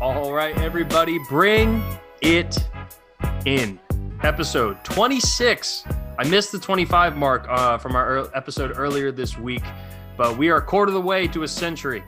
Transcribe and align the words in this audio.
All 0.00 0.32
right, 0.32 0.56
everybody, 0.58 1.18
bring 1.28 1.82
it 2.22 2.56
in. 3.44 3.78
Episode 4.22 4.82
26. 4.84 5.84
I 6.18 6.24
missed 6.28 6.52
the 6.52 6.58
25 6.58 7.16
mark 7.16 7.46
uh, 7.48 7.78
from 7.78 7.94
our 7.94 8.34
episode 8.36 8.72
earlier 8.76 9.12
this 9.12 9.38
week, 9.38 9.62
but 10.16 10.36
we 10.36 10.50
are 10.50 10.56
a 10.56 10.62
quarter 10.62 10.90
of 10.90 10.94
the 10.94 11.00
way 11.00 11.28
to 11.28 11.44
a 11.44 11.48
century, 11.48 12.02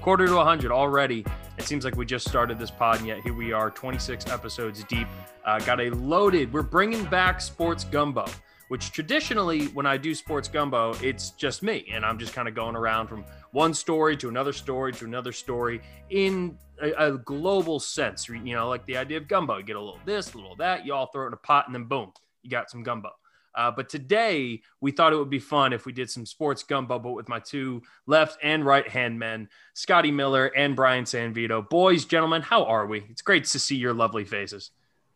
quarter 0.00 0.26
to 0.26 0.34
100 0.34 0.72
already. 0.72 1.24
It 1.56 1.64
seems 1.64 1.84
like 1.84 1.96
we 1.96 2.04
just 2.04 2.28
started 2.28 2.58
this 2.58 2.70
pod, 2.70 2.98
and 2.98 3.06
yet 3.06 3.20
here 3.20 3.34
we 3.34 3.52
are, 3.52 3.70
26 3.70 4.26
episodes 4.28 4.82
deep. 4.84 5.06
Uh, 5.44 5.60
got 5.60 5.80
a 5.80 5.90
loaded, 5.90 6.52
we're 6.52 6.62
bringing 6.62 7.04
back 7.04 7.40
Sports 7.40 7.84
Gumbo, 7.84 8.26
which 8.68 8.92
traditionally, 8.92 9.66
when 9.68 9.86
I 9.86 9.96
do 9.96 10.14
Sports 10.14 10.48
Gumbo, 10.48 10.94
it's 11.02 11.30
just 11.30 11.62
me, 11.62 11.86
and 11.92 12.04
I'm 12.04 12.18
just 12.18 12.32
kind 12.32 12.48
of 12.48 12.54
going 12.54 12.76
around 12.76 13.08
from 13.08 13.24
one 13.52 13.74
story 13.74 14.16
to 14.18 14.28
another 14.28 14.52
story 14.52 14.92
to 14.94 15.04
another 15.04 15.32
story 15.32 15.80
in 16.10 16.58
a, 16.82 16.92
a 16.92 17.18
global 17.18 17.78
sense. 17.78 18.28
You 18.28 18.54
know, 18.54 18.68
like 18.68 18.84
the 18.86 18.96
idea 18.96 19.18
of 19.18 19.28
gumbo. 19.28 19.58
You 19.58 19.64
get 19.64 19.76
a 19.76 19.80
little 19.80 20.00
this, 20.04 20.34
a 20.34 20.38
little 20.38 20.56
that, 20.56 20.86
you 20.86 20.94
all 20.94 21.06
throw 21.06 21.24
it 21.24 21.28
in 21.28 21.32
a 21.34 21.38
pot, 21.38 21.66
and 21.66 21.74
then 21.74 21.84
boom, 21.84 22.12
you 22.42 22.50
got 22.50 22.70
some 22.70 22.82
gumbo. 22.82 23.10
Uh, 23.54 23.70
but 23.70 23.88
today 23.88 24.60
we 24.80 24.90
thought 24.90 25.12
it 25.12 25.16
would 25.16 25.30
be 25.30 25.38
fun 25.38 25.72
if 25.72 25.86
we 25.86 25.92
did 25.92 26.10
some 26.10 26.26
sports 26.26 26.64
gumbo, 26.64 26.98
but 26.98 27.12
with 27.12 27.28
my 27.28 27.38
two 27.38 27.82
left 28.06 28.36
and 28.42 28.64
right 28.64 28.88
hand 28.88 29.18
men, 29.18 29.48
Scotty 29.74 30.10
Miller 30.10 30.46
and 30.46 30.74
Brian 30.74 31.04
Sanvido. 31.04 31.68
Boys, 31.68 32.04
gentlemen, 32.04 32.42
how 32.42 32.64
are 32.64 32.86
we? 32.86 33.04
It's 33.10 33.22
great 33.22 33.44
to 33.44 33.60
see 33.60 33.76
your 33.76 33.94
lovely 33.94 34.24
faces. 34.24 34.72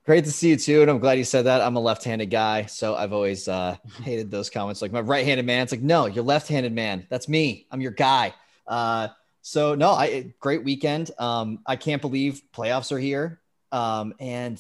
Great 0.09 0.25
to 0.25 0.33
see 0.33 0.49
you 0.49 0.57
too, 0.57 0.81
and 0.81 0.91
I'm 0.91 1.01
glad 1.01 1.19
you 1.19 1.25
said 1.25 1.45
that. 1.45 1.61
I'm 1.61 1.77
a 1.77 1.81
left-handed 1.81 2.31
guy, 2.31 2.65
so 2.65 2.95
I've 2.95 3.13
always 3.13 3.47
uh, 3.47 3.77
hated 4.03 4.31
those 4.31 4.49
comments. 4.49 4.81
Like 4.81 4.91
my 4.91 5.03
right-handed 5.03 5.45
man, 5.45 5.65
it's 5.65 5.71
like, 5.71 5.83
no, 5.83 6.07
you're 6.07 6.25
left-handed 6.25 6.73
man. 6.73 7.07
That's 7.11 7.29
me. 7.29 7.67
I'm 7.71 7.83
your 7.83 7.91
guy. 7.91 8.33
Uh, 8.67 9.09
so 9.43 9.75
no, 9.75 9.91
I 9.91 10.33
great 10.41 10.65
weekend. 10.65 11.11
Um, 11.19 11.59
I 11.67 11.77
can't 11.77 12.01
believe 12.01 12.41
playoffs 12.55 12.91
are 12.91 12.99
here. 12.99 13.43
Um, 13.71 14.15
and 14.19 14.59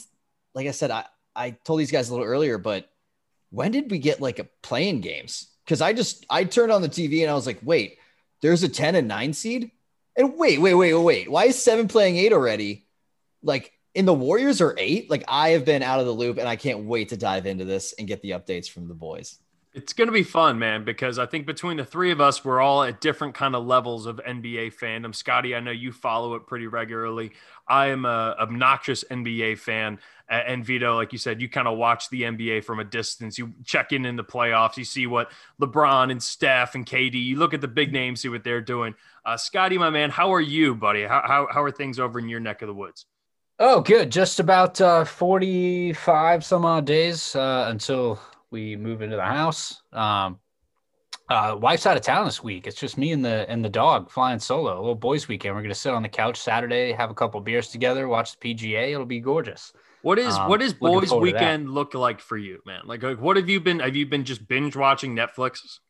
like 0.53 0.67
I 0.67 0.71
said, 0.73 0.91
I 0.91 1.07
I 1.35 1.53
told 1.65 1.81
these 1.81 1.91
guys 1.91 2.11
a 2.11 2.13
little 2.13 2.27
earlier, 2.27 2.59
but 2.59 2.91
when 3.49 3.73
did 3.73 3.91
we 3.91 4.01
get 4.01 4.21
like 4.21 4.41
a 4.41 4.45
play-in 4.61 5.01
games? 5.01 5.49
Because 5.65 5.81
I 5.81 5.95
just 5.95 6.27
I 6.29 6.45
turned 6.45 6.73
on 6.73 6.83
the 6.83 6.91
TV 6.91 7.23
and 7.23 7.31
I 7.31 7.35
was 7.35 7.47
like, 7.47 7.61
wait, 7.63 7.97
there's 8.43 8.65
a 8.65 8.69
10 8.69 8.97
and 8.97 9.09
9 9.09 9.33
seed? 9.33 9.71
And 10.15 10.37
wait, 10.37 10.61
wait, 10.61 10.75
wait, 10.75 10.93
wait. 10.93 11.03
Wait. 11.03 11.31
Why 11.31 11.45
is 11.47 11.57
seven 11.57 11.89
playing 11.89 12.19
eight 12.19 12.35
already? 12.35 12.87
Like 13.43 13.73
in 13.99 14.05
the 14.05 14.15
Warriors 14.15 14.61
are 14.61 14.77
eight. 14.79 15.11
Like 15.11 15.25
I 15.27 15.49
have 15.51 15.65
been 15.65 15.83
out 15.83 15.99
of 15.99 16.07
the 16.07 16.13
loop 16.13 16.39
and 16.39 16.49
I 16.49 16.55
can't 16.55 16.85
wait 16.85 17.09
to 17.09 17.17
dive 17.17 17.47
into 17.47 17.65
this 17.65 17.95
and 17.99 18.07
get 18.07 18.23
the 18.23 18.31
updates 18.31 18.71
from 18.71 18.87
the 18.87 18.95
boys. 18.95 19.41
It's 19.75 19.93
going 19.93 20.07
to 20.07 20.13
be 20.13 20.23
fun, 20.23 20.57
man, 20.57 20.85
because 20.85 21.19
I 21.19 21.27
think 21.27 21.47
between 21.47 21.79
the 21.79 21.85
three 21.85 22.13
of 22.13 22.21
us, 22.21 22.45
we're 22.45 22.61
all 22.61 22.85
at 22.85 23.01
different 23.01 23.35
kind 23.35 23.57
of 23.57 23.67
levels 23.67 24.07
of 24.07 24.21
NBA 24.25 24.75
fandom. 24.75 25.13
Scotty, 25.13 25.53
I 25.55 25.59
know 25.59 25.73
you 25.73 25.91
follow 25.91 26.35
it 26.35 26.47
pretty 26.47 26.69
regularly. 26.69 27.33
I 27.67 27.89
am 27.89 28.05
a 28.05 28.37
obnoxious 28.39 29.03
NBA 29.11 29.59
fan. 29.59 29.99
And 30.29 30.65
Vido, 30.65 30.95
like 30.95 31.13
you 31.13 31.19
said, 31.19 31.43
you 31.43 31.49
kind 31.49 31.67
of 31.67 31.77
watch 31.77 32.09
the 32.09 32.23
NBA 32.23 32.63
from 32.65 32.79
a 32.79 32.85
distance. 32.85 33.37
You 33.37 33.53
check 33.65 33.93
in 33.93 34.05
in 34.07 34.15
the 34.15 34.25
playoffs. 34.25 34.77
You 34.77 34.85
see 34.85 35.09
what 35.09 35.33
LeBron 35.61 36.13
and 36.13 36.23
Steph 36.23 36.77
and 36.77 36.87
KD. 36.87 37.15
You 37.15 37.37
look 37.37 37.53
at 37.53 37.61
the 37.61 37.69
big 37.69 37.93
names, 37.93 38.21
see 38.21 38.29
what 38.29 38.45
they're 38.45 38.61
doing. 38.61 38.95
Uh, 39.25 39.37
Scotty, 39.37 39.77
my 39.77 39.91
man, 39.91 40.11
how 40.11 40.33
are 40.33 40.41
you, 40.41 40.77
buddy? 40.77 41.03
How, 41.03 41.23
how, 41.27 41.49
how 41.51 41.63
are 41.63 41.73
things 41.73 41.99
over 41.99 42.21
in 42.21 42.29
your 42.29 42.41
neck 42.41 42.63
of 42.63 42.69
the 42.69 42.75
woods? 42.75 43.07
Oh, 43.59 43.81
good. 43.81 44.11
Just 44.11 44.39
about 44.39 44.81
uh, 44.81 45.05
45 45.05 46.45
some 46.45 46.65
odd 46.65 46.85
days 46.85 47.35
uh, 47.35 47.67
until 47.69 48.21
we 48.51 48.77
move 48.77 49.03
into 49.03 49.17
the 49.17 49.25
house. 49.25 49.83
Um, 49.93 50.39
uh, 51.29 51.57
wife's 51.61 51.85
out 51.85 51.97
of 51.97 52.03
town 52.03 52.25
this 52.25 52.43
week. 52.43 52.67
It's 52.67 52.79
just 52.79 52.97
me 52.97 53.13
and 53.13 53.23
the 53.25 53.45
and 53.51 53.63
the 53.65 53.69
dog 53.69 54.11
flying 54.11 54.39
solo. 54.39 54.79
A 54.79 54.81
little 54.81 54.95
boys' 54.95 55.29
weekend. 55.29 55.55
We're 55.55 55.63
gonna 55.63 55.75
sit 55.75 55.93
on 55.93 56.03
the 56.03 56.09
couch 56.09 56.39
Saturday, 56.41 56.93
have 56.93 57.11
a 57.11 57.15
couple 57.15 57.41
beers 57.41 57.69
together, 57.69 58.09
watch 58.09 58.39
the 58.39 58.55
PGA. 58.55 58.93
It'll 58.93 59.05
be 59.05 59.21
gorgeous. 59.21 59.73
What 60.03 60.19
is 60.19 60.39
Um, 60.39 60.49
what 60.49 60.63
is 60.63 60.73
boys' 60.73 61.11
forward 61.11 61.27
to 61.27 61.33
that. 61.33 61.43
weekend 61.43 61.71
look 61.71 61.93
like 61.95 62.21
for 62.21 62.39
you, 62.39 62.63
man? 62.65 62.83
Like, 62.87 63.03
like, 63.03 63.21
what 63.21 63.37
have 63.37 63.49
you 63.49 63.61
been? 63.61 63.81
Have 63.81 63.97
you 63.97 64.07
been 64.07 64.25
just 64.25 64.47
binge 64.49 64.77
watching 64.77 65.15
Netflix? 65.15 65.81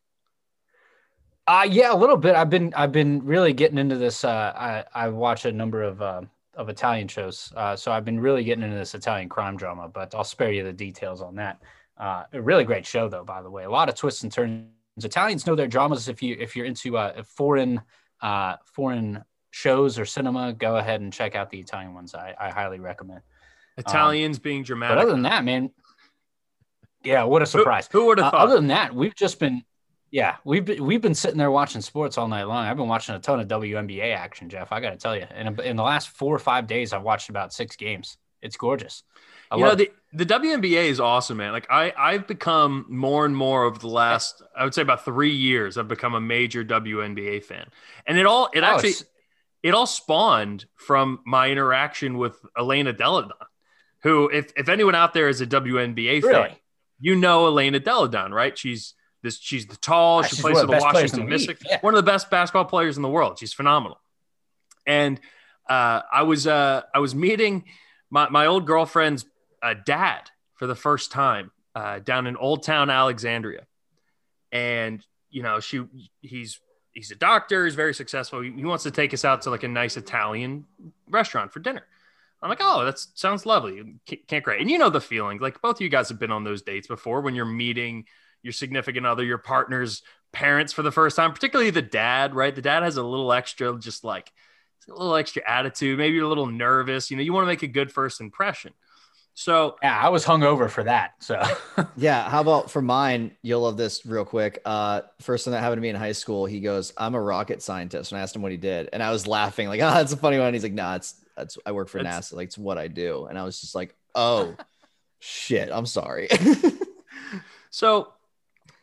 Uh 1.47 1.67
yeah, 1.69 1.93
a 1.93 1.95
little 1.95 2.17
bit. 2.17 2.35
I've 2.35 2.49
been 2.49 2.73
I've 2.75 2.91
been 2.91 3.25
really 3.25 3.53
getting 3.53 3.77
into 3.77 3.95
this. 3.95 4.23
Uh, 4.25 4.53
I 4.55 4.85
I 4.93 5.09
watch 5.09 5.45
a 5.45 5.51
number 5.51 5.83
of 5.83 6.01
uh, 6.01 6.21
of 6.55 6.69
Italian 6.69 7.07
shows, 7.07 7.53
uh, 7.55 7.75
so 7.75 7.91
I've 7.91 8.05
been 8.05 8.19
really 8.19 8.43
getting 8.43 8.63
into 8.63 8.75
this 8.75 8.95
Italian 8.95 9.29
crime 9.29 9.55
drama. 9.57 9.87
But 9.87 10.13
I'll 10.15 10.23
spare 10.23 10.51
you 10.51 10.63
the 10.63 10.73
details 10.73 11.21
on 11.21 11.35
that. 11.35 11.61
Uh, 11.97 12.23
a 12.33 12.41
really 12.41 12.63
great 12.63 12.85
show, 12.85 13.07
though. 13.09 13.23
By 13.23 13.41
the 13.41 13.49
way, 13.49 13.63
a 13.63 13.69
lot 13.69 13.89
of 13.89 13.95
twists 13.95 14.23
and 14.23 14.31
turns. 14.31 14.65
Italians 14.97 15.45
know 15.47 15.55
their 15.55 15.67
dramas. 15.67 16.09
If 16.09 16.21
you 16.21 16.35
if 16.39 16.55
you're 16.55 16.65
into 16.65 16.97
uh, 16.97 17.23
foreign 17.23 17.81
uh, 18.21 18.55
foreign 18.65 19.23
shows 19.51 19.97
or 19.97 20.05
cinema, 20.05 20.53
go 20.53 20.77
ahead 20.77 21.01
and 21.01 21.11
check 21.11 21.35
out 21.35 21.49
the 21.49 21.59
Italian 21.59 21.93
ones. 21.93 22.13
I, 22.13 22.35
I 22.39 22.49
highly 22.49 22.79
recommend. 22.79 23.21
Italians 23.77 24.39
being 24.39 24.63
dramatic. 24.63 24.97
But 24.97 25.01
other 25.03 25.11
than 25.11 25.23
that, 25.23 25.45
man, 25.45 25.71
yeah, 27.03 27.23
what 27.23 27.41
a 27.41 27.45
surprise. 27.45 27.87
Who, 27.91 28.07
would 28.07 28.17
have 28.17 28.27
Uh, 28.27 28.31
thought? 28.31 28.41
other 28.41 28.55
than 28.55 28.67
that, 28.67 28.93
we've 28.93 29.15
just 29.15 29.39
been, 29.39 29.63
yeah, 30.11 30.37
we've 30.43 30.65
been, 30.65 30.83
we've 30.83 31.01
been 31.01 31.15
sitting 31.15 31.37
there 31.37 31.51
watching 31.51 31.81
sports 31.81 32.17
all 32.17 32.27
night 32.27 32.43
long. 32.43 32.65
I've 32.65 32.77
been 32.77 32.87
watching 32.87 33.15
a 33.15 33.19
ton 33.19 33.39
of 33.39 33.47
WNBA 33.47 34.15
action, 34.15 34.49
Jeff. 34.49 34.71
I 34.71 34.79
got 34.79 34.91
to 34.91 34.97
tell 34.97 35.15
you, 35.15 35.25
in, 35.35 35.59
in 35.61 35.75
the 35.75 35.83
last 35.83 36.09
four 36.09 36.35
or 36.35 36.39
five 36.39 36.67
days, 36.67 36.93
I've 36.93 37.03
watched 37.03 37.29
about 37.29 37.53
six 37.53 37.75
games. 37.75 38.17
It's 38.41 38.57
gorgeous. 38.57 39.03
I 39.51 39.57
you 39.57 39.63
know 39.63 39.75
the, 39.75 39.91
the 40.13 40.25
WNBA 40.25 40.89
is 40.89 40.99
awesome, 40.99 41.37
man. 41.37 41.51
Like 41.51 41.67
I 41.69 41.91
I've 41.97 42.27
become 42.27 42.85
more 42.87 43.25
and 43.25 43.35
more 43.35 43.63
over 43.63 43.79
the 43.79 43.87
last 43.87 44.41
I 44.55 44.63
would 44.63 44.73
say 44.73 44.81
about 44.81 45.03
three 45.03 45.33
years. 45.33 45.77
I've 45.77 45.87
become 45.87 46.13
a 46.13 46.21
major 46.21 46.63
WNBA 46.63 47.43
fan, 47.43 47.65
and 48.05 48.17
it 48.17 48.25
all 48.25 48.49
it 48.53 48.63
Oh, 48.63 48.67
actually 48.67 48.93
it 49.63 49.73
all 49.73 49.87
spawned 49.87 50.65
from 50.75 51.19
my 51.25 51.49
interaction 51.49 52.17
with 52.17 52.37
Elena 52.57 52.93
Delle 52.93 53.23
Donne, 53.23 53.31
who 54.03 54.29
if 54.29 54.53
if 54.55 54.69
anyone 54.69 54.95
out 54.95 55.13
there 55.13 55.27
is 55.27 55.41
a 55.41 55.47
WNBA 55.47 56.21
fan, 56.21 56.31
really. 56.31 56.61
you 56.99 57.15
know 57.15 57.47
Elena 57.47 57.79
Delle 57.79 58.07
Donne, 58.07 58.31
right? 58.31 58.57
She's 58.57 58.93
this 59.21 59.37
she's 59.39 59.65
the 59.67 59.75
tall. 59.77 60.23
She 60.23 60.35
she's 60.35 60.41
plays 60.41 60.55
for 60.55 60.61
the 60.61 60.67
the 60.67 60.71
best 60.73 60.85
players 60.87 61.13
in 61.13 61.19
Washington 61.19 61.25
the 61.25 61.29
Mystics. 61.29 61.61
yeah. 61.65 61.79
One 61.81 61.93
of 61.93 61.97
the 61.97 62.09
best 62.11 62.29
basketball 62.29 62.65
players 62.65 62.95
in 62.97 63.03
the 63.03 63.09
world. 63.09 63.37
She's 63.39 63.53
phenomenal. 63.53 63.99
And 64.87 65.19
uh, 65.69 66.01
I 66.11 66.23
was 66.23 66.47
uh, 66.47 66.83
I 66.93 66.99
was 66.99 67.13
meeting 67.13 67.65
my 68.09 68.29
my 68.29 68.45
old 68.45 68.65
girlfriend's 68.65 69.25
uh, 69.61 69.75
dad 69.85 70.29
for 70.55 70.67
the 70.67 70.75
first 70.75 71.11
time 71.11 71.51
uh, 71.75 71.99
down 71.99 72.27
in 72.27 72.35
Old 72.37 72.63
Town 72.63 72.89
Alexandria, 72.89 73.65
and 74.51 75.05
you 75.29 75.43
know 75.43 75.59
she 75.59 75.83
he's 76.21 76.59
he's 76.91 77.11
a 77.11 77.15
doctor. 77.15 77.65
He's 77.65 77.75
very 77.75 77.93
successful. 77.93 78.41
He, 78.41 78.51
he 78.51 78.65
wants 78.65 78.83
to 78.83 78.91
take 78.91 79.13
us 79.13 79.23
out 79.25 79.43
to 79.43 79.49
like 79.49 79.63
a 79.63 79.67
nice 79.67 79.95
Italian 79.97 80.65
restaurant 81.09 81.53
for 81.53 81.59
dinner. 81.59 81.83
I'm 82.41 82.49
like, 82.49 82.59
oh, 82.61 82.85
that 82.85 82.97
sounds 83.15 83.45
lovely. 83.45 83.99
Can't- 84.05 84.27
Can't 84.27 84.43
great. 84.45 84.61
And 84.61 84.71
you 84.71 84.77
know 84.77 84.89
the 84.89 85.01
feeling. 85.01 85.39
Like 85.39 85.61
both 85.61 85.75
of 85.75 85.81
you 85.81 85.89
guys 85.89 86.07
have 86.09 86.19
been 86.19 86.31
on 86.31 86.45
those 86.45 86.61
dates 86.61 86.87
before 86.87 87.19
when 87.21 87.35
you're 87.35 87.43
meeting 87.45 88.05
your 88.43 88.53
significant 88.53 89.05
other, 89.05 89.23
your 89.23 89.37
partner's 89.37 90.01
parents 90.31 90.73
for 90.73 90.81
the 90.83 90.91
first 90.91 91.15
time, 91.15 91.33
particularly 91.33 91.71
the 91.71 91.81
dad, 91.81 92.35
right? 92.35 92.55
The 92.55 92.61
dad 92.61 92.83
has 92.83 92.97
a 92.97 93.03
little 93.03 93.31
extra, 93.33 93.77
just 93.79 94.03
like 94.03 94.31
a 94.87 94.91
little 94.93 95.15
extra 95.15 95.41
attitude. 95.47 95.97
Maybe 95.97 96.15
you're 96.15 96.25
a 96.25 96.29
little 96.29 96.47
nervous. 96.47 97.11
You 97.11 97.17
know, 97.17 97.23
you 97.23 97.33
want 97.33 97.43
to 97.43 97.47
make 97.47 97.63
a 97.63 97.67
good 97.67 97.91
first 97.91 98.21
impression. 98.21 98.73
So 99.35 99.77
Yeah, 99.81 99.97
I 99.97 100.09
was 100.09 100.25
hungover 100.25 100.69
for 100.69 100.83
that. 100.83 101.11
So 101.21 101.41
Yeah. 101.97 102.29
How 102.29 102.41
about 102.41 102.71
for 102.71 102.81
mine? 102.81 103.31
You'll 103.41 103.61
love 103.61 103.77
this 103.77 104.05
real 104.05 104.25
quick. 104.25 104.61
Uh, 104.65 105.01
first 105.21 105.45
thing 105.45 105.51
that 105.53 105.61
happened 105.61 105.77
to 105.77 105.81
me 105.81 105.89
in 105.89 105.95
high 105.95 106.11
school, 106.11 106.45
he 106.45 106.59
goes, 106.59 106.91
I'm 106.97 107.15
a 107.15 107.21
rocket 107.21 107.61
scientist. 107.61 108.11
And 108.11 108.19
I 108.19 108.21
asked 108.21 108.35
him 108.35 108.41
what 108.41 108.51
he 108.51 108.57
did. 108.57 108.89
And 108.91 109.01
I 109.01 109.11
was 109.11 109.27
laughing, 109.27 109.67
like, 109.69 109.79
oh, 109.83 109.91
that's 109.93 110.11
a 110.11 110.17
funny 110.17 110.39
one. 110.39 110.53
He's 110.53 110.63
like, 110.63 110.73
nah, 110.73 110.95
it's 110.95 111.15
that's 111.37 111.57
I 111.65 111.71
work 111.71 111.87
for 111.87 112.03
That's- 112.03 112.31
NASA. 112.31 112.35
Like, 112.35 112.47
it's 112.47 112.57
what 112.57 112.77
I 112.77 112.87
do. 112.89 113.25
And 113.27 113.37
I 113.37 113.43
was 113.43 113.61
just 113.61 113.75
like, 113.75 113.95
oh 114.13 114.55
shit. 115.19 115.69
I'm 115.71 115.85
sorry. 115.85 116.27
So 117.71 118.11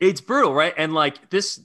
it's 0.00 0.20
brutal, 0.20 0.54
right? 0.54 0.74
And 0.76 0.94
like 0.94 1.30
this 1.30 1.60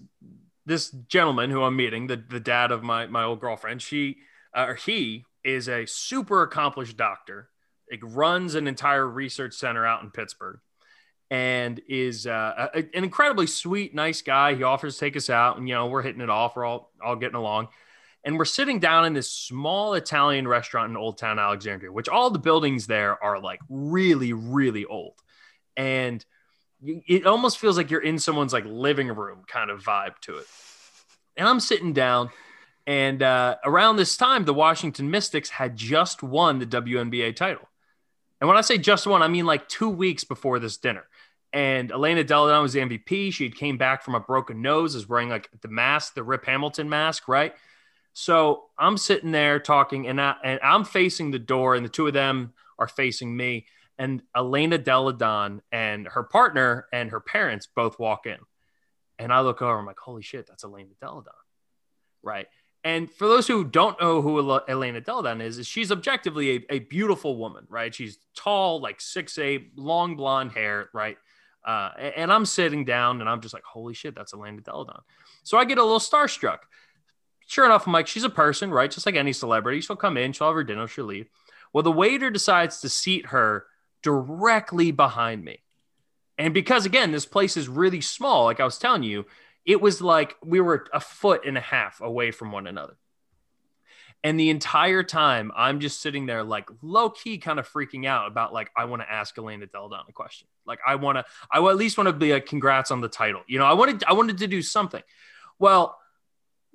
this 0.66 0.90
gentleman 0.90 1.50
who 1.50 1.64
I'm 1.64 1.76
meeting, 1.76 2.08
the 2.08 2.18
the 2.18 2.40
dad 2.40 2.72
of 2.72 2.84
my 2.84 3.08
my 3.08 3.24
old 3.24 3.40
girlfriend, 3.40 3.82
she 3.82 4.18
uh, 4.56 4.66
or 4.70 4.76
he 4.76 5.26
is 5.44 5.68
a 5.68 5.86
super 5.86 6.44
accomplished 6.44 6.98
doctor. 6.98 7.50
It 7.88 8.00
runs 8.04 8.56
an 8.56 8.68
entire 8.68 9.08
research 9.08 9.54
center 9.54 9.86
out 9.86 10.02
in 10.04 10.12
Pittsburgh, 10.12 10.60
and 11.30 11.82
is 11.90 12.26
uh, 12.28 12.70
a- 12.74 12.78
an 12.78 13.04
incredibly 13.04 13.48
sweet, 13.48 13.94
nice 13.94 14.22
guy. 14.22 14.56
He 14.56 14.64
offers 14.64 14.96
to 14.96 15.00
take 15.00 15.18
us 15.18 15.30
out, 15.30 15.58
and 15.58 15.68
you 15.68 15.76
know 15.76 15.88
we're 15.88 16.02
hitting 16.02 16.22
it 16.22 16.30
off. 16.30 16.56
We're 16.56 16.66
all 16.66 16.92
all 17.04 17.16
getting 17.16 17.36
along. 17.36 17.70
And 18.24 18.38
we're 18.38 18.46
sitting 18.46 18.80
down 18.80 19.06
in 19.06 19.14
this 19.14 19.32
small 19.32 19.96
Italian 19.96 20.48
restaurant 20.48 20.92
in 20.92 20.98
Old 20.98 21.18
Town 21.18 21.40
Alexandria, 21.40 21.92
which 21.92 22.08
all 22.08 22.30
the 22.30 22.38
buildings 22.38 22.86
there 22.86 23.22
are 23.24 23.40
like 23.40 23.60
really, 23.68 24.32
really 24.32 24.86
old. 24.86 25.16
And 25.76 26.24
it 26.84 27.26
almost 27.26 27.60
feels 27.60 27.78
like 27.78 27.92
you're 27.92 28.02
in 28.02 28.20
someone's 28.20 28.54
like 28.54 28.66
living 28.66 29.08
room 29.10 29.44
kind 29.48 29.70
of 29.70 29.84
vibe 29.84 30.18
to 30.22 30.38
it. 30.38 30.48
And 31.38 31.48
I'm 31.48 31.60
sitting 31.60 31.94
down, 31.94 32.30
and 32.88 33.22
uh, 33.22 33.58
around 33.64 33.98
this 33.98 34.18
time, 34.18 34.46
the 34.46 34.54
Washington 34.54 35.10
Mystics 35.10 35.50
had 35.50 35.76
just 35.76 36.24
won 36.24 36.60
the 36.60 36.66
WNBA 36.66 37.36
title. 37.36 37.68
And 38.40 38.48
when 38.48 38.58
I 38.58 38.62
say 38.62 38.78
just 38.78 39.06
won, 39.06 39.22
I 39.22 39.28
mean 39.28 39.46
like 39.46 39.70
two 39.70 39.90
weeks 39.90 40.24
before 40.24 40.60
this 40.60 40.78
dinner. 40.78 41.06
And 41.54 41.92
Elena 41.92 42.24
Delle 42.24 42.48
Donne 42.48 42.64
was 42.64 42.74
the 42.74 42.80
MVP. 42.80 43.34
She 43.34 43.44
had 43.44 43.56
came 43.56 43.78
back 43.78 44.04
from 44.04 44.16
a 44.16 44.20
broken 44.20 44.62
nose, 44.62 44.96
is 44.96 45.08
wearing 45.08 45.30
like 45.30 45.50
the 45.62 45.68
mask, 45.68 46.16
the 46.16 46.24
Rip 46.24 46.46
Hamilton 46.46 46.90
mask, 46.90 47.28
right? 47.28 47.54
So 48.14 48.64
I'm 48.78 48.98
sitting 48.98 49.32
there 49.32 49.60
talking, 49.60 50.08
and, 50.08 50.20
I, 50.20 50.36
and 50.44 50.60
I'm 50.64 50.84
facing 50.84 51.32
the 51.32 51.40
door, 51.40 51.76
and 51.76 51.86
the 51.86 51.90
two 51.90 52.08
of 52.08 52.14
them 52.14 52.54
are 52.80 52.88
facing 52.88 53.36
me. 53.36 53.68
And 54.02 54.24
Elena 54.36 54.80
Delle 54.80 55.12
Donne 55.12 55.62
and 55.72 56.08
her 56.08 56.24
partner 56.24 56.88
and 56.92 57.12
her 57.12 57.20
parents 57.20 57.68
both 57.68 58.00
walk 58.00 58.26
in. 58.26 58.38
And 59.20 59.32
I 59.32 59.42
look 59.42 59.62
over, 59.62 59.78
I'm 59.78 59.86
like, 59.86 60.00
holy 60.00 60.24
shit, 60.24 60.48
that's 60.48 60.64
Elena 60.64 60.90
Delle 61.00 61.22
Donne. 61.22 61.34
Right. 62.24 62.48
And 62.84 63.12
for 63.12 63.28
those 63.28 63.48
who 63.48 63.64
don't 63.64 64.02
know 64.02 64.24
who 64.24 64.60
Elena 64.68 65.02
Delle 65.02 65.22
Donne 65.22 65.42
is, 65.42 65.60
is 65.60 65.68
she's 65.68 65.92
objectively 65.92 66.50
a, 66.56 66.74
a, 66.74 66.80
beautiful 66.80 67.38
woman, 67.38 67.68
right? 67.70 67.94
She's 67.94 68.18
tall, 68.36 68.82
like 68.82 69.00
six 69.00 69.38
eight, 69.38 69.78
long 69.78 70.16
blonde 70.16 70.54
hair, 70.54 70.90
right? 70.96 71.20
Uh, 71.64 71.92
and 72.00 72.34
I'm 72.34 72.48
sitting 72.48 72.86
down 72.86 73.22
and 73.22 73.30
I'm 73.30 73.40
just 73.40 73.54
like, 73.54 73.64
holy 73.64 73.94
shit, 73.94 74.16
that's 74.16 74.34
Elena 74.34 74.62
Delle 74.62 74.86
Donne. 74.86 75.04
So 75.44 75.60
I 75.60 75.66
get 75.66 75.78
a 75.78 75.84
little 75.84 76.00
starstruck. 76.00 76.62
Sure 77.46 77.66
enough, 77.66 77.86
I'm 77.86 77.94
like, 77.94 78.08
she's 78.08 78.24
a 78.24 78.32
person, 78.32 78.72
right? 78.72 78.90
Just 78.90 79.06
like 79.06 79.14
any 79.14 79.32
celebrity. 79.32 79.80
She'll 79.80 79.96
come 79.96 80.18
in, 80.18 80.34
she'll 80.34 80.48
have 80.48 80.56
her 80.56 80.64
dinner, 80.64 80.88
she'll 80.88 81.06
leave. 81.06 81.30
Well, 81.72 81.84
the 81.84 81.92
waiter 81.92 82.32
decides 82.32 82.82
to 82.82 82.90
seat 82.90 83.28
her 83.28 83.68
directly 84.02 84.92
behind 84.92 85.44
me. 85.44 85.60
And 86.38 86.54
because 86.54 86.86
again, 86.86 87.12
this 87.12 87.26
place 87.26 87.58
is 87.58 87.70
really 87.70 88.02
small, 88.02 88.46
like 88.46 88.60
I 88.60 88.66
was 88.66 88.78
telling 88.78 89.04
you, 89.04 89.26
it 89.66 89.80
was 89.80 90.02
like 90.02 90.36
we 90.44 90.60
were 90.60 90.88
a 90.94 91.00
foot 91.00 91.46
and 91.46 91.58
a 91.58 91.62
half 91.62 92.02
away 92.02 92.32
from 92.32 92.52
one 92.52 92.68
another. 92.68 92.98
And 94.24 94.40
the 94.40 94.52
entire 94.52 95.02
time, 95.02 95.52
I'm 95.56 95.80
just 95.80 96.00
sitting 96.00 96.28
there, 96.28 96.44
like 96.44 96.70
low 96.84 97.10
key, 97.10 97.40
kind 97.40 97.60
of 97.60 97.68
freaking 97.68 98.06
out 98.06 98.28
about 98.28 98.54
like 98.54 98.70
I 98.76 98.86
want 98.86 99.02
to 99.02 99.12
ask 99.12 99.36
Elena 99.38 99.66
Delle 99.66 99.90
Donne 99.90 100.06
a 100.08 100.14
question. 100.14 100.48
Like 100.66 100.80
I 100.86 100.96
want 100.96 101.18
to, 101.18 101.26
I 101.52 101.58
at 101.58 101.76
least 101.76 101.98
want 101.98 102.08
to 102.08 102.14
be 102.14 102.34
like, 102.34 102.46
congrats 102.46 102.92
on 102.92 103.02
the 103.02 103.08
title. 103.08 103.42
You 103.48 103.58
know, 103.58 103.66
I 103.66 103.74
wanted, 103.74 104.04
I 104.04 104.14
wanted 104.14 104.38
to 104.40 104.48
do 104.48 104.62
something. 104.62 105.02
Well, 105.58 105.98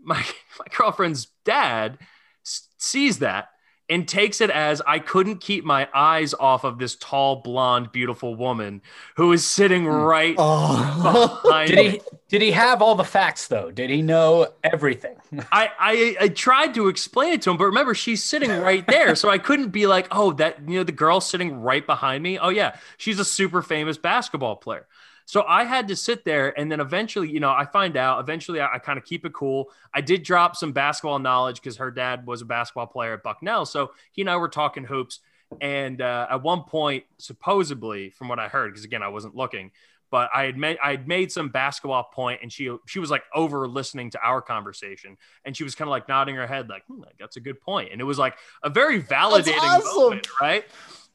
my 0.02 0.16
my 0.58 0.66
girlfriend's 0.76 1.28
dad 1.44 1.98
sees 2.42 3.18
that 3.18 3.48
and 3.88 4.08
takes 4.08 4.40
it 4.40 4.50
as 4.50 4.82
I 4.86 4.98
couldn't 4.98 5.40
keep 5.40 5.64
my 5.64 5.88
eyes 5.94 6.34
off 6.34 6.64
of 6.64 6.78
this 6.78 6.96
tall, 6.96 7.36
blonde, 7.36 7.92
beautiful 7.92 8.34
woman 8.34 8.82
who 9.16 9.32
is 9.32 9.46
sitting 9.46 9.84
hmm. 9.84 9.90
right 9.90 10.34
oh. 10.38 11.40
behind 11.42 11.68
did 11.70 11.92
he 11.92 12.00
did 12.28 12.42
he 12.42 12.50
have 12.50 12.82
all 12.82 12.94
the 12.94 13.04
facts 13.04 13.48
though? 13.48 13.70
Did 13.70 13.90
he 13.90 14.02
know 14.02 14.48
everything? 14.64 15.16
I, 15.52 15.70
I 15.78 16.16
I 16.22 16.28
tried 16.28 16.74
to 16.74 16.88
explain 16.88 17.34
it 17.34 17.42
to 17.42 17.50
him, 17.50 17.56
but 17.56 17.66
remember 17.66 17.94
she's 17.94 18.22
sitting 18.22 18.50
right 18.50 18.86
there, 18.86 19.14
so 19.14 19.28
I 19.28 19.38
couldn't 19.38 19.68
be 19.68 19.86
like, 19.86 20.08
oh, 20.10 20.32
that 20.32 20.68
you 20.68 20.78
know 20.78 20.84
the 20.84 20.92
girl 20.92 21.20
sitting 21.20 21.60
right 21.60 21.86
behind 21.86 22.22
me. 22.22 22.38
Oh 22.38 22.48
yeah, 22.48 22.76
she's 22.96 23.20
a 23.20 23.24
super 23.24 23.62
famous 23.62 23.98
basketball 23.98 24.56
player. 24.56 24.86
So 25.26 25.44
I 25.46 25.64
had 25.64 25.88
to 25.88 25.96
sit 25.96 26.24
there 26.24 26.58
and 26.58 26.70
then 26.70 26.80
eventually, 26.80 27.28
you 27.28 27.40
know, 27.40 27.50
I 27.50 27.66
find 27.66 27.96
out, 27.96 28.20
eventually 28.20 28.60
I, 28.60 28.74
I 28.74 28.78
kind 28.78 28.96
of 28.96 29.04
keep 29.04 29.26
it 29.26 29.32
cool. 29.32 29.70
I 29.92 30.00
did 30.00 30.22
drop 30.22 30.56
some 30.56 30.72
basketball 30.72 31.18
knowledge 31.18 31.56
because 31.56 31.76
her 31.76 31.90
dad 31.90 32.26
was 32.26 32.42
a 32.42 32.44
basketball 32.44 32.86
player 32.86 33.14
at 33.14 33.24
Bucknell. 33.24 33.66
So 33.66 33.90
he 34.12 34.22
and 34.22 34.30
I 34.30 34.36
were 34.36 34.48
talking 34.48 34.84
hoops. 34.84 35.18
And 35.60 36.00
uh, 36.00 36.28
at 36.30 36.42
one 36.42 36.62
point, 36.62 37.04
supposedly, 37.18 38.10
from 38.10 38.28
what 38.28 38.38
I 38.38 38.48
heard, 38.48 38.72
because 38.72 38.84
again, 38.84 39.02
I 39.02 39.08
wasn't 39.08 39.36
looking, 39.36 39.72
but 40.10 40.30
I 40.34 40.44
had 40.44 40.56
made 40.56 40.78
I 40.82 40.92
had 40.92 41.08
made 41.08 41.30
some 41.30 41.50
basketball 41.50 42.04
point, 42.04 42.40
and 42.42 42.52
she 42.52 42.74
she 42.86 42.98
was 42.98 43.10
like 43.10 43.22
over 43.34 43.68
listening 43.68 44.10
to 44.10 44.20
our 44.20 44.42
conversation, 44.42 45.16
and 45.44 45.56
she 45.56 45.64
was 45.64 45.74
kind 45.74 45.88
of 45.88 45.90
like 45.90 46.08
nodding 46.08 46.34
her 46.36 46.46
head, 46.46 46.68
like 46.68 46.84
hmm, 46.86 47.02
that's 47.18 47.36
a 47.36 47.40
good 47.40 47.60
point, 47.60 47.92
and 47.92 48.00
it 48.00 48.04
was 48.04 48.18
like 48.18 48.36
a 48.62 48.70
very 48.70 49.00
validating 49.02 49.58
awesome. 49.58 49.96
moment, 49.96 50.28
right? 50.40 50.64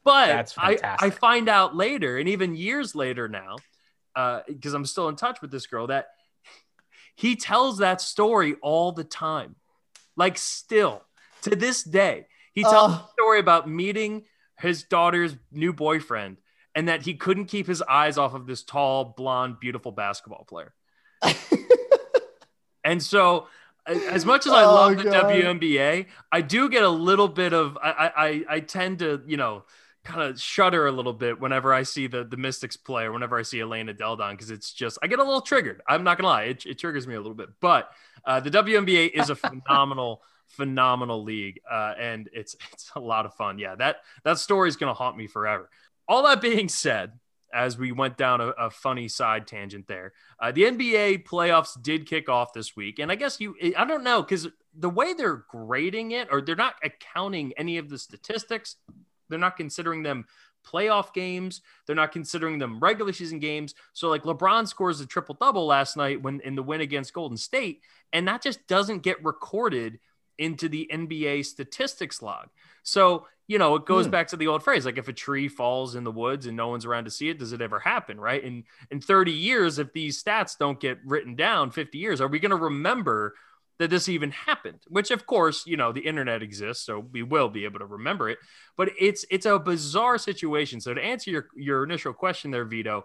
But 0.04 0.54
I 0.58 0.78
I 0.82 1.10
find 1.10 1.48
out 1.48 1.76
later, 1.76 2.18
and 2.18 2.28
even 2.28 2.54
years 2.54 2.94
later 2.94 3.28
now, 3.28 3.56
because 4.14 4.74
uh, 4.74 4.76
I'm 4.76 4.84
still 4.84 5.08
in 5.08 5.16
touch 5.16 5.40
with 5.40 5.50
this 5.50 5.66
girl 5.66 5.86
that 5.88 6.08
he 7.14 7.36
tells 7.36 7.78
that 7.78 8.00
story 8.00 8.56
all 8.62 8.92
the 8.92 9.04
time. 9.04 9.56
Like 10.16 10.38
still 10.38 11.02
to 11.42 11.56
this 11.56 11.82
day, 11.82 12.26
he 12.52 12.62
tells 12.62 12.92
a 12.92 13.04
story 13.12 13.38
about 13.38 13.68
meeting 13.68 14.24
his 14.58 14.84
daughter's 14.84 15.36
new 15.50 15.72
boyfriend 15.72 16.36
and 16.74 16.88
that 16.88 17.02
he 17.02 17.14
couldn't 17.14 17.46
keep 17.46 17.66
his 17.66 17.82
eyes 17.82 18.18
off 18.18 18.34
of 18.34 18.46
this 18.46 18.62
tall, 18.62 19.14
blonde, 19.16 19.58
beautiful 19.60 19.92
basketball 19.92 20.44
player. 20.44 20.72
and 22.84 23.02
so 23.02 23.46
as 23.86 24.24
much 24.24 24.46
as 24.46 24.52
I 24.52 24.64
oh, 24.64 24.74
love 24.74 24.96
the 24.96 25.04
God. 25.04 25.24
WNBA, 25.24 26.06
I 26.30 26.40
do 26.40 26.68
get 26.68 26.82
a 26.82 26.88
little 26.88 27.28
bit 27.28 27.52
of 27.52 27.76
I, 27.82 28.10
I 28.48 28.56
I 28.56 28.60
tend 28.60 29.00
to, 29.00 29.22
you 29.26 29.36
know, 29.36 29.64
kind 30.04 30.22
of 30.22 30.40
shudder 30.40 30.86
a 30.86 30.92
little 30.92 31.12
bit 31.12 31.40
whenever 31.40 31.72
I 31.72 31.84
see 31.84 32.06
the 32.06 32.24
the 32.24 32.36
Mystics 32.36 32.76
play 32.76 33.04
or 33.04 33.12
whenever 33.12 33.38
I 33.38 33.42
see 33.42 33.60
Elena 33.60 33.92
Delle 33.92 34.16
Donne 34.16 34.34
because 34.34 34.50
it's 34.50 34.72
just 34.72 34.98
I 35.02 35.06
get 35.06 35.18
a 35.18 35.24
little 35.24 35.40
triggered. 35.40 35.80
I'm 35.86 36.04
not 36.04 36.18
gonna 36.18 36.28
lie, 36.28 36.44
it, 36.44 36.66
it 36.66 36.78
triggers 36.78 37.06
me 37.06 37.14
a 37.14 37.20
little 37.20 37.34
bit. 37.34 37.50
But 37.60 37.90
uh, 38.24 38.40
the 38.40 38.50
WNBA 38.50 39.10
is 39.12 39.30
a 39.30 39.36
phenomenal, 39.36 40.22
phenomenal 40.48 41.22
league, 41.22 41.60
uh, 41.70 41.94
and 41.98 42.28
it's 42.32 42.56
it's 42.72 42.90
a 42.96 43.00
lot 43.00 43.26
of 43.26 43.34
fun. 43.34 43.58
Yeah, 43.58 43.76
that 43.76 43.96
that 44.24 44.38
story 44.38 44.68
is 44.68 44.76
gonna 44.76 44.94
haunt 44.94 45.16
me 45.16 45.26
forever. 45.26 45.70
All 46.08 46.24
that 46.24 46.40
being 46.40 46.68
said, 46.68 47.12
as 47.54 47.78
we 47.78 47.92
went 47.92 48.16
down 48.16 48.40
a, 48.40 48.48
a 48.48 48.70
funny 48.70 49.06
side 49.06 49.46
tangent 49.46 49.86
there, 49.86 50.14
uh, 50.40 50.50
the 50.50 50.62
NBA 50.62 51.24
playoffs 51.24 51.80
did 51.80 52.06
kick 52.06 52.28
off 52.28 52.52
this 52.52 52.74
week, 52.74 52.98
and 52.98 53.12
I 53.12 53.14
guess 53.14 53.40
you 53.40 53.54
I 53.76 53.84
don't 53.84 54.04
know 54.04 54.20
because 54.20 54.48
the 54.74 54.90
way 54.90 55.12
they're 55.14 55.44
grading 55.48 56.12
it 56.12 56.28
or 56.32 56.40
they're 56.40 56.56
not 56.56 56.74
accounting 56.82 57.52
any 57.56 57.78
of 57.78 57.88
the 57.88 57.98
statistics 57.98 58.76
they're 59.32 59.40
not 59.40 59.56
considering 59.56 60.02
them 60.02 60.26
playoff 60.64 61.12
games. 61.12 61.60
They're 61.86 61.96
not 61.96 62.12
considering 62.12 62.58
them 62.58 62.80
regular 62.80 63.12
season 63.12 63.38
games. 63.38 63.74
So 63.92 64.08
like 64.08 64.22
LeBron 64.22 64.68
scores 64.68 65.00
a 65.00 65.06
triple 65.06 65.36
double 65.40 65.66
last 65.66 65.96
night 65.96 66.22
when 66.22 66.40
in 66.40 66.54
the 66.54 66.62
win 66.62 66.80
against 66.80 67.12
Golden 67.12 67.36
State, 67.36 67.82
and 68.12 68.28
that 68.28 68.42
just 68.42 68.66
doesn't 68.66 69.02
get 69.02 69.24
recorded 69.24 69.98
into 70.38 70.68
the 70.68 70.90
NBA 70.92 71.44
statistics 71.44 72.22
log. 72.22 72.48
So, 72.82 73.26
you 73.46 73.58
know, 73.58 73.76
it 73.76 73.86
goes 73.86 74.06
hmm. 74.06 74.12
back 74.12 74.28
to 74.28 74.36
the 74.36 74.46
old 74.46 74.62
phrase 74.62 74.86
like 74.86 74.98
if 74.98 75.08
a 75.08 75.12
tree 75.12 75.48
falls 75.48 75.94
in 75.94 76.04
the 76.04 76.10
woods 76.10 76.46
and 76.46 76.56
no 76.56 76.68
one's 76.68 76.86
around 76.86 77.04
to 77.04 77.10
see 77.10 77.28
it, 77.28 77.38
does 77.38 77.52
it 77.52 77.60
ever 77.60 77.78
happen, 77.78 78.18
right? 78.18 78.42
And 78.42 78.64
in 78.90 79.00
30 79.00 79.32
years 79.32 79.78
if 79.78 79.92
these 79.92 80.22
stats 80.22 80.56
don't 80.56 80.80
get 80.80 80.98
written 81.04 81.34
down, 81.36 81.70
50 81.70 81.98
years, 81.98 82.20
are 82.20 82.28
we 82.28 82.38
going 82.38 82.50
to 82.50 82.56
remember 82.56 83.34
that 83.82 83.90
this 83.90 84.08
even 84.08 84.30
happened 84.30 84.78
which 84.86 85.10
of 85.10 85.26
course 85.26 85.66
you 85.66 85.76
know 85.76 85.90
the 85.90 86.00
internet 86.00 86.40
exists 86.40 86.86
so 86.86 87.00
we 87.10 87.22
will 87.22 87.48
be 87.48 87.64
able 87.64 87.80
to 87.80 87.86
remember 87.86 88.30
it. 88.30 88.38
But 88.76 88.90
it's 88.98 89.24
it's 89.28 89.44
a 89.44 89.58
bizarre 89.58 90.18
situation. 90.18 90.80
So 90.80 90.94
to 90.94 91.02
answer 91.02 91.30
your 91.30 91.48
your 91.56 91.82
initial 91.82 92.12
question 92.12 92.52
there 92.52 92.64
vido 92.64 93.04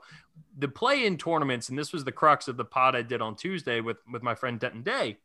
the 0.57 0.67
play 0.67 1.05
in 1.05 1.17
tournaments 1.17 1.69
and 1.69 1.77
this 1.77 1.91
was 1.91 2.03
the 2.03 2.12
crux 2.12 2.48
of 2.48 2.57
the 2.57 2.65
pod 2.65 2.96
i 2.96 3.01
did 3.01 3.22
on 3.22 3.36
tuesday 3.36 3.81
with 3.81 3.98
with 4.12 4.22
my 4.22 4.36
friend 4.36 4.60
denton 4.60 4.84
day 4.84 5.17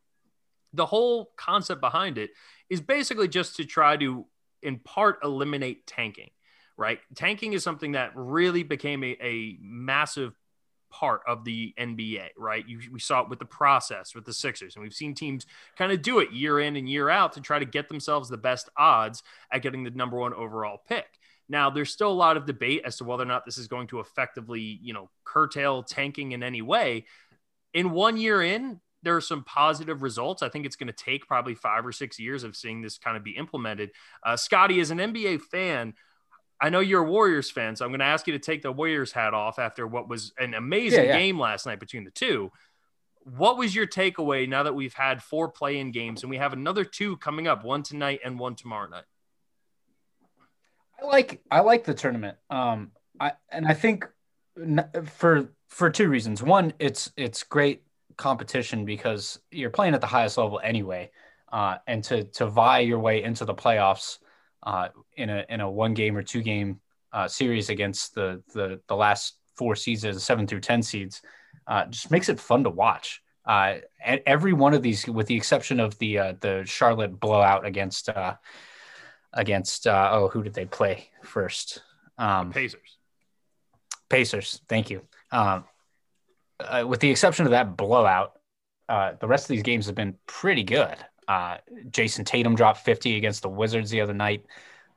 the 0.73 0.87
whole 0.87 1.33
concept 1.37 1.83
behind 1.83 2.17
it 2.17 2.31
is 2.71 2.81
basically 2.81 3.29
just 3.29 3.57
to 3.57 3.67
try 3.67 3.95
to 3.95 4.25
in 4.63 4.79
part 4.79 5.19
eliminate 5.23 5.87
tanking 5.87 6.31
right? 6.77 7.01
Tanking 7.15 7.53
is 7.53 7.63
something 7.63 7.93
that 7.93 8.13
really 8.15 8.63
became 8.63 9.05
a, 9.05 9.17
a 9.21 9.57
massive 9.61 10.33
part 10.93 11.23
of 11.27 11.45
the 11.45 11.75
NBA, 11.79 12.29
right? 12.37 12.69
You, 12.69 12.81
we 12.93 13.01
saw 13.01 13.23
it 13.23 13.29
with 13.29 13.39
the 13.41 13.45
process 13.45 14.15
with 14.15 14.25
the 14.25 14.33
Sixers, 14.33 14.77
and 14.77 14.83
we've 14.83 14.95
seen 14.95 15.15
teams 15.15 15.47
kind 15.77 15.91
of 15.91 16.03
do 16.03 16.21
it 16.21 16.31
year 16.31 16.61
in 16.61 16.77
and 16.77 16.89
year 16.89 17.09
out 17.09 17.33
to 17.33 17.41
try 17.41 17.59
to 17.59 17.65
get 17.65 17.89
themselves 17.89 18.29
the 18.29 18.37
best 18.37 18.69
odds 18.77 19.23
at 19.51 19.63
getting 19.63 19.83
the 19.83 19.91
number 19.91 20.19
one 20.19 20.35
overall 20.35 20.83
pick. 20.87 21.19
Now, 21.49 21.71
there's 21.71 21.91
still 21.91 22.11
a 22.11 22.15
lot 22.15 22.37
of 22.37 22.47
debate 22.47 22.83
as 22.85 22.97
to 22.99 23.05
whether 23.05 23.25
or 23.25 23.27
not 23.27 23.45
this 23.45 23.59
is 23.59 23.67
going 23.67 23.89
to 23.89 24.01
effectively, 24.01 24.79
you 24.83 24.93
know, 24.93 25.11
curtail 25.25 25.83
tanking 25.83 26.33
in 26.33 26.43
any 26.43 26.63
way. 26.63 27.07
In 27.75 27.91
one 27.91 28.17
year 28.17 28.43
in, 28.43 28.81
there 29.03 29.17
are 29.17 29.21
some 29.21 29.43
positive 29.45 30.03
results. 30.03 30.43
I 30.43 30.49
think 30.49 30.65
it's 30.65 30.77
going 30.77 30.87
to 30.87 30.93
take 30.93 31.27
probably 31.27 31.55
five 31.55 31.85
or 31.85 31.93
six 31.93 32.19
years 32.19 32.45
of 32.45 32.55
seeing 32.55 32.81
this 32.81 32.99
kind 32.99 33.17
of 33.17 33.25
be 33.25 33.33
implemented. 33.33 33.91
Uh, 34.23 34.37
Scotty, 34.37 34.81
as 34.81 34.91
an 34.91 34.99
NBA 34.99 35.43
fan, 35.43 35.95
I 36.63 36.71
know 36.71 36.79
you're 36.79 37.03
a 37.03 37.11
Warriors 37.11 37.51
fan, 37.51 37.75
so 37.75 37.85
I'm 37.85 37.91
going 37.91 37.99
to 37.99 38.07
ask 38.07 38.29
you 38.29 38.35
to 38.35 38.39
take 38.39 38.63
the 38.63 38.71
Warriors 38.71 39.11
hat 39.11 39.35
off 39.35 39.59
after 39.59 39.85
what 39.85 40.09
was 40.09 40.33
an 40.39 40.55
amazing 40.55 41.07
yeah, 41.07 41.11
yeah. 41.11 41.19
game 41.19 41.39
last 41.39 41.67
night 41.67 41.81
between 41.81 42.05
the 42.05 42.13
two. 42.13 42.53
What 43.25 43.59
was 43.59 43.75
your 43.75 43.87
takeaway 43.89 44.49
now 44.49 44.63
that 44.63 44.75
we've 44.75 44.95
had 44.95 45.25
four 45.25 45.49
play-in 45.49 45.91
games 45.91 46.23
and 46.23 46.31
we 46.31 46.37
have 46.37 46.53
another 46.53 46.85
two 46.85 47.17
coming 47.17 47.49
up, 47.49 47.65
one 47.65 47.83
tonight 47.83 48.21
and 48.25 48.39
one 48.39 48.55
tomorrow 48.55 48.89
night? 48.89 49.03
I 51.03 51.07
like 51.07 51.43
I 51.51 51.61
like 51.61 51.83
the 51.83 51.95
tournament. 51.95 52.39
Um, 52.49 52.93
I 53.19 53.33
and 53.51 53.67
I 53.67 53.75
think 53.75 54.07
for 55.05 55.49
for 55.69 55.91
two 55.91 56.09
reasons. 56.09 56.45
One, 56.45 56.73
it's 56.79 57.11
it's 57.17 57.43
great 57.43 57.83
competition 58.17 58.85
because 58.85 59.41
you're 59.51 59.71
playing 59.71 59.95
at 59.95 60.01
the 60.01 60.07
highest 60.07 60.39
level 60.39 60.61
anyway, 60.63 61.11
uh, 61.53 61.79
and 61.89 62.05
to 62.05 62.23
to 62.25 62.47
vie 62.47 62.81
your 62.81 63.01
way 63.01 63.25
into 63.25 63.45
the 63.45 63.55
playoffs 63.55 64.19
uh, 64.63 64.89
in 65.17 65.31
a 65.31 65.45
in 65.49 65.61
a 65.61 65.71
one 65.71 65.95
game 65.95 66.17
or 66.17 66.23
two 66.23 66.43
game 66.43 66.81
uh, 67.13 67.29
series 67.29 67.71
against 67.71 68.15
the, 68.15 68.43
the 68.55 68.81
the 68.89 68.97
last 68.97 69.37
four 69.57 69.77
seeds 69.77 70.05
as 70.05 70.23
seven 70.23 70.47
through 70.47 70.61
ten 70.61 70.83
seeds 70.83 71.23
uh, 71.67 71.87
just 71.87 72.11
makes 72.11 72.29
it 72.29 72.41
fun 72.41 72.65
to 72.65 72.71
watch. 72.71 73.23
Uh, 73.45 73.77
every 74.05 74.53
one 74.53 74.73
of 74.73 74.83
these, 74.83 75.07
with 75.07 75.27
the 75.27 75.37
exception 75.37 75.81
of 75.81 75.99
the 75.99 76.19
uh, 76.19 76.35
the 76.41 76.63
Charlotte 76.65 77.19
blowout 77.19 77.67
against 77.67 78.09
uh, 78.09 78.35
against 79.33 79.87
uh, 79.87 80.11
oh 80.13 80.29
who 80.29 80.43
did 80.43 80.55
they 80.55 80.65
play 80.65 81.09
first? 81.23 81.83
Um, 82.19 82.53
Pacers. 82.53 82.99
Pacers. 84.09 84.61
Thank 84.69 84.91
you. 84.91 85.03
Um, 85.33 85.65
uh, 86.61 86.85
with 86.87 87.01
the 87.01 87.11
exception 87.11 87.47
of 87.47 87.51
that 87.51 87.77
blowout, 87.77 88.39
uh, 88.89 89.15
the 89.19 89.27
rest 89.27 89.45
of 89.45 89.49
these 89.49 89.63
games 89.63 89.87
have 89.87 89.95
been 89.97 90.15
pretty 90.27 90.63
good. 90.63 90.97
Uh, 91.29 91.59
Jayson 91.91 92.25
Tatum 92.25 92.55
dropped 92.55 92.85
50 92.85 93.17
against 93.17 93.43
the 93.43 93.49
Wizards 93.49 93.91
the 93.91 94.01
other 94.01 94.15
night. 94.15 94.45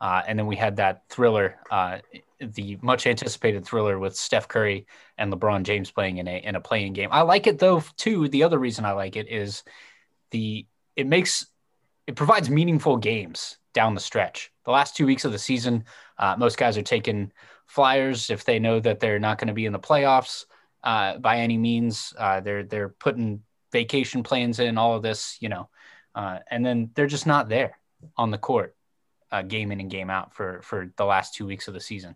Uh, 0.01 0.22
and 0.27 0.38
then 0.38 0.46
we 0.46 0.55
had 0.55 0.75
that 0.75 1.03
thriller, 1.10 1.58
uh, 1.72 2.00
the 2.39 2.77
much 2.82 3.08
anticipated 3.08 3.65
thriller 3.65 3.98
with 3.98 4.15
Steph 4.15 4.48
Curry 4.48 4.88
and 5.17 5.32
LeBron 5.32 5.63
James 5.63 5.89
playing 5.89 6.17
in 6.17 6.27
a 6.27 6.38
in 6.38 6.55
a 6.55 6.62
play-in 6.62 6.94
game. 6.94 7.10
I 7.12 7.22
like 7.22 7.48
it 7.48 7.60
though 7.60 7.82
too. 7.96 8.27
The 8.27 8.44
other 8.44 8.60
reason 8.60 8.86
I 8.86 8.91
like 8.91 9.15
it 9.15 9.29
is 9.29 9.63
the 10.32 10.65
it 10.96 11.08
makes 11.08 11.48
it 12.08 12.15
provides 12.15 12.50
meaningful 12.50 12.98
games 12.98 13.58
down 13.74 13.94
the 13.94 14.01
stretch. 14.01 14.51
The 14.65 14.72
last 14.72 14.96
two 14.96 15.05
weeks 15.05 15.25
of 15.25 15.32
the 15.32 15.39
season, 15.39 15.86
uh, 16.17 16.36
most 16.38 16.58
guys 16.58 16.77
are 16.77 16.84
taking 16.84 17.32
flyers 17.65 18.29
if 18.29 18.44
they 18.46 18.60
know 18.60 18.79
that 18.79 19.00
they're 19.00 19.20
not 19.20 19.38
going 19.38 19.48
to 19.48 19.53
be 19.53 19.65
in 19.65 19.74
the 19.74 19.79
playoffs 19.79 20.46
uh, 20.84 21.17
by 21.17 21.38
any 21.39 21.58
means. 21.58 22.13
Uh, 22.17 22.41
they're 22.41 22.63
they're 22.63 22.89
putting 22.89 23.41
vacation 23.72 24.24
plans 24.24 24.60
in 24.60 24.77
all 24.77 24.96
of 24.96 25.03
this, 25.03 25.38
you 25.39 25.50
know, 25.50 25.70
uh, 26.15 26.39
and 26.50 26.65
then 26.65 26.89
they're 26.95 27.07
just 27.07 27.27
not 27.27 27.50
there 27.50 27.77
on 28.17 28.31
the 28.31 28.38
court, 28.38 28.75
uh, 29.31 29.41
game 29.41 29.72
in 29.72 29.79
and 29.81 29.91
game 29.91 30.10
out 30.10 30.34
for 30.34 30.62
for 30.63 30.91
the 30.95 31.05
last 31.05 31.36
two 31.36 31.45
weeks 31.45 31.67
of 31.67 31.74
the 31.74 31.79
season. 31.79 32.15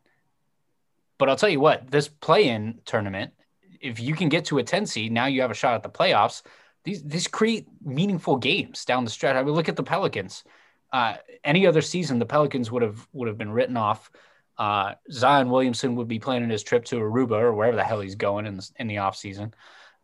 But 1.18 1.30
I'll 1.30 1.36
tell 1.36 1.50
you 1.50 1.60
what, 1.60 1.92
this 1.92 2.08
play-in 2.08 2.80
tournament, 2.86 3.34
if 3.82 4.00
you 4.00 4.16
can 4.16 4.30
get 4.30 4.46
to 4.46 4.58
a 4.60 4.64
10 4.64 4.86
seed, 4.86 5.12
now 5.12 5.26
you 5.26 5.42
have 5.42 5.52
a 5.52 5.56
shot 5.56 5.76
at 5.76 5.84
the 5.84 5.90
playoffs. 5.90 6.44
These 6.86 7.04
these 7.04 7.28
create 7.28 7.68
meaningful 7.84 8.38
games 8.38 8.86
down 8.86 9.04
the 9.04 9.12
stretch. 9.12 9.36
I 9.36 9.44
mean, 9.44 9.54
look 9.54 9.70
at 9.70 9.76
the 9.76 9.84
Pelicans. 9.84 10.46
Uh, 10.92 11.16
any 11.44 11.68
other 11.68 11.82
season, 11.82 12.20
the 12.20 12.26
Pelicans 12.26 12.72
would 12.72 12.82
have 12.82 13.06
would 13.12 13.28
have 13.28 13.38
been 13.38 13.52
written 13.52 13.76
off. 13.76 14.10
Uh, 14.58 14.96
Zion 15.12 15.50
Williamson 15.50 15.96
would 15.96 16.08
be 16.08 16.20
planning 16.20 16.50
his 16.50 16.64
trip 16.64 16.86
to 16.86 16.98
Aruba 16.98 17.40
or 17.40 17.54
wherever 17.54 17.76
the 17.76 17.84
hell 17.84 18.02
he's 18.02 18.16
going 18.16 18.46
in 18.46 18.58
the, 18.58 18.70
in 18.78 18.88
the 18.88 18.98
off 18.98 19.16
season, 19.16 19.54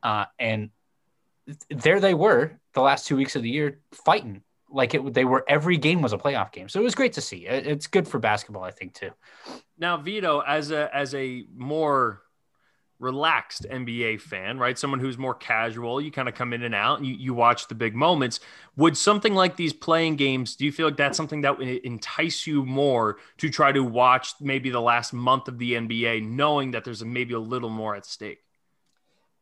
uh, 0.04 0.26
and 0.38 0.70
there 1.70 2.00
they 2.00 2.14
were 2.14 2.60
the 2.74 2.82
last 2.82 3.08
two 3.08 3.16
weeks 3.16 3.36
of 3.36 3.44
the 3.44 3.50
year 3.50 3.80
fighting 3.92 4.42
like 4.70 4.94
it 4.94 5.14
they 5.14 5.26
were 5.26 5.44
every 5.48 5.78
game 5.78 6.02
was 6.02 6.14
a 6.14 6.18
playoff 6.18 6.52
game. 6.52 6.70
So 6.70 6.80
it 6.80 6.84
was 6.84 6.96
great 6.96 7.14
to 7.14 7.22
see. 7.22 7.46
It's 7.48 7.88
good 7.88 8.08
for 8.08 8.20
basketball 8.20 8.64
i 8.64 8.72
think 8.72 8.94
too. 8.94 9.12
Now 9.78 9.98
vido 9.98 10.40
as 10.40 10.72
a 10.72 10.94
as 10.96 11.16
a 11.16 11.46
more 11.56 12.22
relaxed 12.98 13.66
nba 13.70 14.20
fan 14.22 14.58
right 14.58 14.80
someone 14.80 15.02
who's 15.02 15.18
more 15.18 15.34
casual 15.36 16.00
you 16.00 16.10
kind 16.10 16.30
of 16.30 16.34
come 16.34 16.54
in 16.54 16.64
and 16.64 16.74
out 16.74 16.98
and 16.98 17.06
you, 17.06 17.14
you 17.16 17.34
watch 17.34 17.68
the 17.68 17.76
big 17.76 17.94
moments. 17.94 18.40
Would 18.78 18.98
something 18.98 19.34
like 19.34 19.56
these 19.56 19.74
play-in 19.74 20.16
games 20.16 20.56
do 20.56 20.66
you 20.66 20.72
feel 20.72 20.88
like 20.88 20.98
that's 20.98 21.18
something 21.18 21.42
that 21.42 21.58
would 21.58 21.68
entice 21.68 22.48
you 22.48 22.66
more 22.66 23.18
to 23.38 23.50
try 23.50 23.72
to 23.72 23.84
watch 23.84 24.34
maybe 24.40 24.70
the 24.70 24.82
last 24.82 25.14
month 25.14 25.48
of 25.50 25.58
the 25.58 25.74
nba 25.74 26.26
knowing 26.26 26.72
that 26.72 26.86
there's 26.86 27.04
maybe 27.04 27.34
a 27.34 27.40
little 27.40 27.70
more 27.70 27.96
at 27.96 28.06
stake 28.06 28.45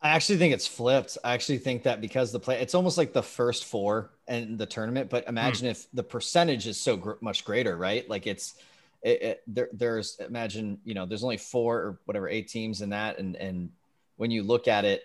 I 0.03 0.09
actually 0.09 0.37
think 0.37 0.53
it's 0.53 0.67
flipped. 0.67 1.17
I 1.23 1.33
actually 1.33 1.59
think 1.59 1.83
that 1.83 2.01
because 2.01 2.33
the 2.33 2.39
play, 2.39 2.59
it's 2.59 2.75
almost 2.75 2.97
like 2.97 3.13
the 3.13 3.23
first 3.23 3.63
four 3.63 4.11
in 4.27 4.57
the 4.57 4.65
tournament. 4.65 5.09
But 5.09 5.29
imagine 5.29 5.67
hmm. 5.67 5.71
if 5.71 5.87
the 5.93 6.03
percentage 6.03 6.67
is 6.67 6.79
so 6.79 6.97
gr- 6.97 7.13
much 7.21 7.45
greater, 7.45 7.77
right? 7.77 8.07
Like 8.09 8.27
it's 8.27 8.55
it, 9.01 9.21
it, 9.21 9.43
there. 9.47 9.69
There's 9.71 10.17
imagine 10.19 10.79
you 10.83 10.93
know 10.93 11.05
there's 11.05 11.23
only 11.23 11.37
four 11.37 11.77
or 11.77 11.99
whatever 12.03 12.27
eight 12.27 12.49
teams 12.49 12.81
in 12.81 12.89
that, 12.89 13.17
and 13.17 13.37
and 13.37 13.69
when 14.17 14.29
you 14.29 14.43
look 14.43 14.67
at 14.67 14.83
it, 14.83 15.03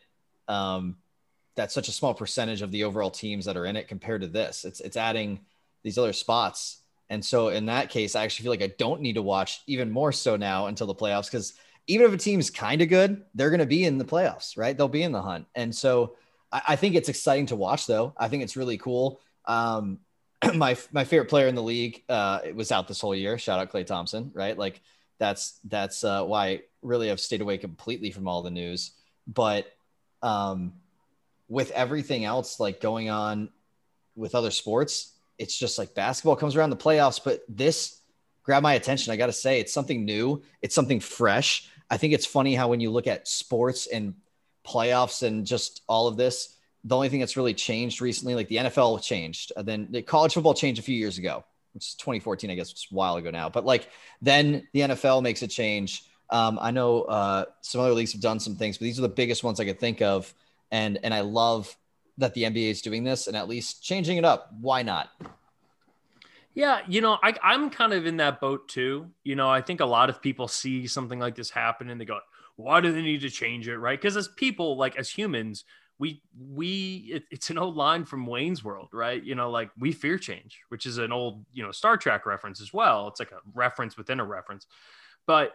um, 0.48 0.96
that's 1.54 1.74
such 1.74 1.88
a 1.88 1.92
small 1.92 2.12
percentage 2.12 2.62
of 2.62 2.72
the 2.72 2.82
overall 2.82 3.10
teams 3.10 3.44
that 3.44 3.56
are 3.56 3.66
in 3.66 3.76
it 3.76 3.86
compared 3.86 4.22
to 4.22 4.28
this. 4.28 4.64
It's 4.64 4.80
it's 4.80 4.96
adding 4.96 5.40
these 5.84 5.96
other 5.96 6.12
spots, 6.12 6.82
and 7.08 7.24
so 7.24 7.50
in 7.50 7.66
that 7.66 7.90
case, 7.90 8.16
I 8.16 8.24
actually 8.24 8.44
feel 8.44 8.52
like 8.52 8.62
I 8.62 8.74
don't 8.78 9.00
need 9.00 9.14
to 9.14 9.22
watch 9.22 9.62
even 9.68 9.92
more 9.92 10.10
so 10.10 10.36
now 10.36 10.66
until 10.66 10.88
the 10.88 10.94
playoffs 10.94 11.26
because 11.26 11.54
even 11.88 12.06
if 12.06 12.12
a 12.12 12.18
team's 12.18 12.50
kind 12.50 12.80
of 12.82 12.88
good, 12.88 13.24
they're 13.34 13.50
going 13.50 13.60
to 13.60 13.66
be 13.66 13.84
in 13.84 13.98
the 13.98 14.04
playoffs, 14.04 14.56
right? 14.56 14.76
They'll 14.76 14.88
be 14.88 15.02
in 15.02 15.12
the 15.12 15.22
hunt. 15.22 15.46
And 15.54 15.74
so 15.74 16.14
I, 16.52 16.62
I 16.68 16.76
think 16.76 16.94
it's 16.94 17.08
exciting 17.08 17.46
to 17.46 17.56
watch, 17.56 17.86
though. 17.86 18.12
I 18.16 18.28
think 18.28 18.42
it's 18.42 18.56
really 18.56 18.78
cool. 18.78 19.20
Um, 19.46 19.98
my 20.54 20.76
my 20.92 21.04
favorite 21.04 21.28
player 21.28 21.48
in 21.48 21.54
the 21.54 21.62
league 21.62 22.04
uh, 22.08 22.40
was 22.54 22.70
out 22.70 22.86
this 22.86 23.00
whole 23.00 23.14
year. 23.14 23.38
Shout 23.38 23.58
out 23.58 23.72
Klay 23.72 23.84
Thompson, 23.84 24.30
right? 24.34 24.56
Like 24.56 24.80
that's 25.18 25.58
that's 25.64 26.04
uh, 26.04 26.24
why 26.24 26.62
really 26.82 27.10
I've 27.10 27.20
stayed 27.20 27.40
away 27.40 27.58
completely 27.58 28.10
from 28.10 28.28
all 28.28 28.42
the 28.42 28.50
news. 28.50 28.92
But 29.26 29.66
um, 30.22 30.74
with 31.48 31.70
everything 31.72 32.24
else 32.24 32.60
like 32.60 32.80
going 32.80 33.10
on 33.10 33.48
with 34.14 34.34
other 34.34 34.50
sports, 34.50 35.14
it's 35.38 35.56
just 35.56 35.78
like 35.78 35.94
basketball 35.94 36.36
comes 36.36 36.54
around 36.54 36.70
the 36.70 36.76
playoffs. 36.76 37.20
But 37.22 37.42
this 37.48 38.00
grabbed 38.42 38.62
my 38.62 38.74
attention. 38.74 39.12
I 39.12 39.16
got 39.16 39.26
to 39.26 39.32
say, 39.32 39.60
it's 39.60 39.72
something 39.72 40.04
new. 40.04 40.42
It's 40.62 40.74
something 40.74 41.00
fresh. 41.00 41.68
I 41.90 41.96
think 41.96 42.12
it's 42.12 42.26
funny 42.26 42.54
how 42.54 42.68
when 42.68 42.80
you 42.80 42.90
look 42.90 43.06
at 43.06 43.28
sports 43.28 43.86
and 43.86 44.14
playoffs 44.66 45.22
and 45.22 45.46
just 45.46 45.82
all 45.88 46.06
of 46.06 46.16
this, 46.16 46.54
the 46.84 46.94
only 46.94 47.08
thing 47.08 47.20
that's 47.20 47.36
really 47.36 47.54
changed 47.54 48.00
recently, 48.00 48.34
like 48.34 48.48
the 48.48 48.56
NFL 48.56 49.02
changed, 49.02 49.52
and 49.56 49.66
then 49.66 49.88
the 49.90 50.02
college 50.02 50.34
football 50.34 50.54
changed 50.54 50.78
a 50.80 50.84
few 50.84 50.96
years 50.96 51.18
ago, 51.18 51.44
which 51.72 51.84
is 51.84 51.94
2014, 51.94 52.50
I 52.50 52.54
guess 52.54 52.70
it's 52.70 52.86
a 52.90 52.94
while 52.94 53.16
ago 53.16 53.30
now. 53.30 53.48
But 53.48 53.64
like 53.64 53.88
then 54.22 54.68
the 54.72 54.80
NFL 54.80 55.22
makes 55.22 55.42
a 55.42 55.48
change. 55.48 56.04
Um, 56.30 56.58
I 56.60 56.70
know 56.70 57.02
uh, 57.02 57.46
some 57.62 57.80
other 57.80 57.94
leagues 57.94 58.12
have 58.12 58.20
done 58.20 58.38
some 58.38 58.56
things, 58.56 58.78
but 58.78 58.84
these 58.84 58.98
are 58.98 59.02
the 59.02 59.08
biggest 59.08 59.42
ones 59.42 59.60
I 59.60 59.64
could 59.64 59.80
think 59.80 60.02
of, 60.02 60.32
and 60.70 60.98
and 61.02 61.12
I 61.12 61.20
love 61.20 61.74
that 62.18 62.34
the 62.34 62.42
NBA 62.42 62.70
is 62.70 62.82
doing 62.82 63.04
this 63.04 63.28
and 63.28 63.36
at 63.36 63.48
least 63.48 63.82
changing 63.82 64.18
it 64.18 64.24
up. 64.24 64.52
Why 64.60 64.82
not? 64.82 65.08
Yeah, 66.58 66.80
you 66.88 67.00
know, 67.00 67.16
I, 67.22 67.34
I'm 67.40 67.70
kind 67.70 67.92
of 67.92 68.04
in 68.04 68.16
that 68.16 68.40
boat 68.40 68.66
too. 68.66 69.06
You 69.22 69.36
know, 69.36 69.48
I 69.48 69.60
think 69.60 69.78
a 69.78 69.84
lot 69.86 70.10
of 70.10 70.20
people 70.20 70.48
see 70.48 70.88
something 70.88 71.20
like 71.20 71.36
this 71.36 71.50
happen 71.50 71.88
and 71.88 72.00
they 72.00 72.04
go, 72.04 72.18
"Why 72.56 72.80
do 72.80 72.90
they 72.92 73.00
need 73.00 73.20
to 73.20 73.30
change 73.30 73.68
it?" 73.68 73.78
Right? 73.78 73.96
Because 73.96 74.16
as 74.16 74.26
people, 74.26 74.76
like 74.76 74.96
as 74.96 75.08
humans, 75.08 75.62
we 76.00 76.20
we 76.36 77.10
it, 77.14 77.22
it's 77.30 77.50
an 77.50 77.58
old 77.58 77.76
line 77.76 78.04
from 78.04 78.26
Wayne's 78.26 78.64
World, 78.64 78.88
right? 78.92 79.22
You 79.22 79.36
know, 79.36 79.52
like 79.52 79.70
we 79.78 79.92
fear 79.92 80.18
change, 80.18 80.58
which 80.68 80.84
is 80.84 80.98
an 80.98 81.12
old 81.12 81.46
you 81.52 81.62
know 81.62 81.70
Star 81.70 81.96
Trek 81.96 82.26
reference 82.26 82.60
as 82.60 82.72
well. 82.72 83.06
It's 83.06 83.20
like 83.20 83.30
a 83.30 83.38
reference 83.54 83.96
within 83.96 84.18
a 84.18 84.24
reference, 84.24 84.66
but. 85.26 85.52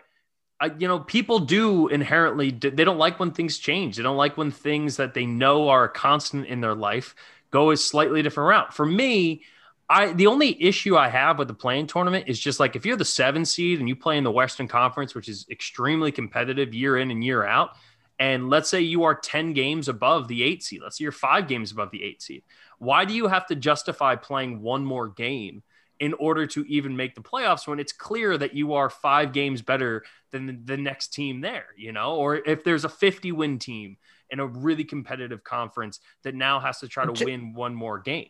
Uh, 0.62 0.70
you 0.78 0.88
know, 0.88 1.00
people 1.00 1.40
do 1.40 1.88
inherently, 1.90 2.52
they 2.52 2.86
don't 2.86 3.00
like 3.00 3.20
when 3.20 3.32
things 3.32 3.58
change. 3.58 3.98
They 3.98 4.04
don't 4.04 4.16
like 4.16 4.38
when 4.38 4.52
things 4.52 4.98
that 4.98 5.14
they 5.14 5.26
know 5.26 5.68
are 5.68 5.86
a 5.86 5.90
constant 5.90 6.46
in 6.46 6.62
their 6.62 6.76
life 6.76 7.16
go 7.52 7.72
a 7.72 7.76
slightly 7.78 8.22
different 8.22 8.48
route. 8.50 8.74
For 8.74 8.86
me, 8.86 9.42
I 9.90 10.14
the 10.14 10.28
only 10.28 10.62
issue 10.62 10.96
I 10.96 11.10
have 11.10 11.38
with 11.38 11.48
the 11.48 11.54
play-in 11.54 11.88
tournament 11.88 12.26
is 12.28 12.40
just 12.40 12.60
like 12.60 12.76
if 12.76 12.86
you're 12.86 12.98
the 12.98 13.06
seven 13.06 13.46
seed 13.46 13.80
and 13.80 13.90
you 13.90 13.96
play 13.96 14.18
in 14.18 14.24
the 14.24 14.32
Western 14.32 14.68
Conference, 14.68 15.14
which 15.14 15.28
is 15.28 15.46
extremely 15.50 16.12
competitive 16.12 16.74
year 16.74 16.98
in 16.98 17.12
and 17.12 17.24
year 17.24 17.46
out, 17.46 17.72
and 18.20 18.50
let's 18.50 18.70
say 18.70 18.82
you 18.82 19.04
are 19.04 19.16
10 19.16 19.54
games 19.54 19.88
above 19.90 20.28
the 20.28 20.44
eight 20.44 20.64
seed, 20.64 20.82
let's 20.82 20.98
say 20.98 21.04
you're 21.04 21.12
five 21.12 21.48
games 21.48 21.72
above 21.72 21.92
the 21.92 22.04
eight 22.04 22.22
seed. 22.22 22.44
Why 22.80 23.06
do 23.06 23.14
you 23.14 23.28
have 23.28 23.46
to 23.48 23.56
justify 23.56 24.16
playing 24.16 24.62
one 24.62 24.86
more 24.86 25.08
game 25.08 25.64
in 26.00 26.14
order 26.14 26.46
to 26.48 26.64
even 26.68 26.96
make 26.96 27.16
the 27.16 27.22
playoffs 27.22 27.68
when 27.68 27.80
it's 27.80 27.94
clear 27.94 28.38
that 28.38 28.54
you 28.54 28.74
are 28.74 28.90
five 28.90 29.32
games 29.32 29.62
better 29.62 30.04
than 30.32 30.64
the 30.66 30.78
next 30.78 31.14
team 31.14 31.42
there, 31.42 31.68
you 31.78 31.92
know? 31.92 32.16
Or 32.16 32.36
if 32.36 32.64
there's 32.64 32.86
a 32.86 32.90
50 32.90 33.32
win 33.32 33.60
team 33.60 33.98
in 34.30 34.40
a 34.40 34.46
really 34.46 34.84
competitive 34.84 35.44
conference 35.44 36.00
that 36.24 36.36
now 36.36 36.60
has 36.60 36.80
to 36.80 36.88
try 36.88 37.06
to 37.06 37.26
win 37.26 37.54
one 37.54 37.76
more 37.76 38.00
game. 38.00 38.30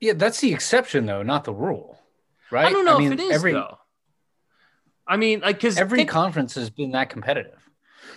Yeah, 0.00 0.12
that's 0.14 0.40
the 0.40 0.52
exception 0.52 1.06
though, 1.06 1.22
not 1.22 1.44
the 1.44 1.52
rule, 1.52 1.98
right? 2.50 2.66
I 2.66 2.70
don't 2.72 2.84
know 2.84 2.96
I 2.96 2.98
mean, 2.98 3.12
if 3.12 3.18
it 3.18 3.22
is 3.22 3.32
every, 3.32 3.52
though. 3.52 3.78
I 5.06 5.16
mean, 5.16 5.40
like 5.40 5.56
because 5.56 5.78
every 5.78 6.00
think, 6.00 6.10
conference 6.10 6.54
has 6.54 6.70
been 6.70 6.92
that 6.92 7.10
competitive. 7.10 7.58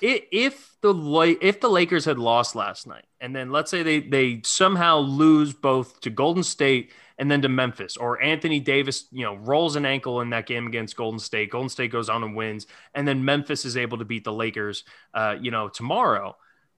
If 0.02 0.76
the 0.82 1.38
if 1.42 1.60
the 1.60 1.70
Lakers 1.70 2.06
had 2.06 2.20
lost 2.20 2.56
last 2.56 2.88
night, 2.88 3.06
and 3.20 3.36
then 3.36 3.52
let's 3.52 3.72
say 3.72 3.84
they 3.84 4.00
they 4.00 4.42
somehow 4.44 4.98
lose 4.98 5.54
both 5.54 6.00
to 6.02 6.10
Golden 6.10 6.44
State 6.44 6.92
and 7.18 7.30
then 7.30 7.42
to 7.44 7.50
Memphis, 7.50 7.98
or 7.98 8.22
Anthony 8.22 8.60
Davis, 8.60 9.06
you 9.12 9.24
know, 9.24 9.36
rolls 9.36 9.76
an 9.76 9.86
ankle 9.86 10.22
in 10.22 10.32
that 10.32 10.48
game 10.48 10.66
against 10.66 10.96
Golden 10.96 11.20
State, 11.20 11.52
Golden 11.52 11.70
State 11.70 11.92
goes 11.92 12.10
on 12.10 12.24
and 12.24 12.36
wins, 12.36 12.66
and 12.96 13.08
then 13.08 13.24
Memphis 13.24 13.64
is 13.64 13.78
able 13.78 14.00
to 14.00 14.06
beat 14.06 14.24
the 14.24 14.34
Lakers, 14.34 14.84
uh, 15.14 15.36
you 15.40 15.52
know, 15.52 15.70
tomorrow 15.70 16.36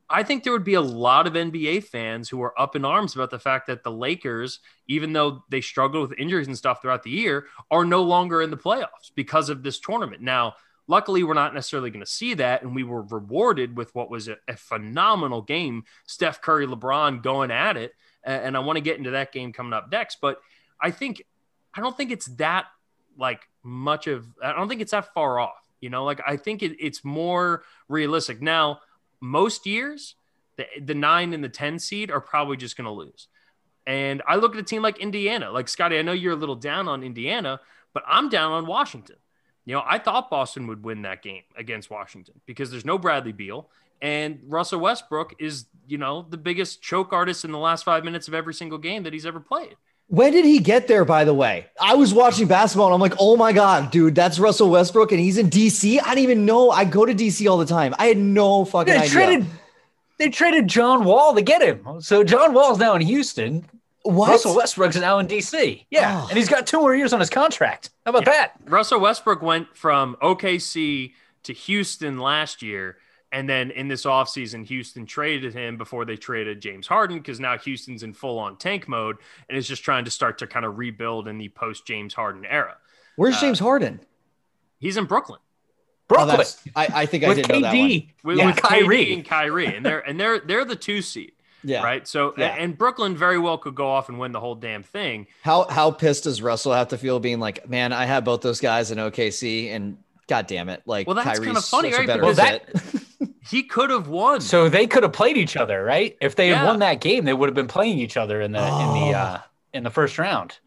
I 0.09 0.23
think 0.23 0.43
there 0.43 0.53
would 0.53 0.63
be 0.63 0.73
a 0.73 0.81
lot 0.81 1.27
of 1.27 1.33
NBA 1.33 1.85
fans 1.85 2.29
who 2.29 2.41
are 2.41 2.59
up 2.59 2.75
in 2.75 2.85
arms 2.85 3.15
about 3.15 3.29
the 3.29 3.39
fact 3.39 3.67
that 3.67 3.83
the 3.83 3.91
Lakers, 3.91 4.59
even 4.87 5.13
though 5.13 5.43
they 5.49 5.61
struggle 5.61 6.01
with 6.01 6.19
injuries 6.19 6.47
and 6.47 6.57
stuff 6.57 6.81
throughout 6.81 7.03
the 7.03 7.09
year, 7.09 7.47
are 7.71 7.85
no 7.85 8.03
longer 8.03 8.41
in 8.41 8.51
the 8.51 8.57
playoffs 8.57 9.11
because 9.15 9.49
of 9.49 9.63
this 9.63 9.79
tournament. 9.79 10.21
Now, 10.21 10.55
luckily, 10.87 11.23
we're 11.23 11.33
not 11.33 11.53
necessarily 11.53 11.89
going 11.89 12.05
to 12.05 12.11
see 12.11 12.33
that. 12.35 12.63
And 12.63 12.75
we 12.75 12.83
were 12.83 13.01
rewarded 13.03 13.77
with 13.77 13.93
what 13.95 14.09
was 14.09 14.27
a, 14.27 14.37
a 14.47 14.55
phenomenal 14.57 15.41
game 15.41 15.83
Steph 16.05 16.41
Curry, 16.41 16.67
LeBron 16.67 17.23
going 17.23 17.51
at 17.51 17.77
it. 17.77 17.93
And 18.23 18.55
I 18.55 18.59
want 18.59 18.77
to 18.77 18.81
get 18.81 18.97
into 18.97 19.11
that 19.11 19.31
game 19.31 19.51
coming 19.51 19.73
up 19.73 19.91
next. 19.91 20.19
But 20.21 20.39
I 20.81 20.91
think, 20.91 21.23
I 21.73 21.81
don't 21.81 21.95
think 21.95 22.11
it's 22.11 22.27
that 22.37 22.65
like 23.17 23.41
much 23.63 24.07
of, 24.07 24.25
I 24.41 24.53
don't 24.53 24.69
think 24.69 24.81
it's 24.81 24.91
that 24.91 25.13
far 25.13 25.39
off. 25.39 25.63
You 25.81 25.89
know, 25.89 26.05
like 26.05 26.21
I 26.25 26.37
think 26.37 26.63
it, 26.63 26.77
it's 26.79 27.03
more 27.03 27.63
realistic. 27.89 28.41
Now, 28.41 28.79
most 29.23 29.65
years, 29.65 30.15
the, 30.57 30.65
the 30.81 30.93
nine 30.93 31.33
and 31.33 31.43
the 31.43 31.49
10 31.49 31.79
seed 31.79 32.11
are 32.11 32.21
probably 32.21 32.57
just 32.57 32.77
going 32.77 32.85
to 32.85 32.91
lose. 32.91 33.27
And 33.85 34.21
I 34.27 34.35
look 34.35 34.53
at 34.53 34.59
a 34.59 34.63
team 34.63 34.81
like 34.81 34.99
Indiana. 34.99 35.51
Like, 35.51 35.67
Scotty, 35.67 35.97
I 35.97 36.01
know 36.03 36.13
you're 36.13 36.33
a 36.33 36.37
little 36.37 36.55
down 36.55 36.87
on 36.87 37.03
Indiana, 37.03 37.59
but 37.93 38.03
I'm 38.07 38.29
down 38.29 38.51
on 38.51 38.65
Washington. 38.65 39.17
You 39.65 39.75
know, 39.75 39.83
I 39.85 39.97
thought 39.97 40.29
Boston 40.29 40.67
would 40.67 40.83
win 40.83 41.03
that 41.03 41.23
game 41.23 41.43
against 41.57 41.89
Washington 41.89 42.41
because 42.45 42.69
there's 42.69 42.85
no 42.85 42.97
Bradley 42.97 43.31
Beal 43.31 43.69
and 44.01 44.39
Russell 44.47 44.81
Westbrook 44.81 45.35
is 45.39 45.65
you 45.87 45.97
know, 45.97 46.25
the 46.29 46.37
biggest 46.37 46.81
choke 46.81 47.13
artist 47.13 47.45
in 47.45 47.51
the 47.51 47.57
last 47.57 47.83
five 47.83 48.03
minutes 48.03 48.27
of 48.27 48.33
every 48.33 48.53
single 48.53 48.77
game 48.77 49.03
that 49.03 49.13
he's 49.13 49.25
ever 49.25 49.39
played. 49.39 49.75
When 50.13 50.31
did 50.31 50.45
he 50.45 50.59
get 50.59 50.87
there, 50.87 51.05
by 51.05 51.23
the 51.23 51.33
way? 51.33 51.65
I 51.81 51.95
was 51.95 52.13
watching 52.13 52.47
basketball 52.47 52.85
and 52.85 52.93
I'm 52.93 53.01
like, 53.01 53.15
oh 53.19 53.35
my 53.35 53.51
God, 53.51 53.89
dude, 53.89 54.13
that's 54.13 54.37
Russell 54.37 54.69
Westbrook 54.69 55.11
and 55.11 55.19
he's 55.19 55.39
in 55.39 55.49
DC. 55.49 55.99
I 55.99 56.09
didn't 56.09 56.19
even 56.19 56.45
know. 56.45 56.69
I 56.69 56.85
go 56.85 57.03
to 57.03 57.15
DC 57.15 57.49
all 57.49 57.57
the 57.57 57.65
time. 57.65 57.95
I 57.97 58.05
had 58.05 58.17
no 58.19 58.63
fucking 58.63 58.93
They 58.93 58.99
idea. 58.99 59.09
traded, 59.09 59.45
they 60.19 60.29
traded 60.29 60.67
John 60.67 61.03
Wall 61.03 61.33
to 61.33 61.41
get 61.41 61.63
him. 61.63 61.99
So 62.01 62.23
John 62.23 62.53
Wall's 62.53 62.77
now 62.77 62.93
in 62.93 63.01
Houston. 63.01 63.65
what? 64.03 64.29
Russell 64.29 64.55
Westbrook's 64.55 64.97
now 64.97 65.17
in 65.17 65.25
DC. 65.25 65.85
Yeah. 65.89 66.21
Oh. 66.23 66.27
And 66.29 66.37
he's 66.37 66.47
got 66.49 66.67
two 66.67 66.77
more 66.79 66.93
years 66.93 67.11
on 67.11 67.19
his 67.19 67.31
contract. 67.31 67.89
How 68.05 68.11
about 68.11 68.27
Yeah. 68.27 68.33
that? 68.33 68.51
Russell 68.67 68.99
Westbrook 68.99 69.41
went 69.41 69.75
from 69.75 70.15
OKC 70.21 71.13
to 71.41 71.53
Houston 71.53 72.19
last 72.19 72.61
year. 72.61 72.97
And 73.33 73.49
then 73.49 73.71
in 73.71 73.87
this 73.87 74.05
offseason, 74.05 74.63
Houston 74.67 75.05
traded 75.05 75.53
him 75.53 75.75
before 75.75 76.05
they 76.05 76.15
traded 76.15 76.61
James 76.61 76.85
Harden 76.87 77.17
because 77.17 77.39
now 77.39 77.57
Houston's 77.57 78.03
in 78.03 78.13
full 78.13 78.37
on 78.39 78.55
tank 78.57 78.87
mode 78.87 79.17
and 79.49 79.57
is 79.57 79.67
just 79.67 79.83
trying 79.83 80.05
to 80.05 80.11
start 80.11 80.37
to 80.37 80.47
kind 80.47 80.65
of 80.65 80.77
rebuild 80.77 81.27
in 81.27 81.37
the 81.39 81.49
post 81.49 81.85
James 81.85 82.13
Harden 82.13 82.45
era. 82.45 82.77
Where's 83.15 83.35
uh, 83.37 83.41
James 83.41 83.59
Harden? 83.59 83.99
He's 84.79 84.95
in 84.97 85.05
Brooklyn 85.05 85.39
Oh, 85.41 86.15
Brooklyn 86.15 86.27
that's- 86.29 86.59
I, 86.75 86.87
I 86.93 87.05
think 87.07 87.23
I 87.23 87.29
with 87.29 87.37
did 87.37 87.49
know 87.49 87.61
that 87.61 87.73
one. 87.73 87.89
KD, 87.89 88.09
with, 88.23 88.37
Yeah. 88.37 88.45
with 88.45 88.55
with 88.55 88.63
KD 88.65 88.69
Kyrie. 88.69 89.13
and 89.13 89.25
Kyrie, 89.25 89.65
and 89.75 89.85
they're 89.85 89.99
and 90.07 90.19
they're 90.19 90.39
they're 90.39 90.65
the 90.65 90.75
two 90.75 91.01
seed, 91.01 91.31
Yeah. 91.63 91.81
right? 91.83 92.07
So 92.07 92.35
Yeah. 92.37 92.55
and 92.59 92.77
Brooklyn 92.77 93.17
very 93.17 93.39
well 93.39 93.57
could 93.57 93.73
go 93.73 93.87
off 93.89 94.09
and 94.09 94.19
win 94.19 94.31
the 94.31 94.39
whole 94.39 94.53
damn 94.55 94.83
thing. 94.83 95.25
How 95.41 95.65
how 95.69 95.89
pissed 95.89 96.25
does 96.25 96.39
Russell 96.41 96.73
have 96.73 96.89
to 96.89 96.97
feel 96.99 97.19
being 97.19 97.39
like, 97.39 97.67
man, 97.67 97.93
I 97.93 98.05
had 98.05 98.25
both 98.25 98.41
those 98.41 98.59
guys 98.59 98.91
in 98.91 98.99
OKC 98.99 99.71
and 99.71 99.97
god 100.27 100.45
damn 100.45 100.69
it, 100.69 100.83
like 100.85 101.07
Well, 101.07 101.15
that's 101.15 101.25
Kyrie's 101.39 101.45
kinda 101.45 101.61
funny, 101.61 101.91
such 101.91 101.95
a 101.95 101.99
right? 102.01 102.07
better 102.07 102.21
Because 102.21 102.91
fit. 102.91 103.01
He 103.49 103.63
could 103.63 103.89
have 103.89 104.07
won. 104.07 104.41
So 104.41 104.69
they 104.69 104.87
could 104.87 105.03
have 105.03 105.13
played 105.13 105.37
each 105.37 105.57
other, 105.57 105.83
right? 105.83 106.17
If 106.21 106.35
they 106.35 106.49
had 106.49 106.65
won 106.65 106.79
that 106.79 107.01
game, 107.01 107.25
they 107.25 107.33
would 107.33 107.49
have 107.49 107.55
been 107.55 107.67
playing 107.67 107.99
each 107.99 108.15
other 108.17 108.41
in 108.41 108.51
the 108.51 108.59
in 108.59 108.63
the 108.93 109.09
Oh. 109.09 109.11
uh, 109.17 109.41
in 109.73 109.83
the 109.83 109.89
first 109.89 110.17
round. 110.17 110.59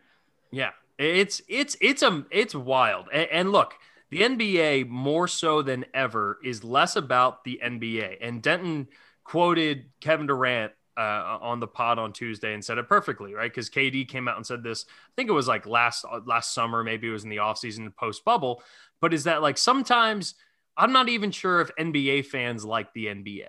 Yeah, 0.51 0.71
it's 0.99 1.41
it's 1.49 1.77
it's 1.81 2.03
a 2.03 2.25
it's 2.31 2.55
wild. 2.55 3.07
And, 3.13 3.29
and 3.31 3.53
look, 3.53 3.75
the 4.11 4.21
NBA 4.23 4.89
more 4.89 5.27
so 5.29 5.63
than 5.63 5.87
ever 5.95 6.39
is 6.45 6.65
less 6.65 6.97
about 6.97 7.45
the 7.45 7.61
NBA. 7.65 8.19
And 8.21 8.43
Denton 8.43 8.89
quoted 9.25 9.87
Kevin 10.01 10.27
Durant 10.27 10.73
uh, 10.97 11.39
on 11.41 11.61
the 11.61 11.67
pod 11.67 11.99
on 11.99 12.13
Tuesday 12.13 12.55
and 12.55 12.65
said 12.65 12.79
it 12.79 12.89
perfectly, 12.89 13.35
right? 13.35 13.51
Because 13.51 13.69
KD 13.69 14.07
came 14.09 14.29
out 14.29 14.37
and 14.37 14.47
said 14.47 14.63
this. 14.63 14.85
I 14.89 15.13
think 15.17 15.29
it 15.29 15.33
was 15.33 15.49
like 15.49 15.67
last 15.67 16.05
last 16.27 16.55
summer, 16.55 16.85
maybe 16.85 17.09
it 17.09 17.13
was 17.13 17.25
in 17.25 17.31
the 17.31 17.37
offseason 17.39 17.95
post 17.97 18.25
bubble. 18.25 18.63
But 19.01 19.13
is 19.13 19.25
that 19.25 19.43
like 19.43 19.59
sometimes 19.59 20.35
I'm 20.77 20.93
not 20.93 21.09
even 21.09 21.31
sure 21.31 21.61
if 21.61 21.71
NBA 21.79 22.27
fans 22.27 22.65
like 22.65 22.93
the 22.93 23.07
NBA. 23.07 23.49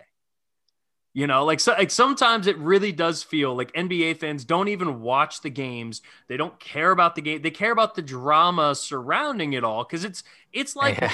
You 1.14 1.26
know, 1.26 1.46
like 1.46 1.60
so, 1.60 1.72
like 1.72 1.90
sometimes 1.90 2.46
it 2.46 2.58
really 2.60 2.92
does 2.92 3.24
feel 3.24 3.56
like 3.56 3.74
NBA 3.74 4.18
fans 4.20 4.46
don't 4.46 4.68
even 4.68 5.02
watch 5.02 5.42
the 5.42 5.50
games. 5.50 6.04
They 6.28 6.38
don't 6.38 6.60
care 6.60 6.92
about 6.92 7.16
the 7.16 7.24
game. 7.24 7.42
They 7.42 7.50
care 7.50 7.72
about 7.72 7.96
the 7.96 8.04
drama 8.04 8.76
surrounding 8.76 9.54
it 9.54 9.64
all 9.64 9.84
because 9.84 10.04
it's 10.04 10.24
it's 10.54 10.76
like 10.76 11.00
Yeah. 11.00 11.12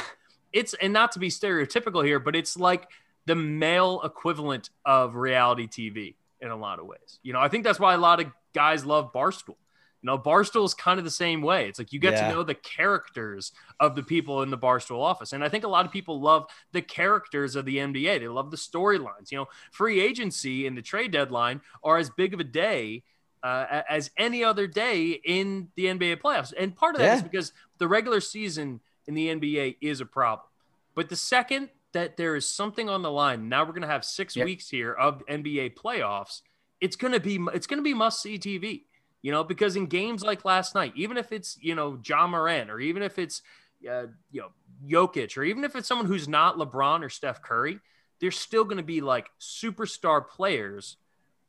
it's 0.51 0.73
and 0.75 0.91
not 0.91 1.13
to 1.13 1.19
be 1.19 1.29
stereotypical 1.29 2.05
here, 2.05 2.19
but 2.19 2.35
it's 2.35 2.57
like 2.57 2.89
the 3.27 3.35
male 3.35 4.01
equivalent 4.03 4.69
of 4.85 5.15
reality 5.15 5.67
TV 5.67 6.15
in 6.41 6.51
a 6.51 6.57
lot 6.57 6.79
of 6.79 6.85
ways. 6.85 7.19
You 7.23 7.31
know, 7.31 7.39
I 7.39 7.47
think 7.47 7.63
that's 7.63 7.79
why 7.79 7.93
a 7.93 7.97
lot 7.97 8.19
of 8.19 8.27
guys 8.53 8.85
love 8.85 9.13
Barstool. 9.13 9.55
You 10.03 10.07
know, 10.07 10.17
Barstool 10.19 10.65
is 10.65 10.73
kind 10.73 10.99
of 10.99 11.05
the 11.05 11.11
same 11.11 11.41
way. 11.41 11.69
It's 11.69 11.79
like 11.79 11.93
you 11.93 11.99
get 11.99 12.13
Yeah. 12.15 12.27
to 12.27 12.33
know 12.33 12.43
the 12.43 12.55
characters 12.55 13.53
of 13.79 13.95
the 13.95 14.03
people 14.03 14.41
in 14.41 14.49
the 14.49 14.57
Barstool 14.57 14.99
office. 15.01 15.31
And 15.31 15.43
I 15.43 15.47
think 15.49 15.63
a 15.63 15.67
lot 15.69 15.85
of 15.85 15.93
people 15.93 16.19
love 16.19 16.45
the 16.73 16.81
characters 16.81 17.55
of 17.55 17.63
the 17.65 17.77
NBA. 17.79 18.19
They 18.19 18.27
love 18.27 18.51
the 18.51 18.57
storylines. 18.57 19.31
You 19.31 19.37
know, 19.39 19.47
free 19.71 20.01
agency 20.01 20.67
and 20.67 20.77
the 20.77 20.81
trade 20.81 21.11
deadline 21.11 21.61
are 21.83 21.97
as 21.97 22.09
big 22.09 22.33
of 22.33 22.41
a 22.41 22.43
day 22.43 23.03
uh, 23.43 23.81
as 23.89 24.11
any 24.17 24.43
other 24.43 24.67
day 24.67 25.19
in 25.25 25.69
the 25.75 25.85
NBA 25.87 26.17
playoffs. 26.17 26.53
And 26.57 26.75
part 26.75 26.95
of 26.95 26.99
that 27.01 27.13
is 27.15 27.19
Yeah. 27.21 27.23
because 27.27 27.53
the 27.77 27.87
regular 27.87 28.19
season 28.21 28.81
in 29.07 29.13
the 29.15 29.29
NBA 29.29 29.77
is 29.81 29.99
a 30.01 30.05
problem. 30.05 30.47
But 30.95 31.09
the 31.09 31.15
second 31.15 31.69
that 31.93 32.17
there 32.17 32.35
is 32.35 32.47
something 32.49 32.89
on 32.89 33.01
the 33.03 33.11
line, 33.11 33.47
now 33.49 33.63
we're 33.63 33.71
going 33.73 33.81
to 33.83 33.87
have 33.87 34.03
six 34.05 34.35
Yep. 34.35 34.45
weeks 34.45 34.69
here 34.69 34.93
of 34.93 35.23
NBA 35.27 35.69
playoffs. 35.71 36.41
It's 36.81 36.95
going 36.97 37.13
to 37.13 37.19
be 37.19 37.39
it's 37.53 37.67
going 37.67 37.77
to 37.79 37.83
be 37.83 37.93
must 37.93 38.21
see 38.21 38.37
TV. 38.37 38.85
You 39.23 39.31
know, 39.31 39.43
because 39.43 39.75
in 39.75 39.87
games 39.87 40.21
like 40.21 40.45
last 40.45 40.75
night, 40.75 40.93
even 40.95 41.17
if 41.17 41.31
it's 41.31 41.57
you 41.59 41.73
know 41.73 41.99
Ja 42.05 42.27
Morant 42.27 42.69
or 42.69 42.79
even 42.79 43.01
if 43.01 43.17
it's 43.17 43.41
uh, 43.89 44.07
you 44.31 44.41
know 44.41 44.49
Jokic 44.87 45.35
or 45.37 45.43
even 45.43 45.63
if 45.63 45.75
it's 45.75 45.87
someone 45.87 46.07
who's 46.07 46.27
not 46.27 46.57
LeBron 46.57 47.03
or 47.03 47.09
Steph 47.09 47.41
Curry, 47.41 47.79
they're 48.19 48.31
still 48.31 48.63
going 48.63 48.77
to 48.77 48.83
be 48.83 49.01
like 49.01 49.29
superstar 49.39 50.27
players 50.27 50.97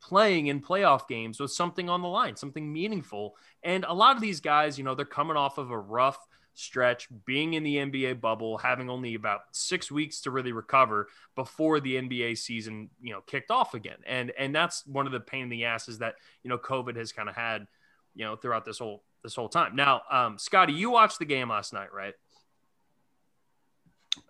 playing 0.01 0.49
in 0.49 0.61
playoff 0.61 1.09
games 1.09 1.41
with 1.41 1.51
something 1.51 1.89
on 1.89 2.03
the 2.03 2.09
line, 2.09 2.37
something 2.37 2.73
meaningful. 2.73 3.37
And 3.63 3.85
a 3.89 3.95
lot 3.95 4.17
of 4.17 4.23
these 4.23 4.41
guys, 4.41 4.77
you 4.79 4.85
know, 4.85 4.95
they're 4.95 5.05
coming 5.05 5.37
off 5.37 5.59
of 5.59 5.71
a 5.71 5.79
rough 5.79 6.19
stretch, 6.55 7.09
being 7.25 7.55
in 7.55 7.63
the 7.63 7.77
NBA 7.77 8.21
bubble, 8.21 8.59
having 8.59 8.89
only 8.89 9.15
about 9.15 9.43
six 9.53 9.91
weeks 9.91 10.21
to 10.23 10.31
really 10.31 10.53
recover 10.53 11.09
before 11.35 11.81
the 11.81 11.97
NBA 11.97 12.39
season, 12.39 12.91
you 13.03 13.13
know, 13.13 13.21
kicked 13.23 13.51
off 13.51 13.75
again. 13.75 13.99
And 14.07 14.33
and 14.39 14.55
that's 14.55 14.87
one 14.87 15.07
of 15.07 15.13
the 15.13 15.21
pain 15.21 15.45
in 15.45 15.49
the 15.49 15.65
asses 15.65 15.99
that 15.99 16.15
you 16.43 16.49
know 16.51 16.59
COVID 16.59 16.97
has 16.97 17.13
kind 17.13 17.29
of 17.29 17.35
had, 17.37 17.67
you 18.15 18.25
know, 18.25 18.37
throughout 18.37 18.65
this 18.65 18.79
whole 18.79 19.03
this 19.23 19.35
whole 19.35 19.49
time. 19.49 19.77
Now, 19.77 20.03
um, 20.11 20.39
Scotty, 20.39 20.73
you 20.73 20.91
watched 20.91 21.19
the 21.19 21.25
game 21.25 21.49
last 21.51 21.73
night, 21.73 21.93
right? 21.93 22.15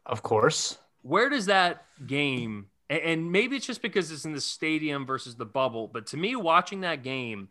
Of 0.07 0.23
course. 0.23 0.79
where 1.03 1.29
does 1.29 1.47
that 1.47 1.85
game 2.07 2.69
and 2.91 3.31
maybe 3.33 3.57
it's 3.57 3.67
just 3.67 3.83
because 3.83 4.11
it's 4.11 4.25
in 4.25 4.33
the 4.33 4.41
stadium 4.41 5.05
versus 5.07 5.37
the 5.37 5.45
bubble 5.45 5.89
but 5.89 6.07
to 6.07 6.17
me 6.17 6.35
watching 6.37 6.81
that 6.81 7.03
game 7.03 7.49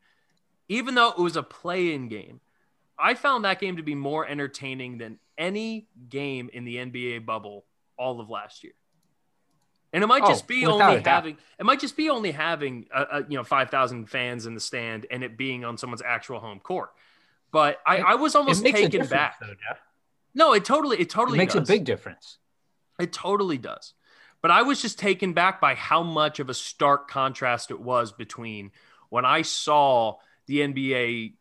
even 0.70 0.96
though 0.96 1.10
it 1.10 1.20
was 1.20 1.36
a 1.36 1.44
play-in 1.44 2.08
game 2.08 2.40
i 3.00 3.14
found 3.14 3.46
that 3.46 3.60
game 3.60 3.78
to 3.78 3.84
be 3.84 3.96
more 3.96 4.28
entertaining 4.28 4.98
than 4.98 5.18
any 5.38 5.88
game 6.10 6.50
in 6.54 6.64
the 6.66 6.76
nba 6.78 7.26
bubble 7.26 7.66
all 7.98 8.20
of 8.20 8.30
last 8.30 8.64
year 8.64 8.74
and 9.92 10.04
it 10.04 10.08
might 10.08 10.24
Oh, 10.24 10.28
just 10.28 10.48
be 10.48 10.66
only 10.66 11.02
having 11.02 11.38
it 11.60 11.66
might 11.66 11.80
just 11.80 11.96
be 11.98 12.10
only 12.10 12.32
having 12.32 12.88
a, 12.94 13.24
you 13.30 13.38
know 13.38 13.44
5000 13.44 14.10
fans 14.10 14.46
in 14.46 14.54
the 14.54 14.60
stand 14.60 15.06
and 15.12 15.24
it 15.24 15.38
being 15.38 15.64
on 15.66 15.78
someone's 15.78 16.02
actual 16.04 16.40
home 16.40 16.60
court 16.60 16.92
but 17.52 17.80
i, 17.86 17.98
It- 17.98 18.04
I 18.06 18.16
was 18.16 18.36
almost 18.36 18.66
it 18.66 18.72
taken 18.76 19.06
back 19.08 19.40
though, 19.40 19.48
Jeff. 19.48 19.80
no 20.34 20.54
it 20.54 20.66
totally 20.66 20.98
it 20.98 21.02
It 21.04 21.10
totally 21.10 21.38
makes 21.38 21.54
does. 21.54 21.68
a 21.70 21.72
big 21.72 21.84
difference. 21.86 22.38
It 23.00 23.12
totally 23.12 23.58
does. 23.58 23.94
But 24.44 24.52
I 24.52 24.62
was 24.62 24.80
just 24.82 25.00
taken 25.00 25.34
back 25.34 25.60
by 25.60 25.74
how 25.74 26.04
much 26.04 26.40
of 26.40 26.48
a 26.50 26.54
stark 26.54 27.10
contrast 27.10 27.72
it 27.72 27.80
was 27.80 28.12
between 28.12 28.72
when 29.10 29.26
I 29.26 29.42
saw 29.42 30.18
the 30.46 30.60
NBA 30.60 31.34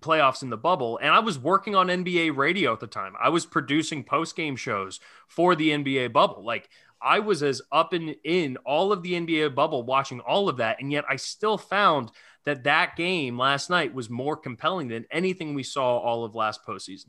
playoffs 0.00 0.42
in 0.42 0.50
the 0.50 0.56
bubble 0.56 0.98
and 0.98 1.10
I 1.10 1.20
was 1.20 1.38
working 1.38 1.74
on 1.74 1.88
NBA 1.88 2.36
radio 2.36 2.72
at 2.72 2.80
the 2.80 2.86
time. 2.86 3.14
I 3.20 3.28
was 3.28 3.46
producing 3.46 4.04
post-game 4.04 4.56
shows 4.56 5.00
for 5.26 5.54
the 5.54 5.70
NBA 5.70 6.12
bubble. 6.12 6.44
Like 6.44 6.68
I 7.00 7.20
was 7.20 7.42
as 7.42 7.62
up 7.70 7.92
and 7.92 8.16
in 8.24 8.56
all 8.58 8.92
of 8.92 9.02
the 9.02 9.12
NBA 9.12 9.54
bubble 9.54 9.82
watching 9.82 10.20
all 10.20 10.48
of 10.48 10.58
that 10.58 10.80
and 10.80 10.92
yet 10.92 11.04
I 11.08 11.16
still 11.16 11.58
found 11.58 12.10
that 12.44 12.64
that 12.64 12.96
game 12.96 13.38
last 13.38 13.68
night 13.68 13.92
was 13.92 14.08
more 14.08 14.36
compelling 14.36 14.88
than 14.88 15.04
anything 15.10 15.54
we 15.54 15.62
saw 15.62 15.98
all 15.98 16.24
of 16.24 16.34
last 16.34 16.64
postseason. 16.66 17.08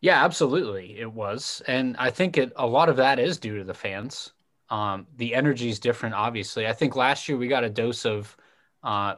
Yeah, 0.00 0.24
absolutely, 0.24 0.98
it 0.98 1.12
was, 1.12 1.62
and 1.68 1.96
I 1.96 2.10
think 2.10 2.36
it 2.36 2.52
a 2.56 2.66
lot 2.66 2.88
of 2.88 2.96
that 2.96 3.20
is 3.20 3.38
due 3.38 3.58
to 3.58 3.64
the 3.64 3.72
fans. 3.72 4.32
Um, 4.68 5.06
the 5.16 5.34
energy 5.34 5.68
is 5.68 5.78
different, 5.78 6.16
obviously. 6.16 6.66
I 6.66 6.72
think 6.72 6.96
last 6.96 7.28
year 7.28 7.38
we 7.38 7.46
got 7.46 7.62
a 7.62 7.70
dose 7.70 8.04
of, 8.04 8.36
uh, 8.82 9.14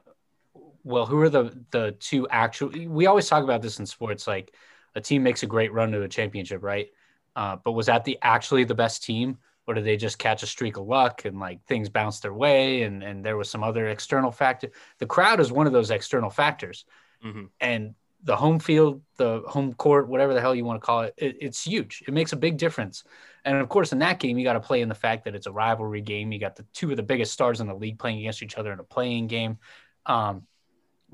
well, 0.84 1.06
who 1.06 1.20
are 1.20 1.28
the 1.30 1.64
the 1.70 1.92
two 1.98 2.28
actual? 2.28 2.70
We 2.88 3.06
always 3.06 3.28
talk 3.28 3.44
about 3.44 3.62
this 3.62 3.78
in 3.78 3.86
sports, 3.86 4.26
like 4.26 4.54
a 4.94 5.00
team 5.00 5.22
makes 5.22 5.42
a 5.42 5.46
great 5.46 5.72
run 5.72 5.92
to 5.92 6.02
a 6.02 6.08
championship, 6.08 6.62
right? 6.62 6.88
Uh, 7.36 7.56
but 7.64 7.72
was 7.72 7.86
that 7.86 8.04
the 8.04 8.18
actually 8.22 8.64
the 8.64 8.74
best 8.74 9.02
team, 9.02 9.38
or 9.66 9.74
did 9.74 9.84
they 9.84 9.96
just 9.96 10.18
catch 10.18 10.42
a 10.42 10.46
streak 10.46 10.76
of 10.76 10.86
luck 10.86 11.24
and 11.24 11.40
like 11.40 11.64
things 11.66 11.88
bounced 11.88 12.22
their 12.22 12.34
way, 12.34 12.82
and 12.82 13.02
and 13.02 13.24
there 13.24 13.36
was 13.36 13.50
some 13.50 13.64
other 13.64 13.88
external 13.88 14.30
factor? 14.30 14.70
The 14.98 15.06
crowd 15.06 15.40
is 15.40 15.50
one 15.50 15.66
of 15.66 15.72
those 15.72 15.90
external 15.90 16.30
factors 16.30 16.84
Mhm. 17.24 17.50
and 17.60 17.94
the 18.22 18.36
home 18.36 18.58
field, 18.58 19.02
the 19.16 19.42
home 19.46 19.74
court, 19.74 20.08
whatever 20.08 20.32
the 20.32 20.40
hell 20.40 20.54
you 20.54 20.64
want 20.64 20.80
to 20.80 20.84
call 20.86 21.02
it, 21.02 21.14
it, 21.18 21.36
it's 21.40 21.62
huge. 21.64 22.02
It 22.08 22.14
makes 22.14 22.32
a 22.32 22.36
big 22.36 22.56
difference. 22.56 23.04
And 23.44 23.58
of 23.58 23.68
course, 23.68 23.92
in 23.92 23.98
that 23.98 24.18
game, 24.18 24.38
you 24.38 24.44
got 24.44 24.54
to 24.54 24.60
play 24.60 24.80
in 24.80 24.88
the 24.88 24.94
fact 24.94 25.24
that 25.24 25.34
it's 25.34 25.46
a 25.46 25.52
rivalry 25.52 26.00
game. 26.00 26.32
You 26.32 26.40
got 26.40 26.56
the 26.56 26.64
two 26.72 26.90
of 26.90 26.96
the 26.96 27.02
biggest 27.02 27.32
stars 27.32 27.60
in 27.60 27.66
the 27.66 27.74
league 27.74 27.98
playing 27.98 28.20
against 28.20 28.42
each 28.42 28.56
other 28.56 28.72
in 28.72 28.80
a 28.80 28.84
play-in 28.84 29.26
game. 29.26 29.58
Um, 30.06 30.46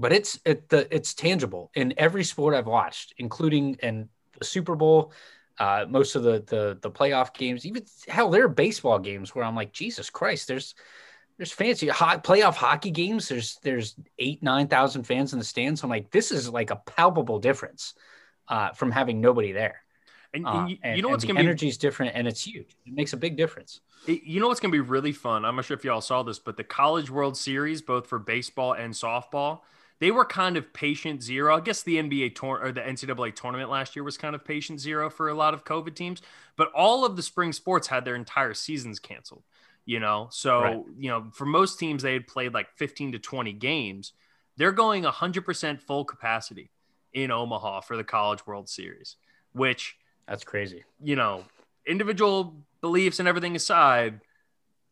but 0.01 0.13
it's 0.13 0.41
it 0.45 0.69
the 0.69 0.93
it's 0.95 1.15
tangible 1.15 1.71
in 1.75 1.95
every 1.97 2.25
sport 2.25 2.55
I've 2.55 2.67
watched, 2.67 3.15
including 3.19 3.77
in 3.83 4.09
the 4.39 4.45
Super 4.45 4.75
Bowl, 4.75 5.13
uh, 5.59 5.87
most 5.89 6.17
of 6.17 6.23
the 6.23 6.43
the 6.47 6.79
the 6.81 6.91
playoff 6.91 7.35
games. 7.35 7.67
Even 7.67 7.85
hell, 8.09 8.31
there 8.31 8.45
are 8.45 8.49
baseball 8.49 8.99
games 8.99 9.35
where 9.35 9.45
I'm 9.45 9.57
like, 9.57 9.73
Jesus 9.73 10.11
Christ, 10.11 10.49
there's 10.49 10.75
there's 11.37 11.53
fancy 11.53 11.89
hot 11.89 12.25
playoff 12.25 12.55
hockey 12.55 12.91
games. 12.91 13.29
There's 13.29 13.59
there's 13.63 13.97
eight 14.19 14.43
nine 14.43 14.69
thousand 14.69 15.05
fans 15.05 15.33
in 15.33 15.39
the 15.39 15.45
stands. 15.45 15.83
I'm 15.83 15.91
like, 15.91 16.11
this 16.11 16.33
is 16.33 16.49
like 16.49 16.71
a 16.71 16.77
palpable 16.77 17.39
difference 17.39 17.95
uh, 18.49 18.73
from 18.73 18.91
having 18.91 19.21
nobody 19.21 19.53
there. 19.53 19.83
And, 20.33 20.47
Uh, 20.47 20.51
and 20.51 20.71
you, 20.71 20.77
and, 20.85 20.97
you 20.97 21.03
know 21.03 21.09
what's 21.09 21.25
going 21.25 21.37
to 21.37 21.43
be 21.43 21.47
energy 21.47 21.69
is 21.69 21.77
different 21.77 22.15
and 22.15 22.29
it's 22.29 22.47
huge. 22.47 22.77
It 22.87 22.93
makes 22.93 23.13
a 23.13 23.17
big 23.17 23.37
difference. 23.37 23.81
It- 24.07 24.23
you 24.23 24.41
know 24.41 24.49
what's 24.49 24.61
going 24.61 24.71
to 24.73 24.77
be 24.77 24.89
really 24.89 25.13
fun? 25.13 25.45
I'm 25.45 25.57
not 25.57 25.65
sure 25.65 25.77
if 25.77 25.85
y'all 25.85 26.01
saw 26.01 26.23
this, 26.23 26.39
but 26.39 26.57
the 26.57 26.65
College 26.65 27.11
World 27.11 27.37
Series, 27.37 27.83
both 27.83 28.07
for 28.07 28.19
baseball 28.19 28.75
and 28.75 28.95
softball, 28.95 29.61
they 30.01 30.11
were 30.11 30.25
kind 30.25 30.57
of 30.57 30.73
patient 30.73 31.23
zero. 31.23 31.57
I 31.57 31.61
guess 31.61 31.83
the 31.83 31.97
NBA 31.97 32.35
tour 32.35 32.59
or 32.63 32.73
the 32.73 32.81
NCAA 32.81 33.35
tournament 33.35 33.71
last 33.71 33.95
year 33.95 34.03
was 34.03 34.17
kind 34.17 34.35
of 34.35 34.45
patient 34.45 34.81
zero 34.81 35.09
for 35.11 35.29
a 35.29 35.35
lot 35.35 35.55
of 35.55 35.65
COVID 35.65 35.95
teams, 35.95 36.21
but 36.57 36.73
all 36.73 37.05
of 37.05 37.17
the 37.17 37.23
spring 37.23 37.53
sports 37.53 37.87
had 37.87 38.05
their 38.05 38.17
entire 38.17 38.55
seasons 38.55 38.99
canceled. 38.99 39.45
You 39.87 39.99
know, 40.01 40.29
so 40.31 40.61
Right. 40.61 40.81
you 40.99 41.11
know, 41.11 41.31
for 41.33 41.47
most 41.47 41.79
teams, 41.79 42.03
they 42.03 42.13
had 42.13 42.27
played 42.27 42.53
like 42.55 42.69
15 42.77 43.13
to 43.13 43.19
20 43.19 43.53
games. 43.55 44.13
They're 44.57 44.73
going 44.73 45.05
100% 45.05 45.81
full 45.81 46.05
capacity 46.05 46.71
in 47.13 47.31
Omaha 47.31 47.81
for 47.81 47.97
the 47.97 48.05
College 48.05 48.47
World 48.47 48.69
Series, 48.69 49.17
which 49.53 49.97
That's 50.29 50.45
crazy. 50.45 50.85
you 51.03 51.17
know, 51.17 51.45
individual 51.87 52.55
beliefs 52.81 53.19
and 53.19 53.27
everything 53.29 53.57
aside, 53.57 54.21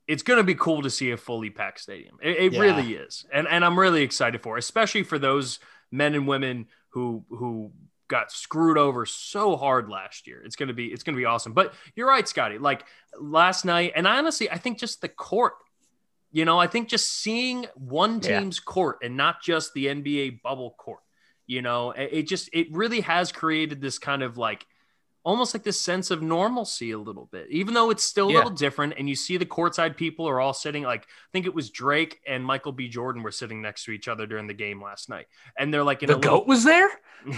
it's 0.08 0.22
going 0.22 0.38
to 0.38 0.44
be 0.44 0.54
cool 0.54 0.82
to 0.82 0.90
see 0.90 1.10
a 1.12 1.16
fully 1.16 1.50
packed 1.50 1.80
stadium. 1.80 2.16
It, 2.22 2.36
it 2.38 2.52
Yeah. 2.54 2.60
really 2.60 2.94
is, 2.94 3.24
and 3.32 3.46
and 3.46 3.64
I'm 3.64 3.78
really 3.78 4.02
excited 4.02 4.42
for, 4.42 4.56
it, 4.56 4.60
especially 4.60 5.02
for 5.04 5.18
those 5.18 5.60
men 5.92 6.14
and 6.14 6.26
women 6.26 6.66
who 6.90 7.24
who 7.30 7.70
got 8.08 8.32
screwed 8.32 8.78
over 8.78 9.04
so 9.04 9.54
hard 9.56 9.90
last 9.90 10.26
year. 10.26 10.42
It's 10.44 10.56
gonna 10.56 10.72
be 10.72 10.86
it's 10.86 11.02
gonna 11.02 11.16
be 11.18 11.26
awesome. 11.26 11.52
But 11.52 11.74
you're 11.94 12.08
right, 12.08 12.26
Scotty. 12.26 12.58
Like 12.58 12.84
last 13.20 13.64
night, 13.64 13.92
and 13.94 14.06
honestly, 14.06 14.50
I 14.50 14.58
think 14.58 14.78
just 14.78 15.00
the 15.02 15.08
court. 15.08 15.54
You 16.30 16.44
know, 16.44 16.58
I 16.58 16.66
think 16.66 16.88
just 16.88 17.08
seeing 17.22 17.66
one 17.74 18.20
Yeah. 18.22 18.40
team's 18.40 18.60
court 18.60 18.98
and 19.02 19.16
not 19.16 19.42
just 19.42 19.72
the 19.74 19.86
NBA 19.86 20.42
bubble 20.42 20.74
court. 20.78 21.00
You 21.46 21.62
know, 21.62 21.92
it, 21.92 22.10
it 22.12 22.22
just 22.28 22.50
it 22.52 22.68
really 22.72 23.00
has 23.00 23.32
created 23.32 23.80
this 23.80 23.98
kind 23.98 24.22
of 24.22 24.36
like 24.36 24.66
almost 25.24 25.52
like 25.54 25.62
this 25.64 25.80
sense 25.80 26.10
of 26.10 26.22
normalcy 26.22 26.90
a 26.92 26.98
little 26.98 27.28
bit, 27.30 27.46
even 27.50 27.74
though 27.74 27.90
it's 27.90 28.04
still 28.04 28.28
a 28.28 28.32
Yeah. 28.32 28.38
little 28.38 28.50
different. 28.52 28.94
And 28.98 29.08
you 29.08 29.14
see 29.16 29.36
the 29.36 29.44
courtside 29.44 29.96
people 29.96 30.26
are 30.28 30.40
all 30.40 30.54
sitting 30.54 30.82
like 30.84 31.02
I 31.02 31.30
think 31.32 31.44
it 31.46 31.54
was 31.54 31.70
Drake 31.70 32.20
and 32.26 32.44
Michael 32.44 32.72
B. 32.72 32.88
Jordan 32.88 33.22
were 33.22 33.30
sitting 33.32 33.60
next 33.60 33.84
to 33.84 33.90
each 33.90 34.08
other 34.08 34.26
during 34.26 34.46
the 34.46 34.54
game 34.54 34.82
last 34.82 35.08
night, 35.08 35.26
and 35.58 35.72
they're 35.74 35.84
like 35.84 36.02
in 36.02 36.06
The 36.08 36.14
a 36.14 36.16
little, 36.16 36.38
goat 36.38 36.46
was 36.46 36.64
there? 36.64 36.88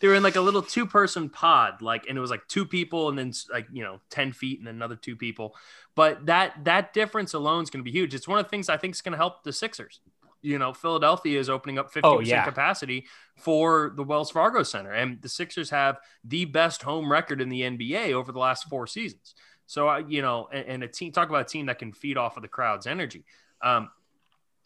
they 0.00 0.08
were 0.08 0.14
in 0.14 0.22
like 0.22 0.36
a 0.36 0.40
little 0.40 0.62
two 0.62 0.86
person 0.86 1.28
pod, 1.30 1.82
like, 1.82 2.06
and 2.08 2.16
it 2.16 2.20
was 2.20 2.30
like 2.30 2.46
two 2.48 2.66
people 2.66 3.08
and 3.08 3.18
then 3.18 3.32
like, 3.50 3.66
you 3.72 3.82
know, 3.82 4.00
10 4.10 4.32
feet 4.32 4.58
and 4.60 4.68
another 4.68 4.96
two 4.96 5.16
people. 5.16 5.56
But 5.94 6.26
that, 6.26 6.64
that 6.64 6.92
difference 6.92 7.34
alone 7.34 7.62
is 7.62 7.70
going 7.70 7.80
to 7.84 7.90
be 7.90 7.96
huge. 7.96 8.14
It's 8.14 8.28
one 8.28 8.38
of 8.38 8.44
the 8.44 8.50
things 8.50 8.68
I 8.68 8.76
think 8.76 8.94
is 8.94 9.00
going 9.00 9.12
to 9.12 9.18
help 9.18 9.44
the 9.44 9.52
Sixers. 9.52 10.00
You 10.42 10.58
know, 10.58 10.72
Philadelphia 10.72 11.38
is 11.38 11.48
opening 11.48 11.78
up 11.78 11.92
50% 11.92 12.00
Oh, 12.04 12.20
yeah. 12.20 12.44
capacity 12.44 13.06
for 13.36 13.92
the 13.96 14.02
Wells 14.02 14.30
Fargo 14.30 14.62
Center. 14.62 14.92
And 14.92 15.22
the 15.22 15.28
Sixers 15.28 15.70
have 15.70 15.98
the 16.24 16.44
best 16.44 16.82
home 16.82 17.10
record 17.10 17.40
in 17.40 17.48
the 17.48 17.62
NBA 17.62 18.12
over 18.12 18.32
the 18.32 18.38
last 18.38 18.68
four 18.68 18.86
seasons. 18.86 19.34
So, 19.66 19.88
I 19.88 20.00
you 20.00 20.20
know, 20.20 20.48
and, 20.52 20.66
and 20.66 20.82
a 20.84 20.88
team, 20.88 21.12
talk 21.12 21.28
about 21.28 21.42
a 21.42 21.44
team 21.44 21.66
that 21.66 21.78
can 21.78 21.92
feed 21.92 22.18
off 22.18 22.36
of 22.36 22.42
the 22.42 22.48
crowd's 22.48 22.86
energy. 22.86 23.24
Um, 23.62 23.88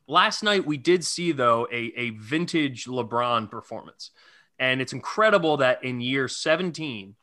last 0.06 0.42
night 0.42 0.64
we 0.64 0.76
did 0.76 1.04
see 1.04 1.32
though 1.32 1.66
a, 1.72 1.92
a 1.96 2.10
vintage 2.10 2.84
lebron 2.86 3.50
performance 3.50 4.12
and 4.58 4.80
it's 4.80 4.92
incredible 4.92 5.56
that 5.58 5.82
in 5.82 6.00
year 6.00 6.28
17 6.28 7.14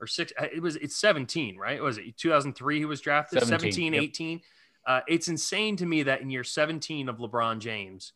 or 0.00 0.06
six 0.06 0.32
it 0.52 0.60
was 0.60 0.76
it's 0.76 0.96
17 0.96 1.56
right 1.56 1.80
was 1.80 1.98
it 1.98 2.16
2003 2.16 2.78
he 2.78 2.84
was 2.84 3.00
drafted 3.00 3.40
17, 3.40 3.72
17, 3.72 3.94
yep. 3.94 4.02
18 4.02 4.40
uh, 4.86 5.00
it's 5.06 5.28
insane 5.28 5.76
to 5.76 5.86
me 5.86 6.02
that 6.04 6.20
in 6.20 6.30
year 6.30 6.44
17 6.44 7.08
of 7.08 7.18
lebron 7.18 7.58
james 7.58 8.12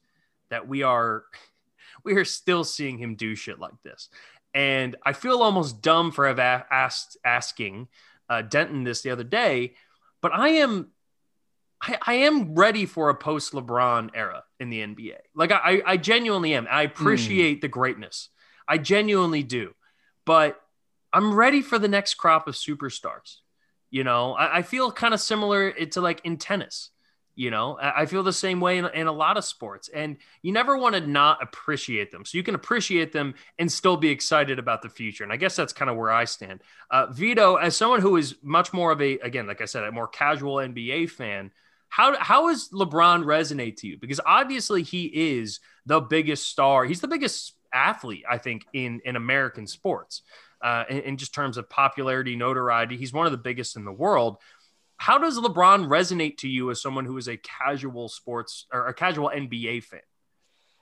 that 0.51 0.67
we 0.67 0.83
are 0.83 1.25
we 2.05 2.15
are 2.15 2.25
still 2.25 2.65
seeing 2.65 2.99
him 2.99 3.15
do 3.15 3.35
shit 3.35 3.59
like 3.59 3.81
this 3.83 4.09
and 4.55 4.97
i 5.05 5.13
feel 5.13 5.43
almost 5.43 5.83
dumb 5.83 6.11
for 6.11 6.27
have 6.27 6.39
asked 6.39 7.17
asking 7.25 7.89
uh, 8.29 8.43
denton 8.43 8.85
this 8.85 9.03
the 9.03 9.11
other 9.11 9.25
day 9.25 9.75
but 10.21 10.33
i 10.33 10.49
am 10.49 10.91
I, 11.81 11.99
I 12.07 12.15
am 12.15 12.55
ready 12.55 12.87
for 12.87 13.11
a 13.11 13.15
post 13.15 13.53
LeBron 13.53 14.11
era 14.15 14.45
in 14.59 14.71
the 14.71 14.81
NBA. 14.81 15.19
Like 15.35 15.53
I, 15.53 15.83
I 15.85 15.97
genuinely 15.97 16.55
am. 16.55 16.67
I 16.71 16.83
appreciate 16.83 17.61
the 17.61 17.69
greatness. 17.69 18.31
I 18.67 18.79
genuinely 18.79 19.43
do. 19.43 19.75
But 20.25 20.61
I'm 21.13 21.35
ready 21.35 21.63
for 21.63 21.79
the 21.79 21.89
next 21.89 22.15
crop 22.15 22.49
of 22.49 22.55
superstars. 22.55 23.39
You 23.97 24.05
know, 24.05 24.35
I, 24.35 24.59
I 24.59 24.63
feel 24.63 24.93
kind 24.93 25.15
of 25.15 25.21
similar 25.21 25.73
to 25.73 26.01
like 26.03 26.21
in 26.23 26.37
tennis. 26.37 26.91
You 27.35 27.51
know, 27.51 27.79
I, 27.81 28.03
I 28.03 28.07
feel 28.07 28.23
the 28.23 28.31
same 28.31 28.61
way 28.61 28.77
in, 28.77 28.85
in 28.93 29.07
a 29.07 29.13
lot 29.13 29.39
of 29.39 29.45
sports. 29.47 29.89
And 29.89 30.19
you 30.43 30.53
never 30.53 30.77
want 30.77 30.97
to 30.97 31.01
not 31.01 31.43
appreciate 31.43 32.13
them. 32.13 32.27
So 32.27 32.37
you 32.37 32.45
can 32.45 32.55
appreciate 32.55 33.11
them 33.11 33.33
and 33.59 33.73
still 33.73 33.97
be 33.97 34.11
excited 34.11 34.59
about 34.59 34.83
the 34.83 34.91
future. 34.91 35.25
And 35.25 35.33
I 35.33 35.39
guess 35.39 35.57
that's 35.57 35.73
kind 35.73 35.91
of 35.91 35.97
where 35.97 36.13
I 36.13 36.27
stand. 36.27 36.61
Uh, 36.91 37.07
Vido, 37.07 37.57
as 37.57 37.75
someone 37.75 38.03
who 38.03 38.19
is 38.19 38.35
much 38.43 38.75
more 38.75 38.93
of 38.93 39.01
a, 39.01 39.19
again, 39.21 39.47
like 39.47 39.63
I 39.63 39.65
said, 39.65 39.85
a 39.85 39.91
more 39.91 40.09
casual 40.09 40.57
NBA 40.57 41.09
fan, 41.09 41.51
how 41.89 42.19
how 42.19 42.49
does 42.49 42.69
LeBron 42.69 43.25
resonate 43.25 43.77
to 43.79 43.87
you? 43.87 43.97
Because 43.99 44.21
obviously 44.27 44.83
he 44.83 45.07
is 45.39 45.61
the 45.87 46.01
biggest 46.01 46.49
star. 46.49 46.85
He's 46.85 47.01
the 47.01 47.09
biggest 47.09 47.55
athlete, 47.73 48.25
I 48.29 48.37
think, 48.37 48.67
in 48.75 49.01
in 49.07 49.17
American 49.17 49.67
sports. 49.67 50.21
Uh, 50.63 50.85
in, 50.89 50.99
in 51.01 51.17
just 51.17 51.35
terms 51.35 51.57
of 51.59 51.69
popularity, 51.69 52.35
notoriety, 52.35 52.97
he's 52.97 53.13
one 53.13 53.27
of 53.27 53.33
the 53.33 53.39
biggest 53.39 53.77
in 53.77 53.85
the 53.85 53.93
world. 53.93 54.39
How 54.97 55.19
does 55.19 55.39
LeBron 55.39 55.87
resonate 55.87 56.39
to 56.39 56.49
you 56.49 56.71
as 56.71 56.81
someone 56.81 57.05
who 57.05 57.19
is 57.19 57.29
a 57.29 57.37
casual 57.37 58.09
sports 58.09 58.67
or 58.73 58.89
a 58.89 58.95
casual 58.95 59.31
NBA 59.35 59.85
fan? 59.85 60.01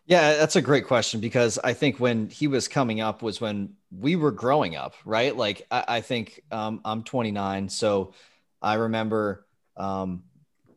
Yeah, 0.07 0.35
that's 0.35 0.57
a 0.57 0.63
great 0.63 0.87
question 0.87 1.21
because 1.21 1.59
I 1.59 1.73
think 1.73 1.99
when 1.99 2.29
he 2.29 2.47
was 2.47 2.69
coming 2.69 3.01
up 3.01 3.23
was 3.23 3.41
when 3.41 3.75
we 3.91 4.17
were 4.17 4.31
growing 4.31 4.77
up, 4.77 4.95
right? 5.05 5.35
Like 5.35 5.67
I, 5.71 5.85
I 5.89 6.01
think 6.03 6.43
um, 6.51 6.81
I'm 6.85 7.03
29, 7.03 7.71
so 7.71 8.13
I 8.61 8.75
remember 8.75 9.47
um, 9.77 10.25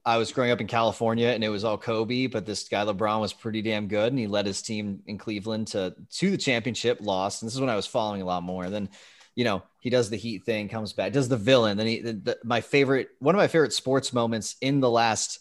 I 0.07 0.15
was 0.15 0.31
growing 0.31 0.51
up 0.51 0.61
in 0.61 0.67
California 0.67 1.27
and 1.27 1.43
it 1.43 1.49
was 1.49 1.65
all 1.65 1.77
Kobe, 1.77 2.27
but 2.27 2.45
this 2.45 2.69
guy 2.69 2.85
LeBron 2.85 3.19
was 3.19 3.33
pretty 3.33 3.61
damn 3.61 3.89
good 3.89 4.07
and 4.13 4.17
he 4.17 4.25
led 4.25 4.45
his 4.45 4.61
team 4.61 5.01
in 5.05 5.17
Cleveland 5.17 5.67
to 5.67 5.95
to 6.11 6.31
the 6.31 6.37
championship, 6.37 6.99
lost. 7.01 7.41
And 7.41 7.47
this 7.47 7.55
is 7.55 7.59
when 7.59 7.69
I 7.69 7.75
was 7.75 7.87
following 7.87 8.21
a 8.21 8.25
lot 8.25 8.41
more. 8.41 8.63
And 8.63 8.73
then, 8.73 8.89
you 9.35 9.43
know, 9.43 9.63
he 9.81 9.89
does 9.89 10.09
the 10.09 10.15
Heat 10.15 10.45
thing, 10.45 10.69
comes 10.69 10.93
back, 10.93 11.11
does 11.11 11.27
the 11.27 11.35
villain. 11.35 11.75
Then 11.75 11.87
he, 11.87 11.99
the, 11.99 12.13
the, 12.13 12.37
my 12.45 12.61
favorite, 12.61 13.09
one 13.19 13.35
of 13.35 13.39
my 13.39 13.49
favorite 13.49 13.73
sports 13.73 14.13
moments 14.13 14.55
in 14.61 14.79
the 14.79 14.89
last 14.89 15.39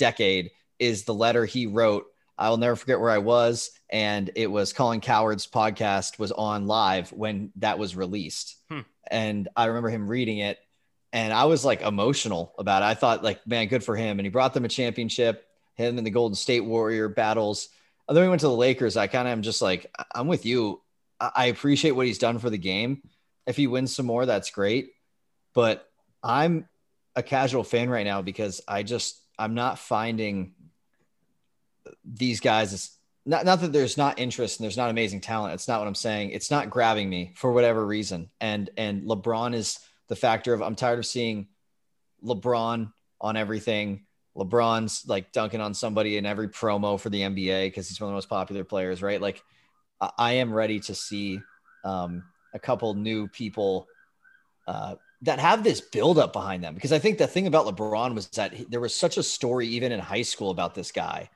decade 0.00 0.50
is 0.80 1.04
the 1.04 1.14
letter 1.14 1.44
he 1.44 1.66
wrote. 1.66 2.06
I 2.36 2.50
will 2.50 2.56
never 2.56 2.74
forget 2.74 2.98
where 2.98 3.10
I 3.10 3.18
was, 3.18 3.70
and 3.88 4.30
it 4.34 4.48
was 4.48 4.72
Colin 4.72 5.00
Cowherd's 5.00 5.46
podcast 5.46 6.18
was 6.18 6.32
on 6.32 6.66
live 6.66 7.12
when 7.12 7.52
that 7.56 7.78
was 7.78 7.94
released, 7.94 8.56
Hmm. 8.68 8.80
and 9.08 9.48
I 9.56 9.66
remember 9.66 9.90
him 9.90 10.08
reading 10.08 10.38
it 10.38 10.58
and 11.12 11.32
I 11.32 11.44
was 11.44 11.64
like 11.64 11.80
emotional 11.82 12.54
about 12.58 12.82
it. 12.82 12.86
I 12.86 12.94
thought 12.94 13.24
like, 13.24 13.46
man, 13.46 13.68
good 13.68 13.84
for 13.84 13.96
him. 13.96 14.18
And 14.18 14.26
he 14.26 14.30
brought 14.30 14.54
them 14.54 14.64
a 14.64 14.68
championship, 14.68 15.46
him 15.74 15.98
and 15.98 16.06
the 16.06 16.10
Golden 16.10 16.34
State 16.34 16.60
Warrior 16.60 17.08
battles. 17.08 17.68
And 18.06 18.16
then 18.16 18.24
we 18.24 18.28
went 18.30 18.40
to 18.40 18.48
the 18.48 18.54
Lakers. 18.54 18.96
I 18.96 19.06
kind 19.06 19.28
of 19.28 19.32
am 19.32 19.42
just 19.42 19.62
like, 19.62 19.90
I'm 20.14 20.26
with 20.26 20.44
you. 20.46 20.82
I 21.20 21.46
appreciate 21.46 21.92
what 21.92 22.06
he's 22.06 22.18
done 22.18 22.38
for 22.38 22.50
the 22.50 22.58
game. 22.58 23.02
If 23.46 23.56
he 23.56 23.66
wins 23.66 23.94
some 23.94 24.06
more, 24.06 24.26
that's 24.26 24.50
great. 24.50 24.92
But 25.54 25.88
I'm 26.22 26.68
a 27.16 27.22
casual 27.22 27.64
fan 27.64 27.90
right 27.90 28.06
now 28.06 28.22
because 28.22 28.60
I 28.68 28.82
just 28.82 29.20
I'm 29.38 29.54
not 29.54 29.78
finding 29.78 30.54
these 32.04 32.40
guys. 32.40 32.72
It's 32.72 32.96
not 33.26 33.44
not 33.44 33.60
that 33.60 33.72
there's 33.72 33.96
not 33.96 34.18
interest 34.18 34.58
and 34.58 34.64
there's 34.64 34.76
not 34.76 34.90
amazing 34.90 35.20
talent. 35.20 35.54
It's 35.54 35.68
not 35.68 35.80
what 35.80 35.88
I'm 35.88 35.94
saying. 35.94 36.30
It's 36.30 36.50
not 36.50 36.70
grabbing 36.70 37.08
me 37.08 37.32
for 37.34 37.52
whatever 37.52 37.84
reason. 37.84 38.30
And 38.40 38.70
and 38.76 39.02
LeBron 39.02 39.54
is 39.54 39.80
the 40.08 40.16
factor 40.16 40.52
of 40.52 40.62
I'm 40.62 40.74
tired 40.74 40.98
of 40.98 41.06
seeing 41.06 41.48
LeBron 42.24 42.92
on 43.20 43.36
everything. 43.36 44.04
LeBron's 44.36 45.06
like 45.06 45.32
dunking 45.32 45.60
on 45.60 45.74
somebody 45.74 46.16
in 46.16 46.26
every 46.26 46.48
promo 46.48 46.98
for 46.98 47.10
the 47.10 47.22
NBA 47.22 47.66
because 47.66 47.88
he's 47.88 48.00
one 48.00 48.08
of 48.08 48.12
the 48.12 48.16
most 48.16 48.28
popular 48.28 48.64
players, 48.64 49.02
right? 49.02 49.20
Like 49.20 49.42
I, 50.00 50.34
am 50.34 50.52
ready 50.52 50.78
to 50.80 50.94
see 50.94 51.40
um, 51.84 52.22
a 52.54 52.58
couple 52.58 52.94
new 52.94 53.26
people 53.28 53.88
uh, 54.66 54.94
that 55.22 55.40
have 55.40 55.64
this 55.64 55.80
buildup 55.80 56.32
behind 56.32 56.62
them 56.62 56.74
because 56.74 56.92
I 56.92 57.00
think 57.00 57.18
the 57.18 57.26
thing 57.26 57.48
about 57.48 57.66
LeBron 57.66 58.14
was 58.14 58.28
that 58.28 58.52
he, 58.52 58.64
there 58.64 58.80
was 58.80 58.94
such 58.94 59.16
a 59.16 59.22
story 59.22 59.66
even 59.68 59.90
in 59.90 59.98
high 59.98 60.22
school 60.22 60.50
about 60.50 60.74
this 60.74 60.92
guy 60.92 61.28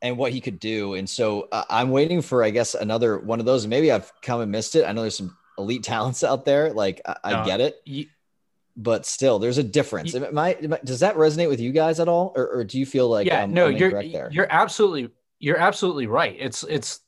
and 0.00 0.16
what 0.16 0.32
he 0.32 0.40
could 0.40 0.58
do. 0.58 0.94
And 0.94 1.08
so 1.08 1.48
uh, 1.52 1.64
I'm 1.68 1.90
waiting 1.90 2.22
for, 2.22 2.42
I 2.42 2.50
guess, 2.50 2.74
another 2.74 3.18
one 3.18 3.40
of 3.40 3.46
those. 3.46 3.66
Maybe 3.66 3.92
I've 3.92 4.10
come 4.22 4.40
and 4.40 4.50
missed 4.50 4.76
it. 4.76 4.84
I 4.84 4.92
know 4.92 5.02
there's 5.02 5.18
some 5.18 5.36
elite 5.58 5.82
talents 5.82 6.22
out 6.24 6.44
there. 6.44 6.72
Like 6.72 7.00
I, 7.04 7.16
I 7.24 7.44
get 7.46 7.60
it 7.60 7.76
You, 7.84 8.06
but 8.76 9.04
still 9.06 9.38
there's 9.38 9.58
a 9.58 9.62
difference. 9.62 10.14
You- 10.14 10.24
Am 10.24 10.38
I, 10.38 10.54
am 10.54 10.72
I- 10.74 10.80
does 10.84 11.00
that 11.00 11.16
resonate 11.16 11.48
with 11.48 11.60
you 11.60 11.72
guys 11.72 12.00
at 12.00 12.08
all? 12.08 12.32
Or, 12.36 12.46
or 12.48 12.64
do 12.64 12.78
you 12.78 12.86
feel 12.86 13.08
like, 13.08 13.26
yeah, 13.26 13.42
I'm, 13.42 13.52
no, 13.52 13.66
I'm 13.66 13.76
you're 13.76 13.90
there? 13.90 14.28
you're 14.32 14.46
absolutely 14.50 15.10
you're 15.40 15.58
absolutely 15.58 16.06
right. 16.06 16.36
It's 16.38 16.62
it's 16.64 17.00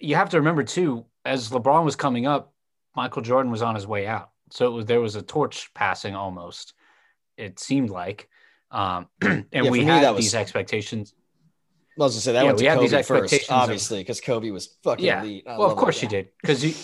you 0.00 0.14
have 0.16 0.30
to 0.30 0.38
remember 0.38 0.62
too, 0.64 1.04
as 1.24 1.50
LeBron 1.50 1.84
was 1.84 1.96
coming 1.96 2.26
up, 2.26 2.52
Michael 2.96 3.22
Jordan 3.22 3.50
was 3.52 3.62
on 3.62 3.74
his 3.74 3.86
way 3.86 4.06
out. 4.06 4.30
So 4.50 4.66
it 4.66 4.70
was 4.70 4.86
there 4.86 5.00
was 5.00 5.16
a 5.16 5.22
torch 5.22 5.72
passing 5.74 6.14
almost. 6.14 6.74
It 7.38 7.58
seemed 7.58 7.88
like, 7.90 8.28
um, 8.70 9.08
and 9.22 9.46
Yeah, 9.52 9.70
we 9.70 9.84
had 9.84 10.10
was- 10.10 10.24
these 10.24 10.34
expectations. 10.34 11.14
I 11.98 12.04
was 12.04 12.14
gonna 12.14 12.20
say 12.22 12.32
that 12.32 12.38
Yeah, 12.40 12.44
went 12.46 12.56
we 12.58 12.64
to 12.64 12.70
have 12.70 12.80
these 12.80 12.90
Kobe 12.90 13.02
first, 13.02 13.22
expectations 13.34 13.50
obviously, 13.50 13.98
because 14.00 14.20
Kobe 14.22 14.50
was 14.50 14.76
fucking 14.82 15.04
Yeah. 15.04 15.22
elite. 15.22 15.44
I 15.46 15.58
Well, 15.58 15.70
of 15.70 15.76
course 15.76 16.00
you 16.02 16.08
did, 16.08 16.28
because 16.40 16.64
you, 16.64 16.74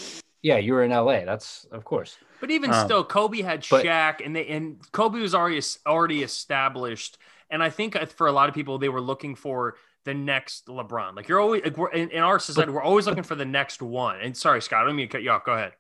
yeah, 0.43 0.57
you 0.57 0.73
were 0.73 0.83
in 0.85 0.91
LA. 0.91 1.25
That's 1.25 1.65
of 1.73 1.85
course. 1.85 2.17
But 2.41 2.51
even 2.51 2.73
Um, 2.73 2.85
still, 2.87 3.05
Kobe 3.05 3.43
had 3.43 3.67
but- 3.71 3.85
Shaq, 3.85 4.25
and 4.25 4.35
they 4.37 4.47
and 4.49 4.81
Kobe 4.93 5.19
was 5.21 5.35
already 5.35 5.61
already 5.87 6.23
established. 6.23 7.19
And 7.51 7.63
I 7.63 7.71
think 7.71 7.97
uh, 7.97 8.07
for 8.07 8.27
a 8.27 8.33
lot 8.33 8.49
of 8.49 8.55
people, 8.55 8.79
they 8.79 8.89
were 8.91 9.01
looking 9.01 9.35
for 9.35 9.77
the 10.05 10.15
next 10.15 10.67
LeBron. 10.67 11.17
Like 11.17 11.29
you're 11.29 11.41
always 11.41 11.63
like 11.65 11.77
we're, 11.77 11.91
in, 11.91 12.11
in 12.11 12.23
our 12.23 12.39
society, 12.39 12.71
we're 12.71 12.83
always 12.83 13.07
looking 13.07 13.23
for 13.23 13.35
the 13.35 13.45
next 13.45 13.81
one. 13.83 14.21
And 14.21 14.37
sorry, 14.37 14.61
Scott, 14.63 14.83
I 14.83 14.87
don't 14.87 14.97
mean 14.97 15.09
to 15.09 15.13
cut 15.13 15.23
you 15.23 15.31
off. 15.31 15.45
Go 15.45 15.53
ahead. 15.53 15.73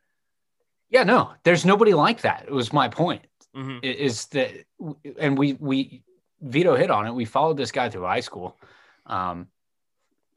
Yeah, 0.90 1.02
no, 1.04 1.32
there's 1.44 1.64
nobody 1.66 1.92
like 1.92 2.22
that. 2.22 2.44
It 2.48 2.52
was 2.52 2.72
my 2.72 2.88
point. 2.88 3.26
Mhm. 3.54 3.84
Is 3.84 4.26
that, 4.28 4.50
and 5.18 5.36
we 5.38 5.54
we 5.54 6.02
Vido 6.40 6.74
hit 6.76 6.90
on 6.90 7.06
it. 7.06 7.12
We 7.12 7.24
followed 7.24 7.56
this 7.56 7.70
guy 7.72 7.90
through 7.90 8.04
high 8.04 8.20
school, 8.20 8.56
um, 9.06 9.48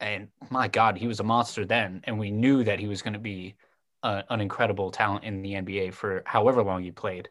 and 0.00 0.28
my 0.50 0.68
God, 0.68 0.98
he 0.98 1.06
was 1.06 1.20
a 1.20 1.24
monster 1.24 1.64
then, 1.64 2.02
and 2.04 2.18
we 2.18 2.30
knew 2.30 2.64
that 2.64 2.78
he 2.80 2.88
was 2.88 3.00
going 3.02 3.12
to 3.14 3.18
be 3.18 3.54
an 4.02 4.40
incredible 4.40 4.90
talent 4.90 5.24
in 5.24 5.42
the 5.42 5.54
NBA 5.54 5.92
for 5.94 6.22
however 6.26 6.62
long 6.62 6.82
he 6.82 6.90
played. 6.90 7.28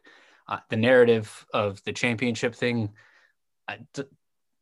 Uh, 0.48 0.58
the 0.70 0.76
narrative 0.76 1.46
of 1.52 1.82
the 1.84 1.92
championship 1.92 2.54
thing 2.54 2.90
uh, 3.68 3.76
d- 3.94 4.04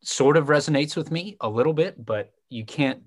sort 0.02 0.36
of 0.36 0.46
resonates 0.46 0.96
with 0.96 1.10
me 1.10 1.36
a 1.40 1.48
little 1.48 1.72
bit, 1.72 2.04
but 2.04 2.32
you 2.48 2.64
can't 2.64 3.02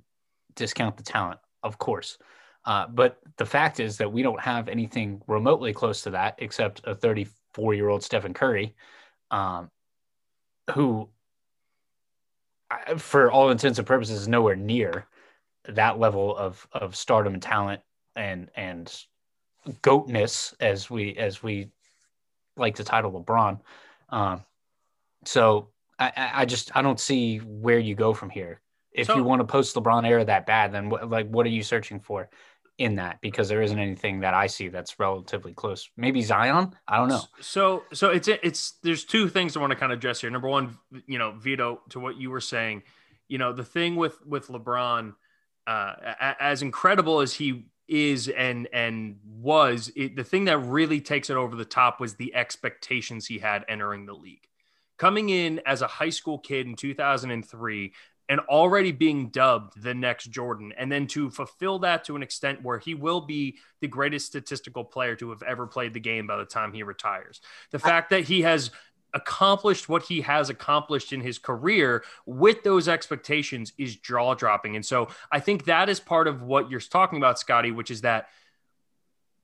discount 0.55 0.97
the 0.97 1.03
talent, 1.03 1.39
of 1.61 1.77
course. 1.77 2.17
Uh, 2.65 2.87
but 2.87 3.19
the 3.37 3.45
fact 3.45 3.79
is 3.79 3.97
that 3.97 4.11
we 4.11 4.21
don't 4.21 4.39
have 4.39 4.69
anything 4.69 5.21
remotely 5.27 5.73
close 5.73 6.01
to 6.01 6.11
that 6.11 6.35
except 6.37 6.81
a 6.85 6.95
34 6.95 7.73
year 7.73 7.89
old 7.89 8.03
Stephen 8.03 8.33
Curry, 8.33 8.73
um, 9.31 9.69
who, 10.73 11.09
for 12.97 13.29
all 13.31 13.49
intents 13.49 13.79
and 13.79 13.87
purposes, 13.87 14.21
is 14.21 14.27
nowhere 14.27 14.55
near 14.55 15.07
that 15.69 15.99
level 15.99 16.35
of 16.35 16.67
of 16.73 16.95
stardom 16.95 17.33
and 17.33 17.43
talent 17.43 17.81
and 18.15 18.49
and 18.55 18.93
goatness 19.81 20.53
as 20.59 20.89
we 20.89 21.15
as 21.17 21.41
we 21.41 21.69
like 22.57 22.75
to 22.75 22.83
title 22.83 23.11
LeBron. 23.11 23.59
Um, 24.09 24.43
so 25.25 25.69
I, 25.97 26.31
I 26.35 26.45
just 26.45 26.75
I 26.75 26.81
don't 26.81 26.99
see 26.99 27.37
where 27.39 27.79
you 27.79 27.95
go 27.95 28.13
from 28.13 28.29
here. 28.29 28.61
If 28.91 29.07
So- 29.07 29.15
you 29.15 29.23
want 29.23 29.39
to 29.39 29.45
post 29.45 29.75
LeBron 29.75 30.07
era 30.07 30.25
that 30.25 30.45
bad, 30.45 30.71
then 30.71 30.89
what, 30.89 31.09
like 31.09 31.27
what 31.27 31.45
are 31.45 31.49
you 31.49 31.63
searching 31.63 31.99
for 31.99 32.29
in 32.77 32.95
that? 32.95 33.21
Because 33.21 33.49
there 33.49 33.61
isn't 33.61 33.77
anything 33.79 34.19
that 34.21 34.33
I 34.33 34.47
see 34.47 34.67
that's 34.67 34.99
relatively 34.99 35.53
close. 35.53 35.89
Maybe 35.97 36.21
Zion. 36.21 36.75
I 36.87 36.97
don't 36.97 37.09
know. 37.09 37.21
So, 37.39 37.83
so 37.93 38.09
it's 38.09 38.27
it's 38.27 38.73
there's 38.83 39.05
two 39.05 39.29
things 39.29 39.55
I 39.55 39.59
want 39.61 39.71
to 39.71 39.75
kind 39.77 39.91
of 39.91 39.99
address 39.99 40.21
here. 40.21 40.29
Number 40.29 40.49
one, 40.49 40.77
you 41.07 41.17
know, 41.17 41.31
Vido, 41.31 41.81
to 41.89 41.99
what 41.99 42.17
you 42.17 42.29
were 42.29 42.41
saying, 42.41 42.83
you 43.27 43.37
know, 43.37 43.53
the 43.53 43.63
thing 43.63 43.95
with 43.95 44.23
with 44.25 44.47
LeBron, 44.47 45.13
uh, 45.65 45.93
as 46.39 46.61
incredible 46.61 47.21
as 47.21 47.33
he 47.33 47.65
is 47.93 48.27
and 48.27 48.67
and 48.73 49.17
was, 49.25 49.91
it, 49.95 50.15
the 50.15 50.23
thing 50.23 50.45
that 50.45 50.57
really 50.57 50.99
takes 50.99 51.29
it 51.29 51.37
over 51.37 51.55
the 51.55 51.65
top 51.65 51.99
was 51.99 52.15
the 52.15 52.33
expectations 52.35 53.27
he 53.27 53.39
had 53.39 53.63
entering 53.67 54.05
the 54.05 54.13
league, 54.13 54.47
coming 54.97 55.29
in 55.29 55.61
as 55.65 55.81
a 55.81 55.87
high 55.87 56.09
school 56.09 56.39
kid 56.39 56.65
in 56.65 56.75
2003 56.75 57.93
and 58.29 58.39
already 58.41 58.91
being 58.91 59.27
dubbed 59.29 59.81
the 59.81 59.93
next 59.93 60.31
Jordan, 60.31 60.73
and 60.77 60.91
then 60.91 61.07
to 61.07 61.29
fulfill 61.29 61.79
that 61.79 62.05
to 62.05 62.15
an 62.15 62.23
extent 62.23 62.63
where 62.63 62.79
he 62.79 62.95
will 62.95 63.21
be 63.21 63.57
the 63.81 63.87
greatest 63.87 64.25
statistical 64.25 64.83
player 64.83 65.15
to 65.17 65.29
have 65.29 65.43
ever 65.43 65.67
played 65.67 65.93
the 65.93 65.99
game 65.99 66.25
by 66.25 66.37
the 66.37 66.45
time 66.45 66.71
he 66.71 66.83
retires. 66.83 67.41
The 67.71 67.79
fact 67.79 68.11
that 68.11 68.23
he 68.23 68.41
has 68.43 68.71
accomplished 69.13 69.89
what 69.89 70.03
he 70.03 70.21
has 70.21 70.49
accomplished 70.49 71.13
in 71.13 71.21
his 71.21 71.37
career 71.37 72.03
with 72.25 72.63
those 72.63 72.87
expectations 72.87 73.73
is 73.77 73.95
jaw 73.95 74.33
dropping. 74.33 74.75
And 74.75 74.85
so 74.85 75.09
I 75.31 75.39
think 75.39 75.65
that 75.65 75.89
is 75.89 75.99
part 75.99 76.27
of 76.27 76.41
what 76.41 76.69
you're 76.69 76.79
talking 76.79 77.17
about, 77.17 77.39
Scotty, 77.39 77.71
which 77.71 77.91
is 77.91 78.01
that 78.01 78.27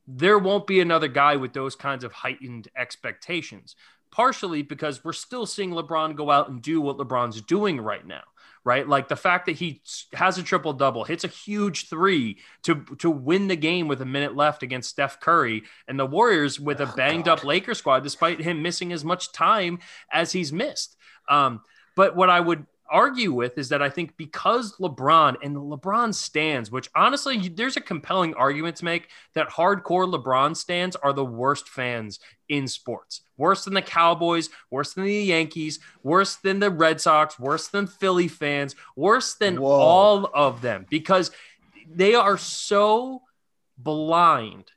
there 0.07 0.39
won't 0.39 0.65
be 0.65 0.79
another 0.79 1.07
guy 1.07 1.35
with 1.35 1.53
those 1.53 1.75
kinds 1.75 2.03
of 2.03 2.11
heightened 2.11 2.67
expectations. 2.75 3.75
Partially 4.11 4.63
because 4.63 5.03
we're 5.03 5.13
still 5.13 5.45
seeing 5.45 5.69
LeBron 5.69 6.15
go 6.15 6.31
out 6.31 6.49
and 6.49 6.63
do 6.63 6.81
what 6.81 6.97
LeBron's 6.97 7.43
doing 7.43 7.79
right 7.79 8.05
now 8.05 8.23
right? 8.63 8.87
Like 8.87 9.07
the 9.07 9.15
fact 9.15 9.45
that 9.45 9.53
he 9.55 9.81
has 10.13 10.37
a 10.37 10.43
triple 10.43 10.73
double, 10.73 11.03
hits 11.03 11.23
a 11.23 11.27
huge 11.27 11.89
three 11.89 12.39
to 12.63 12.83
to 12.99 13.09
win 13.09 13.47
the 13.47 13.55
game 13.55 13.87
with 13.87 14.01
a 14.01 14.05
minute 14.05 14.35
left 14.35 14.63
against 14.63 14.89
Steph 14.89 15.19
Curry 15.19 15.63
and 15.87 15.99
the 15.99 16.05
Warriors 16.05 16.59
with 16.59 16.81
a 16.81 16.89
Oh, 16.89 16.93
banged 16.95 17.27
up 17.27 17.43
Laker 17.43 17.73
squad, 17.73 18.03
despite 18.03 18.41
him 18.41 18.61
missing 18.61 18.91
as 18.91 19.05
much 19.05 19.31
time 19.31 19.79
as 20.11 20.31
he's 20.31 20.51
missed. 20.51 20.95
Um, 21.27 21.61
but 21.95 22.15
what 22.15 22.29
I 22.29 22.39
would 22.39 22.65
argue 22.91 23.31
with 23.31 23.57
is 23.57 23.69
that 23.69 23.81
I 23.81 23.89
think 23.89 24.15
because 24.17 24.77
LeBron 24.77 25.35
and 25.43 25.55
the 25.55 25.61
LeBron 25.61 26.13
stans, 26.13 26.71
which 26.71 26.89
honestly, 26.95 27.37
you- 27.37 27.49
there's 27.49 27.77
a 27.77 27.81
compelling 27.81 28.33
argument 28.35 28.77
to 28.77 28.85
make 28.85 29.09
that 29.33 29.49
hardcore 29.49 30.11
LeBron 30.11 30.55
stans 30.55 30.95
are 30.95 31.13
the 31.13 31.25
worst 31.25 31.69
fans 31.69 32.19
in 32.47 32.67
sports. 32.67 33.21
Worse 33.37 33.65
than 33.65 33.73
the 33.73 33.81
Cowboys, 33.81 34.49
worse 34.69 34.93
than 34.93 35.05
the 35.05 35.13
Yankees, 35.13 35.79
worse 36.03 36.35
than 36.35 36.59
the 36.59 36.71
Red 36.71 36.99
Sox, 36.99 37.39
worse 37.39 37.67
than 37.67 37.87
Philly 37.87 38.27
fans, 38.27 38.75
worse 38.95 39.35
than 39.35 39.61
Whoa. 39.61 39.69
all 39.69 40.29
of 40.33 40.61
them 40.61 40.85
because 40.89 41.31
they 41.87 42.15
are 42.15 42.37
so 42.37 43.21
blind 43.77 44.71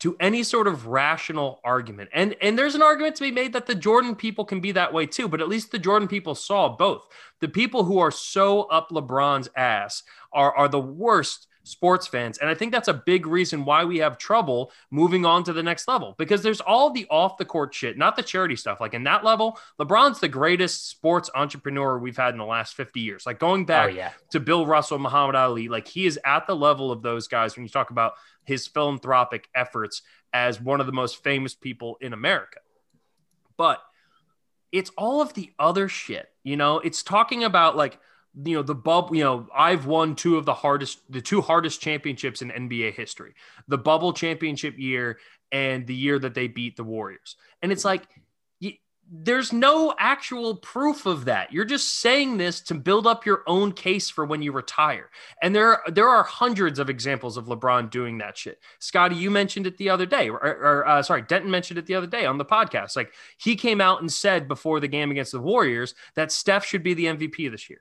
to 0.00 0.16
any 0.20 0.42
sort 0.42 0.66
of 0.68 0.86
rational 0.86 1.60
argument. 1.64 2.10
And 2.12 2.36
and 2.40 2.58
there's 2.58 2.74
an 2.74 2.82
argument 2.82 3.16
to 3.16 3.24
be 3.24 3.32
made 3.32 3.52
that 3.52 3.66
the 3.66 3.74
Jordan 3.74 4.14
people 4.14 4.44
can 4.44 4.60
be 4.60 4.72
that 4.72 4.92
way 4.92 5.06
too, 5.06 5.28
but 5.28 5.40
at 5.40 5.48
least 5.48 5.72
the 5.72 5.78
Jordan 5.78 6.08
people 6.08 6.34
saw 6.34 6.76
both. 6.76 7.06
The 7.40 7.48
people 7.48 7.84
who 7.84 7.98
are 7.98 8.10
so 8.10 8.62
up 8.64 8.90
LeBron's 8.90 9.48
ass 9.56 10.02
are 10.32 10.54
are 10.56 10.68
the 10.68 10.80
worst 10.80 11.47
sports 11.68 12.06
fans. 12.06 12.38
And 12.38 12.48
I 12.48 12.54
think 12.54 12.72
that's 12.72 12.88
a 12.88 12.94
big 12.94 13.26
reason 13.26 13.64
why 13.64 13.84
we 13.84 13.98
have 13.98 14.18
trouble 14.18 14.72
moving 14.90 15.26
on 15.26 15.44
to 15.44 15.52
the 15.52 15.62
next 15.62 15.86
level 15.86 16.14
because 16.18 16.42
there's 16.42 16.60
all 16.60 16.90
the 16.90 17.06
off 17.10 17.36
the 17.36 17.44
court 17.44 17.74
shit, 17.74 17.98
not 17.98 18.16
the 18.16 18.22
charity 18.22 18.56
stuff. 18.56 18.80
Like 18.80 18.94
in 18.94 19.04
that 19.04 19.24
level, 19.24 19.58
LeBron's 19.78 20.20
the 20.20 20.28
greatest 20.28 20.88
sports 20.88 21.30
entrepreneur 21.34 21.98
we've 21.98 22.16
had 22.16 22.34
in 22.34 22.38
the 22.38 22.44
last 22.44 22.74
50 22.74 23.00
years. 23.00 23.26
Like 23.26 23.38
going 23.38 23.62
Oh 23.62 23.66
back 23.66 23.94
yeah. 23.94 24.12
to 24.30 24.40
Bill 24.40 24.66
Russell, 24.66 24.98
Muhammad 24.98 25.34
Ali. 25.34 25.68
Like 25.68 25.86
he 25.86 26.06
is 26.06 26.18
at 26.24 26.46
the 26.46 26.56
level 26.56 26.90
of 26.90 27.02
those 27.02 27.28
guys 27.28 27.54
when 27.54 27.64
you 27.64 27.70
talk 27.70 27.90
about 27.90 28.14
his 28.44 28.66
philanthropic 28.66 29.48
efforts 29.54 30.02
as 30.32 30.60
one 30.60 30.80
of 30.80 30.86
the 30.86 30.92
most 30.92 31.22
famous 31.22 31.54
people 31.54 31.98
in 32.00 32.12
America. 32.12 32.60
But 33.56 33.82
it's 34.72 34.90
all 34.96 35.20
of 35.20 35.34
the 35.34 35.52
other 35.58 35.88
shit, 35.88 36.28
you 36.44 36.56
know, 36.56 36.78
it's 36.78 37.02
talking 37.02 37.44
about 37.44 37.76
like, 37.76 37.98
you 38.44 38.54
know, 38.54 38.62
the 38.62 38.74
bubble, 38.74 39.16
you 39.16 39.24
know, 39.24 39.48
I've 39.54 39.86
won 39.86 40.14
two 40.14 40.36
of 40.36 40.44
the 40.44 40.54
hardest, 40.54 41.00
the 41.10 41.20
two 41.20 41.40
hardest 41.40 41.80
championships 41.80 42.42
in 42.42 42.50
NBA 42.50 42.94
history 42.94 43.34
the 43.66 43.78
bubble 43.78 44.12
championship 44.12 44.78
year 44.78 45.18
and 45.50 45.86
the 45.86 45.94
year 45.94 46.18
that 46.18 46.34
they 46.34 46.46
beat 46.46 46.76
the 46.76 46.84
Warriors. 46.84 47.36
And 47.62 47.72
it's 47.72 47.84
like, 47.84 48.06
y- 48.62 48.78
there's 49.10 49.52
no 49.52 49.94
actual 49.98 50.56
proof 50.56 51.06
of 51.06 51.24
that. 51.24 51.52
You're 51.52 51.64
just 51.64 52.00
saying 52.00 52.36
this 52.36 52.60
to 52.62 52.74
build 52.74 53.06
up 53.06 53.26
your 53.26 53.42
own 53.46 53.72
case 53.72 54.08
for 54.10 54.24
when 54.24 54.42
you 54.42 54.52
retire. 54.52 55.10
And 55.42 55.54
there, 55.54 55.80
there 55.88 56.08
are 56.08 56.22
hundreds 56.22 56.78
of 56.78 56.90
examples 56.90 57.36
of 57.36 57.46
LeBron 57.46 57.90
doing 57.90 58.18
that 58.18 58.36
shit. 58.36 58.60
Scotty, 58.78 59.16
you 59.16 59.30
mentioned 59.30 59.66
it 59.66 59.78
the 59.78 59.90
other 59.90 60.06
day, 60.06 60.28
or, 60.28 60.38
or 60.38 60.86
uh, 60.86 61.02
sorry, 61.02 61.22
Denton 61.22 61.50
mentioned 61.50 61.78
it 61.78 61.86
the 61.86 61.94
other 61.94 62.06
day 62.06 62.26
on 62.26 62.38
the 62.38 62.44
podcast. 62.44 62.94
Like 62.94 63.12
he 63.38 63.56
came 63.56 63.80
out 63.80 64.00
and 64.00 64.12
said 64.12 64.46
before 64.46 64.80
the 64.80 64.88
game 64.88 65.10
against 65.10 65.32
the 65.32 65.40
Warriors 65.40 65.94
that 66.14 66.30
Steph 66.30 66.64
should 66.64 66.82
be 66.82 66.94
the 66.94 67.06
MVP 67.06 67.50
this 67.50 67.68
year. 67.68 67.80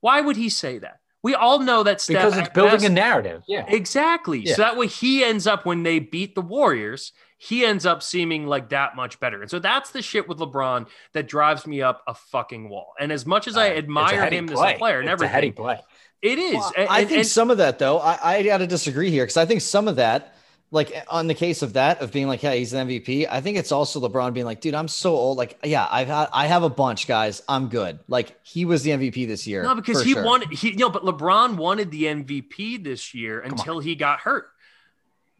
Why 0.00 0.20
would 0.20 0.36
he 0.36 0.48
say 0.48 0.78
that? 0.78 0.98
We 1.22 1.34
all 1.34 1.58
know 1.58 1.82
that 1.82 2.00
Steph 2.00 2.16
Because 2.16 2.38
it's 2.38 2.48
building 2.50 2.72
best- 2.76 2.84
a 2.86 2.90
narrative. 2.90 3.42
Yeah. 3.46 3.66
Exactly. 3.68 4.40
Yeah. 4.40 4.54
So 4.54 4.62
that 4.62 4.76
way 4.78 4.86
he 4.86 5.22
ends 5.22 5.46
up 5.46 5.66
when 5.66 5.82
they 5.82 5.98
beat 5.98 6.34
the 6.34 6.40
Warriors, 6.40 7.12
he 7.36 7.64
ends 7.64 7.84
up 7.84 8.02
seeming 8.02 8.46
like 8.46 8.70
that 8.70 8.96
much 8.96 9.20
better. 9.20 9.42
And 9.42 9.50
so 9.50 9.58
that's 9.58 9.90
the 9.90 10.00
shit 10.00 10.28
with 10.28 10.38
LeBron 10.38 10.88
that 11.12 11.28
drives 11.28 11.66
me 11.66 11.82
up 11.82 12.02
a 12.06 12.14
fucking 12.14 12.70
wall. 12.70 12.94
And 12.98 13.12
as 13.12 13.26
much 13.26 13.46
as 13.48 13.56
I 13.58 13.68
Uh, 13.68 13.72
it's 13.72 13.74
a 13.74 13.78
admire 13.78 14.20
heady 14.22 14.36
him 14.38 14.48
as 14.48 14.58
a 14.60 14.74
player 14.78 15.00
and 15.00 15.08
It's 15.10 15.20
a 15.22 15.28
heady 15.28 15.52
play. 15.52 15.78
it 16.22 16.38
is. 16.38 16.54
Well, 16.54 16.72
And- 16.76 16.88
I 16.88 17.04
think 17.04 17.18
and- 17.18 17.26
some 17.26 17.50
of 17.50 17.58
that 17.58 17.78
though, 17.78 17.98
I, 17.98 18.18
I 18.38 18.42
got 18.42 18.58
to 18.58 18.66
disagree 18.66 19.10
here 19.10 19.24
because 19.24 19.36
I 19.36 19.44
think 19.44 19.60
some 19.60 19.88
of 19.88 19.96
that, 19.96 20.34
like 20.70 20.94
eh, 20.94 21.02
on 21.08 21.26
the 21.26 21.34
case 21.34 21.62
of 21.62 21.74
that 21.74 22.00
of 22.00 22.12
being 22.12 22.28
like, 22.28 22.42
yeah, 22.42 22.54
he's 22.54 22.72
an 22.72 22.88
MVP. 22.88 23.26
I 23.30 23.40
think 23.40 23.56
it's 23.58 23.72
also 23.72 24.00
LeBron 24.00 24.32
being 24.32 24.46
like, 24.46 24.60
dude, 24.60 24.74
I'm 24.74 24.88
so 24.88 25.14
old. 25.14 25.38
Like, 25.38 25.58
yeah, 25.64 25.86
I've 25.90 26.08
had, 26.08 26.28
I 26.32 26.46
have 26.46 26.62
a 26.62 26.70
bunch, 26.70 27.06
guys. 27.06 27.42
I'm 27.48 27.68
good. 27.68 27.98
Like 28.08 28.38
he 28.42 28.64
was 28.64 28.82
the 28.82 28.90
MVP 28.90 29.26
this 29.26 29.46
year. 29.46 29.62
no, 29.62 29.74
because 29.74 30.02
he 30.02 30.12
sure. 30.12 30.24
wanted 30.24 30.50
he 30.50 30.70
you 30.70 30.76
know, 30.76 30.90
but 30.90 31.04
LeBron 31.04 31.56
wanted 31.56 31.90
the 31.90 32.04
MVP 32.04 32.82
this 32.84 33.14
year 33.14 33.40
until 33.40 33.80
he 33.80 33.94
got 33.94 34.20
hurt. 34.20 34.48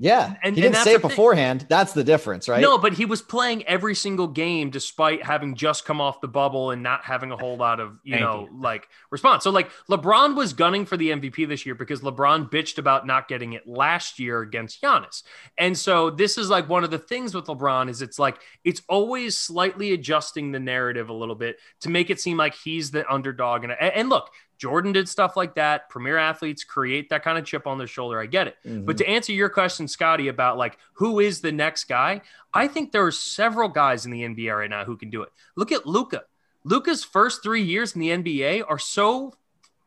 Yeah, 0.02 0.34
And- 0.42 0.56
he 0.56 0.62
didn't 0.62 0.76
say 0.78 0.94
it 0.94 1.02
thing. 1.02 1.10
beforehand. 1.10 1.66
That's 1.68 1.92
the 1.92 2.02
difference, 2.02 2.48
right? 2.48 2.62
No, 2.62 2.78
but 2.78 2.94
he 2.94 3.04
was 3.04 3.20
playing 3.20 3.64
every 3.66 3.94
single 3.94 4.26
game 4.28 4.70
despite 4.70 5.22
having 5.22 5.54
just 5.54 5.84
come 5.84 6.00
off 6.00 6.22
the 6.22 6.26
bubble 6.28 6.70
and 6.70 6.82
not 6.82 7.04
having 7.04 7.30
a 7.32 7.36
whole 7.36 7.58
lot 7.58 7.80
of, 7.80 7.98
you 8.02 8.14
Thank 8.14 8.22
know, 8.24 8.48
you. 8.50 8.60
like 8.62 8.88
response. 9.10 9.44
So 9.44 9.50
like 9.50 9.70
LeBron 9.90 10.34
was 10.36 10.54
gunning 10.54 10.86
for 10.86 10.96
the 10.96 11.10
MVP 11.10 11.46
this 11.46 11.66
year 11.66 11.74
because 11.74 12.00
LeBron 12.00 12.50
bitched 12.50 12.78
about 12.78 13.06
not 13.06 13.28
getting 13.28 13.52
it 13.52 13.66
last 13.68 14.18
year 14.18 14.40
against 14.40 14.80
Giannis. 14.82 15.22
And 15.58 15.76
so 15.76 16.08
this 16.08 16.38
is 16.38 16.48
like 16.48 16.66
one 16.66 16.82
of 16.82 16.90
the 16.90 16.98
things 16.98 17.34
with 17.34 17.44
LeBron 17.44 17.90
is 17.90 18.00
it's 18.00 18.18
like 18.18 18.38
it's 18.64 18.80
always 18.88 19.36
slightly 19.36 19.92
adjusting 19.92 20.50
the 20.50 20.60
narrative 20.60 21.10
a 21.10 21.12
little 21.14 21.34
bit 21.34 21.58
to 21.82 21.90
make 21.90 22.08
it 22.08 22.18
seem 22.18 22.38
like 22.38 22.54
he's 22.54 22.90
the 22.90 23.06
underdog 23.12 23.64
and 23.64 23.72
and 23.72 24.08
look, 24.08 24.30
Jordan 24.60 24.92
did 24.92 25.08
stuff 25.08 25.36
like 25.38 25.54
that. 25.54 25.88
Premier 25.88 26.18
athletes 26.18 26.64
create 26.64 27.08
that 27.08 27.24
kind 27.24 27.38
of 27.38 27.46
chip 27.46 27.66
on 27.66 27.78
their 27.78 27.86
shoulder. 27.86 28.20
I 28.20 28.26
get 28.26 28.46
it. 28.46 28.58
Mhm. 28.66 28.84
But 28.84 28.98
to 28.98 29.08
answer 29.08 29.32
your 29.32 29.48
question, 29.48 29.88
Scotty, 29.88 30.28
about 30.28 30.58
like 30.58 30.76
who 30.92 31.18
is 31.18 31.40
the 31.40 31.50
next 31.50 31.84
guy, 31.84 32.20
I 32.52 32.68
think 32.68 32.92
there 32.92 33.04
are 33.06 33.10
several 33.10 33.70
guys 33.70 34.04
in 34.04 34.12
the 34.12 34.22
NBA 34.22 34.54
right 34.56 34.68
now 34.68 34.84
who 34.84 34.98
can 34.98 35.08
do 35.08 35.22
it. 35.22 35.30
Look 35.56 35.72
at 35.72 35.86
Luka. 35.86 36.24
Luka's 36.62 37.02
first 37.02 37.42
three 37.42 37.62
years 37.62 37.94
in 37.94 38.02
the 38.02 38.10
NBA 38.10 38.62
are 38.68 38.78
so 38.78 39.34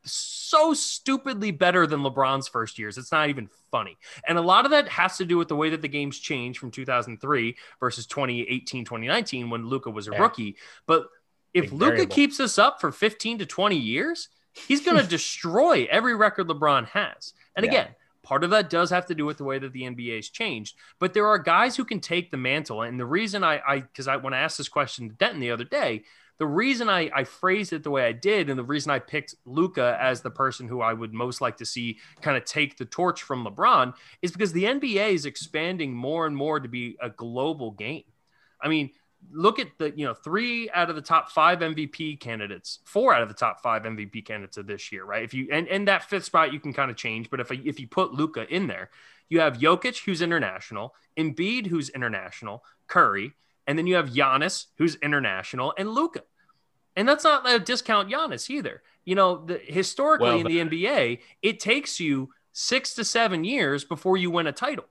so 0.05 0.73
stupidly 0.73 1.51
better 1.51 1.87
than 1.87 2.01
LeBron's 2.01 2.47
first 2.49 2.77
years. 2.77 2.97
It's 2.97 3.11
not 3.11 3.29
even 3.29 3.47
funny. 3.71 3.97
And 4.27 4.37
a 4.37 4.41
lot 4.41 4.65
of 4.65 4.71
that 4.71 4.89
has 4.89 5.15
to 5.17 5.23
do 5.25 5.37
with 5.37 5.47
the 5.47 5.55
way 5.55 5.69
that 5.69 5.81
the 5.81 5.87
game's 5.87 6.19
changed 6.19 6.59
from 6.59 6.71
2003 6.71 7.55
versus 7.79 8.05
2018, 8.07 8.83
2019 8.83 9.49
when 9.49 9.67
Luka 9.67 9.89
was 9.89 10.09
a 10.09 10.11
Yeah. 10.11 10.21
rookie. 10.21 10.57
But 10.87 11.07
if 11.53 11.71
Luka 11.71 12.05
keeps 12.05 12.37
this 12.37 12.59
up 12.59 12.81
for 12.81 12.91
15 12.91 13.37
to 13.37 13.45
20 13.45 13.77
years, 13.77 14.27
he's 14.53 14.81
going 14.81 14.97
to 15.01 15.07
destroy 15.07 15.87
every 15.89 16.15
record 16.15 16.47
LeBron 16.47 16.87
has. 16.87 17.33
And 17.55 17.63
Yeah. 17.63 17.71
again, 17.71 17.87
part 18.23 18.43
of 18.43 18.49
that 18.51 18.69
does 18.69 18.89
have 18.89 19.05
to 19.07 19.15
do 19.15 19.25
with 19.25 19.37
the 19.37 19.43
way 19.43 19.59
that 19.59 19.73
the 19.73 19.83
NBA 19.83 20.15
has 20.15 20.29
changed. 20.29 20.75
But 20.99 21.13
there 21.13 21.27
are 21.27 21.37
guys 21.37 21.75
who 21.75 21.85
can 21.85 21.99
take 21.99 22.31
the 22.31 22.37
mantle. 22.37 22.81
And 22.81 22.99
the 22.99 23.05
reason 23.05 23.43
I, 23.43 23.59
I, 23.67 23.79
because 23.81 24.07
I, 24.07 24.15
when 24.17 24.33
I 24.33 24.39
asked 24.39 24.57
this 24.57 24.69
question 24.69 25.09
to 25.09 25.15
Denton 25.15 25.39
the 25.39 25.51
other 25.51 25.65
day, 25.65 26.03
the 26.39 26.47
reason 26.47 26.89
I, 26.89 27.11
I 27.13 27.25
phrased 27.25 27.73
it 27.73 27.83
the 27.83 27.91
way 27.91 28.07
I 28.07 28.11
did, 28.11 28.49
and 28.49 28.57
the 28.57 28.63
reason 28.63 28.91
I 28.91 28.97
picked 28.99 29.35
Luka 29.45 29.97
as 30.01 30.21
the 30.21 30.31
person 30.31 30.67
who 30.67 30.81
I 30.81 30.91
would 30.91 31.13
most 31.13 31.41
like 31.41 31.57
to 31.57 31.65
see 31.65 31.99
kind 32.21 32.35
of 32.35 32.43
take 32.43 32.75
the 32.77 32.85
torch 32.85 33.21
from 33.21 33.45
LeBron 33.45 33.93
is 34.21 34.31
because 34.31 34.51
the 34.51 34.63
NBA 34.63 35.13
is 35.13 35.27
expanding 35.27 35.93
more 35.93 36.25
and 36.25 36.35
more 36.35 36.59
to 36.59 36.67
be 36.67 36.97
a 36.99 37.09
global 37.11 37.71
game. 37.71 38.03
I 38.59 38.67
mean, 38.67 38.91
look 39.31 39.59
at 39.59 39.67
the 39.77 39.91
you 39.95 40.05
know 40.05 40.13
three 40.13 40.69
out 40.71 40.89
of 40.89 40.95
the 40.95 41.01
top 41.01 41.31
five 41.31 41.59
MVP 41.59 42.19
candidates, 42.19 42.79
four 42.85 43.13
out 43.13 43.21
of 43.21 43.27
the 43.27 43.33
top 43.33 43.61
five 43.61 43.83
MVP 43.83 44.25
candidates 44.25 44.57
of 44.57 44.67
this 44.67 44.91
year, 44.91 45.03
right? 45.05 45.23
If 45.23 45.33
you 45.33 45.47
and 45.51 45.67
and 45.67 45.87
that 45.87 46.09
fifth 46.09 46.25
spot 46.25 46.53
you 46.53 46.59
can 46.59 46.73
kind 46.73 46.91
of 46.91 46.97
change, 46.97 47.29
but 47.29 47.39
if 47.39 47.51
if 47.51 47.79
you 47.79 47.87
put 47.87 48.13
Luka 48.13 48.47
in 48.47 48.67
there, 48.67 48.89
you 49.29 49.39
have 49.39 49.57
Jokic 49.57 50.03
who's 50.05 50.21
international, 50.21 50.93
Embiid 51.17 51.67
who's 51.67 51.89
international, 51.89 52.63
Curry, 52.87 53.33
and 53.67 53.77
then 53.77 53.87
you 53.87 53.95
have 53.95 54.09
Giannis 54.09 54.67
who's 54.77 54.95
international, 54.95 55.73
and 55.77 55.89
Luka. 55.89 56.23
And 56.95 57.09
that's 57.09 57.23
not 57.23 57.49
a 57.49 57.59
discount 57.59 58.11
Giannis 58.11 58.49
either. 58.49 58.83
You 59.03 59.15
know, 59.15 59.45
the, 59.45 59.57
historically 59.57 60.27
Well, 60.27 60.39
in 60.39 60.69
the 60.69 60.85
NBA, 60.85 61.19
it 61.41 61.59
takes 61.59 61.99
you 61.99 62.29
six 62.51 62.93
to 62.95 63.03
seven 63.03 63.43
years 63.43 63.83
before 63.83 64.15
you 64.15 64.29
win 64.29 64.47
a 64.47 64.51
title. 64.51 64.85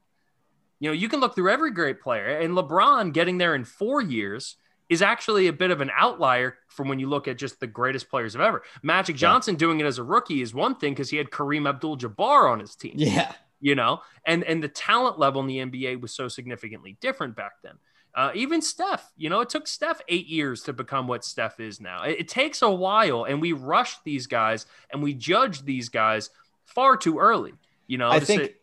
You 0.83 0.89
know, 0.89 0.95
you 0.95 1.09
can 1.09 1.21
look 1.21 1.37
through 1.37 1.51
every 1.51 1.71
great 1.71 2.01
player, 2.01 2.27
and 2.41 2.55
LeBron 2.55 3.13
getting 3.13 3.39
there 3.39 3.55
in 3.55 3.65
four 3.65 4.03
years 4.03 4.57
is 4.89 5.01
actually 5.01 5.47
a 5.47 5.53
bit 5.53 5.71
of 5.71 5.81
an 5.81 5.93
outlier 5.97 6.59
from 6.67 6.89
when 6.89 6.99
you 6.99 7.09
look 7.09 7.29
at 7.29 7.39
just 7.39 7.61
the 7.61 7.69
greatest 7.69 8.11
players 8.11 8.35
of 8.35 8.41
ever. 8.41 8.63
Magic 8.83 9.15
Johnson 9.15 9.55
doing 9.55 9.79
it 9.79 9.87
as 9.87 9.99
a 9.99 10.03
rookie 10.03 10.43
is 10.43 10.53
one 10.53 10.75
thing 10.75 10.93
because 10.93 11.09
he 11.09 11.17
had 11.17 11.31
Kareem 11.31 11.69
Abdul-Jabbar 11.69 12.51
on 12.51 12.59
his 12.59 12.75
team 12.75 12.95
yeah. 12.97 13.33
you 13.63 13.75
know 13.75 14.03
and 14.27 14.45
and 14.45 14.63
the 14.63 14.69
talent 14.69 15.19
level 15.19 15.41
in 15.41 15.47
the 15.47 15.59
nba 15.59 15.99
was 16.01 16.13
so 16.13 16.29
significantly 16.29 16.99
different 17.01 17.35
back 17.35 17.53
then 17.63 17.75
uh, 18.15 18.31
even 18.35 18.61
steph 18.61 19.11
you 19.17 19.31
know 19.31 19.41
it 19.41 19.49
took 19.49 19.67
steph 19.67 20.03
eight 20.09 20.27
years 20.27 20.63
to 20.65 20.73
become 20.75 21.07
what 21.07 21.25
steph 21.25 21.61
is 21.61 21.81
now 21.81 22.03
it, 22.03 22.19
it 22.19 22.29
takes 22.29 22.61
a 22.61 22.71
while 22.71 23.25
and 23.25 23.41
we 23.41 23.53
rush 23.53 23.97
these 24.05 24.27
guys 24.27 24.67
and 24.91 25.03
we 25.03 25.15
judge 25.15 25.65
these 25.65 25.89
guys 25.89 26.29
far 26.67 26.97
too 26.97 27.19
early 27.19 27.55
you 27.87 27.97
know 27.97 28.11
I 28.11 28.21
think, 28.21 28.43
say- 28.43 28.55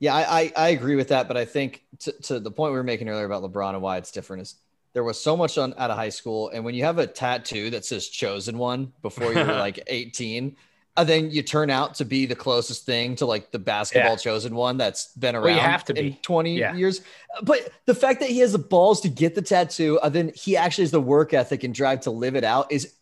yeah, 0.00 0.14
I, 0.14 0.40
I, 0.40 0.52
I 0.56 0.68
agree 0.70 0.96
with 0.96 1.08
that. 1.08 1.28
But 1.28 1.36
I 1.36 1.44
think 1.44 1.84
to, 2.00 2.12
to 2.22 2.40
the 2.40 2.50
point 2.50 2.72
we 2.72 2.78
were 2.78 2.82
making 2.84 3.08
earlier 3.08 3.26
about 3.26 3.42
LeBron 3.42 3.74
and 3.74 3.82
why 3.82 3.98
it's 3.98 4.10
different 4.10 4.42
is 4.42 4.56
there 4.92 5.04
was 5.04 5.20
so 5.20 5.36
much 5.36 5.56
on 5.58 5.72
out 5.78 5.90
of 5.90 5.96
high 5.96 6.08
school. 6.08 6.48
And 6.50 6.64
when 6.64 6.74
you 6.74 6.84
have 6.84 6.98
a 6.98 7.06
tattoo 7.06 7.70
that 7.70 7.84
says 7.84 8.08
chosen 8.08 8.58
one 8.58 8.92
before 9.02 9.32
you're 9.32 9.44
like 9.68 9.78
18, 9.86 10.56
and 10.96 11.08
then 11.08 11.30
you 11.30 11.42
turn 11.42 11.70
out 11.70 11.94
to 11.94 12.04
be 12.04 12.26
the 12.26 12.34
closest 12.34 12.84
thing 12.84 13.14
to 13.16 13.24
like 13.26 13.52
the 13.52 13.58
basketball 13.60 14.12
Yeah. 14.12 14.16
chosen 14.16 14.54
one 14.56 14.76
that's 14.76 15.12
been 15.14 15.36
around 15.36 15.44
Well, 15.44 15.54
you 15.54 15.60
have 15.60 15.84
to 15.84 15.94
be. 15.94 16.18
20 16.22 16.58
Yeah. 16.58 16.74
years. 16.74 17.02
But 17.42 17.68
the 17.86 17.94
fact 17.94 18.18
that 18.20 18.28
he 18.30 18.40
has 18.40 18.52
the 18.52 18.58
balls 18.58 19.00
to 19.02 19.08
get 19.08 19.34
the 19.36 19.42
tattoo, 19.42 20.00
and 20.02 20.12
then 20.12 20.32
he 20.34 20.56
actually 20.56 20.84
has 20.84 20.90
the 20.90 21.00
work 21.00 21.32
ethic 21.32 21.62
and 21.62 21.72
drive 21.72 22.00
to 22.00 22.10
live 22.10 22.34
it 22.34 22.42
out 22.44 22.72
is 22.72 22.94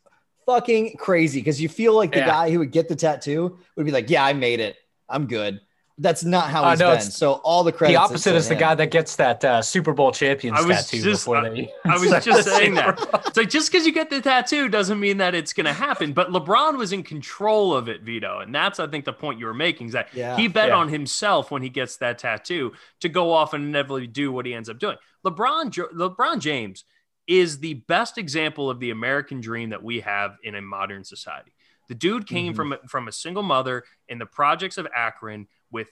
fucking 0.46 0.96
crazy 0.98 1.40
because 1.40 1.61
you 1.61 1.68
feel 1.68 1.94
like 1.94 2.12
the 2.12 2.18
Yeah. 2.18 2.26
guy 2.26 2.50
who 2.50 2.58
would 2.58 2.72
get 2.72 2.88
the 2.88 2.96
tattoo 2.96 3.58
would 3.76 3.87
be 3.87 3.92
like, 3.92 4.11
Yeah, 4.11 4.24
I 4.24 4.32
made 4.34 4.61
it. 4.61 4.76
I'm 5.08 5.26
good. 5.26 5.61
That's 6.00 6.22
not 6.24 6.48
how 6.50 6.62
Uh, 6.62 6.70
he's 6.70 6.78
no, 6.78 6.87
been. 6.90 6.96
it's- 6.98 7.16
So 7.16 7.32
all 7.44 7.64
the 7.64 7.72
credit. 7.72 7.94
the 7.94 7.96
opposite 7.98 8.37
is 8.37 8.48
the 8.48 8.54
guy 8.54 8.74
that 8.76 8.92
gets 8.92 9.16
that 9.16 9.44
uh, 9.44 9.61
Super 9.62 9.92
Bowl 9.92 10.12
champions 10.12 10.56
I 10.56 10.62
was 10.62 10.76
tattoo 10.76 11.02
just- 11.02 11.24
before 11.24 11.38
I- 11.38 11.48
they. 11.48 11.72
I 11.84 11.98
was 11.98 12.11
just 12.24 12.48
saying 12.48 12.74
that. 12.74 13.00
It's 13.26 13.37
like 13.37 13.50
just 13.50 13.70
because 13.72 13.84
you 13.84 13.92
get 13.92 14.08
the 14.08 14.20
tattoo 14.20 14.68
doesn't 14.68 15.00
mean 15.00 15.16
that 15.18 15.34
it's 15.34 15.52
going 15.52 15.66
to 15.66 15.72
happen. 15.72 16.12
But 16.12 16.28
LeBron 16.30 16.78
was 16.78 16.92
in 16.92 17.02
control 17.02 17.74
of 17.74 17.88
it, 17.88 18.02
Vido, 18.02 18.38
and 18.38 18.54
that's 18.54 18.78
I 18.78 18.87
think 18.87 19.06
the 19.06 19.12
point 19.12 19.40
you 19.40 19.46
were 19.46 19.54
making 19.54 19.88
is 19.88 19.92
that 19.94 20.08
Yeah. 20.14 20.37
he 20.37 20.46
bet 20.46 20.68
Yeah. 20.68 20.76
on 20.76 20.88
himself 20.88 21.50
when 21.50 21.62
he 21.62 21.68
gets 21.68 21.96
that 21.96 22.18
tattoo 22.18 22.72
to 23.00 23.08
go 23.08 23.32
off 23.32 23.52
and 23.52 23.64
inevitably 23.64 24.06
do 24.06 24.30
what 24.30 24.46
he 24.46 24.54
ends 24.54 24.68
up 24.68 24.78
doing. 24.78 24.96
LeBron, 25.26 25.72
LeBron 25.94 26.38
James 26.38 26.84
is 27.26 27.58
the 27.58 27.74
best 27.74 28.18
example 28.18 28.70
of 28.70 28.78
the 28.78 28.90
American 28.90 29.40
dream 29.40 29.70
that 29.70 29.82
we 29.82 30.00
have 30.00 30.37
in 30.44 30.54
a 30.54 30.62
modern 30.62 31.02
society. 31.02 31.52
The 31.88 31.94
dude 31.94 32.26
came 32.28 32.52
Mhm. 32.52 32.56
from 32.56 32.76
from 32.87 33.08
a 33.08 33.12
single 33.12 33.42
mother 33.42 33.82
in 34.08 34.18
the 34.18 34.26
projects 34.26 34.78
of 34.78 34.87
Akron 34.94 35.48
with 35.70 35.88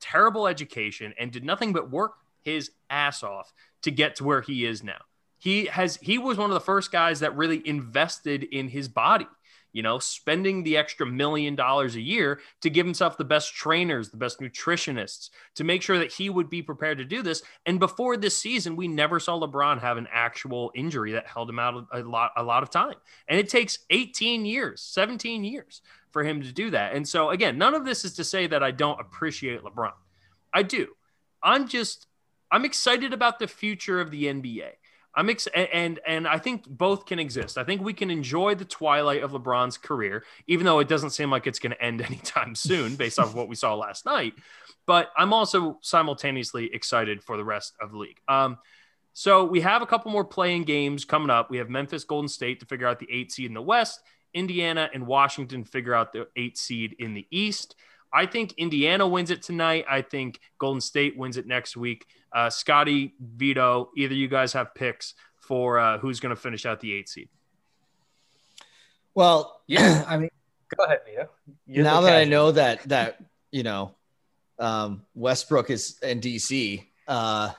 terrible 0.00 0.46
education 0.46 1.14
and 1.18 1.30
did 1.30 1.44
nothing 1.44 1.72
but 1.72 1.90
work 1.90 2.12
his 2.42 2.70
ass 2.90 3.22
off 3.22 3.52
to 3.82 3.90
get 3.90 4.16
to 4.16 4.24
where 4.24 4.40
he 4.40 4.64
is 4.64 4.82
now. 4.82 5.00
He 5.38 5.66
has 5.66 5.96
he 5.96 6.18
was 6.18 6.38
one 6.38 6.50
of 6.50 6.54
the 6.54 6.60
first 6.60 6.92
guys 6.92 7.20
that 7.20 7.36
really 7.36 7.66
invested 7.66 8.44
in 8.44 8.68
his 8.68 8.88
body, 8.88 9.26
you 9.72 9.82
know, 9.82 9.98
spending 9.98 10.62
the 10.62 10.76
extra 10.76 11.06
million 11.06 11.54
dollars 11.54 11.96
a 11.96 12.00
year 12.00 12.40
to 12.60 12.70
give 12.70 12.86
himself 12.86 13.16
the 13.16 13.24
best 13.24 13.54
trainers, 13.54 14.10
the 14.10 14.16
best 14.16 14.40
nutritionists 14.40 15.30
to 15.54 15.64
make 15.64 15.82
sure 15.82 15.98
that 15.98 16.12
he 16.12 16.28
would 16.30 16.50
be 16.50 16.62
prepared 16.62 16.98
to 16.98 17.04
do 17.04 17.22
this. 17.22 17.42
And 17.66 17.80
before 17.80 18.16
this 18.16 18.36
season, 18.36 18.76
we 18.76 18.88
never 18.88 19.18
saw 19.18 19.38
LeBron 19.40 19.80
have 19.80 19.96
an 19.96 20.08
actual 20.12 20.70
injury 20.74 21.12
that 21.12 21.26
held 21.26 21.48
him 21.48 21.58
out 21.58 21.86
a 21.92 22.00
lot 22.00 22.32
a 22.36 22.42
lot 22.42 22.62
of 22.62 22.70
time. 22.70 22.94
And 23.28 23.38
it 23.38 23.48
takes 23.48 23.78
18 23.90 24.44
years, 24.44 24.80
17 24.82 25.44
years 25.44 25.80
for 26.10 26.22
him 26.22 26.42
to 26.42 26.52
do 26.52 26.70
that. 26.70 26.94
And 26.94 27.08
so 27.08 27.30
again, 27.30 27.58
none 27.58 27.74
of 27.74 27.84
this 27.84 28.04
is 28.04 28.14
to 28.14 28.24
say 28.24 28.46
that 28.46 28.62
I 28.62 28.70
don't 28.70 29.00
appreciate 29.00 29.62
LeBron. 29.62 29.92
I 30.52 30.62
do. 30.62 30.88
I'm 31.42 31.66
just 31.66 32.06
I'm 32.50 32.66
excited 32.66 33.14
about 33.14 33.38
the 33.38 33.48
future 33.48 34.00
of 34.00 34.10
the 34.10 34.24
NBA. 34.24 34.72
I'm 35.14 35.28
ex- 35.28 35.46
and 35.48 36.00
and 36.06 36.26
I 36.26 36.38
think 36.38 36.66
both 36.66 37.04
can 37.04 37.18
exist. 37.18 37.58
I 37.58 37.64
think 37.64 37.82
we 37.82 37.92
can 37.92 38.10
enjoy 38.10 38.54
the 38.54 38.64
twilight 38.64 39.22
of 39.22 39.32
LeBron's 39.32 39.76
career, 39.76 40.24
even 40.46 40.64
though 40.64 40.78
it 40.78 40.88
doesn't 40.88 41.10
seem 41.10 41.30
like 41.30 41.46
it's 41.46 41.58
going 41.58 41.72
to 41.72 41.82
end 41.82 42.00
anytime 42.06 42.54
soon, 42.54 42.96
based 42.96 43.18
off 43.18 43.26
of 43.26 43.34
what 43.34 43.48
we 43.48 43.54
saw 43.54 43.74
last 43.74 44.06
night. 44.06 44.34
But 44.86 45.10
I'm 45.16 45.32
also 45.32 45.78
simultaneously 45.82 46.70
excited 46.74 47.22
for 47.22 47.36
the 47.36 47.44
rest 47.44 47.74
of 47.80 47.92
the 47.92 47.98
league. 47.98 48.20
Um, 48.26 48.58
so 49.12 49.44
we 49.44 49.60
have 49.60 49.82
a 49.82 49.86
couple 49.86 50.10
more 50.10 50.24
play-in 50.24 50.64
games 50.64 51.04
coming 51.04 51.30
up. 51.30 51.50
We 51.50 51.58
have 51.58 51.68
Memphis, 51.68 52.04
Golden 52.04 52.28
State 52.28 52.60
to 52.60 52.66
figure 52.66 52.86
out 52.86 52.98
the 52.98 53.08
eight 53.10 53.30
seed 53.30 53.46
in 53.46 53.54
the 53.54 53.62
West. 53.62 54.00
Indiana 54.34 54.88
and 54.94 55.06
Washington 55.06 55.64
figure 55.64 55.94
out 55.94 56.12
the 56.12 56.26
eight 56.36 56.56
seed 56.56 56.96
in 56.98 57.12
the 57.12 57.26
East. 57.30 57.76
I 58.12 58.26
think 58.26 58.54
Indiana 58.58 59.06
wins 59.06 59.30
it 59.30 59.42
tonight. 59.42 59.84
I 59.88 60.02
think 60.02 60.40
Golden 60.58 60.80
State 60.80 61.16
wins 61.16 61.36
it 61.36 61.46
next 61.46 61.76
week. 61.76 62.06
Uh, 62.32 62.50
Scotty, 62.50 63.14
Vido, 63.20 63.90
either 63.96 64.14
you 64.14 64.28
guys 64.28 64.52
have 64.52 64.74
picks 64.74 65.14
for 65.38 65.78
uh, 65.78 65.98
who's 65.98 66.20
going 66.20 66.34
to 66.34 66.40
finish 66.40 66.66
out 66.66 66.80
the 66.80 66.92
eight 66.92 67.08
seed. 67.08 67.28
Well, 69.14 69.60
Yeah, 69.66 70.04
I 70.08 70.18
mean, 70.18 70.30
go 70.76 70.84
ahead, 70.84 71.00
Vido. 71.06 71.28
You're 71.66 71.84
now 71.84 72.00
the 72.00 72.08
that 72.08 72.18
I 72.18 72.24
know 72.24 72.52
that 72.52 72.82
that 72.84 73.18
you 73.50 73.62
know 73.62 73.94
um, 74.58 75.02
Westbrook 75.14 75.70
is 75.70 75.98
in 76.02 76.20
DC, 76.20 76.84
uh, 77.08 77.50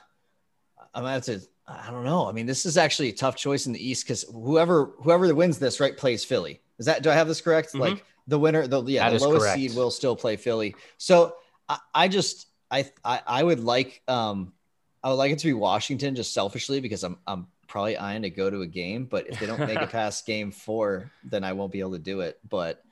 I'm 0.94 1.02
gonna 1.02 1.12
have 1.12 1.24
to. 1.24 1.40
I 1.66 1.90
don't 1.90 2.04
know. 2.04 2.28
I 2.28 2.32
mean, 2.32 2.44
this 2.44 2.66
is 2.66 2.76
actually 2.76 3.08
a 3.08 3.12
tough 3.12 3.36
choice 3.36 3.66
in 3.66 3.72
the 3.72 3.88
East 3.88 4.04
because 4.04 4.24
whoever 4.24 4.92
whoever 5.02 5.34
wins 5.34 5.58
this 5.58 5.80
right 5.80 5.96
plays 5.96 6.24
Philly. 6.24 6.60
Is 6.78 6.86
that 6.86 7.02
do 7.02 7.10
I 7.10 7.14
have 7.14 7.28
this 7.28 7.40
correct? 7.40 7.72
Mhm. 7.72 7.80
Like 7.80 8.04
the 8.26 8.38
winner, 8.38 8.66
the 8.66 8.82
yeah, 8.84 9.08
That 9.08 9.18
the 9.18 9.24
lowest 9.24 9.42
correct. 9.44 9.54
seed 9.58 9.74
will 9.76 9.90
still 9.90 10.16
play 10.16 10.36
Philly. 10.36 10.74
So 10.98 11.36
I, 11.68 11.78
I 11.94 12.08
just 12.08 12.46
I, 12.70 12.90
I 13.04 13.20
I 13.26 13.42
would 13.42 13.60
like 13.60 14.02
um 14.08 14.52
I 15.02 15.08
would 15.10 15.16
like 15.16 15.32
it 15.32 15.38
to 15.40 15.46
be 15.46 15.52
Washington 15.52 16.14
just 16.14 16.32
selfishly 16.32 16.80
because 16.80 17.04
I'm 17.04 17.18
I'm 17.26 17.46
probably 17.66 17.96
eyeing 17.96 18.22
to 18.22 18.30
go 18.30 18.48
to 18.50 18.62
a 18.62 18.66
game, 18.66 19.06
but 19.06 19.26
if 19.28 19.38
they 19.38 19.46
don't 19.46 19.66
make 19.66 19.80
it 19.80 19.90
past 19.90 20.26
game 20.26 20.50
four, 20.52 21.10
then 21.24 21.44
I 21.44 21.52
won't 21.52 21.72
be 21.72 21.80
able 21.80 21.92
to 21.92 21.98
do 21.98 22.20
it. 22.20 22.38
But 22.48 22.82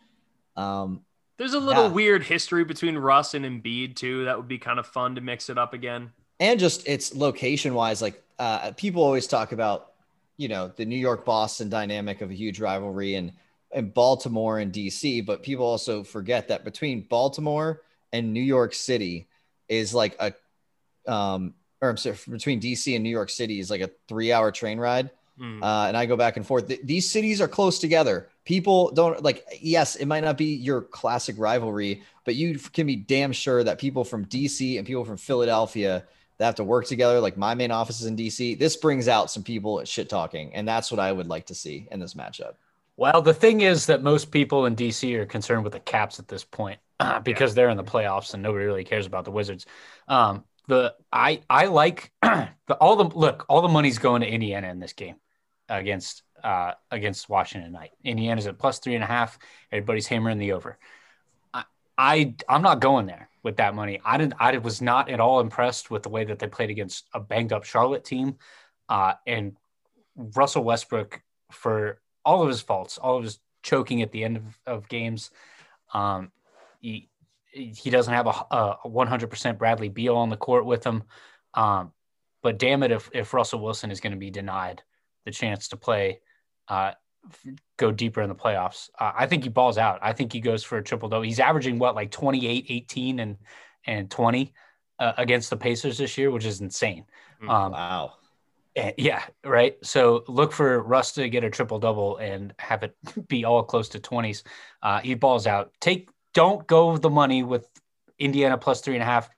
um 0.57 1.03
There's 1.39 1.55
a 1.55 1.61
little 1.61 1.85
Yeah. 1.85 1.89
weird 1.93 2.23
history 2.25 2.65
between 2.65 2.97
Russ 2.99 3.35
and 3.35 3.45
Embiid 3.45 3.97
too. 3.97 4.25
That 4.27 4.37
would 4.37 4.49
be 4.49 4.59
kind 4.59 4.79
of 4.79 4.87
fun 4.87 5.15
to 5.15 5.21
mix 5.21 5.49
it 5.51 5.59
up 5.59 5.73
again. 5.75 6.13
and 6.41 6.59
just 6.61 6.87
it's 6.87 7.15
location 7.15 7.75
wise 7.75 8.03
like 8.03 8.23
uh, 8.39 8.73
people 8.73 9.03
always 9.03 9.27
talk 9.27 9.53
about 9.53 9.93
you 10.37 10.49
know 10.49 10.67
the 10.77 10.85
new 10.85 10.97
york 10.97 11.25
boston 11.25 11.69
dynamic 11.69 12.21
of 12.23 12.31
a 12.31 12.35
huge 12.35 12.59
rivalry 12.59 13.15
and 13.15 13.33
and 13.75 13.93
baltimore 13.95 14.59
and 14.59 14.73
dc 14.73 15.25
but 15.25 15.43
people 15.43 15.65
also 15.65 16.03
forget 16.03 16.49
that 16.49 16.65
between 16.65 17.03
baltimore 17.03 17.83
and 18.13 18.33
new 18.33 18.41
york 18.41 18.75
city 18.75 19.27
is 19.69 19.95
like 19.95 20.17
a 20.21 20.33
um 21.11 21.55
or 21.81 21.89
i'm 21.89 21.97
sorry 21.97 22.17
between 22.29 22.61
dc 22.61 22.95
and 22.95 23.03
new 23.03 23.11
york 23.11 23.31
city 23.31 23.61
is 23.61 23.71
like 23.71 23.81
a 23.81 23.91
three 24.09 24.33
hour 24.33 24.51
train 24.53 24.79
ride 24.79 25.11
Mm. 25.41 25.63
Uh, 25.63 25.89
and 25.89 25.97
I 25.97 26.07
go 26.07 26.17
back 26.17 26.37
and 26.37 26.47
forth. 26.47 26.69
Th- 26.69 26.81
these 26.85 27.11
cities 27.11 27.41
are 27.41 27.49
close 27.49 27.79
together. 27.79 28.29
People 28.45 28.91
don't 28.93 29.23
like, 29.23 29.45
yes, 29.61 29.97
it 29.97 30.07
might 30.07 30.25
not 30.25 30.37
be 30.37 30.55
your 30.55 30.83
classic 30.83 31.37
rivalry, 31.39 32.03
but 32.25 32.35
you 32.35 32.59
can 32.59 32.87
be 32.87 32.97
damn 32.97 33.33
sure 33.33 33.65
that 33.65 33.79
people 33.79 34.05
from 34.05 34.27
DC 34.27 34.79
and 34.79 34.87
people 34.87 35.05
from 35.05 35.17
Philadelphia 35.17 36.05
that 36.39 36.45
have 36.45 36.55
to 36.57 36.65
work 36.65 36.87
together, 36.87 37.21
like 37.21 37.37
my 37.37 37.55
main 37.55 37.71
office 37.71 38.01
is 38.01 38.07
in 38.07 38.17
DC, 38.17 38.59
this 38.59 38.77
brings 38.77 39.09
out 39.09 39.31
some 39.31 39.43
people 39.43 39.85
shit 39.85 40.09
talking. 40.09 40.55
And 40.55 40.67
that's 40.67 40.91
what 40.91 41.01
I 41.01 41.13
would 41.13 41.29
like 41.29 41.47
to 41.47 41.55
see 41.55 41.87
in 41.91 42.01
this 42.01 42.15
matchup. 42.15 42.55
Well, 42.97 43.23
the 43.23 43.35
thing 43.35 43.63
is 43.63 43.87
that 43.87 44.03
most 44.03 44.31
people 44.31 44.67
in 44.67 44.77
DC 44.77 45.15
are 45.15 45.27
concerned 45.27 45.65
with 45.65 45.73
the 45.73 45.81
Caps 45.81 46.19
at 46.19 46.29
this 46.29 46.45
point 46.45 46.79
uh, 47.01 47.21
because 47.21 47.53
yeah. 47.53 47.55
they're 47.55 47.71
in 47.71 47.77
the 47.77 47.85
playoffs 47.85 48.35
and 48.35 48.43
nobody 48.43 48.65
really 48.65 48.85
cares 48.85 49.07
about 49.07 49.25
the 49.25 49.31
Wizards. 49.31 49.67
Um, 50.09 50.45
the 50.69 50.95
I 51.13 51.41
I 51.51 51.67
like 51.67 52.13
the 52.23 52.75
all 52.81 52.97
the 52.97 53.17
look 53.17 53.45
all 53.49 53.63
the 53.63 53.69
money's 53.69 53.99
going 53.99 54.23
to 54.23 54.29
Indiana 54.29 54.69
in 54.69 54.79
this 54.79 54.93
game 54.93 55.17
against 55.69 56.23
uh, 56.45 56.73
against 56.91 57.29
Washington 57.29 57.73
tonight. 57.73 57.93
Indiana's 58.05 58.47
at 58.47 58.59
plus 58.59 58.79
three 58.79 58.95
and 58.95 59.05
a 59.05 59.07
half. 59.07 59.39
Everybody's 59.71 60.07
hammering 60.07 60.39
the 60.39 60.53
over. 60.53 60.79
I, 61.53 61.65
I 61.99 62.35
I'm 62.49 62.63
not 62.63 62.81
going 62.81 63.07
there 63.07 63.29
with 63.43 63.57
that 63.57 63.75
money. 63.75 64.01
I 64.05 64.19
didn't. 64.19 64.35
I 64.39 64.57
was 64.59 64.81
not 64.81 65.09
at 65.09 65.21
all 65.21 65.41
impressed 65.41 65.91
with 65.91 66.03
the 66.03 66.09
way 66.09 66.25
that 66.25 66.39
they 66.39 66.47
played 66.47 66.71
against 66.71 67.07
a 67.13 67.21
banged 67.21 67.53
up 67.53 67.65
Charlotte 67.65 68.05
team, 68.05 68.37
uh, 68.89 69.15
and 69.27 69.57
Russell 70.17 70.63
Westbrook 70.63 71.21
for 71.51 72.01
all 72.25 72.43
of 72.43 72.49
his 72.49 72.61
faults, 72.61 72.99
all 72.99 73.19
of 73.19 73.25
his 73.25 73.39
choking 73.63 74.03
at 74.03 74.13
the 74.13 74.25
end 74.25 74.37
of, 74.37 74.59
of 74.67 74.89
games. 74.89 75.31
Um, 75.95 76.33
he 76.81 77.09
he 77.53 77.91
doesn't 77.91 78.15
have 78.15 78.27
a, 78.27 78.31
a 78.51 78.77
100% 78.87 79.59
Bradley 79.59 79.91
Beal 79.91 80.17
on 80.17 80.31
the 80.31 80.39
court 80.39 80.65
with 80.65 80.85
him. 80.85 81.03
Um, 81.53 81.93
but 82.43 82.59
damn 82.59 82.83
it, 82.83 82.91
if, 82.91 83.11
if 83.13 83.35
Russell 83.35 83.61
Wilson 83.61 83.91
is 83.91 84.01
going 84.01 84.13
to 84.13 84.19
be 84.19 84.31
denied 84.31 84.83
the 85.27 85.31
chance 85.31 85.69
to 85.69 85.77
play, 85.77 86.21
uh, 86.69 86.93
go 87.77 87.93
deeper 87.93 88.23
in 88.23 88.31
the 88.31 88.35
playoffs, 88.35 88.89
uh, 88.99 89.13
I 89.15 89.27
think 89.27 89.43
he 89.43 89.51
balls 89.51 89.77
out. 89.77 89.99
I 90.01 90.15
think 90.15 90.33
he 90.33 90.41
goes 90.41 90.65
for 90.65 90.79
a 90.79 90.83
triple 90.83 91.11
double. 91.11 91.25
He's 91.25 91.41
averaging 91.41 91.79
what, 91.79 91.95
like 91.95 92.11
28, 92.11 92.67
18, 92.69 93.21
and, 93.21 93.37
and 93.87 94.11
20 94.11 94.55
uh, 94.99 95.13
against 95.19 95.51
the 95.51 95.57
Pacers 95.59 95.99
this 95.99 96.17
year, 96.17 96.31
which 96.31 96.47
is 96.47 96.63
insane. 96.63 97.05
Mm, 97.43 97.51
um, 97.51 97.73
wow. 97.73 98.15
And, 98.75 98.95
yeah, 98.97 99.23
right. 99.45 99.77
So 99.83 100.25
look 100.29 100.53
for 100.53 100.83
Russ 100.83 101.13
to 101.13 101.29
get 101.29 101.45
a 101.45 101.51
triple 101.51 101.79
double 101.79 102.17
and 102.17 102.55
have 102.59 102.83
it 102.83 102.97
be 103.29 103.45
all 103.45 103.63
close 103.63 103.91
to 103.91 103.99
20s. 103.99 104.43
Uh, 104.83 105.01
he 105.01 105.15
balls 105.15 105.47
out. 105.47 105.73
Take 105.81 106.09
don't 106.35 106.67
go 106.67 106.97
the 106.97 107.11
money 107.11 107.43
with 107.43 107.69
Indiana 108.19 108.57
plus 108.57 108.81
three 108.81 108.95
and 108.95 109.03
a 109.03 109.07
half. 109.07 109.29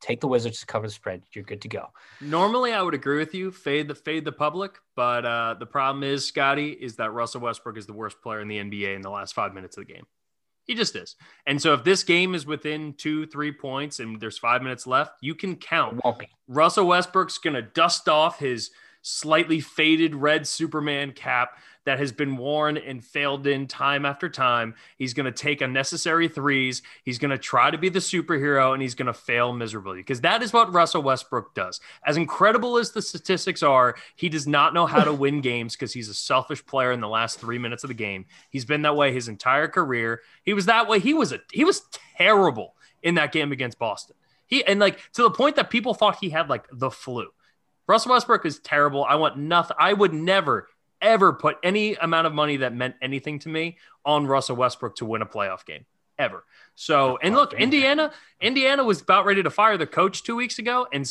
Take 0.00 0.20
the 0.20 0.28
Wizards 0.28 0.60
to 0.60 0.66
cover 0.66 0.86
the 0.86 0.92
spread. 0.92 1.22
You're 1.34 1.44
good 1.44 1.62
to 1.62 1.68
go. 1.68 1.88
Normally, 2.20 2.72
I 2.72 2.82
would 2.82 2.94
agree 2.94 3.18
with 3.18 3.34
you. 3.34 3.50
Fade 3.50 3.88
the 3.88 3.94
fade 3.94 4.24
the 4.24 4.32
public, 4.32 4.78
but 4.94 5.24
uh, 5.24 5.54
the 5.58 5.66
problem 5.66 6.02
is, 6.02 6.26
Scotty, 6.26 6.70
is 6.70 6.96
that 6.96 7.12
Russell 7.12 7.40
Westbrook 7.40 7.78
is 7.78 7.86
the 7.86 7.92
worst 7.94 8.20
player 8.22 8.40
in 8.40 8.48
the 8.48 8.58
NBA 8.58 8.94
in 8.94 9.02
the 9.02 9.10
last 9.10 9.34
five 9.34 9.54
minutes 9.54 9.76
of 9.78 9.86
the 9.86 9.92
game. 9.92 10.04
He 10.66 10.74
just 10.74 10.96
is. 10.96 11.16
And 11.46 11.60
so, 11.60 11.74
if 11.74 11.84
this 11.84 12.02
game 12.02 12.34
is 12.34 12.46
within 12.46 12.94
two, 12.94 13.26
three 13.26 13.52
points, 13.52 14.00
and 14.00 14.18
there's 14.20 14.38
five 14.38 14.62
minutes 14.62 14.86
left, 14.86 15.18
you 15.20 15.34
can 15.34 15.56
count. 15.56 16.00
Russell 16.48 16.86
Westbrook's 16.86 17.38
going 17.38 17.54
to 17.54 17.62
dust 17.62 18.08
off 18.08 18.38
his 18.38 18.70
slightly 19.04 19.60
faded 19.60 20.14
red 20.14 20.46
Superman 20.46 21.12
cap 21.12 21.58
that 21.84 21.98
has 21.98 22.10
been 22.10 22.38
worn 22.38 22.78
and 22.78 23.04
failed 23.04 23.46
in 23.46 23.66
time 23.66 24.06
after 24.06 24.30
time. 24.30 24.74
He's 24.96 25.12
going 25.12 25.26
to 25.26 25.32
take 25.32 25.60
unnecessary 25.60 26.26
threes. 26.28 26.80
He's 27.04 27.18
going 27.18 27.30
to 27.30 27.38
try 27.38 27.70
to 27.70 27.76
be 27.76 27.90
the 27.90 27.98
superhero 27.98 28.72
and 28.72 28.80
he's 28.80 28.94
going 28.94 29.06
to 29.06 29.12
fail 29.12 29.52
miserably 29.52 29.98
because 29.98 30.22
that 30.22 30.42
is 30.42 30.54
what 30.54 30.72
Russell 30.72 31.02
Westbrook 31.02 31.54
does. 31.54 31.80
As 32.06 32.16
incredible 32.16 32.78
as 32.78 32.92
the 32.92 33.02
statistics 33.02 33.62
are, 33.62 33.96
he 34.16 34.30
does 34.30 34.46
not 34.46 34.72
know 34.72 34.86
how 34.86 35.04
to 35.04 35.12
win 35.12 35.42
games 35.42 35.74
because 35.74 35.92
he's 35.92 36.08
a 36.08 36.14
selfish 36.14 36.64
player 36.64 36.90
in 36.90 37.00
the 37.00 37.08
last 37.08 37.38
three 37.38 37.58
minutes 37.58 37.84
of 37.84 37.88
the 37.88 37.94
game. 37.94 38.24
He's 38.48 38.64
been 38.64 38.82
that 38.82 38.96
way 38.96 39.12
his 39.12 39.28
entire 39.28 39.68
career. 39.68 40.22
He 40.42 40.54
was 40.54 40.64
that 40.66 40.88
way. 40.88 40.98
He 40.98 41.12
was 41.12 41.32
a 41.32 41.40
he 41.52 41.64
was 41.64 41.82
terrible 42.16 42.74
in 43.02 43.16
that 43.16 43.32
game 43.32 43.52
against 43.52 43.78
Boston. 43.78 44.16
He 44.46 44.64
and 44.64 44.80
like 44.80 44.98
to 45.12 45.22
the 45.22 45.30
point 45.30 45.56
that 45.56 45.68
people 45.68 45.92
thought 45.92 46.16
he 46.20 46.30
had 46.30 46.48
like 46.48 46.66
the 46.72 46.90
flu. 46.90 47.28
Russell 47.86 48.12
Westbrook 48.12 48.46
is 48.46 48.58
terrible. 48.58 49.04
I 49.04 49.16
want 49.16 49.36
nothing. 49.36 49.76
I 49.78 49.92
would 49.92 50.12
never 50.12 50.68
ever 51.04 51.34
put 51.34 51.58
any 51.62 51.94
amount 51.94 52.26
of 52.26 52.32
money 52.32 52.56
that 52.58 52.74
meant 52.74 52.94
anything 53.02 53.38
to 53.38 53.48
me 53.48 53.76
on 54.04 54.26
Russell 54.26 54.56
Westbrook 54.56 54.96
to 54.96 55.04
win 55.04 55.22
a 55.22 55.26
playoff 55.26 55.66
game 55.66 55.84
ever. 56.18 56.44
So, 56.74 57.18
and 57.22 57.34
look, 57.34 57.52
Indiana, 57.52 58.12
Indiana 58.40 58.82
was 58.82 59.02
about 59.02 59.26
ready 59.26 59.42
to 59.42 59.50
fire 59.50 59.76
the 59.76 59.86
coach 59.86 60.22
two 60.22 60.34
weeks 60.34 60.58
ago, 60.58 60.86
and 60.92 61.08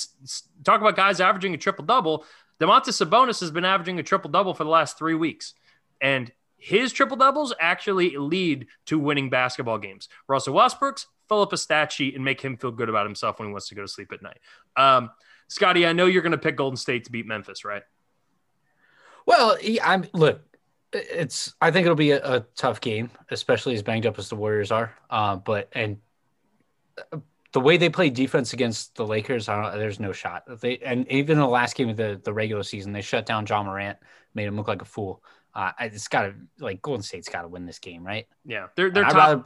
talk 0.63 0.81
about 0.81 0.95
guys 0.95 1.21
averaging 1.21 1.53
a 1.53 1.57
triple 1.57 1.85
double. 1.85 2.25
Domantas 2.59 3.05
Sabonis 3.05 3.39
has 3.39 3.51
been 3.51 3.65
averaging 3.65 3.99
a 3.99 4.03
triple 4.03 4.31
double 4.31 4.53
for 4.53 4.63
the 4.63 4.69
last 4.69 4.97
three 4.97 5.15
weeks, 5.15 5.53
and 6.01 6.31
his 6.57 6.93
triple 6.93 7.17
doubles 7.17 7.53
actually 7.59 8.17
lead 8.17 8.67
to 8.85 8.97
winning 8.97 9.29
basketball 9.29 9.77
games. 9.77 10.07
Russell 10.27 10.53
Westbrook's 10.53 11.07
fill 11.27 11.41
up 11.41 11.53
a 11.53 11.57
stat 11.57 11.91
sheet 11.91 12.15
and 12.15 12.23
make 12.23 12.41
him 12.41 12.57
feel 12.57 12.71
good 12.71 12.89
about 12.89 13.05
himself 13.05 13.39
when 13.39 13.49
he 13.49 13.51
wants 13.51 13.67
to 13.67 13.75
go 13.75 13.81
to 13.81 13.87
sleep 13.87 14.11
at 14.11 14.21
night. 14.21 14.39
Um, 14.75 15.11
Scotty, 15.47 15.85
I 15.85 15.93
know 15.93 16.05
you're 16.05 16.21
going 16.21 16.31
to 16.31 16.37
pick 16.37 16.55
Golden 16.55 16.77
State 16.77 17.05
to 17.05 17.11
beat 17.11 17.25
Memphis, 17.25 17.65
right? 17.65 17.83
Well, 19.25 19.57
I'm 19.81 20.05
look. 20.13 20.41
It's. 20.91 21.53
I 21.61 21.71
think 21.71 21.85
it'll 21.85 21.95
be 21.95 22.11
a, 22.11 22.35
a, 22.35 22.39
tough 22.55 22.81
game, 22.81 23.09
especially 23.31 23.73
as 23.73 23.81
banged 23.81 24.05
up 24.05 24.19
as 24.19 24.29
the 24.29 24.35
Warriors 24.35 24.71
are. 24.71 24.93
Uh, 25.09 25.37
but 25.37 25.69
and 25.73 25.97
the 27.53 27.59
way 27.59 27.77
they 27.77 27.89
play 27.89 28.09
defense 28.09 28.53
against 28.53 28.95
the 28.95 29.05
Lakers, 29.05 29.45
there's 29.45 29.99
no 29.99 30.11
shot. 30.11 30.43
They 30.59 30.77
and 30.79 31.09
even 31.11 31.37
the 31.37 31.47
last 31.47 31.75
game 31.75 31.89
of 31.89 31.97
the 31.97 32.19
the 32.23 32.33
regular 32.33 32.63
season, 32.63 32.91
they 32.91 33.01
shut 33.01 33.25
down 33.25 33.45
Ja 33.47 33.63
Morant, 33.63 33.97
made 34.33 34.45
him 34.45 34.55
look 34.55 34.67
like 34.67 34.81
a 34.81 34.85
fool. 34.85 35.23
Uh, 35.55 35.71
it's 35.79 36.07
got 36.07 36.23
to 36.23 36.33
like 36.59 36.81
Golden 36.81 37.03
State's 37.03 37.29
got 37.29 37.43
to 37.43 37.47
win 37.47 37.65
this 37.65 37.79
game, 37.79 38.03
right? 38.03 38.27
Yeah, 38.43 38.67
they're 38.75 38.89
they're 38.89 39.03
top. 39.03 39.15
Rather, 39.15 39.43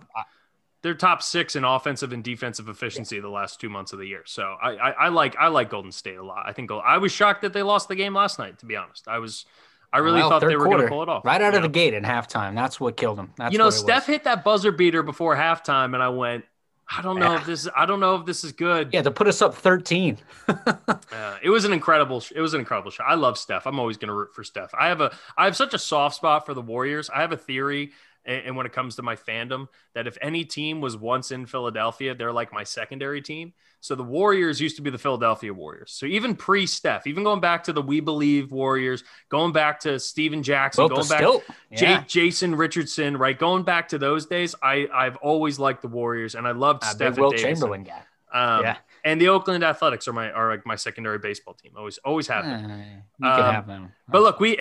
they're 0.87 0.95
top 0.95 1.21
six 1.21 1.57
in 1.57 1.65
offensive 1.65 2.13
and 2.13 2.23
defensive 2.23 2.69
efficiency 2.69 3.17
yeah. 3.17 3.21
the 3.21 3.27
last 3.27 3.59
two 3.59 3.67
months 3.67 3.91
of 3.91 3.99
the 3.99 4.05
year. 4.05 4.21
So 4.25 4.55
I, 4.61 4.71
I, 4.75 4.89
I 4.91 5.07
like 5.09 5.35
I 5.35 5.49
like 5.49 5.69
Golden 5.69 5.91
State 5.91 6.15
a 6.15 6.23
lot. 6.23 6.45
I 6.47 6.53
think 6.53 6.71
I 6.71 6.97
was 6.97 7.11
shocked 7.11 7.41
that 7.41 7.51
they 7.51 7.61
lost 7.61 7.89
the 7.89 7.95
game 7.95 8.13
last 8.13 8.39
night. 8.39 8.59
To 8.59 8.65
be 8.65 8.77
honest, 8.77 9.05
I 9.09 9.19
was 9.19 9.45
I 9.91 9.97
really 9.97 10.21
well, 10.21 10.29
thought 10.29 10.47
they 10.47 10.55
were 10.55 10.63
going 10.63 10.81
to 10.81 10.87
pull 10.87 11.03
it 11.03 11.09
off. 11.09 11.25
Right 11.25 11.41
out 11.41 11.55
of 11.55 11.61
the 11.61 11.67
gate 11.67 11.93
in 11.93 12.03
halftime. 12.03 12.55
That's 12.55 12.79
what 12.79 12.95
killed 12.95 13.17
them. 13.17 13.33
That's 13.35 13.51
you 13.51 13.57
know, 13.57 13.69
Steph 13.69 14.05
hit 14.05 14.23
that 14.23 14.45
buzzer 14.45 14.71
beater 14.71 15.03
before 15.03 15.35
halftime, 15.35 15.93
and 15.93 16.01
I 16.01 16.07
went, 16.07 16.45
I 16.89 17.01
don't 17.01 17.19
know 17.19 17.33
yeah. 17.33 17.41
if 17.41 17.45
this. 17.45 17.67
I 17.75 17.85
don't 17.85 17.99
know 17.99 18.15
if 18.15 18.25
this 18.25 18.45
is 18.45 18.53
good. 18.53 18.91
Yeah, 18.93 19.01
to 19.01 19.11
put 19.11 19.27
us 19.27 19.41
up 19.41 19.55
thirteen. 19.55 20.19
uh, 20.47 21.35
it 21.43 21.49
was 21.49 21.65
an 21.65 21.73
incredible. 21.73 22.23
It 22.33 22.39
was 22.39 22.53
an 22.53 22.61
incredible 22.61 22.91
shot. 22.91 23.07
I 23.09 23.15
love 23.15 23.37
Steph. 23.37 23.67
I'm 23.67 23.77
always 23.77 23.97
going 23.97 24.07
to 24.07 24.13
root 24.13 24.33
for 24.33 24.45
Steph. 24.45 24.71
I 24.73 24.87
have 24.87 25.01
a. 25.01 25.13
I 25.37 25.43
have 25.43 25.57
such 25.57 25.73
a 25.73 25.79
soft 25.79 26.15
spot 26.15 26.45
for 26.45 26.53
the 26.53 26.61
Warriors. 26.61 27.09
I 27.09 27.19
have 27.19 27.33
a 27.33 27.37
theory 27.37 27.91
and 28.27 28.55
when 28.55 28.65
it 28.65 28.73
comes 28.73 28.95
to 28.97 29.01
my 29.01 29.15
fandom 29.15 29.67
that 29.95 30.05
if 30.05 30.17
any 30.21 30.43
team 30.43 30.81
was 30.81 30.97
once 30.97 31.31
in 31.31 31.45
Philadelphia, 31.45 32.13
they're 32.13 32.33
like 32.33 32.51
my 32.51 32.63
secondary 32.63 33.21
team. 33.21 33.53
So 33.79 33.95
the 33.95 34.03
Warriors 34.03 34.59
used 34.59 34.75
to 34.75 34.81
be 34.81 34.89
the 34.89 34.97
Philadelphia 34.97 35.53
Warriors. 35.53 35.91
So 35.91 36.05
even 36.05 36.35
pre 36.35 36.65
Steph, 36.65 37.07
even 37.07 37.23
going 37.23 37.39
back 37.39 37.63
to 37.65 37.73
the 37.73 37.81
We 37.81 37.99
Believe 37.99 38.51
Warriors, 38.51 39.03
going 39.29 39.53
back 39.53 39.79
to 39.81 39.99
Stephen 39.99 40.43
Jackson, 40.43 40.87
going 40.87 41.07
back 41.07 41.21
to 41.21 41.41
yeah. 41.71 42.03
Jason 42.05 42.55
Richardson, 42.55 43.17
right? 43.17 43.37
Going 43.37 43.63
back 43.63 43.89
to 43.89 43.97
those 43.97 44.25
days, 44.25 44.55
I 44.61 44.87
I've 44.93 45.15
always 45.17 45.57
liked 45.57 45.81
the 45.81 45.87
Warriors 45.87 46.35
and 46.35 46.47
I 46.47 46.51
loved 46.51 46.83
uh, 46.83 46.87
Steph. 46.87 47.17
Wilt 47.17 47.37
Chamberlain 47.37 47.83
guy. 47.83 48.01
Um, 48.33 48.63
yeah. 48.63 48.77
And 49.03 49.21
the 49.21 49.29
Oakland 49.29 49.63
Athletics 49.63 50.07
are 50.07 50.13
my 50.13 50.31
are 50.31 50.49
like 50.49 50.65
my 50.65 50.75
secondary 50.75 51.19
baseball 51.19 51.53
team. 51.53 51.71
Always 51.77 51.97
always 51.99 52.27
have 52.27 52.43
them. 52.43 52.65
Uh, 52.65 52.75
you 53.19 53.29
um, 53.29 53.41
can 53.41 53.53
have 53.53 53.67
them. 53.67 53.91
But 54.09 54.21
look, 54.21 54.39
we 54.39 54.59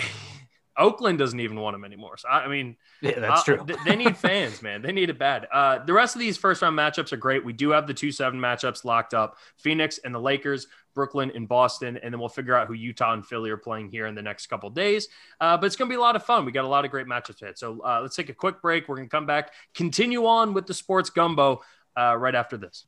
Oakland 0.79 1.19
doesn't 1.19 1.41
even 1.41 1.59
want 1.59 1.75
him 1.75 1.85
anymore. 1.85 2.17
So 2.17 2.29
I 2.29 2.49
mean, 2.49 2.77
yeah, 3.01 3.19
that's 3.19 3.49
uh, 3.49 3.57
true. 3.57 3.67
they 3.85 3.97
need 3.97 4.17
fans, 4.29 4.63
man. 4.63 4.83
They 4.83 4.93
need 4.93 5.11
it 5.11 5.19
bad. 5.19 5.47
Uh, 5.53 5.85
the 5.85 5.93
rest 5.93 6.15
of 6.15 6.21
these 6.21 6.37
first 6.37 6.63
round 6.63 6.79
matchups 6.79 7.13
are 7.13 7.17
great. 7.17 7.45
We 7.45 7.53
do 7.53 7.71
have 7.71 7.87
the 7.87 7.95
two 7.95 8.13
seven 8.13 8.41
matchups 8.41 8.85
locked 8.85 9.15
up: 9.15 9.37
Phoenix 9.57 9.99
and 9.99 10.15
the 10.15 10.21
Lakers, 10.21 10.67
Brooklyn 10.95 11.31
and 11.35 11.49
Boston, 11.49 11.99
and 12.03 12.13
then 12.13 12.19
we'll 12.19 12.29
figure 12.29 12.57
out 12.57 12.67
who 12.67 12.75
Utah 12.75 13.13
and 13.13 13.25
Philly 13.25 13.51
are 13.51 13.57
playing 13.57 13.91
here 13.91 14.07
in 14.07 14.15
the 14.15 14.23
next 14.23 14.47
couple 14.47 14.71
days. 14.71 15.09
Uh, 15.41 15.57
but 15.57 15.67
it's 15.67 15.77
going 15.77 15.89
to 15.89 15.93
be 15.93 15.97
a 15.99 16.01
lot 16.01 16.17
of 16.17 16.25
fun. 16.25 16.45
We 16.45 16.53
got 16.53 16.65
a 16.65 16.69
lot 16.69 16.85
of 16.85 16.91
great 16.91 17.07
matchups 17.07 17.43
ahead. 17.43 17.59
So 17.59 17.81
uh, 17.83 18.01
let's 18.03 18.17
take 18.17 18.29
a 18.29 18.35
quick 18.35 18.61
break. 18.61 18.89
We're 18.89 18.97
going 18.97 19.09
to 19.09 19.15
come 19.15 19.27
back, 19.27 19.53
continue 19.75 20.27
on 20.27 20.55
with 20.55 20.67
the 20.67 20.75
sports 20.75 21.11
gumbo 21.11 21.63
uh, 21.97 22.17
right 22.17 22.35
after 22.35 22.57
this. 22.57 22.87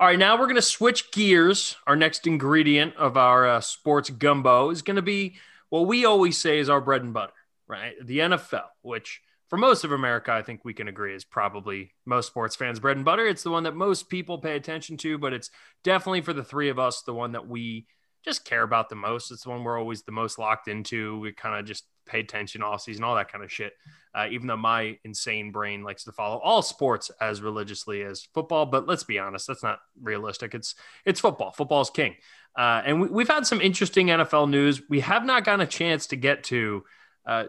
All 0.00 0.08
right, 0.08 0.18
now 0.18 0.34
we're 0.34 0.46
going 0.46 0.56
to 0.56 0.62
switch 0.62 1.12
gears. 1.12 1.76
Our 1.86 1.94
next 1.94 2.26
ingredient 2.26 2.96
of 2.96 3.16
our 3.16 3.46
uh, 3.46 3.60
sports 3.60 4.10
gumbo 4.10 4.70
is 4.70 4.82
going 4.82 4.96
to 4.96 5.02
be 5.02 5.36
what 5.74 5.88
we 5.88 6.04
always 6.04 6.38
say 6.38 6.60
is 6.60 6.70
our 6.70 6.80
bread 6.80 7.02
and 7.02 7.12
butter, 7.12 7.32
right? 7.66 7.94
The 8.00 8.20
NFL, 8.20 8.68
which 8.82 9.20
for 9.50 9.56
most 9.56 9.82
of 9.82 9.90
America, 9.90 10.30
I 10.30 10.40
think 10.40 10.64
we 10.64 10.72
can 10.72 10.86
agree 10.86 11.16
is 11.16 11.24
probably 11.24 11.92
most 12.06 12.28
sports 12.28 12.54
fans' 12.54 12.78
bread 12.78 12.94
and 12.96 13.04
butter. 13.04 13.26
It's 13.26 13.42
the 13.42 13.50
one 13.50 13.64
that 13.64 13.74
most 13.74 14.08
people 14.08 14.38
pay 14.38 14.54
attention 14.54 14.98
to, 14.98 15.18
but 15.18 15.32
it's 15.32 15.50
definitely 15.82 16.20
for 16.20 16.32
the 16.32 16.44
three 16.44 16.68
of 16.68 16.78
us, 16.78 17.02
the 17.02 17.12
one 17.12 17.32
that 17.32 17.48
we 17.48 17.88
just 18.24 18.44
care 18.44 18.62
about 18.62 18.88
the 18.88 18.94
most. 18.94 19.30
It's 19.30 19.44
the 19.44 19.50
one 19.50 19.62
we're 19.64 19.78
always 19.78 20.02
the 20.02 20.12
most 20.12 20.38
locked 20.38 20.68
into. 20.68 21.18
We 21.18 21.32
kind 21.32 21.58
of 21.58 21.66
just 21.66 21.84
pay 22.06 22.20
attention 22.20 22.62
all 22.62 22.78
season, 22.78 23.04
all 23.04 23.14
that 23.16 23.30
kind 23.30 23.44
of 23.44 23.52
shit. 23.52 23.72
Uh, 24.14 24.26
even 24.30 24.46
though 24.46 24.56
my 24.56 24.98
insane 25.04 25.50
brain 25.50 25.82
likes 25.82 26.04
to 26.04 26.12
follow 26.12 26.38
all 26.38 26.62
sports 26.62 27.10
as 27.20 27.42
religiously 27.42 28.02
as 28.02 28.22
football, 28.22 28.66
but 28.66 28.86
let's 28.86 29.04
be 29.04 29.18
honest, 29.18 29.46
that's 29.46 29.62
not 29.62 29.80
realistic. 30.00 30.54
It's 30.54 30.74
it's 31.04 31.20
football. 31.20 31.50
Football's 31.52 31.90
king. 31.90 32.14
Uh, 32.56 32.82
and 32.84 33.10
we, 33.10 33.22
have 33.22 33.28
had 33.28 33.46
some 33.46 33.60
interesting 33.60 34.06
NFL 34.06 34.48
news. 34.48 34.82
We 34.88 35.00
have 35.00 35.24
not 35.24 35.44
gotten 35.44 35.60
a 35.60 35.66
chance 35.66 36.06
to 36.08 36.16
get 36.16 36.44
to 36.44 36.84
uh, 37.26 37.44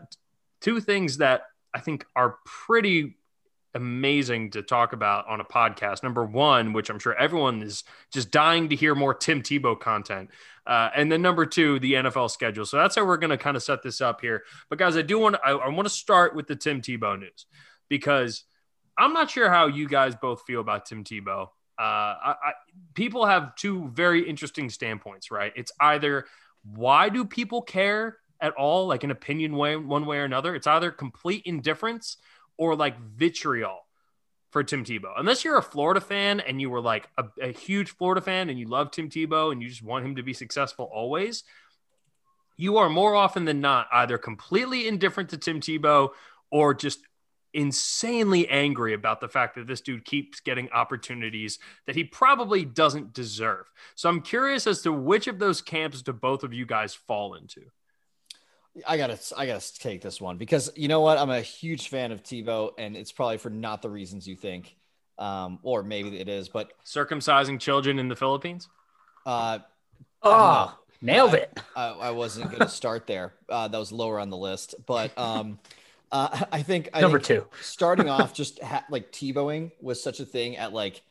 two 0.61 0.79
things 0.79 1.17
that 1.17 1.43
I 1.73 1.79
think 1.79 2.05
are 2.15 2.37
pretty 2.43 3.17
amazing 3.75 4.51
to 4.51 4.61
talk 4.61 4.93
about 4.93 5.27
on 5.27 5.41
a 5.41 5.45
podcast. 5.45 6.01
Number 6.01 6.25
one, 6.25 6.73
which 6.73 6.89
I'm 6.89 6.97
sure 6.97 7.13
everyone 7.15 7.61
is 7.61 7.83
just 8.11 8.31
dying 8.31 8.69
to 8.69 8.75
hear 8.75 8.95
more 8.95 9.13
Tim 9.13 9.41
Tebow 9.41 9.79
content. 9.79 10.29
Uh, 10.65 10.89
and 10.95 11.11
then 11.11 11.21
number 11.21 11.45
two, 11.45 11.77
the 11.79 11.93
NFL 11.93 12.31
schedule. 12.31 12.65
So 12.65 12.77
that's 12.77 12.95
how 12.95 13.05
we're 13.05 13.17
going 13.17 13.29
to 13.29 13.37
kind 13.37 13.55
of 13.55 13.61
set 13.61 13.83
this 13.83 14.01
up 14.01 14.21
here. 14.21 14.43
But 14.69 14.79
guys, 14.79 14.97
I 14.97 15.03
do 15.03 15.19
want 15.19 15.35
I, 15.45 15.51
I 15.51 15.67
want 15.69 15.85
to 15.87 15.93
start 15.93 16.35
with 16.35 16.47
the 16.47 16.55
Tim 16.55 16.81
Tebow 16.81 17.19
news 17.19 17.45
because 17.89 18.45
I'm 18.97 19.13
not 19.13 19.29
sure 19.29 19.49
how 19.49 19.67
you 19.67 19.87
guys 19.87 20.15
both 20.15 20.43
feel 20.47 20.61
about 20.61 20.85
Tim 20.85 21.03
Tebow. 21.03 21.49
Uh, 21.77 21.81
I, 21.81 22.35
I, 22.43 22.51
people 22.93 23.25
have 23.25 23.55
two 23.55 23.89
very 23.89 24.27
interesting 24.27 24.69
standpoints, 24.69 25.29
right? 25.29 25.51
It's 25.55 25.73
either 25.79 26.25
why 26.63 27.09
do 27.09 27.25
people 27.25 27.61
care 27.61 28.17
at 28.39 28.53
all, 28.53 28.87
like 28.87 29.03
an 29.03 29.11
opinion 29.11 29.55
way, 29.57 29.75
one 29.75 30.05
way 30.05 30.17
or 30.19 30.23
another? 30.23 30.55
It's 30.55 30.67
either 30.67 30.89
complete 30.89 31.43
indifference 31.45 32.17
or 32.57 32.75
like 32.75 32.99
vitriol 32.99 33.79
for 34.51 34.63
Tim 34.63 34.85
Tebow. 34.85 35.11
Unless 35.17 35.43
you're 35.43 35.57
a 35.57 35.61
Florida 35.61 35.99
fan 35.99 36.39
and 36.39 36.61
you 36.61 36.69
were 36.69 36.79
like 36.79 37.09
a, 37.17 37.25
a, 37.41 37.51
huge 37.51 37.91
Florida 37.91 38.21
fan 38.21 38.49
and 38.49 38.57
you 38.57 38.67
love 38.67 38.89
Tim 38.89 39.09
Tebow 39.09 39.51
and 39.51 39.61
you 39.61 39.67
just 39.67 39.83
want 39.83 40.05
him 40.05 40.15
to 40.15 40.23
be 40.23 40.33
successful 40.33 40.89
always, 40.93 41.43
you 42.55 42.77
are 42.77 42.89
more 42.89 43.15
often 43.15 43.43
than 43.43 43.59
not 43.59 43.87
either 43.91 44.17
completely 44.17 44.87
indifferent 44.87 45.31
to 45.31 45.37
Tim 45.37 45.59
Tebow 45.59 46.11
or 46.51 46.73
just 46.73 46.99
insanely 47.53 48.47
angry 48.49 48.93
about 48.93 49.19
the 49.19 49.27
fact 49.27 49.55
that 49.55 49.65
this 49.65 49.81
dude 49.81 50.05
keeps 50.05 50.41
getting 50.41 50.69
opportunities 50.71 51.57
that 51.85 51.95
he 51.95 52.03
probably 52.03 52.65
doesn't 52.65 53.13
deserve. 53.13 53.65
So 53.95 54.09
I'm 54.09 54.21
curious 54.21 54.67
as 54.67 54.81
to 54.83 54.91
which 54.91 55.27
of 55.27 55.39
those 55.39 55.61
camps 55.61 56.01
do 56.01 56.13
both 56.13 56.43
of 56.43 56.53
you 56.53 56.65
guys 56.65 56.93
fall 56.93 57.35
into? 57.35 57.61
I 58.87 58.97
gotta, 58.97 59.17
I 59.37 59.45
gotta 59.45 59.73
take 59.79 60.01
this 60.01 60.19
one 60.19 60.37
because 60.37 60.71
you 60.75 60.87
know 60.87 61.01
what? 61.01 61.17
I'm 61.17 61.29
a 61.29 61.41
huge 61.41 61.87
fan 61.89 62.11
of 62.11 62.23
Tebow, 62.23 62.71
and 62.77 62.97
it's 62.97 63.11
probably 63.11 63.37
for 63.37 63.49
not 63.49 63.81
the 63.81 63.89
reasons 63.89 64.27
you 64.27 64.35
think, 64.35 64.75
um, 65.17 65.59
or 65.63 65.83
maybe 65.83 66.19
it 66.19 66.27
is. 66.27 66.49
But 66.49 66.73
circumcising 66.85 67.59
children 67.59 67.99
in 67.99 68.09
the 68.09 68.15
Philippines. 68.15 68.67
Uh, 69.25 69.59
oh, 70.23 70.77
nailed 71.01 71.33
it. 71.33 71.57
I, 71.75 71.89
I, 71.89 72.07
I 72.07 72.11
wasn't 72.11 72.51
gonna 72.51 72.69
start 72.69 73.07
there. 73.07 73.33
Uh, 73.47 73.67
that 73.67 73.77
was 73.77 73.91
lower 73.91 74.19
on 74.19 74.29
the 74.29 74.37
list, 74.37 74.75
but 74.85 75.17
um, 75.17 75.59
uh, 76.11 76.45
I 76.51 76.61
think 76.61 76.89
I 76.93 77.01
number 77.01 77.19
think 77.19 77.43
two. 77.43 77.47
starting 77.61 78.09
off, 78.09 78.33
just 78.33 78.61
ha- 78.61 78.85
like 78.89 79.11
Tebowing 79.11 79.71
was 79.81 80.01
such 80.01 80.19
a 80.19 80.25
thing 80.25 80.57
at 80.57 80.73
like 80.73 81.01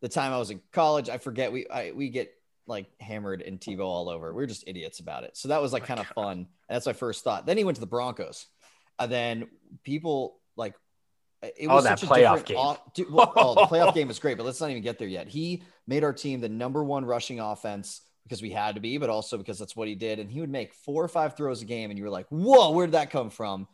the 0.00 0.08
time 0.08 0.32
I 0.32 0.38
was 0.38 0.50
in 0.50 0.60
college. 0.72 1.08
I 1.08 1.18
forget 1.18 1.52
we 1.52 1.68
I, 1.68 1.92
we 1.92 2.08
get 2.08 2.34
like 2.70 2.86
hammered 3.00 3.42
and 3.42 3.60
Tebow 3.60 3.80
all 3.80 4.08
over. 4.08 4.32
We 4.32 4.42
are 4.44 4.46
just 4.46 4.64
idiots 4.66 5.00
about 5.00 5.24
it. 5.24 5.36
So 5.36 5.48
that 5.48 5.60
was 5.60 5.72
like 5.72 5.82
oh 5.82 5.86
kind 5.86 6.00
of 6.00 6.06
fun. 6.06 6.38
And 6.38 6.46
that's 6.68 6.86
my 6.86 6.94
first 6.94 7.22
thought. 7.22 7.44
Then 7.44 7.58
he 7.58 7.64
went 7.64 7.74
to 7.76 7.80
the 7.80 7.86
Broncos. 7.86 8.46
And 8.98 9.12
then 9.12 9.48
people 9.84 10.38
like 10.56 10.74
it 11.42 11.66
oh, 11.68 11.74
was 11.74 11.86
oh, 11.86 11.88
that 11.88 12.00
playoff 12.00 12.44
game. 12.44 12.56
Off, 12.56 12.94
dude, 12.94 13.10
well, 13.10 13.32
oh, 13.36 13.54
the 13.54 13.62
playoff 13.62 13.94
game 13.96 14.08
was 14.08 14.18
great, 14.18 14.36
but 14.36 14.46
let's 14.46 14.60
not 14.60 14.70
even 14.70 14.82
get 14.82 14.98
there 14.98 15.08
yet. 15.08 15.28
He 15.28 15.62
made 15.86 16.04
our 16.04 16.12
team 16.12 16.40
the 16.40 16.48
number 16.48 16.84
one 16.84 17.04
rushing 17.04 17.40
offense 17.40 18.02
because 18.24 18.42
we 18.42 18.50
had 18.50 18.76
to 18.76 18.80
be, 18.80 18.98
but 18.98 19.10
also 19.10 19.36
because 19.36 19.58
that's 19.58 19.74
what 19.74 19.88
he 19.88 19.94
did. 19.94 20.18
And 20.18 20.30
he 20.30 20.40
would 20.40 20.50
make 20.50 20.72
four 20.72 21.02
or 21.02 21.08
five 21.08 21.36
throws 21.36 21.62
a 21.62 21.64
game, 21.64 21.90
and 21.90 21.98
you 21.98 22.04
were 22.04 22.10
like, 22.10 22.26
"Whoa, 22.28 22.70
where 22.70 22.86
did 22.86 22.92
that 22.92 23.10
come 23.10 23.30
from?" 23.30 23.66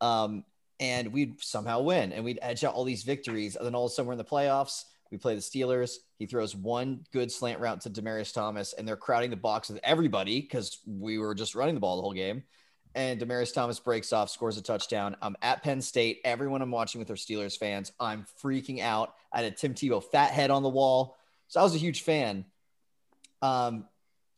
Um, 0.00 0.44
and 0.80 1.12
we'd 1.12 1.42
somehow 1.42 1.80
win, 1.80 2.12
and 2.12 2.24
we'd 2.24 2.38
edge 2.40 2.62
out 2.64 2.74
all 2.74 2.84
these 2.84 3.02
victories. 3.02 3.56
And 3.56 3.66
then 3.66 3.74
all 3.74 3.86
of 3.86 3.90
a 3.90 3.94
sudden, 3.94 4.06
we're 4.06 4.12
in 4.12 4.18
the 4.18 4.24
playoffs. 4.24 4.84
We 5.10 5.18
play 5.18 5.34
the 5.34 5.40
Steelers. 5.40 5.96
He 6.18 6.26
throws 6.26 6.54
one 6.54 7.04
good 7.12 7.32
slant 7.32 7.60
route 7.60 7.80
to 7.82 7.90
Demaryius 7.90 8.32
Thomas, 8.32 8.72
and 8.72 8.86
they're 8.86 8.96
crowding 8.96 9.30
the 9.30 9.36
box 9.36 9.68
with 9.68 9.80
everybody 9.82 10.40
because 10.40 10.78
we 10.86 11.18
were 11.18 11.34
just 11.34 11.54
running 11.54 11.74
the 11.74 11.80
ball 11.80 11.96
the 11.96 12.02
whole 12.02 12.12
game. 12.12 12.42
And 12.94 13.20
Demaryius 13.20 13.54
Thomas 13.54 13.78
breaks 13.78 14.12
off, 14.12 14.30
scores 14.30 14.56
a 14.56 14.62
touchdown. 14.62 15.16
I'm 15.22 15.36
at 15.42 15.62
Penn 15.62 15.80
State. 15.80 16.20
Everyone 16.24 16.62
I'm 16.62 16.70
watching 16.70 16.98
with 16.98 17.10
are 17.10 17.14
Steelers 17.14 17.56
fans. 17.56 17.92
I'm 18.00 18.26
freaking 18.42 18.80
out. 18.80 19.14
I 19.32 19.42
had 19.42 19.52
a 19.52 19.54
Tim 19.54 19.74
Tebow 19.74 20.02
fat 20.02 20.30
head 20.30 20.50
on 20.50 20.62
the 20.62 20.68
wall. 20.68 21.16
So 21.48 21.60
I 21.60 21.62
was 21.62 21.74
a 21.74 21.78
huge 21.78 22.02
fan. 22.02 22.44
Um, 23.40 23.86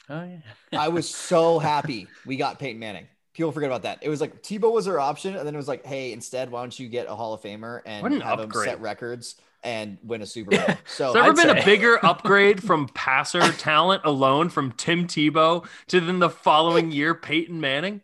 oh, 0.09 0.25
yeah. 0.25 0.81
I 0.81 0.89
was 0.89 1.09
so 1.09 1.59
happy 1.61 2.07
we 2.27 2.37
got 2.37 2.59
Peyton 2.59 2.79
Manning. 2.79 3.07
People 3.33 3.53
forget 3.53 3.71
about 3.71 3.83
that. 3.83 4.01
It 4.03 4.09
was 4.09 4.21
like 4.21 4.43
Tebow 4.43 4.73
was 4.73 4.89
our 4.89 4.99
option, 4.99 5.37
and 5.37 5.47
then 5.47 5.55
it 5.55 5.59
was 5.59 5.69
like, 5.69 5.87
hey, 5.87 6.13
instead, 6.13 6.51
why 6.51 6.61
don't 6.61 6.79
you 6.79 6.89
get 6.89 7.07
a 7.09 7.15
Hall 7.15 7.33
of 7.33 7.41
Famer 7.41 7.81
and 7.87 8.23
have 8.23 8.41
upgrade. 8.41 8.69
him 8.69 8.73
set 8.75 8.81
records? 8.81 9.37
And 9.63 9.99
win 10.03 10.23
a 10.23 10.27
Super 10.27 10.53
Bowl. 10.57 10.77
So 10.87 11.07
Has 11.07 11.15
there 11.15 11.23
ever 11.25 11.35
been 11.35 11.55
say. 11.57 11.63
a 11.63 11.65
bigger 11.65 11.99
upgrade 12.05 12.63
from 12.63 12.89
passer 12.89 13.41
talent 13.53 14.03
alone 14.05 14.49
from 14.49 14.73
Tim 14.73 15.07
Tebow 15.07 15.67
to 15.89 16.01
then 16.01 16.19
the 16.19 16.31
following 16.31 16.91
year 16.91 17.15
Peyton 17.15 17.61
Manning? 17.61 18.01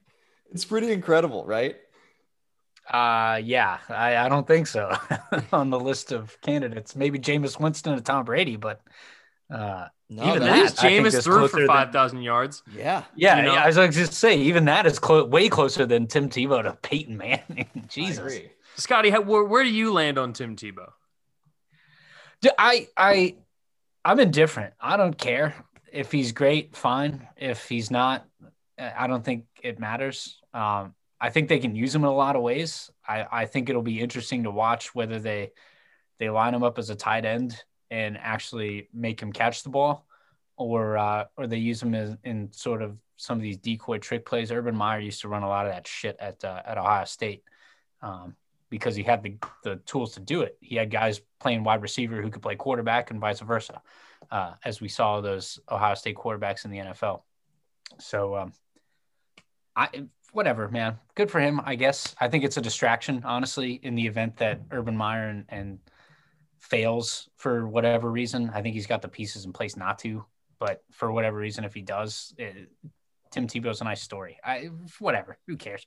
It's 0.53 0.65
pretty 0.65 0.93
incredible, 0.93 1.45
right? 1.45 1.77
Uh 2.91 3.41
yeah, 3.43 3.79
I, 3.89 4.17
I 4.17 4.29
don't 4.29 4.47
think 4.47 4.69
so 4.69 4.97
on 5.53 5.71
the 5.71 5.81
list 5.81 6.13
of 6.13 6.41
candidates. 6.41 6.95
Maybe 6.95 7.19
Jameis 7.19 7.59
Winston 7.59 7.95
and 7.95 8.05
Tom 8.05 8.25
Brady, 8.25 8.57
but 8.57 8.81
uh 9.51 9.87
no, 10.09 10.23
even 10.29 10.43
that, 10.45 10.75
Jameis 10.75 11.21
threw 11.23 11.49
for 11.49 11.67
five 11.67 11.91
thousand 11.91 12.23
yards. 12.23 12.63
Yeah, 12.73 13.03
yeah. 13.17 13.39
You 13.39 13.43
know? 13.43 13.55
I 13.55 13.67
was 13.67 13.75
going 13.75 13.91
to 13.91 14.07
say, 14.07 14.39
even 14.39 14.67
that 14.67 14.87
is 14.87 15.01
clo- 15.01 15.25
way 15.25 15.49
closer 15.49 15.85
than 15.85 16.07
Tim 16.07 16.29
Tebow 16.29 16.63
to 16.63 16.75
Peyton 16.81 17.17
Manning. 17.17 17.69
Jesus, 17.89 18.39
Scotty, 18.77 19.11
how, 19.11 19.23
where, 19.23 19.43
where 19.43 19.65
do 19.65 19.71
you 19.71 19.93
land 19.93 20.17
on 20.17 20.33
Tim 20.33 20.55
Tebow? 20.55 20.93
I 22.59 22.89
I 22.97 23.37
I'm 24.05 24.21
indifferent. 24.21 24.75
I 24.81 24.97
don't 24.97 25.17
care 25.17 25.55
if 25.93 26.13
he's 26.13 26.33
great, 26.33 26.77
fine. 26.77 27.27
If 27.37 27.69
he's 27.69 27.91
not, 27.91 28.27
I 28.79 29.07
don't 29.07 29.25
think 29.25 29.47
it 29.63 29.79
matters. 29.79 30.41
Um, 30.53 30.95
I 31.21 31.31
think 31.31 31.49
they 31.49 31.59
can 31.59 31.75
use 31.75 31.95
him 31.95 32.03
in 32.03 32.09
a 32.09 32.15
lot 32.15 32.37
of 32.37 32.43
ways. 32.43 32.91
I, 33.07 33.27
I 33.31 33.47
think 33.47 33.69
it'll 33.69 33.83
be 33.83 34.01
interesting 34.01 34.45
to 34.45 34.51
watch 34.51 34.95
whether 34.95 35.19
they 35.19 35.53
they 36.19 36.31
line 36.31 36.55
him 36.55 36.63
up 36.63 36.79
as 36.79 36.91
a 36.91 36.95
tight 36.95 37.25
end 37.25 37.63
and 37.91 38.19
actually 38.19 38.89
make 38.93 39.21
him 39.21 39.33
catch 39.33 39.63
the 39.63 39.71
ball, 39.71 40.07
or 40.57 40.99
uh, 40.99 41.25
or 41.37 41.47
they 41.47 41.59
use 41.59 41.83
him 41.83 41.95
as, 41.95 42.17
in 42.25 42.53
sort 42.53 42.83
of 42.83 42.97
some 43.17 43.39
of 43.39 43.43
these 43.43 43.57
decoy 43.57 43.99
trick 43.99 44.27
plays. 44.27 44.53
Urban 44.53 44.77
Meyer 44.77 45.01
used 45.01 45.23
to 45.23 45.29
run 45.29 45.43
a 45.43 45.49
lot 45.49 45.67
of 45.67 45.73
that 45.73 45.87
shit 45.87 46.17
at 46.21 46.45
uh, 46.45 46.63
at 46.65 46.79
Ohio 46.79 47.05
State. 47.07 47.43
Um, 48.03 48.37
because 48.71 48.97
he 48.97 49.03
had 49.03 49.23
the, 49.23 49.37
the 49.62 49.77
tools 49.87 50.14
to 50.14 50.21
do 50.21 50.43
it. 50.43 50.57
He 50.61 50.77
had 50.77 50.91
guys 50.91 51.21
playing 51.41 51.64
wide 51.64 51.83
receiver 51.83 52.21
who 52.21 52.31
could 52.31 52.43
play 52.43 52.57
quarterback 52.57 53.11
and 53.11 53.21
vice 53.21 53.41
versa, 53.41 53.81
uh, 54.31 54.55
as 54.64 54.81
we 54.81 54.89
saw 54.89 55.21
those 55.21 55.59
Ohio 55.71 55.95
State 55.95 56.17
quarterbacks 56.17 56.64
in 56.64 56.71
the 56.71 56.79
NFL. 56.79 57.23
So, 57.99 58.37
um, 58.37 58.53
I 59.75 60.07
whatever, 60.33 60.69
man, 60.69 60.99
good 61.14 61.31
for 61.31 61.41
him. 61.41 61.61
I 61.64 61.77
guess 61.77 62.14
I 62.21 62.29
think 62.29 62.45
it's 62.45 62.57
a 62.57 62.61
distraction, 62.61 63.23
honestly, 63.25 63.81
in 63.83 63.95
the 63.95 64.07
event 64.07 64.37
that 64.39 64.61
Urban 64.71 64.97
Meyer 64.97 65.29
and, 65.29 65.45
and 65.49 65.79
fails 66.59 67.29
for 67.37 67.67
whatever 67.67 68.11
reason. 68.11 68.51
I 68.53 68.61
think 68.62 68.75
he's 68.75 68.87
got 68.87 69.03
the 69.03 69.09
pieces 69.09 69.45
in 69.45 69.53
place 69.53 69.77
not 69.77 69.99
to, 70.01 70.25
but 70.59 70.83
for 70.91 71.11
whatever 71.12 71.39
reason, 71.39 71.64
if 71.64 71.73
he 71.73 71.83
does, 71.83 72.35
it, 72.37 72.71
Tim 73.31 73.47
Tebow's 73.47 73.81
a 73.81 73.85
nice 73.85 74.03
story. 74.03 74.39
I 74.45 74.71
whatever, 74.99 75.39
who 75.47 75.57
cares? 75.57 75.87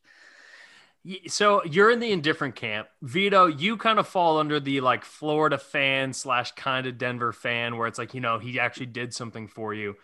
So 1.27 1.63
you're 1.63 1.89
in 1.91 1.99
the 1.99 2.11
indifferent 2.11 2.55
camp. 2.55 2.87
Vido, 3.01 3.47
you 3.47 3.77
kind 3.77 3.99
of 3.99 4.07
fall 4.07 4.37
under 4.37 4.59
the 4.59 4.81
like 4.81 5.05
Florida 5.05 5.57
fan 5.57 6.13
slash 6.13 6.51
kind 6.51 6.85
of 6.85 6.97
Denver 6.97 7.31
fan 7.31 7.77
where 7.77 7.87
it's 7.87 7.97
like, 7.97 8.13
you 8.13 8.21
know, 8.21 8.37
he 8.37 8.59
actually 8.59 8.87
did 8.87 9.13
something 9.13 9.47
for 9.47 9.73
you. 9.73 9.95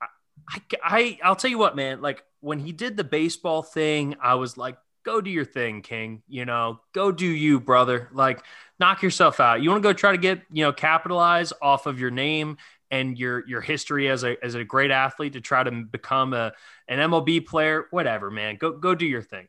I, 0.00 0.60
I, 0.82 1.18
I'll 1.22 1.36
tell 1.36 1.50
you 1.50 1.58
what, 1.58 1.76
man, 1.76 2.00
like 2.00 2.24
when 2.40 2.58
he 2.58 2.72
did 2.72 2.96
the 2.96 3.04
baseball 3.04 3.62
thing, 3.62 4.16
I 4.20 4.34
was 4.34 4.56
like, 4.56 4.78
go 5.04 5.20
do 5.20 5.30
your 5.30 5.44
thing, 5.44 5.82
King, 5.82 6.22
you 6.28 6.44
know, 6.44 6.80
go 6.92 7.12
do 7.12 7.26
you, 7.26 7.60
brother. 7.60 8.08
Like 8.12 8.42
knock 8.80 9.02
yourself 9.02 9.38
out. 9.38 9.62
You 9.62 9.70
want 9.70 9.82
to 9.82 9.88
go 9.88 9.92
try 9.92 10.12
to 10.12 10.18
get, 10.18 10.42
you 10.50 10.64
know, 10.64 10.72
capitalize 10.72 11.52
off 11.62 11.86
of 11.86 12.00
your 12.00 12.10
name 12.10 12.56
and 12.90 13.18
your, 13.18 13.46
your 13.46 13.60
history 13.60 14.08
as 14.08 14.24
a, 14.24 14.42
as 14.44 14.54
a 14.54 14.64
great 14.64 14.90
athlete 14.90 15.34
to 15.34 15.40
try 15.40 15.62
to 15.62 15.70
become 15.70 16.32
a, 16.32 16.52
an 16.88 16.98
MLB 17.10 17.46
player, 17.46 17.86
whatever, 17.90 18.30
man, 18.30 18.56
go, 18.56 18.72
go 18.72 18.94
do 18.94 19.06
your 19.06 19.22
thing 19.22 19.46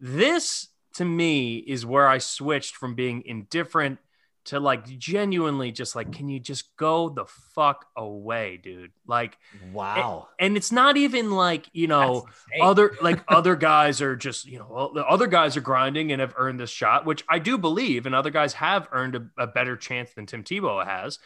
this 0.00 0.68
to 0.94 1.04
me 1.04 1.56
is 1.56 1.84
where 1.84 2.06
I 2.06 2.18
switched 2.18 2.76
from 2.76 2.94
being 2.94 3.22
indifferent 3.26 3.98
to 4.46 4.60
like 4.60 4.86
genuinely 4.98 5.72
just 5.72 5.96
like, 5.96 6.12
can 6.12 6.28
you 6.28 6.38
just 6.38 6.76
go 6.76 7.08
the 7.08 7.24
fuck 7.54 7.86
away, 7.96 8.58
dude? 8.62 8.92
Like, 9.06 9.38
wow. 9.72 10.28
And, 10.38 10.48
and 10.48 10.56
it's 10.58 10.70
not 10.70 10.98
even 10.98 11.30
like, 11.30 11.66
you 11.72 11.86
know, 11.86 12.26
other 12.60 12.94
like 13.00 13.24
other 13.26 13.56
guys 13.56 14.02
are 14.02 14.14
just, 14.16 14.44
you 14.46 14.58
know, 14.58 14.92
the 14.94 15.04
other 15.06 15.26
guys 15.28 15.56
are 15.56 15.62
grinding 15.62 16.12
and 16.12 16.20
have 16.20 16.34
earned 16.36 16.60
this 16.60 16.68
shot, 16.68 17.06
which 17.06 17.24
I 17.26 17.38
do 17.38 17.56
believe, 17.56 18.04
and 18.04 18.14
other 18.14 18.28
guys 18.30 18.52
have 18.54 18.86
earned 18.92 19.14
a, 19.16 19.42
a 19.44 19.46
better 19.46 19.76
chance 19.78 20.12
than 20.12 20.26
Tim 20.26 20.44
Tebow 20.44 20.84
has. 20.84 21.18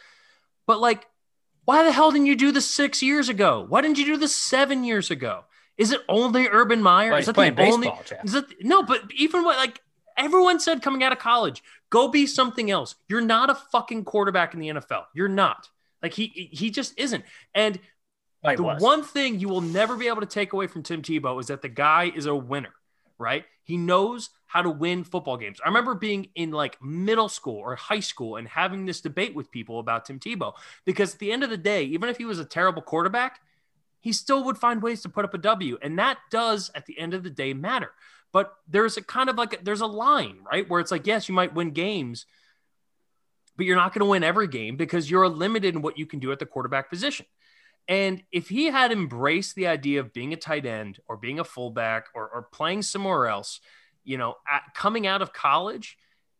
But 0.65 0.79
like, 0.79 1.05
Why 1.65 1.83
the 1.83 1.91
hell 1.91 2.11
didn't 2.11 2.27
you 2.27 2.35
do 2.37 2.51
this 2.51 2.69
six 2.69 3.03
years 3.03 3.27
ago? 3.29 3.65
Why 3.67 3.81
didn't 3.81 3.97
you 3.97 4.05
do 4.05 4.17
this 4.17 4.35
seven 4.35 4.83
years 4.83 5.11
ago? 5.11 5.43
Is 5.79 5.93
it 5.93 6.01
only 6.09 6.47
Urban 6.47 6.83
Meyer? 6.83 7.11
Well, 7.11 7.19
is 7.19 7.29
playing 7.29 7.55
the 7.55 7.63
only? 7.63 7.87
baseball. 7.87 8.19
Is 8.23 8.35
it 8.35 8.45
no? 8.61 8.83
But 8.83 9.01
even 9.15 9.45
what 9.45 9.57
like 9.57 9.81
everyone 10.17 10.59
said 10.59 10.81
coming 10.81 11.03
out 11.03 11.13
of 11.13 11.19
college, 11.19 11.63
go 11.89 12.09
be 12.09 12.27
something 12.27 12.69
else. 12.69 12.95
You're 13.07 13.21
not 13.21 13.49
a 13.49 13.55
fucking 13.55 14.03
quarterback 14.03 14.53
in 14.53 14.59
the 14.59 14.67
NFL. 14.67 15.05
You're 15.15 15.29
not. 15.29 15.69
Like 16.03 16.13
he 16.13 16.49
he 16.51 16.69
just 16.69 16.99
isn't. 16.99 17.23
And 17.55 17.79
Like 18.43 18.57
the 18.57 18.63
was. 18.63 18.81
one 18.81 19.03
thing 19.03 19.39
you 19.39 19.47
will 19.47 19.61
never 19.61 19.95
be 19.95 20.09
able 20.09 20.19
to 20.19 20.27
take 20.27 20.51
away 20.51 20.67
from 20.67 20.83
Tim 20.83 21.01
Tebow 21.01 21.39
is 21.39 21.47
that 21.47 21.61
the 21.61 21.69
guy 21.69 22.11
is 22.13 22.25
a 22.25 22.35
winner, 22.35 22.73
right? 23.17 23.45
He 23.63 23.77
knows 23.77 24.31
how 24.47 24.61
to 24.61 24.69
win 24.69 25.05
football 25.05 25.37
games. 25.37 25.59
I 25.63 25.67
remember 25.69 25.95
being 25.95 26.29
in 26.35 26.51
like 26.51 26.81
middle 26.81 27.29
school 27.29 27.57
or 27.57 27.75
high 27.75 27.99
school 28.01 28.35
and 28.35 28.47
having 28.49 28.85
this 28.85 28.99
debate 28.99 29.33
with 29.33 29.49
people 29.49 29.79
about 29.79 30.05
Tim 30.05 30.19
Tebow 30.19 30.53
because 30.83 31.13
at 31.13 31.19
the 31.19 31.31
end 31.31 31.43
of 31.43 31.49
the 31.49 31.57
day, 31.57 31.83
even 31.83 32.09
if 32.09 32.17
he 32.17 32.25
was 32.25 32.39
a 32.39 32.45
terrible 32.45 32.81
quarterback, 32.81 33.39
he 34.01 34.13
still 34.13 34.43
would 34.45 34.57
find 34.57 34.81
ways 34.81 35.01
to 35.01 35.09
put 35.09 35.25
up 35.25 35.33
a 35.33 35.37
W. 35.37 35.77
And 35.81 35.99
that 35.99 36.17
does 36.31 36.71
at 36.73 36.85
the 36.85 36.97
end 36.97 37.13
of 37.13 37.23
the 37.23 37.29
day 37.29 37.53
matter. 37.53 37.91
But 38.31 38.53
there's 38.67 38.97
a 38.97 39.03
kind 39.03 39.29
of 39.29 39.37
like 39.37 39.63
there's 39.63 39.81
a 39.81 39.87
line, 39.87 40.39
right? 40.49 40.69
Where 40.69 40.79
it's 40.79 40.91
like, 40.91 41.07
yes, 41.07 41.27
you 41.27 41.35
might 41.35 41.55
win 41.55 41.71
games, 41.71 42.25
but 43.57 43.65
you're 43.65 43.75
not 43.75 43.93
going 43.93 44.05
to 44.05 44.09
win 44.09 44.23
every 44.23 44.47
game 44.47 44.77
because 44.77 45.09
you're 45.09 45.27
limited 45.27 45.75
in 45.75 45.81
what 45.81 45.97
you 45.97 46.05
can 46.05 46.19
do 46.19 46.31
at 46.31 46.39
the 46.39 46.45
quarterback 46.45 46.89
position. 46.89 47.25
And 47.87 48.21
if 48.31 48.49
he 48.49 48.65
had 48.65 48.91
embraced 48.91 49.55
the 49.55 49.65
idea 49.65 49.99
of 49.99 50.13
being 50.13 50.31
a 50.31 50.37
tight 50.37 50.67
end 50.67 50.99
or 51.07 51.17
being 51.17 51.39
a 51.39 51.43
fullback 51.43 52.05
or, 52.13 52.29
or 52.29 52.43
playing 52.43 52.83
somewhere 52.83 53.25
else, 53.27 53.61
you 54.03 54.17
know, 54.17 54.35
at, 54.47 54.61
coming 54.75 55.07
out 55.07 55.23
of 55.23 55.33
college, 55.33 55.97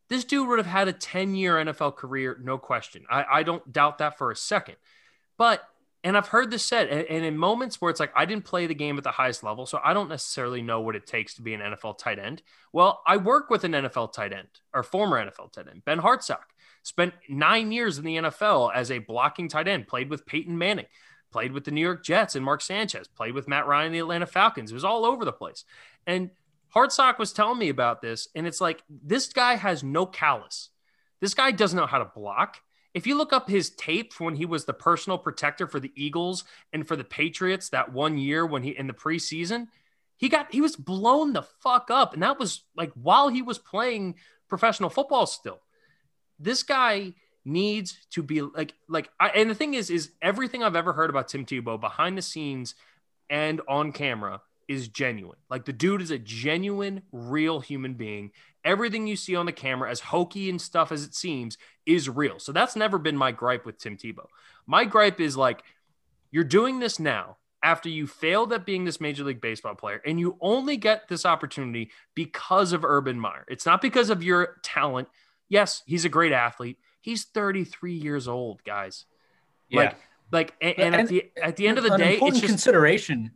this 0.09 0.23
dude 0.23 0.47
would 0.47 0.59
have 0.59 0.67
had 0.67 0.87
a 0.87 0.93
10 0.93 1.33
year 1.33 1.55
NFL 1.55 1.95
career, 1.95 2.39
no 2.41 2.59
question. 2.59 3.05
I, 3.09 3.25
I 3.31 3.43
don't 3.43 3.73
doubt 3.73 3.97
that 3.97 4.19
for 4.19 4.29
a 4.29 4.35
second. 4.35 4.75
But, 5.37 5.63
and 6.03 6.15
I've 6.15 6.27
heard 6.27 6.51
this 6.51 6.65
said, 6.65 6.87
and, 6.87 7.05
and 7.07 7.25
in 7.25 7.37
moments 7.37 7.81
where 7.81 7.91
it's 7.91 7.99
like, 7.99 8.13
I 8.15 8.25
didn't 8.25 8.45
play 8.45 8.67
the 8.67 8.75
game 8.75 8.97
at 8.97 9.03
the 9.03 9.11
highest 9.11 9.43
level, 9.43 9.65
so 9.65 9.79
I 9.83 9.93
don't 9.93 10.09
necessarily 10.09 10.61
know 10.61 10.81
what 10.81 10.95
it 10.95 11.05
takes 11.05 11.33
to 11.35 11.41
be 11.41 11.53
an 11.53 11.61
NFL 11.61 11.97
tight 11.97 12.19
end. 12.19 12.41
Well, 12.71 13.01
I 13.05 13.17
work 13.17 13.49
with 13.49 13.63
an 13.63 13.73
NFL 13.73 14.13
tight 14.13 14.33
end 14.33 14.47
or 14.73 14.83
former 14.83 15.23
NFL 15.23 15.51
tight 15.51 15.67
end, 15.69 15.83
Ben 15.85 15.99
Hartsock. 15.99 16.45
Spent 16.83 17.13
nine 17.27 17.71
years 17.71 17.97
in 17.97 18.05
the 18.05 18.15
NFL 18.15 18.71
as 18.73 18.89
a 18.89 18.99
blocking 18.99 19.49
tight 19.49 19.67
end, 19.67 19.87
played 19.87 20.09
with 20.09 20.25
Peyton 20.25 20.57
Manning 20.57 20.85
played 21.31 21.51
with 21.51 21.63
the 21.63 21.71
New 21.71 21.81
York 21.81 22.03
Jets 22.03 22.35
and 22.35 22.43
Mark 22.43 22.61
Sanchez, 22.61 23.07
played 23.07 23.33
with 23.33 23.47
Matt 23.47 23.67
Ryan, 23.67 23.91
the 23.91 23.99
Atlanta 23.99 24.25
Falcons. 24.25 24.71
It 24.71 24.73
was 24.73 24.83
all 24.83 25.05
over 25.05 25.25
the 25.25 25.31
place. 25.31 25.63
And 26.07 26.31
Hartsock 26.73 27.17
was 27.17 27.33
telling 27.33 27.59
me 27.59 27.69
about 27.69 28.01
this, 28.01 28.27
and 28.35 28.45
it's 28.47 28.61
like 28.61 28.83
this 28.89 29.31
guy 29.33 29.55
has 29.55 29.83
no 29.83 30.05
callus. 30.05 30.69
This 31.19 31.33
guy 31.33 31.51
doesn't 31.51 31.77
know 31.77 31.87
how 31.87 31.99
to 31.99 32.05
block. 32.05 32.57
If 32.93 33.05
you 33.05 33.15
look 33.15 33.33
up 33.33 33.49
his 33.49 33.69
tape 33.69 34.19
when 34.19 34.35
he 34.35 34.45
was 34.45 34.65
the 34.65 34.73
personal 34.73 35.17
protector 35.17 35.67
for 35.67 35.79
the 35.79 35.91
Eagles 35.95 36.43
and 36.73 36.87
for 36.87 36.95
the 36.95 37.03
Patriots 37.03 37.69
that 37.69 37.93
one 37.93 38.17
year 38.17 38.45
when 38.45 38.63
he 38.63 38.71
in 38.71 38.87
the 38.87 38.93
preseason, 38.93 39.67
he 40.17 40.27
got 40.27 40.51
he 40.51 40.61
was 40.61 40.75
blown 40.75 41.33
the 41.33 41.43
fuck 41.43 41.89
up. 41.91 42.13
And 42.13 42.23
that 42.23 42.39
was 42.39 42.63
like 42.75 42.91
while 42.93 43.29
he 43.29 43.41
was 43.41 43.59
playing 43.59 44.15
professional 44.47 44.89
football 44.89 45.27
still. 45.27 45.61
This 46.39 46.63
guy 46.63 47.13
needs 47.45 47.97
to 48.11 48.23
be 48.23 48.41
like 48.41 48.73
like 48.87 49.09
I, 49.19 49.29
and 49.29 49.49
the 49.49 49.55
thing 49.55 49.75
is 49.75 49.89
is 49.89 50.11
everything 50.21 50.63
I've 50.63 50.75
ever 50.75 50.93
heard 50.93 51.09
about 51.09 51.27
Tim 51.27 51.45
Tebow 51.45 51.79
behind 51.79 52.17
the 52.17 52.21
scenes 52.21 52.75
and 53.29 53.61
on 53.67 53.91
camera 53.91 54.41
is 54.69 54.87
genuine. 54.87 55.39
Like 55.49 55.65
the 55.65 55.73
dude 55.73 56.01
is 56.01 56.11
a 56.11 56.19
genuine, 56.19 57.01
real 57.11 57.59
human 57.59 57.95
being. 57.95 58.31
Everything 58.63 59.07
you 59.07 59.15
see 59.15 59.35
on 59.35 59.47
the 59.47 59.51
camera, 59.51 59.89
as 59.89 59.99
hokey 59.99 60.49
and 60.49 60.61
stuff 60.61 60.91
as 60.91 61.03
it 61.03 61.15
seems, 61.15 61.57
is 61.87 62.07
real. 62.07 62.37
So 62.37 62.51
that's 62.51 62.75
never 62.75 62.99
been 62.99 63.17
my 63.17 63.31
gripe 63.31 63.65
with 63.65 63.79
Tim 63.79 63.97
Tebow. 63.97 64.27
My 64.67 64.85
gripe 64.85 65.19
is 65.19 65.35
like, 65.35 65.63
you're 66.29 66.43
doing 66.43 66.79
this 66.79 66.99
now 66.99 67.37
after 67.63 67.89
you 67.89 68.05
failed 68.05 68.53
at 68.53 68.65
being 68.65 68.85
this 68.85 69.01
Major 69.01 69.23
League 69.23 69.41
Baseball 69.41 69.73
player, 69.73 70.01
and 70.05 70.19
you 70.19 70.37
only 70.39 70.77
get 70.77 71.07
this 71.07 71.25
opportunity 71.25 71.89
because 72.13 72.71
of 72.71 72.85
Urban 72.85 73.19
Meyer. 73.19 73.45
It's 73.49 73.65
not 73.65 73.81
because 73.81 74.11
of 74.11 74.23
your 74.23 74.57
talent. 74.61 75.07
Yes, 75.49 75.81
he's 75.87 76.05
a 76.05 76.09
great 76.09 76.31
athlete. 76.31 76.77
He's 77.01 77.25
33 77.25 77.95
years 77.95 78.27
old, 78.27 78.63
guys. 78.63 79.05
Yeah. 79.67 79.79
Like, 79.79 79.97
like, 80.31 80.53
and, 80.61 80.77
and 80.77 80.95
at 80.95 81.07
the 81.07 81.31
at 81.41 81.55
the 81.55 81.67
end 81.67 81.79
of 81.79 81.83
the 81.83 81.97
day, 81.97 82.19
it's 82.21 82.39
just 82.39 82.45
consideration. 82.45 83.31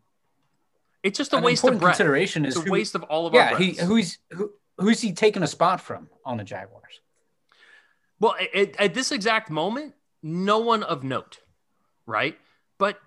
It's 1.04 1.18
just 1.18 1.34
a 1.34 1.38
an 1.38 1.44
waste 1.44 1.64
of 1.66 1.80
breath. 1.80 1.98
consideration 1.98 2.46
It's 2.46 2.56
is 2.56 2.62
a 2.64 2.66
who- 2.66 2.72
waste 2.72 2.96
of 2.96 3.04
all 3.04 3.28
of 3.28 3.34
our 3.36 3.40
Yeah, 3.52 3.58
he 3.58 3.74
who's 3.74 4.18
who, 4.32 4.52
who's 4.78 5.02
he 5.02 5.12
taking 5.14 5.44
a 5.44 5.48
spot 5.48 5.82
from 5.82 6.10
on 6.26 6.38
the 6.38 6.44
Jaguars? 6.44 7.00
Well, 8.20 8.36
at, 8.56 8.80
at 8.80 8.94
this 8.94 9.12
exact 9.12 9.50
moment, 9.50 9.94
no 10.22 10.60
one 10.60 10.84
of 10.84 11.04
note, 11.04 11.40
right? 12.06 12.38
But 12.78 13.00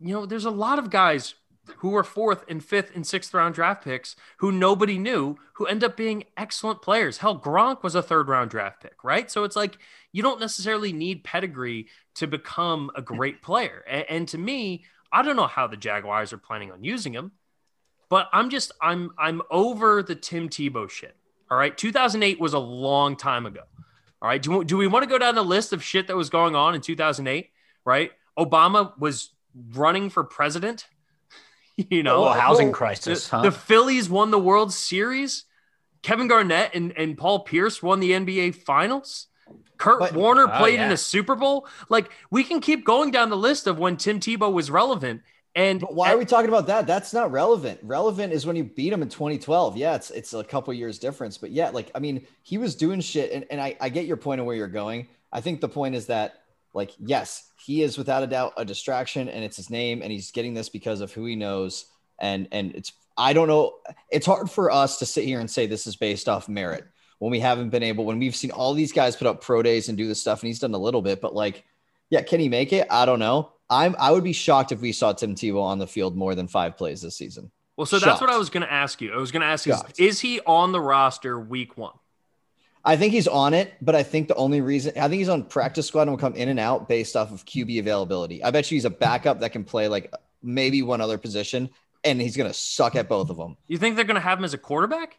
you 0.00 0.12
know, 0.14 0.26
there's 0.26 0.44
a 0.46 0.50
lot 0.50 0.78
of 0.78 0.90
guys 0.90 1.34
who 1.76 1.90
were 1.90 2.02
fourth 2.02 2.44
and 2.48 2.64
fifth 2.64 2.90
and 2.94 3.06
sixth 3.06 3.32
round 3.32 3.54
draft 3.54 3.84
picks 3.84 4.16
who 4.38 4.50
nobody 4.50 4.98
knew 4.98 5.36
who 5.54 5.66
end 5.66 5.84
up 5.84 5.96
being 5.96 6.24
excellent 6.36 6.82
players. 6.82 7.18
Hell, 7.18 7.38
Gronk 7.38 7.82
was 7.84 7.94
a 7.94 8.02
third 8.02 8.28
round 8.28 8.50
draft 8.50 8.82
pick, 8.82 9.04
right? 9.04 9.30
So 9.30 9.44
it's 9.44 9.54
like 9.54 9.78
you 10.10 10.22
don't 10.22 10.40
necessarily 10.40 10.92
need 10.92 11.22
pedigree 11.22 11.86
to 12.16 12.26
become 12.26 12.90
a 12.96 13.02
great 13.02 13.42
player. 13.42 13.84
And, 13.88 14.04
and 14.08 14.28
to 14.28 14.38
me, 14.38 14.84
I 15.12 15.22
don't 15.22 15.36
know 15.36 15.46
how 15.46 15.66
the 15.66 15.76
Jaguars 15.76 16.32
are 16.32 16.38
planning 16.38 16.72
on 16.72 16.82
using 16.82 17.12
him, 17.12 17.30
but 18.12 18.28
I'm 18.30 18.50
just 18.50 18.72
I'm 18.78 19.12
I'm 19.16 19.40
over 19.50 20.02
the 20.02 20.14
Tim 20.14 20.50
Tebow 20.50 20.90
shit. 20.90 21.16
All 21.50 21.56
right, 21.56 21.74
2008 21.74 22.38
was 22.38 22.52
a 22.52 22.58
long 22.58 23.16
time 23.16 23.46
ago. 23.46 23.62
All 24.20 24.28
right. 24.28 24.40
Do, 24.40 24.62
do 24.64 24.76
we 24.76 24.86
want 24.86 25.02
to 25.02 25.08
go 25.08 25.16
down 25.16 25.34
the 25.34 25.42
list 25.42 25.72
of 25.72 25.82
shit 25.82 26.08
that 26.08 26.16
was 26.16 26.28
going 26.28 26.54
on 26.54 26.74
in 26.74 26.82
2008? 26.82 27.48
Right. 27.86 28.10
Obama 28.38 28.92
was 28.98 29.30
running 29.72 30.10
for 30.10 30.24
president. 30.24 30.86
you 31.90 32.02
know, 32.02 32.26
oh, 32.26 32.32
housing 32.32 32.66
well, 32.66 32.74
crisis, 32.74 33.28
the, 33.28 33.36
huh? 33.36 33.42
the 33.44 33.50
Phillies 33.50 34.10
won 34.10 34.30
the 34.30 34.38
World 34.38 34.74
Series. 34.74 35.46
Kevin 36.02 36.28
Garnett 36.28 36.74
and, 36.74 36.92
and 36.98 37.16
Paul 37.16 37.40
Pierce 37.40 37.82
won 37.82 38.00
the 38.00 38.10
NBA 38.10 38.56
Finals. 38.56 39.28
Kurt 39.78 40.00
But- 40.00 40.12
Warner 40.12 40.48
Oh, 40.52 40.58
played 40.58 40.80
in 40.80 40.92
a 40.92 40.98
Super 40.98 41.34
Bowl. 41.34 41.66
Like 41.88 42.10
we 42.30 42.44
can 42.44 42.60
keep 42.60 42.84
going 42.84 43.10
down 43.10 43.30
the 43.30 43.38
list 43.38 43.66
of 43.66 43.78
when 43.78 43.96
Tim 43.96 44.20
Tebow 44.20 44.52
was 44.52 44.70
relevant. 44.70 45.22
And 45.54 45.80
But 45.80 45.94
why 45.94 46.12
are 46.12 46.18
we 46.18 46.24
talking 46.24 46.48
about 46.48 46.66
that? 46.68 46.86
That's 46.86 47.12
not 47.12 47.30
relevant. 47.30 47.80
Relevant 47.82 48.32
is 48.32 48.46
when 48.46 48.56
you 48.56 48.64
beat 48.64 48.92
him 48.92 49.02
in 49.02 49.08
2012. 49.08 49.76
Yeah, 49.76 49.94
it's 49.94 50.10
it's 50.10 50.32
a 50.32 50.42
couple 50.42 50.72
years 50.72 50.98
difference, 50.98 51.36
but 51.36 51.50
yeah, 51.50 51.70
like 51.70 51.90
I 51.94 51.98
mean, 51.98 52.26
he 52.42 52.56
was 52.56 52.74
doing 52.74 53.00
shit, 53.00 53.32
and, 53.32 53.44
and 53.50 53.60
I, 53.60 53.76
I 53.80 53.90
get 53.90 54.06
your 54.06 54.16
point 54.16 54.40
of 54.40 54.46
where 54.46 54.56
you're 54.56 54.66
going. 54.68 55.08
I 55.30 55.40
think 55.42 55.60
the 55.60 55.68
point 55.68 55.94
is 55.94 56.06
that 56.06 56.42
like 56.72 56.92
yes, 56.98 57.50
he 57.64 57.82
is 57.82 57.98
without 57.98 58.22
a 58.22 58.26
doubt 58.26 58.54
a 58.56 58.64
distraction, 58.64 59.28
and 59.28 59.44
it's 59.44 59.56
his 59.56 59.68
name, 59.68 60.00
and 60.00 60.10
he's 60.10 60.30
getting 60.30 60.54
this 60.54 60.70
because 60.70 61.02
of 61.02 61.12
who 61.12 61.26
he 61.26 61.36
knows, 61.36 61.84
and 62.18 62.48
and 62.50 62.74
it's 62.74 62.92
I 63.18 63.34
don't 63.34 63.48
know. 63.48 63.74
It's 64.10 64.26
hard 64.26 64.50
for 64.50 64.70
us 64.70 64.98
to 65.00 65.06
sit 65.06 65.24
here 65.24 65.40
and 65.40 65.50
say 65.50 65.66
this 65.66 65.86
is 65.86 65.96
based 65.96 66.30
off 66.30 66.48
merit 66.48 66.84
when 67.18 67.30
we 67.30 67.40
haven't 67.40 67.70
been 67.70 67.82
able 67.82 68.04
when 68.06 68.18
we've 68.18 68.34
seen 68.34 68.50
all 68.50 68.72
these 68.72 68.90
guys 68.92 69.16
put 69.16 69.26
up 69.26 69.42
pro 69.42 69.62
days 69.62 69.88
and 69.88 69.98
do 69.98 70.08
this 70.08 70.20
stuff, 70.20 70.42
and 70.42 70.48
he's 70.48 70.60
done 70.60 70.72
a 70.72 70.78
little 70.78 71.02
bit, 71.02 71.20
but 71.20 71.34
like, 71.34 71.64
yeah, 72.08 72.22
can 72.22 72.40
he 72.40 72.48
make 72.48 72.72
it? 72.72 72.86
I 72.90 73.04
don't 73.04 73.18
know. 73.18 73.52
I'm 73.72 73.96
I 73.98 74.10
would 74.10 74.24
be 74.24 74.32
shocked 74.32 74.70
if 74.72 74.80
we 74.80 74.92
saw 74.92 75.12
Tim 75.12 75.34
Tebow 75.34 75.62
on 75.62 75.78
the 75.78 75.86
field 75.86 76.16
more 76.16 76.34
than 76.34 76.46
five 76.48 76.76
plays 76.76 77.00
this 77.00 77.16
season. 77.16 77.50
well, 77.76 77.86
so 77.86 77.98
that's 77.98 78.20
what 78.20 78.30
I 78.30 78.36
was 78.36 78.50
going 78.50 78.62
to 78.66 78.72
ask 78.72 79.00
you. 79.00 79.12
I 79.12 79.16
was 79.16 79.32
going 79.32 79.40
to 79.40 79.46
ask 79.46 79.66
you, 79.66 79.72
is, 79.72 79.82
is 79.98 80.20
he 80.20 80.40
on 80.46 80.72
the 80.72 80.80
roster 80.80 81.40
week 81.40 81.76
one? 81.78 81.94
I 82.84 82.96
think 82.96 83.12
he's 83.12 83.28
on 83.28 83.54
it, 83.54 83.72
but 83.80 83.94
I 83.94 84.02
think 84.02 84.26
the 84.28 84.34
only 84.34 84.60
reason 84.60 84.92
I 84.96 85.08
think 85.08 85.20
he's 85.20 85.28
on 85.28 85.44
practice 85.44 85.86
squad 85.86 86.02
and 86.02 86.10
will 86.10 86.18
come 86.18 86.34
in 86.34 86.48
and 86.48 86.58
out 86.60 86.88
based 86.88 87.16
off 87.16 87.30
of 87.32 87.44
QB 87.44 87.78
availability. 87.78 88.42
I 88.42 88.50
bet 88.50 88.70
you 88.70 88.76
he's 88.76 88.84
a 88.84 88.90
backup 88.90 89.40
that 89.40 89.52
can 89.52 89.64
play 89.64 89.88
like 89.88 90.12
maybe 90.42 90.82
one 90.82 91.00
other 91.00 91.16
position, 91.16 91.70
and 92.04 92.20
he's 92.20 92.36
gonna 92.36 92.52
suck 92.52 92.96
at 92.96 93.08
both 93.08 93.30
of 93.30 93.36
them. 93.36 93.56
You 93.68 93.78
think 93.78 93.94
they're 93.96 94.04
going 94.04 94.16
to 94.16 94.20
have 94.20 94.38
him 94.38 94.44
as 94.44 94.52
a 94.54 94.58
quarterback? 94.58 95.16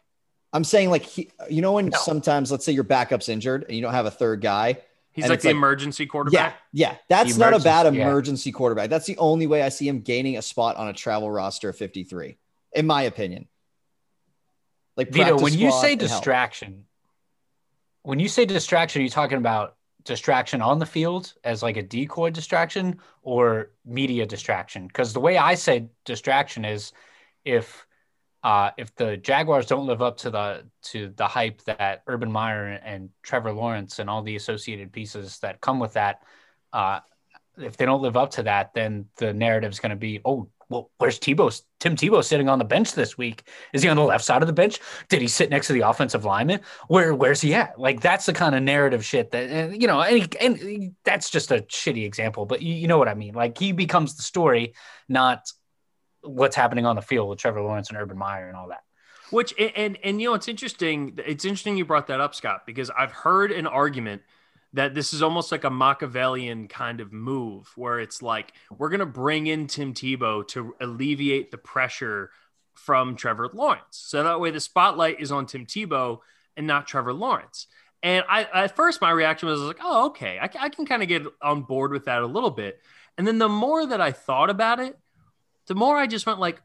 I'm 0.52 0.62
saying 0.62 0.90
like 0.90 1.02
he, 1.04 1.30
you 1.50 1.62
know 1.62 1.72
when 1.72 1.86
No. 1.86 1.98
sometimes 1.98 2.52
let's 2.52 2.64
say 2.64 2.72
your 2.72 2.84
backup's 2.84 3.28
injured 3.28 3.64
and 3.66 3.74
you 3.74 3.82
don't 3.82 3.94
have 3.94 4.06
a 4.06 4.10
third 4.10 4.40
guy. 4.42 4.78
He's 5.14 5.24
And 5.26 5.30
like 5.30 5.40
the 5.42 5.48
like- 5.48 5.56
emergency 5.56 6.06
quarterback. 6.06 6.56
yeah, 6.72 6.90
yeah. 6.90 6.96
that's 7.08 7.38
not 7.38 7.54
a 7.54 7.60
bad 7.60 7.86
Emergency, 7.86 8.50
yeah. 8.50 8.54
quarterback. 8.56 8.90
That's 8.90 9.06
the 9.06 9.16
only 9.18 9.46
way 9.46 9.62
I 9.62 9.68
see 9.68 9.86
him 9.88 10.00
gaining 10.00 10.36
a 10.36 10.42
spot 10.42 10.76
on 10.76 10.88
a 10.88 10.92
travel 10.92 11.30
roster 11.30 11.68
of 11.68 11.76
53, 11.76 12.36
in 12.72 12.86
my 12.86 13.02
opinion. 13.02 13.46
Like 14.96 15.10
Vido, 15.10 15.38
when 15.38 15.54
you 15.54 15.70
say 15.70 15.92
and 15.92 16.00
help. 16.00 16.10
distraction, 16.10 16.84
when 18.02 18.18
you 18.18 18.28
say 18.28 18.44
distraction, 18.44 19.00
are 19.00 19.04
you 19.04 19.08
talking 19.10 19.38
about 19.38 19.76
distraction 20.04 20.60
on 20.60 20.78
the 20.78 20.86
field 20.86 21.32
as 21.44 21.62
like 21.62 21.76
a 21.76 21.82
decoy 21.82 22.30
distraction 22.30 22.98
or 23.22 23.70
media 23.84 24.26
distraction? 24.26 24.86
Because 24.88 25.12
the 25.12 25.20
way 25.20 25.38
I 25.38 25.54
say 25.54 25.86
distraction 26.04 26.64
is 26.64 26.92
if 27.44 27.86
uh, 28.44 28.70
if 28.76 28.94
the 28.94 29.16
Jaguars 29.16 29.64
don't 29.64 29.86
live 29.86 30.02
up 30.02 30.18
to 30.18 30.30
the 30.30 30.64
to 30.82 31.08
the 31.16 31.26
hype 31.26 31.62
that 31.62 32.02
Urban 32.06 32.30
Meyer 32.30 32.78
and 32.84 33.08
Trevor 33.22 33.52
Lawrence 33.52 33.98
and 33.98 34.10
all 34.10 34.22
the 34.22 34.36
associated 34.36 34.92
pieces 34.92 35.38
that 35.38 35.62
come 35.62 35.80
with 35.80 35.94
that, 35.94 36.22
uh, 36.74 37.00
if 37.56 37.78
they 37.78 37.86
don't 37.86 38.02
live 38.02 38.18
up 38.18 38.32
to 38.32 38.42
that, 38.42 38.74
then 38.74 39.06
the 39.16 39.32
narrative 39.32 39.72
is 39.72 39.80
going 39.80 39.90
to 39.90 39.96
be, 39.96 40.20
oh, 40.26 40.50
well, 40.68 40.90
where's 40.98 41.18
Tebow? 41.18 41.58
Tim 41.80 41.96
Tebow 41.96 42.22
sitting 42.22 42.50
on 42.50 42.58
the 42.58 42.64
bench 42.66 42.92
this 42.92 43.16
week? 43.16 43.48
Is 43.72 43.82
he 43.82 43.88
on 43.88 43.96
the 43.96 44.02
left 44.02 44.24
side 44.24 44.42
of 44.42 44.46
the 44.46 44.52
bench? 44.52 44.78
Did 45.08 45.22
he 45.22 45.28
sit 45.28 45.48
next 45.48 45.68
to 45.68 45.72
the 45.72 45.80
offensive 45.80 46.26
lineman? 46.26 46.60
Where 46.88 47.14
where's 47.14 47.40
he 47.40 47.54
at? 47.54 47.78
Like 47.78 48.02
that's 48.02 48.26
the 48.26 48.34
kind 48.34 48.54
of 48.54 48.62
narrative 48.62 49.04
shit 49.06 49.30
that 49.30 49.80
you 49.80 49.86
know, 49.86 50.02
and, 50.02 50.36
and 50.38 50.94
that's 51.04 51.30
just 51.30 51.50
a 51.50 51.62
shitty 51.62 52.04
example, 52.04 52.44
but 52.44 52.60
you, 52.60 52.74
you 52.74 52.88
know 52.88 52.98
what 52.98 53.08
I 53.08 53.14
mean. 53.14 53.32
Like 53.32 53.56
he 53.56 53.72
becomes 53.72 54.16
the 54.16 54.22
story, 54.22 54.74
not 55.08 55.50
what's 56.24 56.56
happening 56.56 56.86
on 56.86 56.96
the 56.96 57.02
field 57.02 57.28
with 57.28 57.38
Trevor 57.38 57.62
Lawrence 57.62 57.88
and 57.90 57.98
Urban 57.98 58.18
Meyer 58.18 58.48
and 58.48 58.56
all 58.56 58.68
that. 58.68 58.82
Which 59.30 59.54
and, 59.58 59.98
and 60.02 60.20
you 60.20 60.28
know 60.28 60.34
it's 60.34 60.48
interesting. 60.48 61.18
It's 61.26 61.44
interesting 61.44 61.76
you 61.76 61.84
brought 61.84 62.08
that 62.08 62.20
up, 62.20 62.34
Scott, 62.34 62.66
because 62.66 62.90
I've 62.90 63.12
heard 63.12 63.52
an 63.52 63.66
argument 63.66 64.22
that 64.74 64.92
this 64.94 65.14
is 65.14 65.22
almost 65.22 65.52
like 65.52 65.64
a 65.64 65.70
Machiavellian 65.70 66.68
kind 66.68 67.00
of 67.00 67.12
move 67.12 67.70
where 67.76 68.00
it's 68.00 68.22
like 68.22 68.52
we're 68.76 68.88
going 68.90 69.00
to 69.00 69.06
bring 69.06 69.46
in 69.46 69.66
Tim 69.66 69.94
Tebow 69.94 70.46
to 70.48 70.74
alleviate 70.80 71.50
the 71.52 71.58
pressure 71.58 72.30
from 72.74 73.16
Trevor 73.16 73.48
Lawrence. 73.52 73.84
So 73.90 74.22
that 74.22 74.40
way 74.40 74.50
the 74.50 74.60
spotlight 74.60 75.20
is 75.20 75.30
on 75.30 75.46
Tim 75.46 75.64
Tebow 75.64 76.18
and 76.56 76.66
not 76.66 76.86
Trevor 76.86 77.12
Lawrence. 77.12 77.68
And 78.02 78.24
I 78.28 78.44
at 78.52 78.76
first 78.76 79.00
my 79.00 79.10
reaction 79.10 79.48
was 79.48 79.60
like, 79.60 79.78
oh, 79.80 80.06
okay, 80.06 80.38
I, 80.38 80.50
I 80.58 80.68
can 80.68 80.84
kind 80.86 81.02
of 81.02 81.08
get 81.08 81.22
on 81.40 81.62
board 81.62 81.92
with 81.92 82.04
that 82.06 82.22
a 82.22 82.26
little 82.26 82.50
bit. 82.50 82.80
And 83.16 83.26
then 83.26 83.38
the 83.38 83.48
more 83.48 83.86
that 83.86 84.00
I 84.00 84.12
thought 84.12 84.50
about 84.50 84.80
it, 84.80 84.98
the 85.66 85.74
more 85.74 85.96
I 85.96 86.06
just 86.06 86.26
went 86.26 86.38
like, 86.38 86.60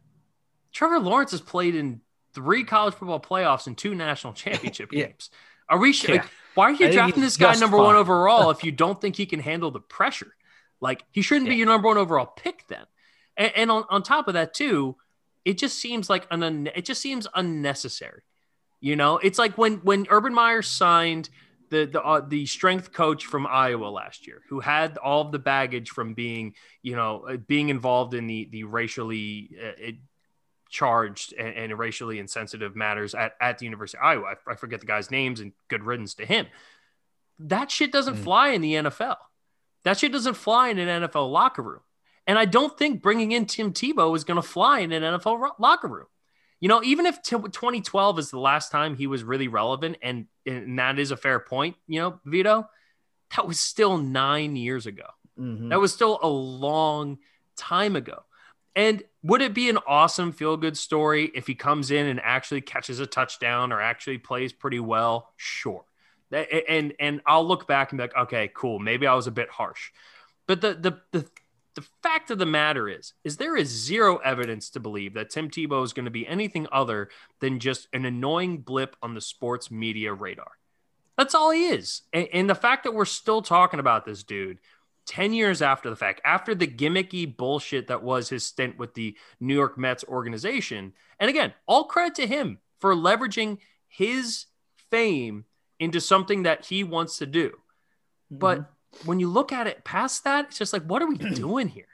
Trevor 0.72 1.00
Lawrence 1.00 1.32
has 1.32 1.42
played 1.42 1.76
in 1.76 2.02
three 2.34 2.64
college 2.64 2.94
football 2.94 3.20
playoffs 3.20 3.68
and 3.68 3.78
two 3.78 3.96
national 3.96 4.34
championship 4.34 4.90
yeah. 4.94 5.08
games. 5.08 5.30
Are 5.68 5.78
we 5.78 5.94
sure? 5.94 6.16
Yeah. 6.16 6.22
Like, 6.22 6.32
why 6.56 6.66
are 6.66 6.74
you 6.74 6.92
drafting 6.92 7.22
this 7.22 7.38
guy 7.38 7.54
number 7.56 7.78
fine. 7.78 7.86
one 7.86 7.96
overall 7.96 8.50
if 8.50 8.64
you 8.64 8.72
don't 8.74 9.00
think 9.00 9.16
he 9.16 9.26
can 9.26 9.40
handle 9.40 9.72
the 9.72 9.80
pressure? 9.80 10.36
Like 10.82 11.04
he 11.12 11.22
shouldn't 11.22 11.48
yeah. 11.48 11.54
be 11.54 11.58
your 11.58 11.68
number 11.68 11.88
one 11.88 11.98
overall 11.98 12.26
pick 12.26 12.68
then. 12.68 12.86
And, 13.38 13.52
and, 13.56 13.72
on, 13.72 13.84
on 13.90 14.04
top 14.04 14.28
of 14.28 14.34
that 14.34 14.54
too, 14.54 14.96
it 15.46 15.58
just 15.58 15.78
seems 15.78 16.10
like 16.10 16.28
an 16.32 16.44
un- 16.44 16.70
it 16.76 16.86
just 16.86 17.02
seems 17.02 17.28
unnecessary. 17.34 18.24
You 18.82 18.96
know, 18.96 19.18
it's 19.18 19.40
like 19.40 19.58
when 19.58 19.76
when 19.78 20.08
Urban 20.10 20.34
Meyer 20.34 20.62
signed 20.62 21.30
the 21.70 21.86
the 21.86 22.02
uh, 22.02 22.22
the 22.28 22.46
strength 22.46 22.92
coach 22.92 23.26
from 23.26 23.48
Iowa 23.48 23.88
last 23.88 24.28
year, 24.28 24.42
who 24.50 24.60
had 24.60 24.98
all 24.98 25.22
of 25.22 25.32
the 25.32 25.40
baggage 25.40 25.90
from 25.90 26.14
being 26.14 26.56
you 26.82 26.96
know 26.96 27.22
uh, 27.28 27.38
being 27.38 27.70
involved 27.70 28.14
in 28.14 28.28
the 28.28 28.48
the 28.52 28.64
racially 28.64 29.52
uh, 29.62 29.92
charged 30.70 31.34
and, 31.34 31.56
and, 31.56 31.80
racially 31.80 32.20
insensitive 32.20 32.76
matters 32.76 33.16
at, 33.16 33.34
at 33.42 33.58
the 33.58 33.66
University 33.66 33.98
of 33.98 34.04
Iowa. 34.04 34.36
I, 34.48 34.52
I, 34.52 34.56
forget 34.56 34.80
the 34.80 34.86
guy's 34.86 35.10
names 35.10 35.40
and 35.40 35.52
good 35.68 35.84
riddance 35.84 36.14
to 36.16 36.26
him. 36.26 36.46
That 37.40 37.72
shit 37.72 37.92
doesn't 37.92 38.18
mm. 38.18 38.24
fly 38.24 38.50
in 38.50 38.62
the 38.62 38.74
NFL. 38.76 39.16
That 39.84 39.98
shit 39.98 40.12
doesn't 40.12 40.36
fly 40.36 40.70
in 40.70 40.78
an 40.78 41.04
NFL 41.04 41.32
locker 41.32 41.64
room. 41.64 41.82
And 42.28 42.38
I 42.38 42.46
don't 42.46 42.78
think 42.78 43.02
bringing 43.02 43.32
in 43.32 43.48
Tim 43.48 43.74
Tebow 43.74 44.16
is 44.16 44.24
going 44.24 44.40
to 44.40 44.48
fly 44.48 44.82
in 44.82 44.92
an 44.92 45.02
NFL 45.02 45.40
ro- 45.40 45.52
locker 45.58 45.88
room. 45.88 46.06
You 46.60 46.68
know, 46.68 46.84
even 46.84 47.06
if 47.06 47.22
t- 47.22 47.38
2012 47.38 48.20
is 48.20 48.32
the 48.32 48.40
last 48.40 48.72
time 48.72 48.96
he 48.96 49.08
was 49.08 49.24
really 49.24 49.48
relevant, 49.48 49.98
and, 50.02 50.26
and 50.46 50.78
that 50.78 51.00
is 51.00 51.12
a 51.12 51.18
fair 51.18 51.40
point, 51.40 51.76
you 51.88 52.02
know, 52.02 52.20
Vido, 52.26 52.70
that 53.36 53.48
was 53.48 53.60
still 53.60 53.98
nine 53.98 54.56
years 54.56 54.86
ago. 54.86 55.06
Mm-hmm. 55.40 55.70
That 55.70 55.80
was 55.80 55.94
still 55.94 56.20
a 56.22 56.28
long 56.28 57.20
time 57.56 57.96
ago. 57.96 58.24
And 58.76 59.04
would 59.24 59.42
it 59.42 59.54
be 59.54 59.70
an 59.70 59.78
awesome 59.88 60.32
feel 60.32 60.58
good 60.58 60.78
story 60.78 61.32
if 61.34 61.48
he 61.48 61.56
comes 61.56 61.92
in 61.92 62.08
and 62.08 62.20
actually 62.24 62.62
catches 62.62 63.00
a 63.00 63.08
touchdown 63.08 63.72
or 63.72 63.82
actually 63.82 64.18
plays 64.18 64.54
pretty 64.54 64.80
well? 64.80 65.34
Sure. 65.38 65.84
And 66.32 66.94
and 67.00 67.22
I'll 67.26 67.46
look 67.46 67.68
back 67.68 67.92
and 67.92 67.98
be 67.98 68.04
like, 68.04 68.16
okay, 68.16 68.52
cool. 68.54 68.80
Maybe 68.80 69.08
I 69.08 69.16
was 69.16 69.28
a 69.28 69.32
bit 69.32 69.50
harsh. 69.50 69.92
But 70.46 70.62
the 70.62 70.74
the 70.76 71.02
the 71.12 71.28
the 71.80 71.88
fact 72.04 72.30
of 72.30 72.38
the 72.38 72.46
matter 72.46 72.90
is, 72.90 73.14
is 73.24 73.38
there 73.38 73.56
is 73.56 73.70
zero 73.70 74.18
evidence 74.18 74.70
to 74.72 74.82
believe 74.82 75.14
that 75.14 75.30
Tim 75.30 75.50
Tebow 75.50 75.82
is 75.82 75.94
going 75.94 76.04
to 76.06 76.12
be 76.12 76.28
anything 76.28 76.68
other 76.74 77.08
than 77.40 77.60
just 77.60 77.88
an 77.94 78.04
annoying 78.04 78.58
blip 78.58 78.98
on 79.02 79.14
the 79.14 79.22
sports 79.22 79.72
media 79.72 80.14
radar. 80.14 80.52
That's 81.18 81.34
all 81.34 81.52
he 81.52 81.68
is. 81.68 82.02
And, 82.12 82.28
and 82.34 82.50
the 82.50 82.56
fact 82.56 82.84
that 82.84 82.94
we're 82.94 83.06
still 83.06 83.42
talking 83.42 83.80
about 83.80 84.06
this 84.06 84.24
dude 84.24 84.60
10 85.06 85.32
years 85.32 85.62
after 85.62 85.90
the 85.90 85.96
fact, 85.96 86.20
after 86.26 86.54
the 86.54 86.68
gimmicky 86.68 87.38
bullshit 87.38 87.88
that 87.88 88.04
was 88.04 88.28
his 88.28 88.46
stint 88.46 88.78
with 88.78 88.94
the 88.94 89.16
New 89.40 89.54
York 89.54 89.78
Mets 89.78 90.04
organization. 90.04 90.92
And 91.18 91.30
again, 91.30 91.54
all 91.66 91.86
credit 91.86 92.16
to 92.16 92.28
him 92.28 92.60
for 92.80 92.94
leveraging 92.94 93.60
his 93.88 94.48
fame 94.92 95.46
into 95.80 96.02
something 96.02 96.44
that 96.44 96.66
he 96.66 96.84
wants 96.84 97.20
to 97.20 97.26
do. 97.26 97.54
Mm-hmm. 98.58 98.64
When 99.06 99.20
you 99.20 99.30
look 99.30 99.52
at 99.52 99.68
it 99.68 99.84
past 99.84 100.24
that, 100.24 100.46
it's 100.46 100.58
just 100.58 100.74
like, 100.74 100.84
what 100.84 101.02
are 101.02 101.08
we 101.08 101.18
doing 101.36 101.68
here? 101.68 101.86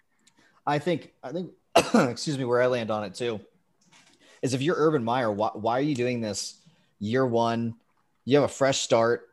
I 0.65 0.79
think, 0.79 1.13
I 1.23 1.31
think, 1.31 1.51
excuse 2.09 2.37
me, 2.37 2.45
where 2.45 2.61
I 2.61 2.67
land 2.67 2.91
on 2.91 3.03
it 3.03 3.15
too 3.15 3.39
is 4.41 4.53
if 4.53 4.61
you're 4.61 4.75
Urban 4.77 5.03
Meyer, 5.03 5.31
why, 5.31 5.49
why 5.53 5.77
are 5.77 5.81
you 5.81 5.95
doing 5.95 6.21
this 6.21 6.55
year 6.99 7.25
one? 7.25 7.75
You 8.25 8.37
have 8.37 8.45
a 8.45 8.53
fresh 8.53 8.79
start. 8.79 9.29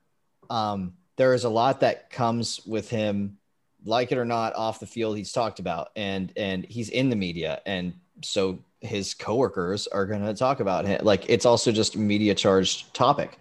Um, 0.49 0.95
there 1.17 1.35
is 1.35 1.45
a 1.45 1.49
lot 1.49 1.81
that 1.81 2.11
comes 2.11 2.65
with 2.67 2.89
him 2.89 3.37
like 3.85 4.13
it 4.13 4.19
or 4.19 4.25
not, 4.25 4.55
off 4.55 4.81
the 4.81 4.87
field, 4.87 5.17
he's 5.17 5.33
talked 5.33 5.59
about, 5.59 5.91
and 5.97 6.33
and 6.37 6.65
he's 6.65 6.89
in 6.89 7.11
the 7.11 7.17
media, 7.17 7.61
and 7.67 7.95
so 8.23 8.59
his 8.81 9.15
coworkers 9.15 9.87
are 9.87 10.07
going 10.07 10.25
to 10.25 10.35
talk 10.35 10.61
about 10.61 10.87
him. 10.87 11.05
Like 11.05 11.29
it's 11.29 11.47
also 11.47 11.73
just 11.73 11.97
media 11.97 12.35
charged 12.35 12.95
topic. 12.95 13.39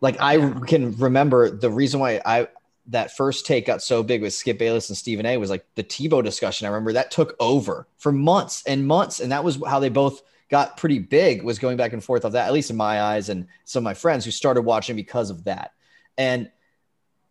Like 0.00 0.20
I 0.20 0.36
can 0.66 0.96
remember 0.96 1.50
the 1.50 1.70
reason 1.70 2.00
why 2.00 2.20
I 2.24 2.48
that 2.90 3.16
first 3.16 3.46
take 3.46 3.66
got 3.66 3.82
so 3.82 4.02
big 4.02 4.22
with 4.22 4.34
Skip 4.34 4.58
Bayless 4.58 4.88
and 4.88 4.96
Stephen 4.96 5.26
A 5.26 5.36
was 5.36 5.50
like 5.50 5.64
the 5.74 5.84
Tebow 5.84 6.22
discussion. 6.22 6.66
I 6.66 6.70
remember 6.70 6.92
that 6.92 7.10
took 7.10 7.34
over 7.40 7.86
for 7.98 8.12
months 8.12 8.62
and 8.66 8.86
months, 8.86 9.20
and 9.20 9.32
that 9.32 9.44
was 9.44 9.60
how 9.66 9.80
they 9.80 9.88
both 9.88 10.22
got 10.50 10.76
pretty 10.76 10.98
big. 10.98 11.42
Was 11.42 11.58
going 11.58 11.76
back 11.76 11.92
and 11.92 12.02
forth 12.02 12.24
of 12.24 12.32
that, 12.32 12.46
at 12.46 12.52
least 12.52 12.70
in 12.70 12.76
my 12.76 13.00
eyes, 13.00 13.28
and 13.28 13.46
some 13.64 13.82
of 13.82 13.84
my 13.84 13.94
friends 13.94 14.24
who 14.24 14.30
started 14.30 14.62
watching 14.62 14.96
because 14.96 15.30
of 15.30 15.44
that. 15.44 15.72
And 16.18 16.50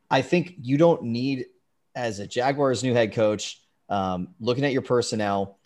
I 0.09 0.21
think 0.21 0.55
you 0.61 0.77
don't 0.77 1.03
need 1.03 1.45
as 1.95 2.19
a 2.19 2.27
Jaguars 2.27 2.83
new 2.83 2.93
head 2.93 3.13
coach, 3.13 3.61
um, 3.89 4.29
looking 4.39 4.65
at 4.65 4.71
your 4.71 4.81
personnel, 4.81 5.57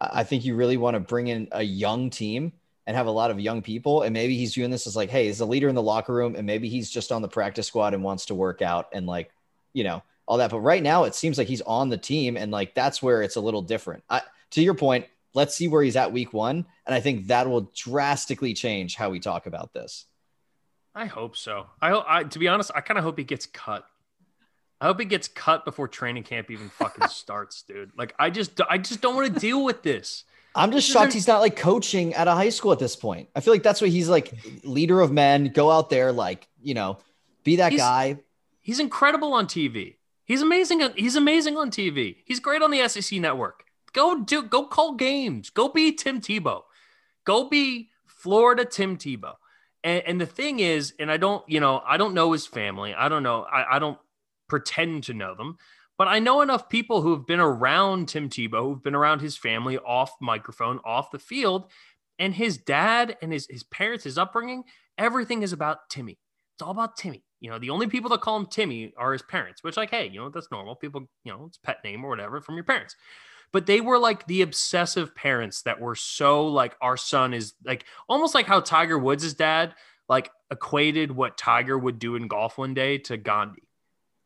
I 0.00 0.24
think 0.24 0.44
you 0.44 0.56
really 0.56 0.76
want 0.76 0.94
to 0.94 1.00
bring 1.00 1.28
in 1.28 1.48
a 1.52 1.62
young 1.62 2.10
team 2.10 2.52
and 2.86 2.96
have 2.96 3.06
a 3.06 3.10
lot 3.10 3.30
of 3.30 3.38
young 3.38 3.62
people. 3.62 4.02
And 4.02 4.12
maybe 4.12 4.36
he's 4.36 4.54
doing 4.54 4.70
this 4.70 4.86
as 4.86 4.96
like, 4.96 5.10
hey, 5.10 5.26
he's 5.26 5.40
a 5.40 5.46
leader 5.46 5.68
in 5.68 5.74
the 5.74 5.82
locker 5.82 6.12
room, 6.12 6.34
and 6.34 6.46
maybe 6.46 6.68
he's 6.68 6.90
just 6.90 7.12
on 7.12 7.22
the 7.22 7.28
practice 7.28 7.66
squad 7.66 7.94
and 7.94 8.02
wants 8.02 8.26
to 8.26 8.34
work 8.34 8.62
out 8.62 8.88
and 8.92 9.06
like, 9.06 9.30
you 9.72 9.84
know, 9.84 10.02
all 10.26 10.38
that. 10.38 10.50
But 10.50 10.60
right 10.60 10.82
now, 10.82 11.04
it 11.04 11.14
seems 11.14 11.38
like 11.38 11.48
he's 11.48 11.62
on 11.62 11.88
the 11.88 11.98
team, 11.98 12.36
and 12.36 12.50
like 12.50 12.74
that's 12.74 13.02
where 13.02 13.22
it's 13.22 13.36
a 13.36 13.40
little 13.40 13.62
different. 13.62 14.04
I, 14.08 14.22
to 14.52 14.62
your 14.62 14.74
point, 14.74 15.06
let's 15.34 15.54
see 15.54 15.68
where 15.68 15.82
he's 15.82 15.96
at 15.96 16.12
week 16.12 16.32
one, 16.32 16.66
and 16.86 16.94
I 16.94 17.00
think 17.00 17.28
that 17.28 17.48
will 17.48 17.72
drastically 17.74 18.54
change 18.54 18.96
how 18.96 19.10
we 19.10 19.20
talk 19.20 19.46
about 19.46 19.72
this. 19.72 20.06
I 20.94 21.06
hope 21.06 21.36
so. 21.36 21.66
I, 21.80 22.02
I 22.06 22.24
to 22.24 22.38
be 22.38 22.48
honest, 22.48 22.70
I 22.74 22.80
kind 22.80 22.98
of 22.98 23.04
hope 23.04 23.18
he 23.18 23.24
gets 23.24 23.46
cut. 23.46 23.86
I 24.80 24.86
hope 24.86 24.98
he 24.98 25.06
gets 25.06 25.28
cut 25.28 25.64
before 25.64 25.86
training 25.86 26.24
camp 26.24 26.50
even 26.50 26.68
fucking 26.68 27.08
starts, 27.10 27.62
dude. 27.62 27.92
Like 27.96 28.14
I 28.18 28.30
just 28.30 28.60
I 28.68 28.78
just 28.78 29.00
don't 29.00 29.14
want 29.14 29.32
to 29.32 29.40
deal 29.40 29.64
with 29.64 29.82
this. 29.82 30.24
I'm 30.54 30.70
just 30.70 30.88
shocked 30.90 31.14
he's 31.14 31.26
not 31.26 31.40
like 31.40 31.56
coaching 31.56 32.12
at 32.14 32.28
a 32.28 32.32
high 32.32 32.50
school 32.50 32.72
at 32.72 32.78
this 32.78 32.94
point. 32.94 33.28
I 33.34 33.40
feel 33.40 33.54
like 33.54 33.62
that's 33.62 33.80
what 33.80 33.88
he's 33.88 34.08
like 34.08 34.34
leader 34.64 35.00
of 35.00 35.10
men, 35.10 35.48
go 35.48 35.70
out 35.70 35.88
there 35.88 36.12
like, 36.12 36.46
you 36.60 36.74
know, 36.74 36.98
be 37.42 37.56
that 37.56 37.72
he's, 37.72 37.80
guy. 37.80 38.18
He's 38.62 38.80
incredible 38.80 39.34
on 39.34 39.46
TV. 39.46 39.96
He's 40.24 40.40
amazing 40.40 40.80
he's 40.96 41.16
amazing 41.16 41.56
on 41.56 41.70
TV. 41.70 42.16
He's 42.24 42.40
great 42.40 42.62
on 42.62 42.70
the 42.70 42.88
SEC 42.88 43.20
network. 43.20 43.64
Go 43.92 44.22
do 44.22 44.42
go 44.42 44.64
call 44.64 44.94
games. 44.94 45.50
Go 45.50 45.68
be 45.68 45.92
Tim 45.92 46.20
Tebow. 46.20 46.62
Go 47.24 47.48
be 47.48 47.90
Florida 48.06 48.64
Tim 48.64 48.96
Tebow. 48.96 49.34
And, 49.84 50.02
and 50.06 50.20
the 50.20 50.26
thing 50.26 50.60
is, 50.60 50.94
and 50.98 51.10
I 51.10 51.16
don't, 51.16 51.46
you 51.48 51.60
know, 51.60 51.82
I 51.86 51.96
don't 51.96 52.14
know 52.14 52.32
his 52.32 52.46
family. 52.46 52.94
I 52.94 53.08
don't 53.08 53.22
know. 53.22 53.42
I, 53.42 53.76
I 53.76 53.78
don't 53.78 53.98
pretend 54.48 55.04
to 55.04 55.14
know 55.14 55.34
them. 55.34 55.58
But 55.98 56.08
I 56.08 56.20
know 56.20 56.40
enough 56.40 56.68
people 56.68 57.02
who 57.02 57.12
have 57.14 57.26
been 57.26 57.40
around 57.40 58.08
Tim 58.08 58.28
Tebow, 58.28 58.62
who've 58.62 58.82
been 58.82 58.94
around 58.94 59.20
his 59.20 59.36
family 59.36 59.78
off 59.78 60.12
microphone, 60.20 60.80
off 60.84 61.10
the 61.10 61.18
field, 61.18 61.70
and 62.18 62.34
his 62.34 62.56
dad 62.58 63.16
and 63.20 63.32
his, 63.32 63.46
his 63.48 63.62
parents, 63.62 64.04
his 64.04 64.18
upbringing, 64.18 64.64
everything 64.96 65.42
is 65.42 65.52
about 65.52 65.90
Timmy. 65.90 66.18
It's 66.54 66.62
all 66.62 66.70
about 66.70 66.96
Timmy. 66.96 67.24
You 67.42 67.50
know, 67.50 67.58
the 67.58 67.70
only 67.70 67.88
people 67.88 68.08
that 68.10 68.20
call 68.20 68.36
him 68.36 68.46
Timmy 68.46 68.94
are 68.96 69.12
his 69.12 69.20
parents, 69.20 69.64
which, 69.64 69.76
like, 69.76 69.90
hey, 69.90 70.06
you 70.06 70.20
know, 70.20 70.28
that's 70.28 70.52
normal. 70.52 70.76
People, 70.76 71.08
you 71.24 71.32
know, 71.32 71.46
it's 71.48 71.58
pet 71.58 71.78
name 71.82 72.04
or 72.04 72.08
whatever 72.08 72.40
from 72.40 72.54
your 72.54 72.62
parents. 72.62 72.94
But 73.52 73.66
they 73.66 73.80
were 73.80 73.98
like 73.98 74.28
the 74.28 74.42
obsessive 74.42 75.12
parents 75.14 75.62
that 75.62 75.80
were 75.80 75.96
so 75.96 76.46
like, 76.46 76.76
our 76.80 76.96
son 76.96 77.34
is 77.34 77.54
like 77.64 77.84
almost 78.08 78.34
like 78.34 78.46
how 78.46 78.60
Tiger 78.60 78.96
Woods' 78.96 79.34
dad 79.34 79.74
like 80.08 80.30
equated 80.52 81.10
what 81.10 81.36
Tiger 81.36 81.76
would 81.76 81.98
do 81.98 82.14
in 82.14 82.28
golf 82.28 82.58
one 82.58 82.74
day 82.74 82.98
to 82.98 83.16
Gandhi. 83.16 83.64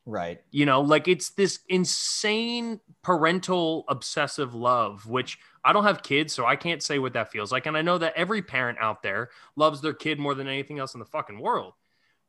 Right. 0.04 0.40
You 0.50 0.66
know, 0.66 0.82
like 0.82 1.08
it's 1.08 1.30
this 1.30 1.60
insane 1.68 2.80
parental 3.02 3.86
obsessive 3.88 4.54
love, 4.54 5.06
which 5.06 5.38
I 5.64 5.72
don't 5.72 5.84
have 5.84 6.02
kids, 6.02 6.34
so 6.34 6.44
I 6.44 6.54
can't 6.54 6.82
say 6.82 6.98
what 6.98 7.14
that 7.14 7.32
feels 7.32 7.50
like. 7.50 7.64
And 7.64 7.76
I 7.78 7.82
know 7.82 7.98
that 7.98 8.14
every 8.14 8.42
parent 8.42 8.78
out 8.78 9.02
there 9.02 9.30
loves 9.56 9.80
their 9.80 9.94
kid 9.94 10.20
more 10.20 10.34
than 10.34 10.46
anything 10.46 10.78
else 10.78 10.94
in 10.94 11.00
the 11.00 11.06
fucking 11.06 11.40
world. 11.40 11.72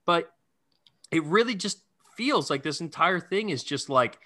But 0.06 0.32
it 1.12 1.24
really 1.24 1.56
just 1.56 1.82
feels 2.16 2.50
like 2.50 2.64
this 2.64 2.82
entire 2.82 3.20
thing 3.20 3.50
is 3.50 3.64
just 3.64 3.90
like 3.90 4.20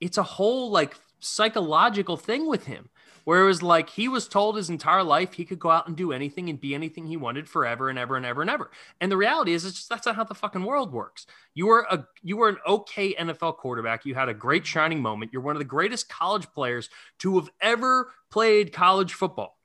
it's 0.00 0.18
a 0.18 0.22
whole 0.22 0.70
like 0.70 0.96
psychological 1.20 2.16
thing 2.16 2.48
with 2.48 2.66
him 2.66 2.90
where 3.24 3.42
it 3.42 3.46
was 3.46 3.62
like 3.62 3.90
he 3.90 4.08
was 4.08 4.26
told 4.26 4.56
his 4.56 4.68
entire 4.68 5.02
life 5.02 5.34
he 5.34 5.44
could 5.44 5.58
go 5.58 5.70
out 5.70 5.86
and 5.86 5.96
do 5.96 6.12
anything 6.12 6.48
and 6.50 6.60
be 6.60 6.74
anything 6.74 7.06
he 7.06 7.16
wanted 7.16 7.48
forever 7.48 7.88
and 7.88 7.98
ever 7.98 8.16
and 8.16 8.26
ever 8.26 8.42
and 8.42 8.50
ever. 8.50 8.70
And 9.00 9.12
the 9.12 9.16
reality 9.16 9.52
is, 9.52 9.64
it's 9.64 9.76
just 9.76 9.88
that's 9.88 10.06
not 10.06 10.16
how 10.16 10.24
the 10.24 10.34
fucking 10.34 10.64
world 10.64 10.92
works. 10.92 11.26
You 11.54 11.66
were 11.66 11.86
a 11.88 12.06
you 12.22 12.36
were 12.36 12.48
an 12.48 12.58
okay 12.66 13.14
NFL 13.14 13.58
quarterback. 13.58 14.04
You 14.04 14.14
had 14.14 14.28
a 14.28 14.34
great 14.34 14.66
shining 14.66 15.00
moment. 15.00 15.32
You're 15.32 15.42
one 15.42 15.56
of 15.56 15.60
the 15.60 15.64
greatest 15.64 16.08
college 16.08 16.48
players 16.52 16.90
to 17.20 17.36
have 17.36 17.50
ever 17.60 18.10
played 18.30 18.72
college 18.72 19.12
football. 19.12 19.58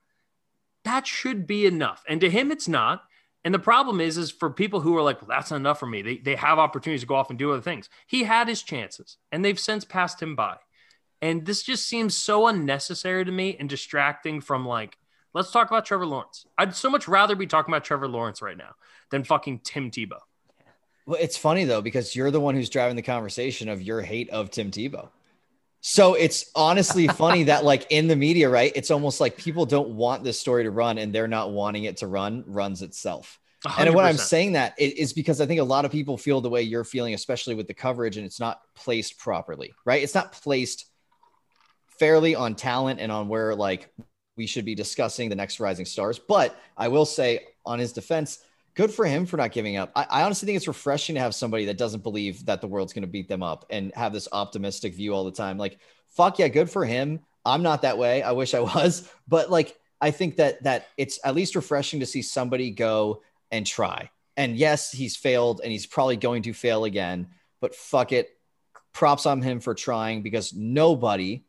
That 0.84 1.06
should 1.06 1.46
be 1.46 1.66
enough. 1.66 2.04
And 2.08 2.20
to 2.20 2.30
him, 2.30 2.50
it's 2.50 2.68
not. 2.68 3.02
And 3.44 3.54
the 3.54 3.58
problem 3.58 4.00
is, 4.00 4.18
is 4.18 4.30
for 4.30 4.50
people 4.50 4.80
who 4.80 4.96
are 4.96 5.02
like, 5.02 5.20
well, 5.22 5.28
that's 5.28 5.50
not 5.50 5.58
enough 5.58 5.78
for 5.78 5.86
me. 5.86 6.02
They, 6.02 6.18
they 6.18 6.34
have 6.36 6.58
opportunities 6.58 7.02
to 7.02 7.06
go 7.06 7.14
off 7.14 7.30
and 7.30 7.38
do 7.38 7.52
other 7.52 7.62
things. 7.62 7.88
He 8.06 8.24
had 8.24 8.48
his 8.48 8.62
chances 8.62 9.16
and 9.30 9.44
they've 9.44 9.58
since 9.58 9.84
passed 9.84 10.20
him 10.20 10.34
by. 10.36 10.56
And 11.22 11.46
this 11.46 11.62
just 11.62 11.88
seems 11.88 12.16
so 12.16 12.46
unnecessary 12.46 13.24
to 13.24 13.32
me 13.32 13.56
and 13.58 13.68
distracting 13.68 14.40
from 14.40 14.66
like, 14.66 14.98
let's 15.34 15.50
talk 15.50 15.68
about 15.68 15.84
Trevor 15.84 16.06
Lawrence. 16.06 16.46
I'd 16.56 16.74
so 16.74 16.90
much 16.90 17.08
rather 17.08 17.36
be 17.36 17.46
talking 17.46 17.72
about 17.72 17.84
Trevor 17.84 18.08
Lawrence 18.08 18.42
right 18.42 18.56
now 18.56 18.74
than 19.10 19.24
fucking 19.24 19.60
Tim 19.64 19.90
Tebow. 19.90 20.20
Well, 21.06 21.18
it's 21.20 21.36
funny 21.36 21.64
though, 21.64 21.80
because 21.80 22.14
you're 22.14 22.30
the 22.30 22.40
one 22.40 22.54
who's 22.54 22.70
driving 22.70 22.96
the 22.96 23.02
conversation 23.02 23.68
of 23.68 23.80
your 23.80 24.02
hate 24.02 24.30
of 24.30 24.50
Tim 24.50 24.70
Tebow. 24.70 25.08
So 25.80 26.14
it's 26.14 26.50
honestly 26.54 27.06
funny 27.06 27.44
that 27.44 27.64
like 27.64 27.86
in 27.90 28.08
the 28.08 28.16
media, 28.16 28.48
right? 28.48 28.72
It's 28.74 28.90
almost 28.90 29.20
like 29.20 29.36
people 29.36 29.64
don't 29.64 29.90
want 29.90 30.24
this 30.24 30.38
story 30.38 30.64
to 30.64 30.70
run 30.70 30.98
and 30.98 31.14
they're 31.14 31.28
not 31.28 31.52
wanting 31.52 31.84
it 31.84 31.98
to 31.98 32.06
run, 32.06 32.44
runs 32.46 32.82
itself. 32.82 33.38
100%. 33.66 33.86
And 33.86 33.94
when 33.94 34.04
I'm 34.04 34.16
saying 34.16 34.52
that 34.52 34.74
is 34.78 35.12
because 35.12 35.40
I 35.40 35.46
think 35.46 35.60
a 35.60 35.64
lot 35.64 35.84
of 35.84 35.90
people 35.90 36.16
feel 36.16 36.40
the 36.40 36.50
way 36.50 36.62
you're 36.62 36.84
feeling, 36.84 37.14
especially 37.14 37.54
with 37.54 37.66
the 37.66 37.74
coverage, 37.74 38.16
and 38.16 38.24
it's 38.24 38.38
not 38.38 38.60
placed 38.74 39.18
properly, 39.18 39.72
right? 39.84 40.02
It's 40.02 40.14
not 40.14 40.32
placed 40.32 40.86
fairly 41.98 42.34
on 42.34 42.54
talent 42.54 43.00
and 43.00 43.10
on 43.10 43.28
where 43.28 43.54
like 43.54 43.88
we 44.36 44.46
should 44.46 44.64
be 44.64 44.76
discussing 44.76 45.28
the 45.28 45.34
next 45.34 45.58
rising 45.58 45.84
stars. 45.84 46.18
But 46.18 46.56
I 46.76 46.88
will 46.88 47.04
say, 47.04 47.40
on 47.66 47.78
his 47.78 47.92
defense, 47.92 48.38
good 48.78 48.92
for 48.92 49.04
him 49.04 49.26
for 49.26 49.36
not 49.36 49.50
giving 49.50 49.76
up. 49.76 49.90
I, 49.96 50.06
I 50.08 50.22
honestly 50.22 50.46
think 50.46 50.54
it's 50.54 50.68
refreshing 50.68 51.16
to 51.16 51.20
have 51.20 51.34
somebody 51.34 51.64
that 51.64 51.76
doesn't 51.76 52.04
believe 52.04 52.46
that 52.46 52.60
the 52.60 52.68
world's 52.68 52.92
going 52.92 53.02
to 53.02 53.08
beat 53.08 53.28
them 53.28 53.42
up 53.42 53.66
and 53.70 53.92
have 53.96 54.12
this 54.12 54.28
optimistic 54.30 54.94
view 54.94 55.12
all 55.12 55.24
the 55.24 55.32
time. 55.32 55.58
Like, 55.58 55.80
fuck 56.10 56.38
yeah, 56.38 56.46
good 56.46 56.70
for 56.70 56.84
him. 56.84 57.18
I'm 57.44 57.64
not 57.64 57.82
that 57.82 57.98
way. 57.98 58.22
I 58.22 58.30
wish 58.30 58.54
I 58.54 58.60
was, 58.76 59.10
but 59.26 59.50
like, 59.50 59.76
I 60.00 60.12
think 60.12 60.36
that 60.36 60.62
that 60.62 60.86
it's 60.96 61.18
at 61.24 61.34
least 61.34 61.56
refreshing 61.56 61.98
to 62.00 62.06
see 62.06 62.22
somebody 62.22 62.70
go 62.70 63.22
and 63.50 63.66
try. 63.66 64.10
And 64.36 64.56
yes, 64.56 64.92
he's 64.92 65.16
failed 65.16 65.60
and 65.60 65.72
he's 65.72 65.86
probably 65.86 66.16
going 66.16 66.44
to 66.44 66.52
fail 66.52 66.84
again, 66.84 67.30
but 67.60 67.74
fuck 67.74 68.12
it. 68.12 68.30
Props 68.92 69.26
on 69.26 69.42
him 69.42 69.58
for 69.58 69.74
trying 69.74 70.22
because 70.22 70.54
nobody, 70.54 71.42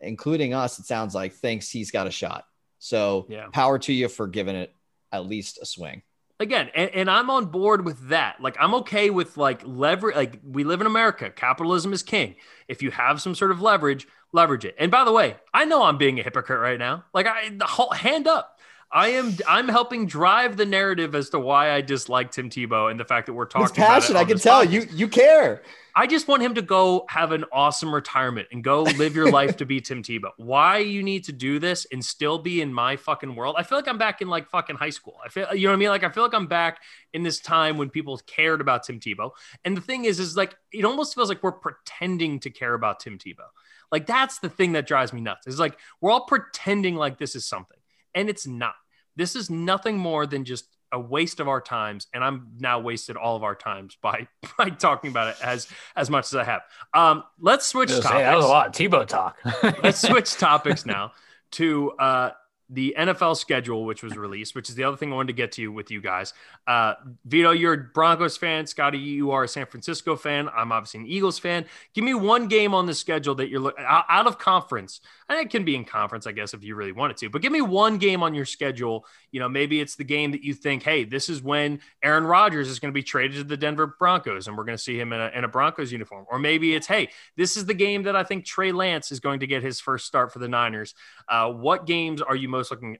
including 0.00 0.54
us, 0.54 0.80
it 0.80 0.86
sounds 0.86 1.14
like, 1.14 1.34
thinks 1.34 1.70
he's 1.70 1.92
got 1.92 2.08
a 2.08 2.10
shot. 2.10 2.46
So 2.80 3.26
yeah. 3.28 3.46
power 3.52 3.78
to 3.78 3.92
you 3.92 4.08
for 4.08 4.26
giving 4.26 4.56
it 4.56 4.74
at 5.12 5.24
least 5.24 5.60
a 5.62 5.66
swing 5.66 6.02
again 6.44 6.70
and, 6.74 6.90
and, 6.90 7.10
i'm 7.10 7.28
on 7.30 7.46
board 7.46 7.84
with 7.84 8.08
that. 8.08 8.40
Like 8.40 8.56
i'm 8.60 8.74
okay 8.76 9.10
with 9.10 9.36
like 9.36 9.62
leverage 9.66 10.14
like 10.14 10.40
we 10.44 10.62
live 10.62 10.80
in 10.80 10.86
america. 10.86 11.30
Capitalism 11.30 11.92
is 11.92 12.02
king. 12.02 12.36
If 12.68 12.82
you 12.82 12.92
have 12.92 13.20
some 13.20 13.34
sort 13.34 13.50
of 13.50 13.60
leverage 13.60 14.06
leverage 14.32 14.64
it. 14.64 14.76
And 14.78 14.90
by 14.90 15.04
the 15.04 15.12
way 15.12 15.36
i 15.52 15.64
know 15.64 15.82
i'm 15.82 15.98
being 15.98 16.20
a 16.20 16.22
hypocrite 16.22 16.60
right 16.60 16.78
now. 16.78 17.04
Like 17.12 17.26
i 17.26 17.48
the 17.48 17.66
whole 17.66 17.90
hand 17.90 18.28
up 18.28 18.53
I 18.94 19.08
am 19.08 19.36
I'm 19.48 19.66
helping 19.68 20.06
drive 20.06 20.56
the 20.56 20.64
narrative 20.64 21.16
as 21.16 21.28
to 21.30 21.40
why 21.40 21.72
I 21.72 21.80
dislike 21.80 22.30
Tim 22.30 22.48
Tebow 22.48 22.92
and 22.92 22.98
the 22.98 23.04
fact 23.04 23.26
that 23.26 23.32
we're 23.32 23.44
talking. 23.44 23.64
It's 23.64 23.72
passion. 23.72 24.14
I 24.14 24.22
can 24.22 24.38
tell 24.38 24.64
podcast. 24.64 24.70
you 24.70 24.86
you 24.92 25.08
care. 25.08 25.62
I 25.96 26.06
just 26.06 26.28
want 26.28 26.42
him 26.42 26.54
to 26.54 26.62
go 26.62 27.04
have 27.08 27.32
an 27.32 27.44
awesome 27.52 27.92
retirement 27.92 28.48
and 28.52 28.62
go 28.62 28.82
live 28.82 29.16
your 29.16 29.32
life 29.32 29.56
to 29.56 29.66
be 29.66 29.80
Tim 29.80 30.04
Tebow. 30.04 30.30
Why 30.36 30.78
you 30.78 31.02
need 31.02 31.24
to 31.24 31.32
do 31.32 31.58
this 31.58 31.88
and 31.90 32.04
still 32.04 32.38
be 32.38 32.60
in 32.60 32.72
my 32.72 32.94
fucking 32.94 33.34
world? 33.34 33.56
I 33.58 33.64
feel 33.64 33.78
like 33.78 33.88
I'm 33.88 33.98
back 33.98 34.20
in 34.20 34.28
like 34.28 34.48
fucking 34.48 34.76
high 34.76 34.90
school. 34.90 35.16
I 35.24 35.28
feel, 35.28 35.52
you 35.52 35.66
know 35.66 35.72
what 35.72 35.74
I 35.74 35.78
mean? 35.78 35.88
Like 35.88 36.04
I 36.04 36.08
feel 36.10 36.22
like 36.22 36.34
I'm 36.34 36.46
back 36.46 36.80
in 37.12 37.24
this 37.24 37.40
time 37.40 37.78
when 37.78 37.90
people 37.90 38.16
cared 38.28 38.60
about 38.60 38.84
Tim 38.84 39.00
Tebow. 39.00 39.32
And 39.64 39.76
the 39.76 39.80
thing 39.80 40.04
is, 40.04 40.20
is 40.20 40.36
like 40.36 40.54
it 40.72 40.84
almost 40.84 41.16
feels 41.16 41.28
like 41.28 41.42
we're 41.42 41.50
pretending 41.50 42.38
to 42.40 42.50
care 42.50 42.74
about 42.74 43.00
Tim 43.00 43.18
Tebow. 43.18 43.48
Like 43.90 44.06
that's 44.06 44.38
the 44.38 44.48
thing 44.48 44.72
that 44.72 44.86
drives 44.86 45.12
me 45.12 45.20
nuts. 45.20 45.48
It's 45.48 45.58
like 45.58 45.78
we're 46.00 46.12
all 46.12 46.26
pretending 46.26 46.94
like 46.94 47.18
this 47.18 47.34
is 47.34 47.44
something, 47.44 47.78
and 48.14 48.28
it's 48.28 48.46
not. 48.46 48.74
This 49.16 49.36
is 49.36 49.50
nothing 49.50 49.98
more 49.98 50.26
than 50.26 50.44
just 50.44 50.66
a 50.92 50.98
waste 51.00 51.40
of 51.40 51.48
our 51.48 51.60
times 51.60 52.06
and 52.14 52.22
i'm 52.22 52.46
now 52.60 52.78
wasted 52.78 53.16
all 53.16 53.34
of 53.34 53.42
our 53.42 53.56
times 53.56 53.98
by 54.00 54.28
by 54.58 54.70
talking 54.70 55.10
about 55.10 55.28
it 55.28 55.36
as 55.42 55.66
as 55.96 56.08
much 56.08 56.26
as 56.26 56.36
i 56.36 56.44
have. 56.44 56.62
Um 56.94 57.24
let's 57.40 57.66
switch 57.66 57.90
topics. 57.90 58.08
Say, 58.08 58.18
that 58.18 58.36
was 58.36 58.44
a 58.44 58.48
lot. 58.48 58.68
Of 58.68 58.72
tebow 58.74 59.06
talk. 59.06 59.38
Let's 59.82 59.98
switch 60.08 60.34
topics 60.34 60.86
now 60.86 61.12
to 61.52 61.90
uh 61.92 62.30
the 62.70 62.94
NFL 62.98 63.36
schedule, 63.36 63.84
which 63.84 64.02
was 64.02 64.16
released, 64.16 64.54
which 64.54 64.68
is 64.68 64.74
the 64.74 64.84
other 64.84 64.96
thing 64.96 65.12
I 65.12 65.16
wanted 65.16 65.28
to 65.28 65.32
get 65.34 65.52
to 65.52 65.62
you 65.62 65.70
with 65.70 65.90
you 65.90 66.00
guys. 66.00 66.32
Uh, 66.66 66.94
Vido, 67.24 67.50
you're 67.50 67.74
a 67.74 67.78
Broncos 67.78 68.36
fan. 68.36 68.66
Scotty, 68.66 68.98
you 68.98 69.32
are 69.32 69.44
a 69.44 69.48
San 69.48 69.66
Francisco 69.66 70.16
fan. 70.16 70.48
I'm 70.54 70.72
obviously 70.72 71.00
an 71.00 71.06
Eagles 71.06 71.38
fan. 71.38 71.66
Give 71.94 72.04
me 72.04 72.14
one 72.14 72.48
game 72.48 72.74
on 72.74 72.86
the 72.86 72.94
schedule 72.94 73.34
that 73.36 73.48
you're 73.48 73.60
looking 73.60 73.84
out 73.86 74.26
of 74.26 74.38
conference. 74.38 75.00
And 75.28 75.38
it 75.38 75.50
can 75.50 75.64
be 75.64 75.76
in 75.76 75.84
conference, 75.84 76.26
I 76.26 76.32
guess, 76.32 76.54
if 76.54 76.64
you 76.64 76.74
really 76.74 76.92
wanted 76.92 77.16
to. 77.18 77.30
But 77.30 77.42
give 77.42 77.52
me 77.52 77.60
one 77.60 77.98
game 77.98 78.22
on 78.22 78.34
your 78.34 78.46
schedule. 78.46 79.06
You 79.34 79.40
know, 79.40 79.48
maybe 79.48 79.80
it's 79.80 79.96
the 79.96 80.04
game 80.04 80.30
that 80.30 80.44
you 80.44 80.54
think, 80.54 80.84
hey, 80.84 81.02
this 81.02 81.28
is 81.28 81.42
when 81.42 81.80
Aaron 82.04 82.22
Rodgers 82.22 82.68
is 82.68 82.78
going 82.78 82.92
to 82.92 82.94
be 82.94 83.02
traded 83.02 83.38
to 83.38 83.42
the 83.42 83.56
Denver 83.56 83.96
Broncos, 83.98 84.46
and 84.46 84.56
we're 84.56 84.62
going 84.62 84.78
to 84.78 84.82
see 84.82 84.96
him 84.96 85.12
in 85.12 85.20
a, 85.20 85.28
in 85.34 85.42
a 85.42 85.48
Broncos 85.48 85.90
uniform. 85.90 86.24
Or 86.30 86.38
maybe 86.38 86.72
it's, 86.72 86.86
hey, 86.86 87.08
this 87.36 87.56
is 87.56 87.66
the 87.66 87.74
game 87.74 88.04
that 88.04 88.14
I 88.14 88.22
think 88.22 88.44
Trey 88.44 88.70
Lance 88.70 89.10
is 89.10 89.18
going 89.18 89.40
to 89.40 89.48
get 89.48 89.64
his 89.64 89.80
first 89.80 90.06
start 90.06 90.32
for 90.32 90.38
the 90.38 90.46
Niners. 90.46 90.94
Uh, 91.28 91.50
what 91.50 91.84
games 91.84 92.22
are 92.22 92.36
you 92.36 92.48
most 92.48 92.70
looking 92.70 92.96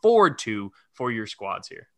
forward 0.00 0.38
to 0.38 0.70
for 0.92 1.10
your 1.10 1.26
squads 1.26 1.66
here? 1.66 1.88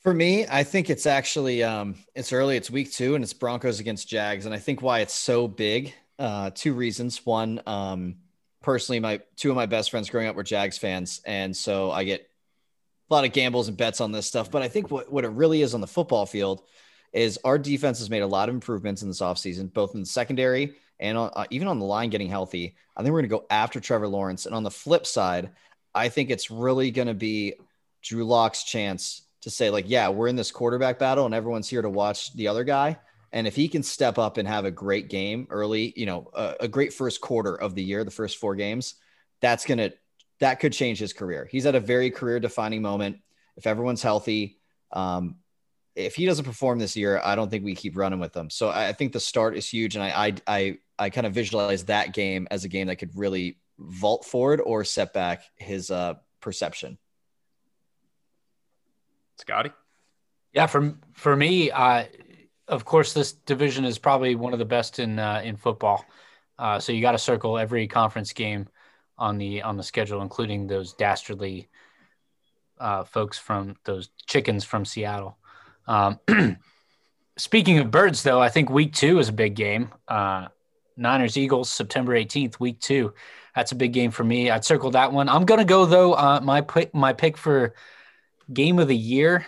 For 0.00 0.12
me, 0.12 0.46
I 0.48 0.64
think 0.64 0.90
it's 0.90 1.06
actually 1.06 1.62
um, 1.62 1.94
it's 2.16 2.32
early. 2.32 2.56
It's 2.56 2.72
week 2.72 2.90
two, 2.90 3.14
and 3.14 3.22
it's 3.22 3.34
Broncos 3.34 3.78
against 3.78 4.08
Jags. 4.08 4.46
And 4.46 4.54
I 4.54 4.58
think 4.58 4.82
why 4.82 4.98
it's 4.98 5.14
so 5.14 5.46
big. 5.46 5.94
Uh, 6.18 6.50
two 6.52 6.72
reasons. 6.72 7.24
One, 7.24 7.60
um, 7.66 8.16
personally, 8.62 9.00
my 9.00 9.20
two 9.36 9.50
of 9.50 9.56
my 9.56 9.66
best 9.66 9.90
friends 9.90 10.10
growing 10.10 10.26
up 10.26 10.36
were 10.36 10.42
Jags 10.42 10.78
fans, 10.78 11.20
and 11.24 11.56
so 11.56 11.90
I 11.90 12.04
get 12.04 12.28
a 13.10 13.14
lot 13.14 13.24
of 13.24 13.32
gambles 13.32 13.68
and 13.68 13.76
bets 13.76 14.00
on 14.00 14.12
this 14.12 14.26
stuff. 14.26 14.50
But 14.50 14.62
I 14.62 14.68
think 14.68 14.90
what 14.90 15.12
what 15.12 15.24
it 15.24 15.30
really 15.30 15.62
is 15.62 15.74
on 15.74 15.80
the 15.80 15.86
football 15.86 16.26
field 16.26 16.62
is 17.12 17.38
our 17.44 17.58
defense 17.58 17.98
has 17.98 18.10
made 18.10 18.22
a 18.22 18.26
lot 18.26 18.48
of 18.48 18.54
improvements 18.54 19.02
in 19.02 19.08
this 19.08 19.20
offseason, 19.20 19.72
both 19.72 19.94
in 19.94 20.00
the 20.00 20.06
secondary 20.06 20.74
and 21.00 21.18
on, 21.18 21.30
uh, 21.34 21.44
even 21.50 21.66
on 21.66 21.78
the 21.78 21.84
line 21.84 22.10
getting 22.10 22.28
healthy. 22.28 22.76
I 22.96 23.02
think 23.02 23.12
we're 23.12 23.20
going 23.20 23.30
to 23.30 23.36
go 23.36 23.46
after 23.50 23.80
Trevor 23.80 24.08
Lawrence. 24.08 24.46
And 24.46 24.54
on 24.54 24.62
the 24.62 24.70
flip 24.70 25.06
side, 25.06 25.50
I 25.94 26.08
think 26.08 26.30
it's 26.30 26.50
really 26.50 26.90
going 26.90 27.08
to 27.08 27.14
be 27.14 27.54
Drew 28.02 28.24
Lock's 28.24 28.62
chance 28.64 29.22
to 29.40 29.50
say, 29.50 29.70
like, 29.70 29.86
yeah, 29.88 30.08
we're 30.08 30.28
in 30.28 30.36
this 30.36 30.52
quarterback 30.52 30.98
battle 30.98 31.24
and 31.26 31.34
everyone's 31.34 31.68
here 31.68 31.82
to 31.82 31.90
watch 31.90 32.32
the 32.34 32.48
other 32.48 32.62
guy. 32.62 32.98
And 33.32 33.46
if 33.46 33.54
he 33.54 33.68
can 33.68 33.82
step 33.82 34.18
up 34.18 34.38
and 34.38 34.48
have 34.48 34.64
a 34.64 34.70
great 34.70 35.08
game 35.08 35.46
early, 35.50 35.92
you 35.96 36.06
know, 36.06 36.30
a, 36.34 36.56
a 36.60 36.68
great 36.68 36.92
first 36.92 37.20
quarter 37.20 37.54
of 37.54 37.74
the 37.74 37.82
year, 37.82 38.04
the 38.04 38.10
first 38.10 38.38
four 38.38 38.56
games, 38.56 38.94
that's 39.40 39.64
going 39.64 39.78
to, 39.78 39.92
that 40.40 40.60
could 40.60 40.72
change 40.72 40.98
his 40.98 41.12
career. 41.12 41.48
He's 41.50 41.66
at 41.66 41.74
a 41.74 41.80
very 41.80 42.10
career 42.10 42.40
defining 42.40 42.82
moment. 42.82 43.18
If 43.56 43.66
everyone's 43.66 44.02
healthy, 44.02 44.58
um, 44.90 45.36
if 45.94 46.14
he 46.14 46.24
doesn't 46.24 46.44
perform 46.44 46.78
this 46.78 46.96
year, 46.96 47.20
I 47.22 47.34
don't 47.34 47.50
think 47.50 47.64
we 47.64 47.74
keep 47.74 47.96
running 47.96 48.20
with 48.20 48.32
them. 48.32 48.48
So 48.48 48.70
I 48.70 48.92
think 48.92 49.12
the 49.12 49.20
start 49.20 49.56
is 49.56 49.68
huge, 49.68 49.96
and 49.96 50.04
I 50.04 50.26
I 50.26 50.34
I, 50.46 50.78
I 50.98 51.10
kind 51.10 51.26
of 51.26 51.34
visualize 51.34 51.84
that 51.86 52.14
game 52.14 52.48
as 52.50 52.64
a 52.64 52.68
game 52.68 52.86
that 52.86 52.96
could 52.96 53.10
really 53.16 53.58
vault 53.78 54.24
forward 54.24 54.60
or 54.64 54.84
set 54.84 55.12
back 55.12 55.42
his 55.56 55.90
uh, 55.90 56.14
perception. 56.40 56.96
Scotty, 59.36 59.72
yeah, 60.52 60.66
for 60.66 60.96
for 61.12 61.36
me, 61.36 61.70
uh, 61.70 62.04
of 62.70 62.84
course, 62.84 63.12
this 63.12 63.32
division 63.32 63.84
is 63.84 63.98
probably 63.98 64.36
one 64.36 64.52
of 64.52 64.58
the 64.58 64.64
best 64.64 64.98
in 64.98 65.18
uh, 65.18 65.42
in 65.44 65.56
football. 65.56 66.04
Uh, 66.58 66.78
so 66.78 66.92
you 66.92 67.00
got 67.00 67.12
to 67.12 67.18
circle 67.18 67.58
every 67.58 67.86
conference 67.88 68.32
game 68.32 68.68
on 69.18 69.38
the 69.38 69.62
on 69.62 69.76
the 69.76 69.82
schedule, 69.82 70.22
including 70.22 70.66
those 70.66 70.94
dastardly 70.94 71.68
uh, 72.78 73.04
folks 73.04 73.36
from 73.36 73.76
those 73.84 74.10
chickens 74.26 74.64
from 74.64 74.84
Seattle. 74.84 75.36
Um, 75.86 76.20
speaking 77.36 77.78
of 77.78 77.90
birds, 77.90 78.22
though, 78.22 78.40
I 78.40 78.48
think 78.48 78.70
week 78.70 78.94
two 78.94 79.18
is 79.18 79.28
a 79.28 79.32
big 79.32 79.56
game. 79.56 79.90
Uh, 80.06 80.48
Niners 80.96 81.36
Eagles, 81.36 81.70
September 81.70 82.12
18th, 82.12 82.60
week 82.60 82.78
two. 82.78 83.12
That's 83.56 83.72
a 83.72 83.76
big 83.76 83.92
game 83.92 84.12
for 84.12 84.22
me. 84.22 84.48
I'd 84.48 84.64
circle 84.64 84.92
that 84.92 85.12
one. 85.12 85.28
I'm 85.28 85.44
gonna 85.44 85.64
go 85.64 85.86
though. 85.86 86.12
Uh, 86.14 86.40
my 86.40 86.60
pick, 86.60 86.94
my 86.94 87.12
pick 87.12 87.36
for 87.36 87.74
game 88.52 88.78
of 88.78 88.86
the 88.86 88.96
year. 88.96 89.44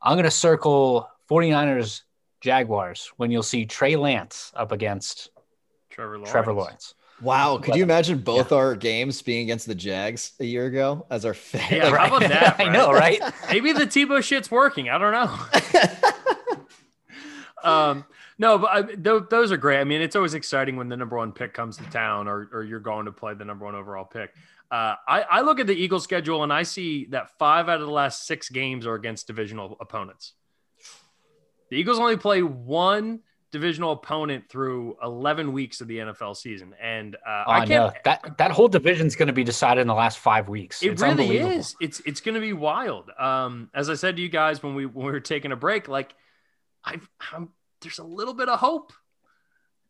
I'm 0.00 0.16
gonna 0.16 0.30
circle 0.30 1.08
49ers 1.28 2.02
Jaguars 2.42 3.12
when 3.16 3.30
you'll 3.30 3.42
see 3.42 3.64
Trey 3.64 3.96
Lance 3.96 4.52
up 4.54 4.72
against 4.72 5.30
Trevor 5.90 6.16
Lawrence. 6.16 6.30
Trevor 6.30 6.52
Lawrence. 6.52 6.94
Wow, 7.22 7.58
could 7.58 7.76
you 7.76 7.84
imagine 7.84 8.18
both 8.18 8.50
yeah. 8.50 8.58
our 8.58 8.74
games 8.74 9.22
being 9.22 9.44
against 9.44 9.66
the 9.68 9.76
Jags 9.76 10.32
a 10.40 10.44
year 10.44 10.66
ago 10.66 11.06
as 11.08 11.24
our 11.24 11.34
fan? 11.34 11.68
Yeah, 11.70 11.88
like, 11.88 12.00
how 12.00 12.16
about 12.16 12.28
that? 12.28 12.56
I 12.58 12.68
know, 12.68 12.92
right? 12.92 13.20
Maybe 13.48 13.72
the 13.72 13.86
Tebow 13.86 14.20
shit's 14.22 14.50
working. 14.50 14.88
I 14.88 14.98
don't 14.98 15.12
know. 15.12 15.38
um, 17.70 18.04
No, 18.38 18.58
but 18.58 18.70
I, 18.72 18.82
th- 18.82 19.22
those 19.30 19.52
are 19.52 19.56
great. 19.56 19.78
I 19.78 19.84
mean, 19.84 20.00
it's 20.00 20.16
always 20.16 20.34
exciting 20.34 20.74
when 20.74 20.88
the 20.88 20.96
number 20.96 21.16
one 21.16 21.30
pick 21.30 21.54
comes 21.54 21.76
to 21.76 21.84
town, 21.84 22.26
or 22.26 22.48
or 22.52 22.64
you're 22.64 22.80
going 22.80 23.06
to 23.06 23.12
play 23.12 23.34
the 23.34 23.44
number 23.44 23.66
one 23.66 23.76
overall 23.76 24.04
pick. 24.04 24.34
Uh, 24.68 24.96
I, 25.06 25.22
I 25.30 25.40
look 25.42 25.60
at 25.60 25.68
the 25.68 25.74
Eagles 25.74 26.02
schedule 26.02 26.42
and 26.42 26.52
I 26.52 26.62
see 26.62 27.04
that 27.10 27.38
five 27.38 27.68
out 27.68 27.80
of 27.80 27.86
the 27.86 27.92
last 27.92 28.26
six 28.26 28.48
games 28.48 28.86
are 28.86 28.94
against 28.94 29.26
divisional 29.26 29.76
opponents. 29.80 30.32
The 31.72 31.78
Eagles 31.78 31.98
only 31.98 32.18
play 32.18 32.42
one 32.42 33.20
divisional 33.50 33.92
opponent 33.92 34.46
through 34.50 34.94
11 35.02 35.54
weeks 35.54 35.80
of 35.80 35.88
the 35.88 35.96
NFL 36.00 36.36
season. 36.36 36.74
And 36.78 37.14
uh, 37.14 37.44
Oh, 37.46 37.50
I 37.50 37.60
I 37.60 37.66
can't, 37.66 37.70
know 37.70 37.92
that 38.04 38.36
that 38.36 38.50
whole 38.50 38.68
division's 38.68 39.16
going 39.16 39.28
to 39.28 39.32
be 39.32 39.42
decided 39.42 39.80
in 39.80 39.86
the 39.86 39.94
last 39.94 40.18
five 40.18 40.50
weeks. 40.50 40.82
it 40.82 40.90
It's 40.90 41.00
really 41.00 41.38
is. 41.38 41.74
It's, 41.80 42.00
it's 42.00 42.20
going 42.20 42.34
to 42.34 42.42
be 42.42 42.52
wild. 42.52 43.08
Um, 43.18 43.70
as 43.72 43.88
I 43.88 43.94
said 43.94 44.16
to 44.16 44.22
you 44.22 44.28
guys, 44.28 44.62
when 44.62 44.74
we, 44.74 44.84
when 44.84 45.06
we 45.06 45.12
were 45.12 45.20
taking 45.20 45.50
a 45.50 45.56
break, 45.56 45.88
like 45.88 46.14
I've, 46.84 47.08
I'm, 47.32 47.48
there's 47.80 48.00
a 48.00 48.04
little 48.04 48.34
bit 48.34 48.50
of 48.50 48.58
hope, 48.58 48.92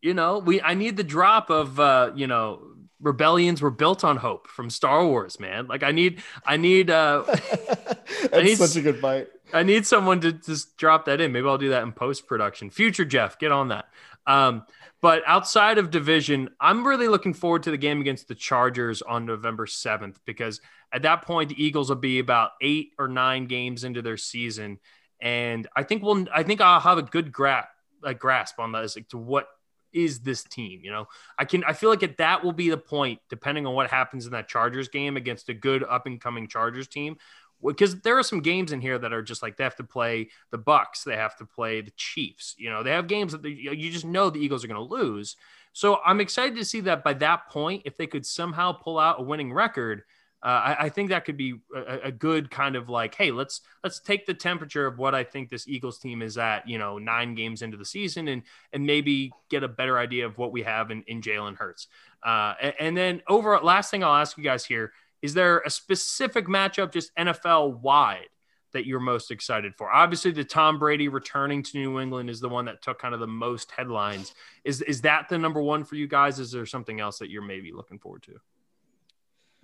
you 0.00 0.14
know, 0.14 0.38
we, 0.38 0.60
I 0.62 0.74
need 0.74 0.96
the 0.96 1.02
drop 1.02 1.50
of, 1.50 1.80
uh, 1.80 2.12
you 2.14 2.28
know, 2.28 2.62
rebellions 3.03 3.61
were 3.61 3.70
built 3.70 4.05
on 4.05 4.16
hope 4.16 4.48
from 4.48 4.70
Star 4.70 5.05
Wars, 5.07 5.38
man. 5.38 5.66
Like 5.66 5.82
I 5.82 5.90
need, 5.92 6.22
I 6.46 6.57
need, 6.57 6.90
uh, 6.90 7.24
That's 8.30 8.44
need- 8.44 8.59
such 8.59 8.76
a 8.76 8.80
good 8.80 9.00
bite. 9.00 9.28
I 9.53 9.62
need 9.62 9.86
someone 9.86 10.20
to 10.22 10.32
just 10.32 10.78
drop 10.78 11.05
that 11.05 11.20
in. 11.20 11.30
Maybe 11.30 11.46
I'll 11.46 11.59
do 11.59 11.70
that 11.70 11.82
in 11.82 11.92
post 11.92 12.26
production. 12.26 12.70
Future 12.70 13.05
Jeff, 13.05 13.38
get 13.38 13.53
on 13.53 13.68
that. 13.68 13.84
Um, 14.26 14.64
but 15.03 15.22
outside 15.26 15.78
of 15.78 15.90
division, 15.90 16.48
I'm 16.61 16.86
really 16.86 17.09
looking 17.09 17.34
forward 17.34 17.64
to 17.64 17.70
the 17.70 17.76
game 17.76 18.00
against 18.00 18.28
the 18.28 18.34
Chargers 18.34 19.03
on 19.03 19.26
November 19.26 19.66
7th 19.66 20.16
because 20.24 20.61
at 20.92 21.03
that 21.03 21.22
point 21.22 21.50
the 21.50 21.62
Eagles 21.62 21.88
will 21.88 21.96
be 21.96 22.18
about 22.20 22.53
eight 22.62 22.92
or 22.98 23.09
nine 23.09 23.46
games 23.46 23.84
into 23.84 24.00
their 24.00 24.16
season, 24.16 24.78
and 25.20 25.66
I 25.74 25.82
think 25.82 26.03
we'll 26.03 26.26
I 26.32 26.44
think 26.44 26.61
I'll 26.61 26.80
have 26.80 26.98
a 26.98 27.03
good 27.03 27.32
grasp 27.32 27.68
a 28.05 28.14
grasp 28.14 28.59
on 28.59 28.72
that 28.72 28.84
as 28.84 28.96
like 28.96 29.09
to 29.09 29.18
what 29.18 29.48
is 29.93 30.20
this 30.20 30.45
team. 30.45 30.80
You 30.82 30.90
know, 30.90 31.09
I 31.38 31.45
can 31.45 31.64
I 31.64 31.72
feel 31.72 31.90
like 31.90 32.03
at 32.03 32.18
that 32.18 32.45
will 32.45 32.53
be 32.53 32.70
the 32.70 32.76
point, 32.76 33.20
depending 33.28 33.66
on 33.66 33.74
what 33.74 33.90
happens 33.90 34.26
in 34.26 34.32
that 34.32 34.49
Chargers 34.49 34.88
game 34.88 35.16
against 35.16 35.49
a 35.49 35.55
good 35.55 35.84
up 35.84 36.07
and 36.07 36.20
coming 36.20 36.49
Chargers 36.49 36.88
team, 36.88 37.16
because 37.64 38.01
there 38.01 38.18
are 38.18 38.22
some 38.22 38.40
games 38.40 38.72
in 38.72 38.80
here 38.80 38.99
that 38.99 39.12
are 39.12 39.22
just 39.22 39.43
like 39.43 39.57
they 39.57 39.64
have 39.64 39.76
to 39.76 39.84
play 39.84 40.28
the 40.51 40.59
Bucks, 40.59 41.05
they 41.05 41.16
have 41.16 41.36
to 41.36 41.45
play 41.45 41.80
the 41.80 41.93
Chiefs. 41.97 42.55
You 42.59 42.70
know, 42.70 42.82
they 42.82 42.90
have 42.90 43.07
games 43.07 43.32
that 43.32 43.43
they, 43.43 43.51
you 43.51 43.90
just 43.90 44.05
know 44.05 44.30
the 44.30 44.40
Eagles 44.40 44.64
are 44.64 44.68
going 44.68 44.88
to 44.88 44.95
lose. 44.95 45.36
So 45.72 46.01
I'm 46.05 46.20
excited 46.20 46.57
to 46.57 46.64
see 46.64 46.80
that 46.80 47.05
by 47.05 47.14
that 47.14 47.49
point, 47.49 47.82
if 47.84 47.97
they 47.97 48.07
could 48.07 48.26
somehow 48.26 48.72
pull 48.72 48.99
out 48.99 49.20
a 49.20 49.22
winning 49.22 49.53
record, 49.53 50.03
uh, 50.43 50.47
I, 50.47 50.76
I 50.80 50.88
think 50.88 51.11
that 51.11 51.24
could 51.24 51.36
be 51.36 51.55
a, 51.74 51.99
a 52.05 52.12
good 52.12 52.51
kind 52.51 52.74
of 52.74 52.88
like, 52.88 53.14
hey, 53.14 53.30
let's 53.30 53.61
let's 53.84 54.01
take 54.01 54.26
the 54.26 54.34
temperature 54.34 54.86
of 54.86 54.99
what 54.99 55.14
I 55.14 55.22
think 55.22 55.51
this 55.51 55.68
Eagles 55.68 55.99
team 55.99 56.20
is 56.20 56.36
at, 56.36 56.68
you 56.68 56.78
know, 56.78 56.99
nine 56.99 57.34
games 57.34 57.62
into 57.62 57.76
the 57.76 57.84
season, 57.84 58.28
and 58.28 58.43
and 58.72 58.84
maybe 58.84 59.32
get 59.51 59.62
a 59.62 59.68
better 59.68 59.99
idea 59.99 60.26
of 60.26 60.38
what 60.38 60.53
we 60.53 60.62
have 60.62 60.90
in, 60.90 61.03
in 61.07 61.22
Jalen 61.22 61.57
Hurts. 61.57 61.86
Uh, 62.24 62.55
and, 62.61 62.74
and 62.80 62.97
then 62.97 63.22
over 63.28 63.59
last 63.61 63.90
thing 63.90 64.03
I'll 64.03 64.14
ask 64.14 64.36
you 64.36 64.45
guys 64.45 64.64
here 64.64 64.93
is 65.22 65.34
there 65.34 65.61
a 65.61 65.70
specific 65.70 66.47
matchup 66.47 66.93
just 66.93 67.14
NFL 67.14 67.80
wide 67.80 68.28
that 68.72 68.86
you're 68.86 69.01
most 69.01 69.30
excited 69.30 69.74
for? 69.76 69.90
Obviously, 69.90 70.32
the 70.32 70.45
Tom 70.45 70.78
Brady 70.78 71.09
returning 71.09 71.62
to 71.62 71.78
New 71.78 72.01
England 72.01 72.28
is 72.28 72.40
the 72.40 72.49
one 72.49 72.64
that 72.64 72.82
took 72.82 72.99
kind 72.99 73.14
of 73.14 73.20
the 73.20 73.26
most 73.28 73.70
headlines. 73.70 74.34
Is 74.64 74.82
is 74.82 75.03
that 75.03 75.28
the 75.28 75.38
number 75.38 75.62
one 75.62 75.84
for 75.84 75.95
you 75.95 76.09
guys? 76.09 76.40
Is 76.40 76.51
there 76.51 76.66
something 76.66 76.99
else 76.99 77.20
that 77.20 77.30
you're 77.30 77.43
maybe 77.43 77.72
looking 77.72 78.01
forward 78.01 78.24
to? 78.24 78.40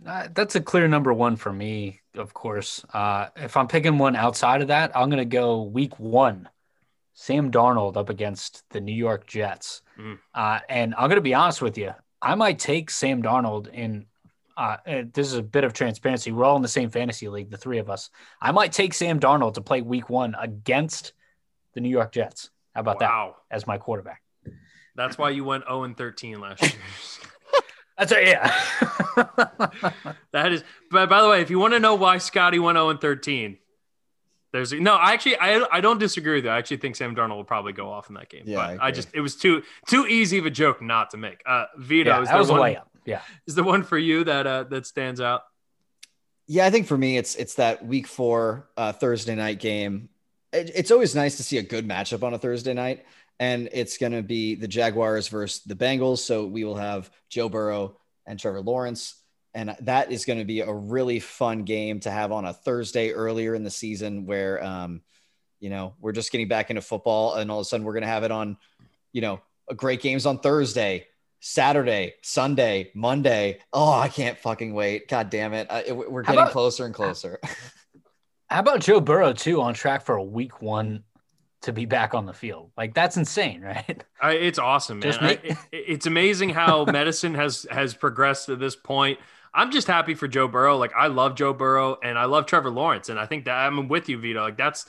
Uh, 0.07 0.29
that's 0.33 0.55
a 0.55 0.61
clear 0.61 0.87
number 0.87 1.13
one 1.13 1.37
for 1.37 1.53
me, 1.53 2.01
of 2.15 2.33
course. 2.33 2.85
Uh, 2.93 3.29
if 3.37 3.57
I'm 3.57 3.67
picking 3.67 3.99
one 3.99 4.15
outside 4.15 4.63
of 4.63 4.69
that, 4.69 4.97
I'm 4.97 5.11
going 5.11 5.19
to 5.19 5.25
go 5.25 5.63
week 5.63 5.99
one. 5.99 6.49
Sam 7.15 7.51
Darnold 7.51 7.97
up 7.97 8.11
against 8.11 8.63
the 8.71 8.81
New 8.81 8.95
York 8.95 9.27
Jets. 9.27 9.83
Mm. 9.99 10.21
Uh, 10.33 10.61
and 10.69 10.95
I'm 10.95 11.09
going 11.09 11.17
to 11.17 11.21
be 11.21 11.35
honest 11.35 11.61
with 11.61 11.77
you. 11.77 11.93
I 12.23 12.37
might 12.37 12.59
take 12.59 12.91
Sam 12.91 13.23
Darnold 13.23 13.69
in. 13.73 14.07
Uh, 14.57 14.77
and 14.87 15.13
this 15.13 15.29
is 15.29 15.35
a 15.35 15.43
bit 15.43 15.63
of 15.65 15.73
transparency. 15.73 16.33
We're 16.33 16.45
all 16.45 16.57
in 16.57 16.63
the 16.63 16.69
same 16.69 16.91
fantasy 16.91 17.29
league, 17.29 17.51
the 17.51 17.57
three 17.57 17.79
of 17.79 17.89
us. 17.89 18.11
I 18.41 18.51
might 18.51 18.73
take 18.73 18.93
Sam 18.93 19.21
Darnold 19.21 19.55
to 19.55 19.61
play 19.61 19.83
week 19.83 20.11
one 20.11 20.35
against 20.39 21.13
the 21.75 21.81
New 21.81 21.89
York 21.89 22.11
Jets. 22.13 22.51
How 22.75 22.81
about 22.81 23.01
wow. 23.01 23.37
that 23.51 23.57
as 23.57 23.67
my 23.69 23.79
quarterback? 23.79 24.23
That's 24.97 25.17
why 25.17 25.31
you 25.31 25.45
went 25.45 25.65
0 25.65 25.85
and 25.85 25.97
13 25.97 26.41
last 26.41 26.63
year. 26.63 26.73
That's 27.99 28.13
a, 28.13 28.25
yeah. 28.25 28.55
that 30.33 30.53
is, 30.53 30.63
but 30.91 31.09
by 31.09 31.21
the 31.21 31.29
way, 31.29 31.43
if 31.43 31.51
you 31.51 31.59
want 31.59 31.75
to 31.75 31.81
know 31.81 31.97
why 31.97 32.19
Scotty 32.19 32.59
went 32.59 32.77
0 32.77 32.91
and 32.91 33.01
13, 33.01 33.59
there's 34.53 34.73
no, 34.73 34.95
I 34.95 35.13
actually, 35.13 35.37
I, 35.37 35.67
I 35.71 35.81
don't 35.81 35.99
disagree 35.99 36.37
with 36.37 36.45
you. 36.45 36.51
I 36.51 36.59
actually 36.59 36.79
think 36.79 36.97
Sam 36.97 37.15
Darnold 37.15 37.37
will 37.37 37.45
probably 37.45 37.73
go 37.73 37.91
off 37.91 38.09
in 38.09 38.15
that 38.15 38.31
game. 38.31 38.45
Yeah, 38.47 38.57
but 38.57 38.81
I 38.81 38.87
I, 38.87 38.91
just, 38.93 39.09
it 39.13 39.21
was 39.21 39.37
too, 39.37 39.63
too 39.87 40.07
easy 40.07 40.39
of 40.39 40.47
a 40.47 40.51
joke 40.51 40.81
not 40.81 41.11
to 41.11 41.17
make. 41.17 41.43
Uh, 41.45 41.65
Vido, 41.77 42.11
yeah 42.11 42.23
is 42.23 42.29
that 42.29 42.33
there 42.33 42.39
was 42.39 42.51
a 42.51 42.53
one, 42.55 42.73
layup. 42.73 42.85
Yeah. 43.05 43.21
is 43.47 43.55
the 43.57 43.65
one 43.65 43.83
for 43.83 43.99
you 43.99 44.25
that, 44.25 44.47
uh, 44.47 44.65
that 44.65 44.87
stands 44.87 45.21
out? 45.21 45.43
Yeah, 46.49 46.65
I 46.65 46.71
think 46.71 46.87
for 46.87 46.97
me, 46.97 47.19
it's 47.19 47.35
it's 47.35 47.57
that 47.57 47.85
week 47.85 48.07
four 48.07 48.71
uh, 48.75 48.93
Thursday 48.93 49.35
night 49.35 49.61
game. 49.61 50.09
It, 50.51 50.71
it's 50.75 50.91
always 50.91 51.15
nice 51.15 51.37
to 51.37 51.43
see 51.43 51.59
a 51.59 51.63
good 51.63 51.87
matchup 51.87 52.23
on 52.23 52.33
a 52.33 52.39
Thursday 52.39 52.73
night, 52.73 53.05
and 53.41 53.69
it's 53.73 53.99
going 53.99 54.13
to 54.13 54.23
be 54.23 54.55
the 54.55 54.69
Jaguars 54.69 55.29
versus 55.29 55.63
the 55.65 55.75
Bengals. 55.75 56.19
So 56.19 56.47
we 56.47 56.65
will 56.65 56.77
have 56.77 57.11
Joe 57.29 57.49
Burrow 57.49 57.97
and 58.27 58.39
Trevor 58.39 58.61
Lawrence, 58.61 59.15
and 59.55 59.77
that 59.81 60.13
is 60.13 60.25
going 60.25 60.39
to 60.39 60.45
be 60.45 60.61
a 60.61 60.73
really 60.73 61.21
fun 61.21 61.65
game 61.65 62.01
to 62.01 62.11
have 62.11 62.33
on 62.33 62.45
a 62.45 62.53
Thursday 62.53 63.13
earlier 63.13 63.55
in 63.55 63.65
the 63.65 63.71
season, 63.71 64.27
where 64.27 64.63
um, 64.65 65.03
you 65.61 65.71
know 65.71 65.95
we're 66.01 66.13
just 66.13 66.33
getting 66.33 66.49
back 66.49 66.71
into 66.71 66.83
football, 66.83 67.35
and 67.35 67.51
all 67.51 67.61
of 67.61 67.63
a 67.63 67.69
sudden 67.69 67.85
we're 67.87 67.95
going 67.95 68.03
to 68.03 68.09
have 68.09 68.25
it 68.25 68.31
on, 68.31 68.57
you 69.13 69.21
know, 69.21 69.41
a 69.69 69.75
great 69.75 70.01
games 70.03 70.27
on 70.27 70.39
Thursday. 70.39 71.07
Saturday, 71.41 72.15
Sunday, 72.21 72.91
Monday. 72.97 73.61
Oh, 73.73 73.93
I 73.93 74.09
can't 74.09 74.37
fucking 74.39 74.75
wait. 74.75 75.07
God 75.07 75.31
damn 75.31 75.55
it. 75.55 75.69
I, 75.71 75.93
we're 75.93 76.23
getting 76.23 76.41
about- 76.41 76.51
closer 76.51 76.85
and 76.85 76.93
closer. 76.93 77.39
How 78.51 78.61
about 78.61 78.81
Joe 78.81 78.99
Burrow 79.01 79.35
too 79.35 79.61
on 79.61 79.75
track 79.75 80.07
for 80.07 80.17
a 80.17 80.23
week 80.23 80.63
one 80.63 81.05
to 81.63 81.73
be 81.73 81.87
back 81.87 82.15
on 82.15 82.27
the 82.27 82.33
field? 82.33 82.71
Like 82.77 82.95
that's 82.95 83.17
insane, 83.17 83.61
right? 83.63 84.05
I, 84.21 84.33
it's 84.33 84.59
awesome, 84.59 84.99
man. 84.99 85.09
Just 85.09 85.23
I, 85.23 85.31
it, 85.31 85.57
it's 85.73 86.07
amazing 86.07 86.51
how 86.51 86.85
medicine 86.93 87.35
has 87.35 87.67
has 87.71 87.95
progressed 87.95 88.47
to 88.47 88.57
this 88.57 88.77
point. 88.77 89.19
I'm 89.55 89.71
just 89.71 89.87
happy 89.87 90.15
for 90.15 90.29
Joe 90.29 90.49
Burrow. 90.49 90.77
Like 90.77 90.93
I 90.97 91.09
love 91.09 91.35
Joe 91.35 91.53
Burrow 91.53 91.99
and 92.03 92.19
I 92.19 92.27
love 92.27 92.47
Trevor 92.47 92.71
Lawrence, 92.71 93.09
and 93.09 93.19
I 93.19 93.27
think 93.27 93.47
that 93.47 93.55
I'm 93.55 93.89
with 93.89 94.09
you, 94.09 94.19
Vido. 94.19 94.43
Like 94.43 94.57
that's 94.57 94.87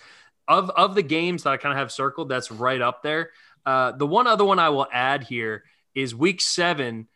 of 0.48 0.70
of 0.72 0.96
the 0.96 1.04
games 1.04 1.44
that 1.44 1.52
I 1.52 1.58
kind 1.58 1.74
of 1.74 1.80
have 1.80 1.92
circled. 1.92 2.30
That's 2.30 2.52
right 2.52 2.82
up 2.82 3.04
there. 3.04 3.32
Uh, 3.66 3.92
the 3.92 4.08
one 4.08 4.28
other 4.28 4.46
one 4.46 4.60
I 4.60 4.70
will 4.70 4.88
add 4.92 5.24
here 5.24 5.64
is 5.96 6.16
Week 6.16 6.42
Seven. 6.42 7.08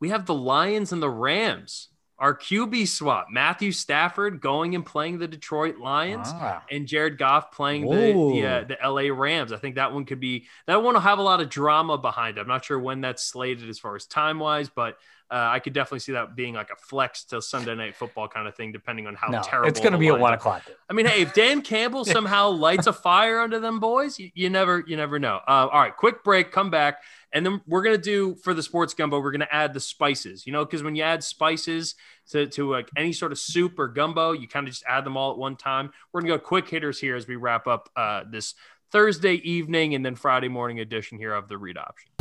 We 0.00 0.10
have 0.10 0.26
the 0.26 0.34
Lions 0.34 0.92
and 0.92 1.02
the 1.02 1.10
Rams. 1.10 1.88
Our 2.22 2.36
QB 2.36 2.86
swap: 2.86 3.26
Matthew 3.32 3.72
Stafford 3.72 4.40
going 4.40 4.76
and 4.76 4.86
playing 4.86 5.18
the 5.18 5.26
Detroit 5.26 5.78
Lions 5.78 6.28
Ah. 6.32 6.62
and 6.70 6.86
Jared 6.86 7.18
Goff 7.18 7.50
playing 7.50 7.82
the 7.82 7.96
the, 8.32 8.46
uh, 8.46 8.64
the 8.64 8.78
LA 8.88 9.12
Rams. 9.12 9.52
I 9.52 9.56
think 9.56 9.74
that 9.74 9.92
one 9.92 10.04
could 10.04 10.20
be 10.20 10.46
that 10.66 10.84
one 10.84 10.94
will 10.94 11.00
have 11.00 11.18
a 11.18 11.22
lot 11.22 11.40
of 11.40 11.48
drama 11.50 11.98
behind 11.98 12.38
it. 12.38 12.40
I'm 12.40 12.46
not 12.46 12.64
sure 12.64 12.78
when 12.78 13.00
that's 13.00 13.24
slated 13.24 13.68
as 13.68 13.80
far 13.80 13.96
as 13.96 14.06
time 14.06 14.38
wise, 14.38 14.68
but 14.68 14.98
uh, 15.32 15.48
I 15.50 15.60
could 15.60 15.72
definitely 15.72 16.00
see 16.00 16.12
that 16.12 16.36
being 16.36 16.52
like 16.52 16.68
a 16.70 16.76
flex 16.76 17.24
to 17.24 17.40
Sunday 17.40 17.74
night 17.74 17.96
football 17.96 18.28
kind 18.28 18.46
of 18.46 18.54
thing, 18.54 18.70
depending 18.70 19.06
on 19.06 19.14
how 19.14 19.28
no, 19.28 19.40
terrible 19.42 19.66
it's 19.66 19.80
going 19.80 19.92
to 19.92 19.98
be 19.98 20.08
at 20.08 20.20
one 20.20 20.34
o'clock. 20.34 20.62
I 20.90 20.92
mean, 20.92 21.06
hey, 21.06 21.22
if 21.22 21.32
Dan 21.32 21.62
Campbell 21.62 22.04
somehow 22.04 22.50
lights 22.50 22.86
a 22.86 22.92
fire 22.92 23.40
under 23.40 23.58
them 23.58 23.80
boys, 23.80 24.18
you, 24.18 24.30
you 24.34 24.50
never, 24.50 24.84
you 24.86 24.94
never 24.94 25.18
know. 25.18 25.40
Uh, 25.48 25.68
all 25.72 25.80
right, 25.80 25.96
quick 25.96 26.22
break, 26.22 26.52
come 26.52 26.68
back, 26.68 27.02
and 27.32 27.46
then 27.46 27.62
we're 27.66 27.82
gonna 27.82 27.96
do 27.96 28.34
for 28.34 28.52
the 28.52 28.62
sports 28.62 28.92
gumbo. 28.92 29.20
We're 29.20 29.32
gonna 29.32 29.48
add 29.50 29.72
the 29.72 29.80
spices, 29.80 30.46
you 30.46 30.52
know, 30.52 30.66
because 30.66 30.82
when 30.82 30.94
you 30.96 31.02
add 31.02 31.24
spices 31.24 31.94
to 32.30 32.46
to 32.48 32.70
like 32.70 32.90
any 32.94 33.14
sort 33.14 33.32
of 33.32 33.38
soup 33.38 33.78
or 33.78 33.88
gumbo, 33.88 34.32
you 34.32 34.46
kind 34.46 34.68
of 34.68 34.74
just 34.74 34.84
add 34.86 35.04
them 35.04 35.16
all 35.16 35.32
at 35.32 35.38
one 35.38 35.56
time. 35.56 35.92
We're 36.12 36.20
gonna 36.20 36.34
go 36.34 36.38
quick 36.38 36.68
hitters 36.68 37.00
here 37.00 37.16
as 37.16 37.26
we 37.26 37.36
wrap 37.36 37.66
up 37.66 37.88
uh, 37.96 38.24
this 38.30 38.54
Thursday 38.90 39.36
evening 39.36 39.94
and 39.94 40.04
then 40.04 40.14
Friday 40.14 40.48
morning 40.48 40.80
edition 40.80 41.16
here 41.16 41.32
of 41.32 41.48
the 41.48 41.56
read 41.56 41.78
option. 41.78 42.11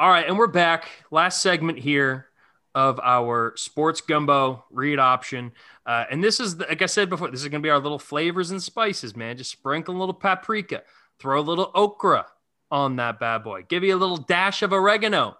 All 0.00 0.08
right, 0.08 0.26
and 0.26 0.38
we're 0.38 0.46
back. 0.46 0.88
Last 1.10 1.42
segment 1.42 1.78
here 1.78 2.28
of 2.74 2.98
our 3.00 3.52
sports 3.56 4.00
gumbo 4.00 4.64
read 4.70 4.98
option. 4.98 5.52
Uh, 5.84 6.04
and 6.10 6.24
this 6.24 6.40
is, 6.40 6.56
the, 6.56 6.64
like 6.70 6.80
I 6.80 6.86
said 6.86 7.10
before, 7.10 7.30
this 7.30 7.42
is 7.42 7.48
going 7.48 7.60
to 7.60 7.66
be 7.66 7.68
our 7.68 7.78
little 7.78 7.98
flavors 7.98 8.50
and 8.50 8.62
spices, 8.62 9.14
man. 9.14 9.36
Just 9.36 9.50
sprinkle 9.50 9.94
a 9.94 9.98
little 9.98 10.14
paprika, 10.14 10.84
throw 11.18 11.38
a 11.38 11.42
little 11.42 11.70
okra 11.74 12.24
on 12.70 12.96
that 12.96 13.20
bad 13.20 13.44
boy, 13.44 13.66
give 13.68 13.84
you 13.84 13.94
a 13.94 13.98
little 13.98 14.16
dash 14.16 14.62
of 14.62 14.72
oregano. 14.72 15.36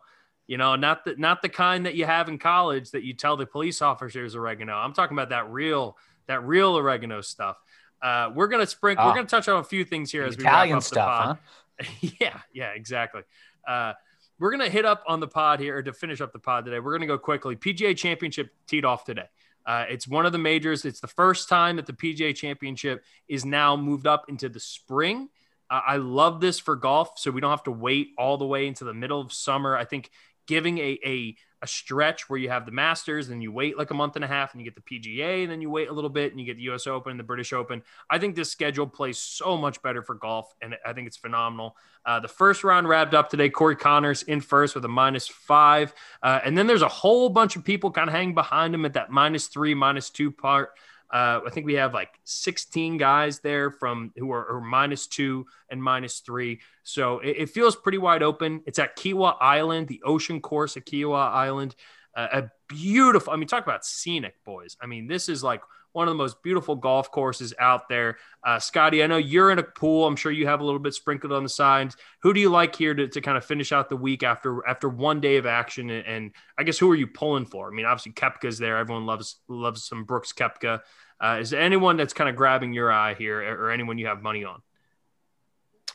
You 0.47 0.59
know, 0.59 0.77
not 0.77 1.07
the 1.07 1.15
not 1.17 1.41
the 1.41 1.49
kind 1.49 1.87
that 1.87 1.95
you 1.95 2.05
have 2.05 2.29
in 2.29 2.37
college 2.37 2.91
that 2.91 3.03
you 3.03 3.15
tell 3.15 3.39
the 3.39 3.47
police 3.47 3.81
officers 3.81 4.37
oregano. 4.37 4.75
I'm 4.75 4.93
talking 4.93 5.17
about 5.17 5.31
that 5.31 5.49
real 5.49 5.97
that 6.27 6.45
real 6.45 6.77
oregano 6.77 7.23
stuff. 7.23 7.57
Uh, 8.03 8.31
we're 8.35 8.49
gonna 8.49 8.67
sprinkle. 8.67 9.07
we're 9.07 9.13
Ah. 9.13 9.15
gonna 9.15 9.27
touch 9.27 9.49
on 9.49 9.61
a 9.61 9.65
few 9.65 9.87
things 9.87 10.13
here 10.13 10.25
as 10.25 10.37
we 10.37 10.43
Italian 10.45 10.75
wrap 10.75 10.79
up 10.79 10.83
the 10.83 10.87
stuff, 10.87 11.07
pod. 11.25 11.39
huh? 11.81 11.87
yeah, 12.21 12.41
yeah, 12.53 12.71
exactly. 12.73 13.23
Uh, 13.67 13.93
we're 14.41 14.51
gonna 14.51 14.70
hit 14.70 14.84
up 14.84 15.05
on 15.07 15.20
the 15.20 15.28
pod 15.28 15.61
here 15.61 15.82
to 15.82 15.93
finish 15.93 16.20
up 16.20 16.32
the 16.32 16.38
pod 16.38 16.64
today. 16.64 16.80
We're 16.80 16.93
gonna 16.93 17.07
go 17.07 17.18
quickly. 17.18 17.55
PGA 17.55 17.97
Championship 17.97 18.51
teed 18.66 18.84
off 18.84 19.05
today. 19.05 19.26
Uh, 19.66 19.84
it's 19.88 20.09
one 20.09 20.26
of 20.26 20.32
the 20.32 20.38
majors. 20.38 20.84
It's 20.84 21.01
the 21.01 21.07
first 21.07 21.49
time 21.49 21.76
that 21.76 21.86
the 21.86 21.93
PGA 21.93 22.34
Championship 22.34 23.05
is 23.28 23.45
now 23.45 23.76
moved 23.76 24.07
up 24.07 24.24
into 24.28 24.49
the 24.49 24.59
spring. 24.59 25.28
Uh, 25.68 25.82
I 25.86 25.97
love 25.99 26.41
this 26.41 26.59
for 26.59 26.74
golf, 26.74 27.18
so 27.18 27.30
we 27.30 27.41
don't 27.41 27.51
have 27.51 27.62
to 27.64 27.70
wait 27.70 28.09
all 28.18 28.38
the 28.38 28.47
way 28.47 28.66
into 28.66 28.84
the 28.84 28.95
middle 28.95 29.20
of 29.20 29.32
summer. 29.32 29.76
I 29.76 29.84
think 29.84 30.11
giving 30.47 30.78
a, 30.78 30.99
a 31.05 31.36
a 31.63 31.67
stretch 31.67 32.31
where 32.31 32.39
you 32.39 32.49
have 32.49 32.65
the 32.65 32.73
Masters 32.73 33.29
and 33.29 33.43
you 33.43 33.53
wait 33.53 33.77
like 33.77 33.91
a 33.91 33.95
month 33.95 34.17
and 34.17 34.25
a 34.25 34.29
half 34.29 34.53
and 34.53 34.61
you 34.61 34.71
get 34.71 34.75
the 34.75 34.99
PGA 35.01 35.43
and 35.43 35.51
then 35.51 35.61
you 35.61 35.69
wait 35.69 35.89
a 35.89 35.93
little 35.93 36.11
bit 36.11 36.31
and 36.33 36.41
you 36.41 36.47
get 36.47 36.57
the 36.57 36.71
US 36.71 36.87
Open 36.87 37.11
and 37.11 37.21
the 37.21 37.25
British 37.25 37.53
Open. 37.53 37.83
I 38.09 38.19
think 38.19 38.35
this 38.35 38.51
schedule 38.51 38.87
plays 38.87 39.19
so 39.19 39.57
much 39.57 39.83
better 39.83 40.03
for 40.03 40.15
golf 40.15 40.55
and 40.63 40.77
I 40.87 40.93
think 40.93 41.07
it's 41.07 41.17
phenomenal. 41.17 41.77
Uh, 42.05 42.19
the 42.19 42.29
first 42.29 42.65
round 42.65 42.89
wrapped 42.89 43.13
up 43.13 43.29
today. 43.29 43.51
Corey 43.51 43.77
Conners 43.77 44.23
in 44.23 44.41
first 44.41 44.75
with 44.75 44.85
a 44.85 44.89
minus 44.89 45.29
five. 45.29 45.93
Uh, 46.23 46.41
and 46.45 46.57
then 46.57 46.67
there's 46.67 46.83
a 46.83 46.89
whole 46.89 47.29
bunch 47.29 47.57
of 47.57 47.65
people 47.65 47.91
kind 47.91 48.09
of 48.09 48.15
hanging 48.15 48.35
behind 48.35 48.75
him 48.75 48.85
at 48.87 48.95
that 48.95 49.11
minus 49.11 49.49
three, 49.49 49.75
minus 49.75 50.09
two 50.09 50.31
part. 50.31 50.71
Uh, 51.13 51.41
I 51.45 51.51
think 51.51 51.67
we 51.67 51.75
have 51.75 51.93
like 51.93 52.11
16 52.25 52.97
guys 52.97 53.41
there 53.41 53.71
from 53.71 54.13
who 54.17 54.31
are, 54.31 54.57
are 54.57 54.61
minus 54.61 55.09
two 55.09 55.47
and 55.69 55.83
minus 55.83 56.21
three. 56.21 56.61
So 56.85 57.19
it, 57.19 57.37
it, 57.39 57.51
feels 57.51 57.75
pretty 57.75 57.99
wide 57.99 58.23
open. 58.23 58.63
It's 58.65 58.79
at 58.79 58.97
Kiawah 58.97 59.37
Island, 59.41 59.89
the 59.89 60.03
ocean 60.05 60.41
course 60.41 60.77
at 60.77 60.87
Kiawah 60.87 61.33
Island. 61.33 61.75
A 62.17 62.51
beautiful, 62.69 63.33
I 63.33 63.37
mean, 63.37 63.49
talk 63.49 63.63
about 63.65 63.85
scenic, 63.85 64.35
boys. 64.45 64.77
I 64.81 64.87
mean, 64.87 65.07
this 65.07 65.29
is 65.29 65.43
like 65.43 65.63
one 65.93 66.07
of 66.07 66.13
the 66.13 66.17
most 66.19 66.43
beautiful 66.43 66.77
golf 66.77 67.11
courses 67.11 67.53
out 67.59 67.89
there. 67.89 68.19
Uh, 68.45 68.59
Scotty, 68.59 69.03
I 69.03 69.07
know 69.07 69.17
you're 69.17 69.51
in 69.51 69.59
a 69.59 69.63
pool. 69.63 70.07
I'm 70.07 70.17
sure 70.17 70.31
you 70.31 70.47
have 70.47 70.61
a 70.61 70.65
little 70.65 70.79
bit 70.79 70.95
sprinkled 70.95 71.33
on 71.33 71.43
the 71.43 71.49
sides. 71.49 71.97
Who 72.23 72.33
do 72.33 72.41
you 72.41 72.49
like 72.49 72.77
here 72.77 72.95
to, 72.95 73.09
to 73.09 73.21
kind 73.21 73.37
of 73.37 73.45
finish 73.45 73.73
out 73.73 73.89
the 73.89 73.97
week 73.97 74.23
after 74.23 74.67
after 74.67 74.89
one 74.89 75.21
day 75.21 75.37
of 75.37 75.47
action? 75.47 75.91
And, 75.91 76.07
and 76.07 76.31
I 76.59 76.63
guess 76.63 76.79
who 76.79 76.91
are 76.91 76.97
you 76.97 77.07
pulling 77.07 77.47
for? 77.47 77.69
I 77.69 77.75
mean, 77.75 77.87
obviously 77.87 78.13
Koepka's 78.13 78.59
there. 78.59 78.77
Everyone 78.77 79.07
loves 79.07 79.37
loves 79.49 79.85
some 79.85 80.05
Brooks 80.05 80.33
Koepka. 80.33 80.81
Uh, 81.21 81.39
is 81.41 81.51
there 81.51 81.61
anyone 81.61 81.97
that's 81.97 82.15
kind 82.15 82.31
of 82.31 82.37
grabbing 82.37 82.73
your 82.73 82.91
eye 82.91 83.15
here, 83.15 83.41
or 83.41 83.71
anyone 83.71 83.99
you 83.99 84.07
have 84.07 84.23
money 84.23 84.45
on? 84.45 84.63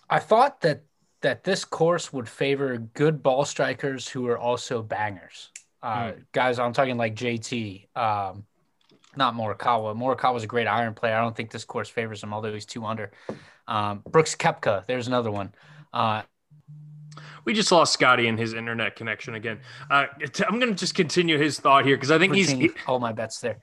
I 0.10 0.20
thought 0.20 0.62
that 0.62 0.84
that 1.22 1.44
this 1.44 1.66
course 1.66 2.14
would 2.14 2.30
favor 2.30 2.78
good 2.78 3.24
ball 3.24 3.46
strikers 3.46 4.08
who 4.08 4.28
are 4.28 4.38
also 4.38 4.84
bangers. 4.84 5.52
Uh, 5.86 6.12
mm. 6.12 6.26
Guys, 6.32 6.60
I'm 6.60 6.74
talking 6.74 6.98
like 6.98 7.16
JT, 7.16 7.96
um, 7.96 8.46
not 9.16 9.36
Morikawa. 9.36 9.96
Morikawa 9.96 10.38
is 10.38 10.44
a 10.44 10.48
great 10.48 10.68
iron 10.68 10.94
player. 10.94 11.16
I 11.16 11.22
don't 11.22 11.36
think 11.36 11.52
this 11.52 11.64
course 11.64 11.90
favors 11.90 12.24
him, 12.24 12.34
although 12.34 12.54
he's 12.54 12.66
two 12.66 12.86
under. 12.86 13.12
Um, 13.68 14.02
Brooks 14.10 14.36
Koepka, 14.36 14.86
there's 14.88 15.08
another 15.08 15.32
one. 15.32 15.54
Uh, 15.94 16.24
we 17.46 17.54
just 17.54 17.72
lost 17.72 17.94
Scotty 17.94 18.28
and 18.28 18.40
his 18.40 18.54
internet 18.54 18.96
connection 18.96 19.36
again. 19.36 19.60
Uh, 19.90 20.08
I'm 20.48 20.60
going 20.60 20.74
to 20.74 20.80
just 20.80 20.96
continue 20.96 21.38
his 21.38 21.60
thought 21.60 21.86
here 21.86 21.96
because 21.96 22.12
I 22.12 22.18
think 22.18 22.34
he's 22.34 22.50
he, 22.50 22.72
all 22.88 23.00
my 23.00 23.14
bets 23.14 23.40
there 23.40 23.60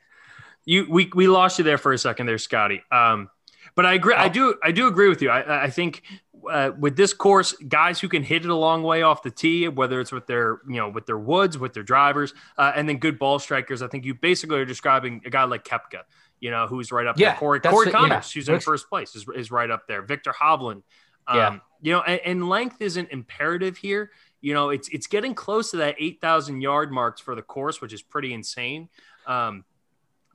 you 0.65 0.87
we 0.89 1.11
we 1.15 1.27
lost 1.29 1.59
you 1.59 1.65
there 1.65 1.79
for 1.79 1.93
a 1.93 1.99
second 1.99 2.27
there, 2.27 2.39
Scotty. 2.39 2.83
Um, 2.91 3.31
but 3.75 3.87
I 3.87 3.95
agree. 3.95 4.15
I 4.15 4.29
do. 4.29 4.57
I 4.63 4.73
do 4.73 4.87
agree 4.87 5.09
with 5.09 5.23
you. 5.23 5.31
I, 5.31 5.65
I 5.65 5.71
think 5.71 6.03
uh, 6.51 6.73
with 6.79 6.97
this 6.97 7.13
course, 7.13 7.53
guys 7.69 8.01
who 8.01 8.09
can 8.09 8.23
hit 8.23 8.45
it 8.45 8.51
a 8.51 8.55
long 8.55 8.83
way 8.83 9.03
off 9.03 9.23
the 9.23 9.31
tee, 9.31 9.69
whether 9.69 10.01
it's 10.01 10.13
with 10.13 10.27
their 10.27 10.61
you 10.69 10.77
know 10.77 10.89
with 10.89 11.07
their 11.07 11.19
woods, 11.19 11.59
with 11.59 11.73
their 11.73 11.83
drivers, 11.83 12.35
uh, 12.59 12.73
and 12.75 12.89
then 12.89 12.99
good 12.99 13.19
ball 13.19 13.39
strikers. 13.39 13.83
I 13.83 13.89
think 13.89 14.05
you 14.05 14.15
basically 14.15 14.59
are 14.59 14.65
describing 14.65 15.23
a 15.25 15.31
guy 15.31 15.45
like 15.45 15.65
Koepka, 15.65 16.03
you 16.41 16.51
know, 16.51 16.67
who's 16.67 16.93
right 16.93 17.07
up 17.07 17.19
yeah, 17.19 17.31
there. 17.31 17.39
Corey, 17.39 17.61
Corey 17.61 17.91
Conners, 17.91 18.35
yeah. 18.35 18.41
who's 18.41 18.49
in 18.49 18.61
first 18.61 18.89
place, 18.89 19.15
is, 19.15 19.27
is 19.35 19.51
right 19.51 19.71
up 19.71 19.87
there. 19.87 20.03
Viktor 20.03 20.33
Hovland. 20.33 20.83
Um, 21.27 21.37
yeah. 21.37 21.59
You 21.81 21.93
know, 21.93 22.03
and, 22.03 22.21
and 22.25 22.49
length 22.49 22.81
isn't 22.81 23.11
imperative 23.11 23.77
here. 23.77 24.11
You 24.41 24.55
know, 24.55 24.71
it's 24.71 24.89
it's 24.89 25.07
getting 25.07 25.35
close 25.35 25.71
to 25.71 25.79
that 25.79 25.97
eight 25.99 26.21
thousand 26.21 26.61
yard 26.61 26.91
marks 26.91 27.21
for 27.21 27.35
the 27.35 27.43
course, 27.43 27.81
which 27.81 27.93
is 27.93 28.03
pretty 28.03 28.33
insane. 28.33 28.89
Um, 29.27 29.65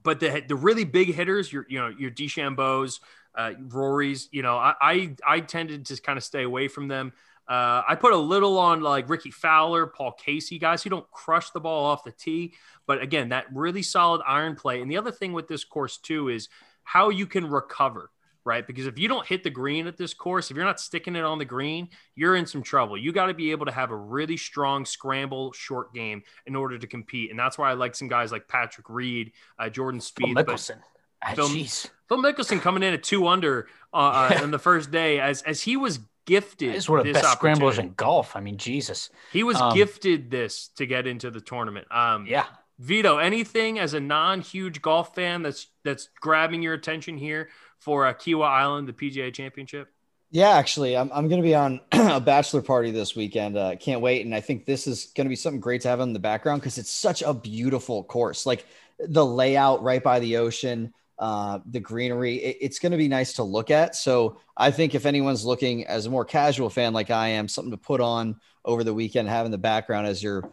but 0.04 0.22
the 0.22 0.44
the 0.48 0.56
really 0.56 0.86
big 0.86 1.14
hitters, 1.14 1.52
your 1.52 1.66
you 1.68 1.80
know 1.80 1.90
your 1.90 2.12
DeChambeau's, 2.12 3.02
uh, 3.38 3.54
Rory's, 3.70 4.28
you 4.32 4.42
know, 4.42 4.58
I, 4.58 4.74
I, 4.82 5.16
I 5.26 5.40
tended 5.40 5.86
to 5.86 6.02
kind 6.02 6.18
of 6.18 6.24
stay 6.24 6.44
away 6.44 6.68
from 6.68 6.88
them. 6.88 7.14
Uh, 7.48 7.82
I 7.88 7.96
put 7.96 8.12
a 8.12 8.18
little 8.18 8.58
on 8.58 8.82
like 8.82 9.10
Rickie 9.10 9.32
Fowler, 9.32 9.88
Paul 9.88 10.12
Casey, 10.12 10.60
guys 10.60 10.84
who 10.84 10.90
don't 10.90 11.10
crush 11.12 11.52
the 11.52 11.62
ball 11.62 11.86
off 11.86 12.04
the 12.04 12.12
tee, 12.12 12.56
but 12.86 13.02
again, 13.02 13.30
that 13.30 13.46
really 13.54 13.84
solid 13.84 14.22
iron 14.28 14.56
play. 14.56 14.82
And 14.82 14.92
the 14.92 14.98
other 14.98 15.12
thing 15.12 15.32
with 15.32 15.48
this 15.48 15.64
course 15.64 15.98
too 15.98 16.28
is 16.28 16.50
how 16.84 17.10
you 17.10 17.26
can 17.26 17.48
recover 17.48 18.12
right? 18.48 18.66
Because 18.66 18.88
if 18.88 18.98
you 18.98 19.10
don't 19.10 19.28
hit 19.28 19.44
the 19.44 19.50
green 19.50 19.88
at 19.88 19.98
this 19.98 20.14
course, 20.14 20.50
if 20.50 20.56
you're 20.56 20.66
not 20.66 20.80
sticking 20.80 21.18
it 21.18 21.26
on 21.26 21.38
the 21.38 21.44
green, 21.44 21.90
you're 22.16 22.38
in 22.38 22.46
some 22.46 22.64
trouble. 22.64 22.98
You 22.98 23.12
got 23.12 23.26
to 23.26 23.34
be 23.34 23.52
able 23.52 23.66
to 23.66 23.74
have 23.74 23.92
a 23.92 23.96
really 23.96 24.38
strong 24.38 24.86
scramble 24.86 25.52
short 25.52 25.94
game 25.94 26.24
in 26.46 26.56
order 26.56 26.80
to 26.80 26.88
compete. 26.88 27.30
And 27.30 27.38
that's 27.38 27.58
why 27.58 27.70
I 27.70 27.74
like 27.74 27.94
some 27.94 28.08
guys 28.08 28.32
like 28.32 28.48
Patrick 28.48 28.90
Reed, 28.90 29.34
uh, 29.60 29.68
Jordan. 29.68 30.00
Phil 30.00 30.30
Mickelson. 30.30 30.78
Ah, 31.24 31.34
Phil, 31.36 31.48
Phil, 31.48 32.18
Mickelson 32.18 32.62
coming 32.62 32.84
in 32.84 32.94
at 32.94 33.04
two 33.04 33.28
under 33.28 33.68
uh, 33.94 33.98
uh 33.98 34.30
yeah. 34.32 34.44
on 34.44 34.52
the 34.52 34.60
first 34.60 34.92
day 34.92 35.20
as, 35.20 35.42
as 35.44 35.62
he 35.62 35.78
was 35.78 36.00
gifted. 36.26 36.74
This 36.74 36.84
is 36.84 36.90
one 36.90 37.00
of 37.00 37.06
the 37.06 37.14
best 37.14 37.32
scramblers 37.32 37.80
in 37.80 37.94
golf. 37.94 38.36
I 38.36 38.40
mean, 38.40 38.58
Jesus. 38.58 39.10
He 39.32 39.44
was 39.44 39.60
um, 39.60 39.74
gifted 39.74 40.30
this 40.30 40.70
to 40.76 40.86
get 40.86 41.08
into 41.08 41.32
the 41.32 41.42
tournament. 41.42 41.88
Um, 41.92 42.28
yeah. 42.28 42.46
Vido, 42.80 43.18
anything 43.18 43.80
as 43.80 43.96
a 43.96 44.00
non-huge 44.00 44.84
golf 44.84 45.16
fan 45.16 45.42
that's 45.42 45.68
that's 45.84 46.10
grabbing 46.20 46.62
your 46.62 46.76
attention 46.76 47.18
here 47.18 47.50
for 47.80 48.06
uh, 48.06 48.14
Kiawah 48.14 48.48
Island, 48.48 48.88
the 48.88 48.94
PGA 48.94 49.34
Championship? 49.34 49.92
Yeah, 50.30 50.50
actually, 50.50 50.98
I'm, 50.98 51.10
I'm 51.14 51.30
going 51.30 51.42
to 51.42 51.48
be 51.48 51.56
on 51.56 51.80
a 51.92 52.20
bachelor 52.20 52.62
party 52.62 52.92
this 52.92 53.16
weekend. 53.16 53.58
Uh, 53.58 53.76
can't 53.78 54.02
wait. 54.02 54.26
And 54.26 54.36
I 54.36 54.42
think 54.42 54.66
this 54.66 54.86
is 54.86 55.06
going 55.16 55.26
to 55.26 55.30
be 55.30 55.36
something 55.36 55.62
great 55.62 55.82
to 55.82 55.88
have 55.88 56.02
in 56.02 56.14
the 56.14 56.20
background 56.20 56.62
because 56.62 56.78
it's 56.78 56.92
such 56.92 57.22
a 57.22 57.34
beautiful 57.34 58.04
course. 58.04 58.46
Like 58.46 58.66
the 59.00 59.26
layout 59.26 59.84
right 59.84 60.04
by 60.04 60.20
the 60.20 60.38
ocean, 60.38 60.94
uh, 61.20 61.60
the 61.66 61.80
greenery, 61.80 62.36
it, 62.36 62.58
it's 62.62 62.80
going 62.80 62.92
to 62.92 62.98
be 62.98 63.08
nice 63.08 63.34
to 63.34 63.44
look 63.44 63.72
at. 63.72 63.96
So 63.96 64.38
I 64.56 64.72
think 64.72 64.96
if 64.96 65.06
anyone's 65.06 65.46
looking 65.46 65.86
as 65.88 66.06
a 66.06 66.10
more 66.10 66.26
casual 66.26 66.70
fan 66.70 66.94
like 66.94 67.12
I 67.12 67.30
am, 67.30 67.48
something 67.48 67.72
to 67.72 67.78
put 67.78 68.02
on 68.02 68.40
over 68.64 68.84
the 68.84 68.94
weekend, 68.94 69.30
have 69.30 69.46
in 69.46 69.52
the 69.52 69.58
background 69.58 70.08
as 70.08 70.22
you're 70.22 70.50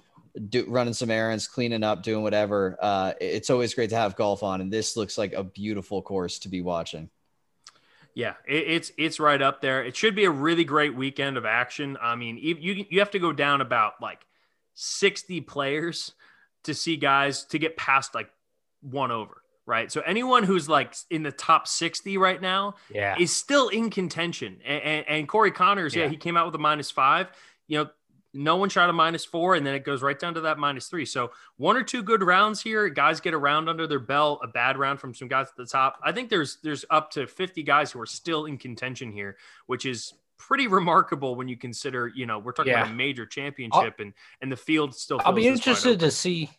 do, 0.49 0.65
running 0.69 0.95
some 0.95 1.11
errands, 1.11 1.47
cleaning 1.47 1.83
up, 1.83 2.03
doing 2.03 2.23
whatever. 2.23 2.77
Uh, 2.81 3.13
it's 3.21 3.51
always 3.51 3.75
great 3.75 3.91
to 3.91 3.97
have 3.97 4.17
golf 4.17 4.43
on, 4.43 4.61
and 4.61 4.73
this 4.73 4.97
looks 4.97 5.17
like 5.17 5.33
a 5.33 5.45
beautiful 5.45 6.03
course 6.03 6.41
to 6.41 6.49
be 6.49 6.61
watching. 6.61 7.09
Yeah, 8.15 8.35
it, 8.47 8.65
it's 8.69 8.93
it's 8.97 9.21
right 9.21 9.41
up 9.41 9.61
there. 9.61 9.85
It 9.85 9.97
should 9.97 10.15
be 10.15 10.25
a 10.25 10.31
really 10.31 10.65
great 10.65 10.95
weekend 10.95 11.37
of 11.37 11.45
action. 11.45 11.97
I 12.01 12.15
mean, 12.15 12.39
you 12.39 12.87
you 12.89 12.99
have 13.01 13.11
to 13.13 13.19
go 13.19 13.33
down 13.33 13.61
about 13.61 13.95
like 14.01 14.27
sixty 14.75 15.41
players 15.41 16.13
to 16.65 16.75
see 16.75 16.97
guys 16.97 17.45
to 17.47 17.59
get 17.59 17.77
past 17.77 18.15
like 18.15 18.31
one 18.81 19.11
over, 19.11 19.43
right? 19.67 19.91
So 19.91 20.01
anyone 20.03 20.43
who's 20.43 20.69
like 20.69 20.95
in 21.11 21.23
the 21.23 21.33
top 21.33 21.67
sixty 21.67 22.19
right 22.19 22.41
now, 22.41 22.75
yeah, 22.93 23.17
is 23.19 23.35
still 23.35 23.69
in 23.69 23.91
contention. 23.91 24.59
And, 24.65 24.83
and, 24.83 25.09
and 25.09 25.29
Corey 25.29 25.53
Conners, 25.53 25.95
yeah. 25.95 26.05
yeah, 26.05 26.11
he 26.11 26.17
came 26.17 26.37
out 26.37 26.47
with 26.47 26.55
a 26.55 26.59
minus 26.59 26.91
five. 26.91 27.29
You 27.67 27.79
know, 27.79 27.91
no 28.35 28.57
one 28.57 28.69
shot 28.69 28.91
a 28.91 28.93
minus 28.93 29.25
four, 29.25 29.55
and 29.55 29.67
then 29.67 29.75
it 29.75 29.85
goes 29.85 30.03
right 30.03 30.19
down 30.19 30.35
to 30.35 30.43
that 30.43 30.59
minus 30.59 30.89
three. 30.89 31.07
So 31.07 31.31
one 31.57 31.77
or 31.77 31.85
two 31.85 32.03
good 32.03 32.23
rounds 32.23 32.61
here. 32.61 32.89
Guys 32.89 33.21
get 33.21 33.33
a 33.33 33.39
round 33.39 33.69
under 33.69 33.87
their 33.87 34.01
belt, 34.01 34.41
a 34.43 34.49
bad 34.49 34.77
round 34.77 35.01
from 35.01 35.15
some 35.15 35.29
guys 35.29 35.47
at 35.47 35.57
the 35.57 35.67
top. 35.67 35.99
I 36.03 36.13
think 36.13 36.29
there's 36.29 36.59
there's 36.63 36.85
up 36.91 37.13
to 37.13 37.27
50 37.27 37.63
guys 37.63 37.93
who 37.93 38.01
are 38.01 38.07
still 38.07 38.47
in 38.47 38.59
contention 38.59 39.13
here, 39.13 39.37
which 39.67 39.87
is 39.87 40.13
pretty 40.37 40.67
remarkable 40.67 41.37
when 41.37 41.49
you 41.49 41.57
consider, 41.57 42.11
you 42.15 42.27
know, 42.27 42.39
we're 42.39 42.53
talking 42.53 42.73
yeah. 42.73 42.83
about 42.83 42.93
a 42.93 42.95
major 42.95 43.25
championship 43.25 43.95
I'll, 43.99 44.05
and 44.05 44.13
and 44.43 44.53
the 44.53 44.57
field 44.57 44.95
still. 44.95 45.21
I'll 45.25 45.33
be 45.33 45.47
interested 45.47 46.01
to 46.01 46.11
see. 46.11 46.51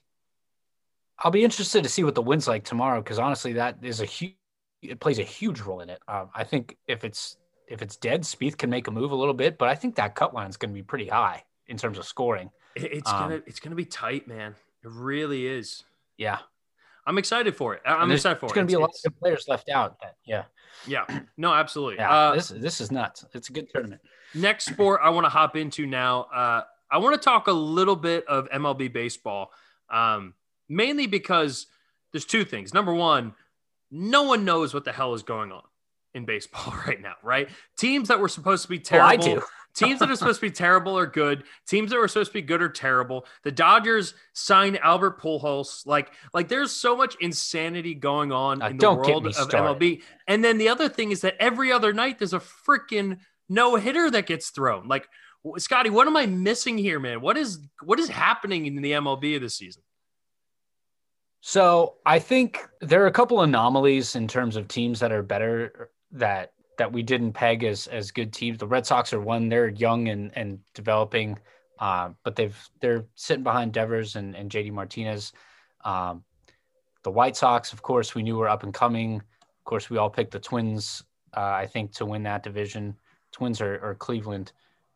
I'll 1.20 1.32
be 1.32 1.43
interested 1.43 1.84
to 1.84 1.89
see 1.89 2.03
what 2.03 2.16
the 2.16 2.22
wind's 2.22 2.47
like 2.47 2.63
tomorrow 2.63 3.01
because 3.01 3.20
honestly, 3.20 3.53
that 3.53 3.78
is 3.82 4.01
a 4.01 4.05
huge. 4.05 4.36
It 4.82 4.99
plays 4.99 5.18
a 5.18 5.24
huge 5.24 5.61
role 5.61 5.80
in 5.82 5.89
it. 5.89 5.99
Um, 6.07 6.30
I 6.36 6.43
think 6.43 6.78
if 6.88 7.03
it's 7.03 7.38
if 7.68 7.82
it's 7.82 7.95
dead, 7.95 8.22
Spieth 8.22 8.57
can 8.57 8.70
make 8.70 8.88
a 8.88 8.91
move 8.91 9.11
a 9.11 9.16
little 9.16 9.33
bit, 9.33 9.58
but 9.58 9.70
I 9.70 9.75
think 9.75 9.96
that 9.96 10.13
cut 10.13 10.33
line 10.33 10.50
is 10.50 10.58
going 10.58 10.70
to 10.70 10.75
be 10.75 10.83
pretty 10.83 11.08
high 11.08 11.43
in 11.67 11.78
terms 11.78 11.97
of 11.97 12.05
scoring. 12.05 12.51
It's 12.75 13.09
um, 13.12 13.20
gonna 13.20 13.42
it's 13.47 13.59
gonna 13.59 13.75
be 13.75 13.86
tight, 13.86 14.28
man. 14.28 14.54
It 14.83 14.89
really 14.92 15.47
is. 15.47 15.83
Yeah, 16.17 16.39
I'm 17.08 17.17
excited 17.17 17.55
for 17.55 17.74
it. 17.74 17.82
I'm 17.86 18.12
excited 18.12 18.39
for 18.39 18.46
it. 18.46 18.50
There's 18.50 18.55
gonna 18.55 18.67
be 18.67 18.74
a 18.74 18.79
lot 18.79 18.92
of 19.05 19.20
players 19.20 19.46
left 19.47 19.70
out. 19.70 19.97
yeah. 20.25 20.43
Yeah. 20.87 21.05
No, 21.37 21.54
absolutely. 21.54 21.96
Yeah. 21.96 22.12
Uh, 22.12 22.36
this 22.36 22.50
this 22.50 22.82
is 22.82 22.92
nuts. 22.92 23.25
It's 23.33 23.50
a 23.50 23.54
good 23.54 23.70
tournament. 23.70 24.01
Next 24.33 24.66
sport 24.66 25.01
I 25.04 25.09
want 25.09 25.25
to 25.25 25.29
hop 25.29 25.55
into 25.55 25.86
now. 25.86 26.24
Uh, 26.24 26.63
I 26.92 26.97
want 26.97 27.20
to 27.20 27.24
talk 27.24 27.47
a 27.47 27.51
little 27.51 27.96
bit 27.96 28.25
of 28.28 28.50
MLB 28.50 28.92
baseball, 28.92 29.51
um, 29.89 30.33
mainly 30.70 31.08
because 31.08 31.67
there's 32.12 32.25
two 32.25 32.46
things. 32.46 32.74
Number 32.74 32.93
one, 32.93 33.33
no 33.92 34.24
one 34.24 34.46
knows 34.46 34.74
what 34.74 34.86
the 34.86 34.92
hell 34.92 35.13
is 35.13 35.24
going 35.24 35.51
on 35.51 35.63
in 36.13 36.25
baseball 36.25 36.74
right 36.87 37.01
now, 37.01 37.16
right? 37.24 37.50
Teams 37.78 38.08
that 38.08 38.20
were 38.20 38.29
supposed 38.29 38.63
to 38.63 38.70
be 38.70 38.79
terrible. 38.79 39.25
Well, 39.25 39.36
I 39.36 39.36
do. 39.39 39.42
Teams 39.75 40.00
that 40.00 40.09
are 40.09 40.16
supposed 40.16 40.39
to 40.39 40.46
be 40.47 40.51
terrible 40.51 40.97
are 40.97 41.05
good. 41.05 41.43
Teams 41.67 41.92
that 41.92 41.97
were 41.97 42.08
supposed 42.08 42.29
to 42.29 42.36
be 42.36 42.42
good 42.42 42.62
are 42.62 42.70
terrible. 42.70 43.25
The 43.43 43.51
Dodgers 43.51 44.13
signed 44.32 44.79
Albert 44.82 45.20
Pujols. 45.20 45.86
Like, 45.86 46.13
like 46.33 46.47
there's 46.47 46.71
so 46.71 46.96
much 46.96 47.17
insanity 47.20 47.93
going 47.93 48.32
on 48.32 48.62
uh, 48.62 48.70
in 48.70 48.78
the 48.78 48.93
world 48.93 49.28
of 49.28 49.36
started. 49.36 49.58
MLB. 49.58 50.01
And 50.29 50.42
then 50.42 50.58
the 50.58 50.70
other 50.70 50.87
thing 50.87 51.12
is 51.12 51.20
that 51.21 51.36
every 51.42 51.74
other 51.74 51.92
night 51.92 52.20
there's 52.20 52.32
a 52.32 52.39
freaking 52.39 53.17
no 53.50 53.75
hitter 53.75 54.09
that 54.12 54.28
gets 54.28 54.50
thrown. 54.50 54.87
Like, 54.87 55.09
Scotty, 55.58 55.89
what 55.89 56.08
am 56.08 56.16
I 56.16 56.25
missing 56.25 56.78
here, 56.78 57.00
man? 57.00 57.20
What 57.20 57.37
is 57.37 57.59
what 57.83 58.00
is 58.00 58.08
happening 58.08 58.66
in 58.66 58.82
the 58.82 58.93
MLB 58.93 59.39
this 59.42 59.58
season? 59.58 59.83
So 61.47 61.97
I 62.08 62.17
think 62.17 62.67
there 62.82 63.04
are 63.04 63.05
a 63.05 63.12
couple 63.12 63.42
anomalies 63.42 64.16
in 64.16 64.28
terms 64.28 64.55
of 64.55 64.67
teams 64.67 65.00
that 65.00 65.12
are 65.12 65.22
better 65.22 65.92
that 66.13 66.54
that 66.80 66.92
we 66.92 67.04
didn't 67.04 67.34
peg 67.34 67.63
as 67.63 67.86
as 67.86 68.09
good 68.09 68.34
teams. 68.34 68.58
The 68.58 68.66
Red 68.66 68.88
Sox 68.88 69.13
are 69.13 69.22
one; 69.22 69.47
they're 69.47 69.67
young 69.67 70.08
and 70.08 70.32
and 70.36 70.58
developing, 70.74 71.38
uh, 71.78 72.09
but 72.24 72.36
they've 72.36 72.58
they're 72.82 73.05
sitting 73.13 73.43
behind 73.43 73.74
Devers 73.74 74.16
and, 74.16 74.36
and 74.36 74.50
JD 74.50 74.72
Martinez. 74.72 75.34
Um, 75.84 76.24
the 77.04 77.12
White 77.12 77.38
Sox, 77.38 77.74
of 77.74 77.84
course, 77.84 78.16
we 78.16 78.24
knew 78.24 78.38
were 78.38 78.50
up 78.50 78.63
and 78.63 78.74
coming. 78.74 79.17
Of 79.17 79.66
course, 79.66 79.88
we 79.88 80.00
all 80.00 80.09
picked 80.09 80.32
the 80.32 80.39
Twins. 80.39 81.04
Uh, 81.38 81.42
I 81.42 81.67
think 81.67 81.92
to 81.97 82.08
win 82.08 82.24
that 82.24 82.42
division, 82.42 82.97
Twins 83.32 83.62
are, 83.62 83.80
are 83.84 83.93
Cleveland, 83.93 84.51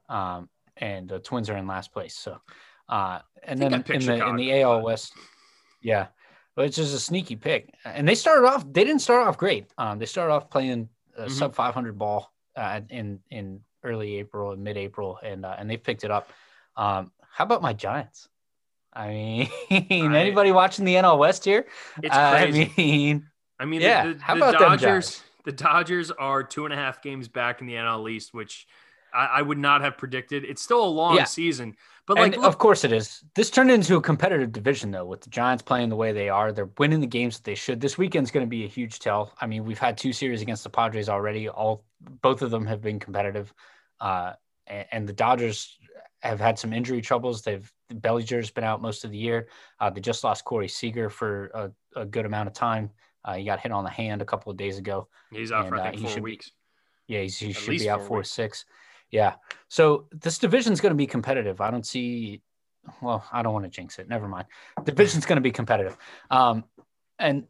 um, 0.10 0.50
and 0.78 1.08
the 1.08 1.20
Twins 1.20 1.48
are 1.52 1.58
in 1.58 1.68
last 1.68 1.94
place. 1.94 2.16
So, 2.16 2.42
uh, 2.90 3.20
and 3.44 3.62
then 3.62 3.72
in 3.72 3.84
the 3.84 4.00
Chicago, 4.00 4.32
in 4.32 4.36
the 4.36 4.62
AL 4.64 4.82
West, 4.82 5.14
yeah, 5.84 6.08
it's 6.65 6.76
just 6.76 6.94
a 6.94 6.99
sneaky 6.99 7.36
pick. 7.36 7.73
And 7.86 8.07
they 8.07 8.15
started 8.15 8.48
off; 8.48 8.65
they 8.72 8.84
didn't 8.84 9.02
start 9.02 9.27
off 9.27 9.38
great. 9.38 9.68
Um, 9.77 9.99
they 9.99 10.06
started 10.06 10.34
off 10.34 10.49
playing 10.49 10.90
a 11.18 11.22
mm-hmm. 11.22 11.31
sub 11.31 11.56
500 11.56 11.98
ball 11.98 12.31
uh, 12.56 12.81
in 12.90 13.19
in 13.30 13.61
early 13.84 14.18
April 14.18 14.52
and 14.52 14.64
mid 14.64 14.77
April, 14.77 15.19
and 15.23 15.45
uh, 15.45 15.56
and 15.57 15.69
they 15.69 15.77
picked 15.77 16.03
it 16.03 16.11
up. 16.11 16.31
Um, 16.76 17.11
how 17.31 17.45
about 17.45 17.61
my 17.61 17.73
Giants? 17.73 18.27
I 18.94 19.07
mean, 19.10 19.49
I, 19.72 20.18
anybody 20.19 20.52
watching 20.52 20.86
the 20.86 20.95
NL 20.95 21.18
West 21.18 21.45
here? 21.45 21.65
It's 22.02 22.15
uh, 22.15 22.31
crazy. 22.31 22.72
I 22.77 22.81
mean, 22.81 23.27
I 23.60 23.65
mean, 23.65 23.81
yeah. 23.81 24.07
The, 24.07 24.14
the, 24.14 24.23
how 24.23 24.36
the 24.36 24.49
about 24.49 24.60
Dodgers? 24.60 25.22
The 25.45 25.52
Dodgers 25.52 26.11
are 26.11 26.44
two 26.44 26.65
and 26.65 26.73
a 26.73 26.77
half 26.77 27.02
games 27.02 27.27
back 27.27 27.61
in 27.61 27.68
the 27.68 27.73
NL 27.73 28.10
East, 28.11 28.34
which 28.34 28.68
I, 29.14 29.26
I 29.26 29.41
would 29.41 29.57
not 29.57 29.81
have 29.81 29.98
predicted. 29.98 30.44
It's 30.44 30.61
still 30.61 30.84
a 30.84 30.88
long 30.90 31.15
yeah. 31.15 31.23
season, 31.23 31.76
but 32.10 32.18
like, 32.18 32.36
look, 32.36 32.45
of 32.45 32.57
course 32.57 32.84
it 32.84 32.91
is. 32.91 33.23
This 33.36 33.52
turned 33.52 33.69
into 33.69 33.95
a 33.95 34.02
competitive 34.02 34.52
division, 34.52 34.90
though, 34.90 35.06
with 35.06 35.22
the 35.22 35.30
Giants 35.30 35.61
playing 35.61 35.90
the 35.90 35.95
way 35.95 36.11
they 36.11 36.27
are. 36.27 36.52
They're 36.52 36.72
winning 36.80 37.02
the 37.02 37.06
games 37.07 37.38
that 37.38 37.44
they 37.44 37.53
should. 37.53 37.80
This 37.80 37.99
weekend's 37.99 38.31
going 38.31 38.44
to 38.44 38.49
be 38.49 38.65
a 38.65 38.68
huge 38.68 38.98
tell. 38.98 39.31
I 39.40 39.45
mean, 39.45 39.64
we've 39.64 39.77
had 39.77 39.95
two 39.95 40.11
series 40.11 40.41
against 40.41 40.64
the 40.64 40.72
Padres 40.72 41.07
already. 41.07 41.48
All 41.48 41.86
both 42.02 42.41
of 42.41 42.49
them 42.49 42.65
have 42.65 42.81
been 42.81 42.99
competitive, 42.99 43.53
uh, 44.02 44.34
and, 44.65 44.86
and 44.91 45.07
the 45.07 45.14
Dodgers 45.14 45.77
have 46.22 46.40
had 46.40 46.57
some 46.57 46.73
injury 46.73 46.99
troubles. 46.99 47.44
They've 47.44 47.72
Bellinger's 47.94 48.49
been 48.49 48.64
out 48.64 48.81
most 48.81 49.06
of 49.06 49.11
the 49.11 49.18
year. 49.18 49.48
Uh, 49.80 49.91
they 49.91 50.02
just 50.02 50.23
lost 50.23 50.45
Corey 50.45 50.68
Seager 50.68 51.11
for 51.11 51.52
a, 51.53 51.72
a 52.02 52.06
good 52.07 52.26
amount 52.26 52.48
of 52.48 52.53
time. 52.53 52.90
Uh, 53.23 53.36
he 53.36 53.44
got 53.44 53.60
hit 53.60 53.72
on 53.72 53.84
the 53.84 53.90
hand 53.91 54.23
a 54.23 54.26
couple 54.26 54.52
of 54.52 54.57
days 54.57 54.80
ago. 54.80 55.07
He's 55.31 55.52
out 55.52 55.68
and, 55.68 55.69
for 55.69 55.80
I 55.80 55.91
think 55.91 56.06
uh, 56.06 56.10
four 56.10 56.22
weeks. 56.23 56.52
Be, 57.07 57.14
yeah, 57.14 57.22
he 57.22 57.53
should 57.53 57.77
be 57.77 57.88
out 57.88 58.02
for 58.02 58.23
six. 58.23 58.65
Yeah. 59.11 59.36
So 59.68 60.06
this 60.11 60.38
division's 60.38 60.81
going 60.81 60.91
to 60.91 60.98
be 60.98 61.07
competitive. 61.07 61.61
I 61.61 61.72
don't 61.72 61.86
see. 61.86 62.41
Well, 63.02 63.23
I 63.31 63.41
don't 63.41 63.53
want 63.53 63.65
to 63.65 63.69
jinx 63.69 63.99
it. 63.99 64.07
Never 64.07 64.27
mind. 64.27 64.48
Division's 64.84 65.26
going 65.26 65.38
to 65.38 65.41
be 65.41 65.52
competitive. 65.52 65.98
Um, 66.31 66.64
and 67.19 67.45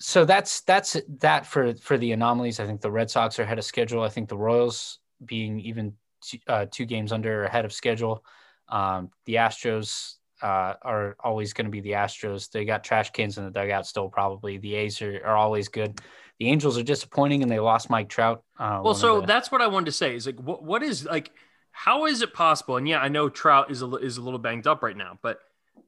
so 0.00 0.24
that's 0.24 0.60
that's 0.62 0.96
that 1.20 1.46
for 1.46 1.74
for 1.74 1.98
the 1.98 2.12
anomalies. 2.12 2.60
I 2.60 2.66
think 2.66 2.80
the 2.80 2.90
Red 2.90 3.10
Sox 3.10 3.38
are 3.38 3.42
ahead 3.42 3.58
of 3.58 3.64
schedule. 3.64 4.02
I 4.02 4.08
think 4.08 4.28
the 4.28 4.36
Royals 4.36 4.98
being 5.24 5.58
even 5.60 5.94
two, 6.20 6.38
uh, 6.46 6.66
two 6.70 6.84
games 6.84 7.12
under 7.12 7.44
ahead 7.44 7.64
of 7.64 7.72
schedule. 7.72 8.24
Um, 8.68 9.10
the 9.24 9.36
Astros 9.36 10.14
uh, 10.42 10.74
are 10.82 11.16
always 11.20 11.52
going 11.52 11.64
to 11.64 11.70
be 11.70 11.80
the 11.80 11.92
Astros. 11.92 12.50
They 12.50 12.64
got 12.64 12.84
trash 12.84 13.10
cans 13.10 13.38
in 13.38 13.44
the 13.44 13.50
dugout 13.50 13.86
still, 13.86 14.08
probably. 14.08 14.58
The 14.58 14.74
A's 14.74 15.02
are, 15.02 15.20
are 15.24 15.36
always 15.36 15.68
good. 15.68 16.00
The 16.38 16.48
Angels 16.48 16.78
are 16.78 16.82
disappointing, 16.82 17.42
and 17.42 17.50
they 17.50 17.58
lost 17.58 17.90
Mike 17.90 18.08
Trout. 18.08 18.44
Uh, 18.58 18.80
well, 18.84 18.94
so 18.94 19.20
the... 19.20 19.26
that's 19.26 19.50
what 19.50 19.60
I 19.60 19.66
wanted 19.66 19.86
to 19.86 19.92
say. 19.92 20.14
Is 20.14 20.26
like, 20.26 20.40
what 20.40 20.62
what 20.62 20.82
is 20.82 21.04
like, 21.04 21.32
how 21.72 22.06
is 22.06 22.22
it 22.22 22.32
possible? 22.32 22.76
And 22.76 22.88
yeah, 22.88 23.00
I 23.00 23.08
know 23.08 23.28
Trout 23.28 23.70
is 23.70 23.82
a 23.82 23.86
is 23.96 24.18
a 24.18 24.22
little 24.22 24.38
banged 24.38 24.66
up 24.66 24.82
right 24.82 24.96
now, 24.96 25.18
but 25.20 25.40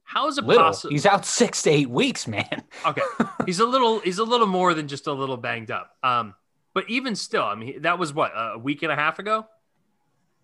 how 0.03 0.27
is 0.27 0.37
it 0.37 0.45
possible? 0.45 0.91
He's 0.91 1.05
out 1.05 1.25
six 1.25 1.63
to 1.63 1.69
eight 1.69 1.89
weeks, 1.89 2.27
man. 2.27 2.63
okay, 2.85 3.01
he's 3.45 3.59
a 3.59 3.65
little 3.65 3.99
he's 3.99 4.19
a 4.19 4.25
little 4.25 4.47
more 4.47 4.73
than 4.73 4.87
just 4.87 5.07
a 5.07 5.13
little 5.13 5.37
banged 5.37 5.71
up. 5.71 5.95
Um, 6.03 6.35
but 6.73 6.89
even 6.89 7.15
still, 7.15 7.43
I 7.43 7.55
mean, 7.55 7.83
that 7.83 7.97
was 7.97 8.13
what 8.13 8.31
a 8.35 8.57
week 8.57 8.83
and 8.83 8.91
a 8.91 8.95
half 8.95 9.19
ago. 9.19 9.45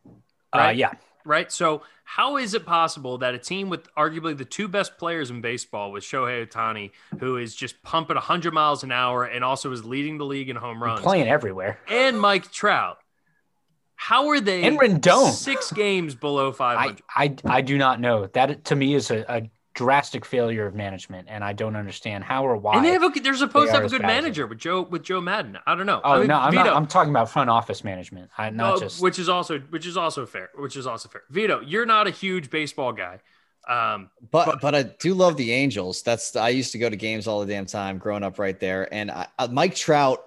Uh, 0.06 0.10
right? 0.56 0.70
Uh, 0.70 0.72
yeah, 0.72 0.94
right? 1.28 1.52
So, 1.52 1.84
how 2.04 2.38
is 2.38 2.54
it 2.54 2.66
possible 2.66 3.18
that 3.20 3.34
a 3.34 3.38
team 3.38 3.70
with 3.70 3.94
arguably 3.96 4.38
the 4.38 4.46
two 4.46 4.68
best 4.68 4.98
players 4.98 5.30
in 5.30 5.42
baseball, 5.42 5.92
with 5.92 6.04
Shohei 6.04 6.48
Ohtani, 6.48 6.92
who 7.20 7.38
is 7.38 7.54
just 7.54 7.82
pumping 7.84 8.16
100 8.16 8.54
miles 8.54 8.84
an 8.84 8.92
hour 8.92 9.26
and 9.26 9.44
also 9.44 9.72
is 9.72 9.84
leading 9.84 10.18
the 10.18 10.26
league 10.26 10.50
in 10.50 10.56
home 10.56 10.82
runs, 10.82 11.02
playing 11.02 11.28
everywhere, 11.28 11.80
and 11.90 12.20
Mike 12.20 12.52
Trout, 12.52 12.98
how 13.96 14.30
are 14.30 14.40
they 14.40 14.64
and 14.64 14.80
Rendon 14.80 15.32
six 15.32 15.72
games 15.72 16.16
below 16.16 16.52
500? 16.52 17.02
I, 17.16 17.24
I, 17.24 17.36
I 17.58 17.62
do 17.62 17.78
not 17.78 18.00
know. 18.00 18.28
That 18.28 18.66
to 18.66 18.76
me 18.76 18.94
is 18.94 19.12
a, 19.12 19.26
a 19.28 19.50
drastic 19.78 20.26
failure 20.26 20.66
of 20.66 20.74
management, 20.74 21.28
and 21.30 21.44
I 21.44 21.54
don't 21.54 21.76
understand 21.76 22.24
how 22.24 22.46
or 22.46 22.58
why. 22.58 22.78
And 22.78 22.84
they 22.84 22.94
have 22.94 23.04
a, 23.04 23.10
they're 23.20 23.36
supposed 23.36 23.68
to 23.68 23.76
have 23.76 23.86
a 23.86 23.90
good 23.90 24.02
manager 24.02 24.48
with 24.48 24.58
Joe 24.58 24.82
with 24.82 25.04
Joe 25.04 25.22
Maddon. 25.22 25.60
I 25.68 25.76
don't 25.76 25.86
know. 25.86 26.02
Oh 26.04 26.14
I 26.14 26.20
mean, 26.20 26.28
no, 26.28 26.40
I'm 26.40 26.52
Vido, 26.52 26.64
not. 26.64 26.76
I'm 26.76 26.88
talking 26.88 27.12
about 27.12 27.30
front 27.30 27.52
office 27.52 27.84
management. 27.84 28.32
I 28.38 28.50
not 28.50 28.80
just 28.80 29.02
which 29.02 29.20
is 29.20 29.30
also 29.30 29.60
which 29.60 29.86
is 29.86 29.96
also 29.96 30.26
fair. 30.26 30.50
Which 30.56 30.76
is 30.76 30.88
also 30.88 31.10
fair. 31.10 31.22
Vido, 31.30 31.62
you're 31.62 31.86
not 31.86 32.08
a 32.08 32.10
huge 32.10 32.50
baseball 32.50 32.92
guy. 32.92 33.20
Um, 33.70 34.10
but, 34.32 34.46
but, 34.46 34.62
but 34.62 34.76
I 34.76 34.84
do 34.84 35.14
love 35.14 35.38
the 35.38 35.52
Angels. 35.52 36.02
That's 36.02 36.36
I 36.36 36.50
used 36.50 36.72
to 36.72 36.80
go 36.80 36.90
to 36.90 36.96
games 36.96 37.28
all 37.28 37.42
the 37.42 37.46
damn 37.46 37.68
time 37.68 38.00
growing 38.00 38.24
up 38.24 38.40
right 38.40 38.60
there. 38.60 38.92
And 38.92 39.12
I, 39.12 39.28
uh, 39.38 39.48
Mike 39.52 39.76
Trout 39.76 40.26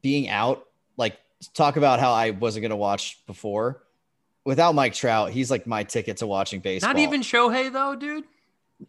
being 0.00 0.30
out, 0.30 0.66
like 0.96 1.18
talk 1.52 1.76
about 1.76 2.00
how 2.00 2.12
I 2.12 2.30
wasn't 2.30 2.62
going 2.62 2.70
to 2.70 2.76
watch 2.76 3.20
before 3.26 3.81
without 4.44 4.74
Mike 4.74 4.94
Trout, 4.94 5.30
he's 5.30 5.50
like 5.50 5.66
my 5.66 5.84
ticket 5.84 6.18
to 6.18 6.26
watching 6.26 6.60
baseball. 6.60 6.92
Not 6.92 7.00
even 7.00 7.22
Shohei 7.22 7.72
though, 7.72 7.94
dude. 7.94 8.24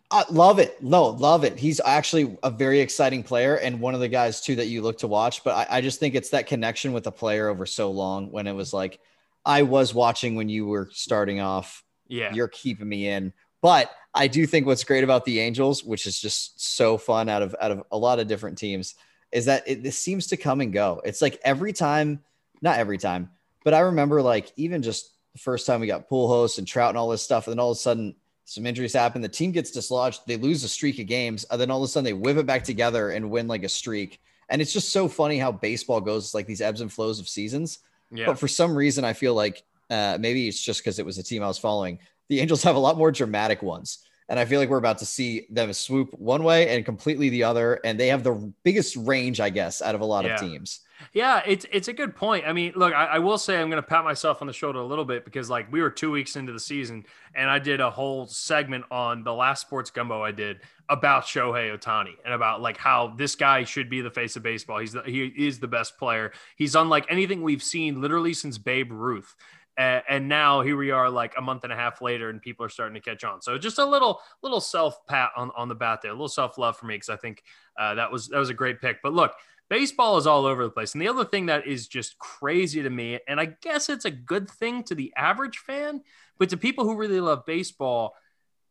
I 0.10 0.24
love 0.30 0.60
it. 0.60 0.82
No, 0.82 1.06
love 1.06 1.44
it. 1.44 1.58
He's 1.58 1.80
actually 1.86 2.38
a 2.42 2.50
very 2.50 2.80
exciting 2.80 3.22
player 3.22 3.56
and 3.56 3.80
one 3.80 3.94
of 3.94 4.00
the 4.00 4.08
guys 4.08 4.42
too 4.42 4.56
that 4.56 4.66
you 4.66 4.82
look 4.82 5.00
to 5.00 5.08
watch. 5.08 5.44
But 5.44 5.70
I, 5.70 5.78
I 5.78 5.82
just 5.82 6.00
think 6.00 6.16
it's 6.16 6.30
that 6.30 6.48
connection 6.48 6.94
with 6.94 7.04
the 7.04 7.12
player 7.12 7.48
over 7.48 7.66
so 7.66 7.92
long 7.92 8.32
when 8.32 8.48
it 8.48 8.54
was 8.54 8.74
like 8.74 9.00
I 9.46 9.64
was 9.64 9.94
watching 9.94 10.36
when 10.36 10.50
you 10.50 10.66
were 10.66 10.90
starting 10.92 11.40
off. 11.40 11.84
Yeah. 12.08 12.34
You're 12.34 12.48
keeping 12.48 12.90
me 12.90 13.08
in. 13.08 13.34
But 13.62 13.92
I 14.14 14.28
do 14.28 14.46
think 14.46 14.66
what's 14.66 14.84
great 14.84 15.04
about 15.04 15.26
the 15.26 15.40
Angels, 15.40 15.84
which 15.84 16.06
is 16.06 16.20
just 16.20 16.62
so 16.62 16.98
fun 16.98 17.30
out 17.30 17.42
of 17.42 17.56
out 17.60 17.72
of 17.72 17.84
a 17.92 17.98
lot 17.98 18.20
of 18.20 18.28
different 18.28 18.58
teams, 18.58 18.96
is 19.32 19.46
that 19.46 19.64
it 19.68 19.84
this 19.84 19.98
seems 19.98 20.28
to 20.28 20.38
come 20.38 20.62
and 20.62 20.74
go. 20.74 21.02
It's 21.06 21.22
like 21.22 21.40
every 21.44 21.74
time, 21.74 22.20
not 22.62 22.78
every 22.78 22.98
time, 22.98 23.32
but 23.64 23.74
I 23.74 23.80
remember 23.80 24.22
like 24.22 24.52
even 24.58 24.82
just 24.84 25.13
the 25.34 25.40
first 25.40 25.66
time 25.66 25.82
we 25.82 25.88
got 25.88 26.10
Pujols 26.10 26.58
and 26.58 26.68
Trout 26.68 26.90
and 26.90 26.98
all 26.98 27.10
this 27.10 27.22
stuff, 27.22 27.48
and 27.48 27.54
then 27.54 27.60
all 27.60 27.72
of 27.72 27.78
a 27.78 27.80
sudden 27.80 28.16
some 28.46 28.66
injuries 28.66 28.94
happen. 28.94 29.22
The 29.22 29.30
team 29.30 29.52
gets 29.52 29.72
dislodged. 29.72 30.22
They 30.28 30.38
lose 30.38 30.64
a 30.64 30.70
streak 30.70 31.00
of 31.00 31.08
games, 31.08 31.46
and 31.50 31.60
then 31.60 31.72
all 31.72 31.82
of 31.82 31.86
a 31.86 31.88
sudden 31.88 32.06
they 32.06 32.14
whip 32.14 32.38
it 32.38 32.46
back 32.46 32.64
together 32.64 33.10
and 33.10 33.32
win 33.32 33.48
like 33.48 33.64
a 33.64 33.70
streak. 33.70 34.20
And 34.50 34.62
it's 34.62 34.74
just 34.74 34.90
so 34.90 35.08
funny 35.08 35.40
how 35.40 35.52
baseball 35.52 36.02
goes 36.02 36.34
like 36.34 36.46
these 36.46 36.62
ebbs 36.62 36.82
and 36.82 36.92
flows 36.92 37.20
of 37.20 37.28
seasons. 37.28 37.80
Yeah. 38.12 38.28
But 38.28 38.40
for 38.40 38.48
some 38.48 38.76
reason, 38.76 39.04
I 39.04 39.14
feel 39.14 39.34
like 39.34 39.64
uh, 39.90 40.18
maybe 40.20 40.48
it's 40.48 40.62
just 40.62 40.82
because 40.82 41.00
it 41.00 41.06
was 41.06 41.18
a 41.18 41.24
team 41.24 41.42
I 41.42 41.48
was 41.48 41.58
following. 41.58 42.00
The 42.30 42.40
Angels 42.40 42.64
have 42.64 42.76
a 42.76 42.80
lot 42.80 42.98
more 42.98 43.12
dramatic 43.12 43.62
ones. 43.62 44.00
And 44.30 44.40
I 44.40 44.46
feel 44.46 44.60
like 44.60 44.70
we're 44.70 44.78
about 44.78 45.00
to 45.00 45.06
see 45.06 45.48
them 45.50 45.72
swoop 45.74 46.14
one 46.14 46.44
way 46.44 46.70
and 46.70 46.86
completely 46.86 47.30
the 47.30 47.44
other. 47.44 47.80
And 47.84 48.00
they 48.00 48.08
have 48.08 48.24
the 48.24 48.54
biggest 48.64 48.96
range, 48.96 49.40
I 49.40 49.50
guess, 49.50 49.82
out 49.82 49.96
of 49.96 50.02
a 50.02 50.06
lot 50.06 50.26
yeah. 50.26 50.36
of 50.36 50.40
teams. 50.40 50.80
Yeah, 51.12 51.42
it's 51.46 51.66
it's 51.72 51.88
a 51.88 51.94
good 51.94 52.16
point. 52.16 52.46
I 52.48 52.54
mean, 52.54 52.74
look, 52.76 52.94
I, 52.94 53.06
I 53.06 53.20
will 53.20 53.38
say 53.38 53.60
I'm 53.60 53.70
going 53.70 53.82
to 53.82 53.88
pat 53.88 54.04
myself 54.04 54.42
on 54.42 54.48
the 54.48 54.54
shoulder 54.54 54.80
a 54.80 54.86
little 54.86 55.06
bit 55.06 55.26
because 55.26 55.50
like 55.50 55.72
we 55.72 55.82
were 55.82 55.90
two 55.90 56.12
weeks 56.12 56.36
into 56.36 56.54
the 56.54 56.60
season 56.60 57.06
and 57.36 57.50
I 57.50 57.60
did 57.60 57.82
a 57.82 57.90
whole 57.90 58.28
segment 58.28 58.86
on 58.92 59.24
the 59.24 59.34
last 59.34 59.62
sports 59.62 59.90
gumbo 59.90 60.24
I 60.24 60.32
did 60.32 60.62
about 60.90 61.24
Shohei 61.24 61.78
Ohtani 61.78 62.14
and 62.24 62.34
about 62.34 62.62
like 62.62 62.78
how 62.78 63.14
this 63.18 63.36
guy 63.36 63.64
should 63.64 63.90
be 63.90 64.02
the 64.02 64.12
face 64.12 64.36
of 64.36 64.44
baseball. 64.44 64.80
He's 64.80 64.94
the, 64.94 65.02
he 65.04 65.26
is 65.26 65.60
the 65.60 65.68
best 65.68 65.98
player. 65.98 66.32
He's 66.56 66.76
unlike 66.76 67.06
anything 67.10 67.42
we've 67.42 67.64
seen 67.64 68.02
literally 68.02 68.34
since 68.34 68.58
Babe 68.58 68.92
Ruth. 68.92 69.36
And, 69.76 70.30
now 70.30 70.62
here 70.62 70.78
we 70.78 70.92
are 70.92 71.10
like 71.10 71.34
a 71.36 71.42
month 71.42 71.64
and 71.64 71.74
a 71.74 71.76
half 71.76 72.00
later 72.00 72.30
and 72.30 72.40
people 72.42 72.64
are 72.66 72.70
starting 72.70 72.94
to 72.94 73.02
catch 73.02 73.24
on 73.24 73.42
so 73.42 73.58
just 73.58 73.80
a 73.80 73.86
little 73.86 74.22
little 74.42 74.62
self 74.62 75.06
pat 75.08 75.32
on, 75.36 75.52
on 75.58 75.68
the 75.68 75.76
bat 75.76 76.00
there 76.02 76.12
a 76.12 76.14
little 76.14 76.30
self 76.30 76.58
love 76.58 76.78
for 76.78 76.86
me 76.86 76.96
because 76.96 77.10
i 77.10 77.16
think 77.16 77.44
uh, 77.78 77.96
that 77.96 78.12
was 78.12 78.28
that 78.28 78.38
was 78.38 78.50
a 78.50 78.54
great 78.54 78.80
pick 78.80 79.02
but 79.02 79.14
look 79.14 79.34
baseball 79.74 80.18
is 80.18 80.28
all 80.28 80.46
over 80.46 80.64
the 80.64 80.70
place. 80.70 80.94
And 80.94 81.02
the 81.02 81.08
other 81.08 81.26
thing 81.26 81.48
that 81.48 81.66
is 81.66 81.88
just 81.88 82.20
crazy 82.20 82.84
to 82.84 82.90
me, 82.92 83.20
and 83.28 83.40
I 83.40 83.46
guess 83.46 83.90
it's 83.90 84.06
a 84.06 84.12
good 84.12 84.48
thing 84.48 84.84
to 84.84 84.94
the 84.94 85.12
average 85.18 85.58
fan, 85.58 86.02
but 86.38 86.50
to 86.50 86.58
people 86.58 86.84
who 86.84 86.96
really 86.96 87.20
love 87.20 87.44
baseball, 87.48 88.14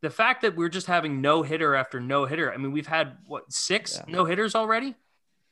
the 0.00 0.10
fact 0.10 0.42
that 0.42 0.54
we're 0.54 0.68
just 0.68 0.86
having 0.86 1.20
no 1.20 1.42
hitter 1.42 1.74
after 1.74 1.98
no 1.98 2.24
hitter. 2.24 2.52
I 2.52 2.56
mean, 2.56 2.70
we've 2.70 2.86
had 2.86 3.16
what 3.26 3.52
six 3.52 4.00
yeah. 4.06 4.14
no 4.14 4.24
hitters 4.24 4.54
already? 4.54 4.94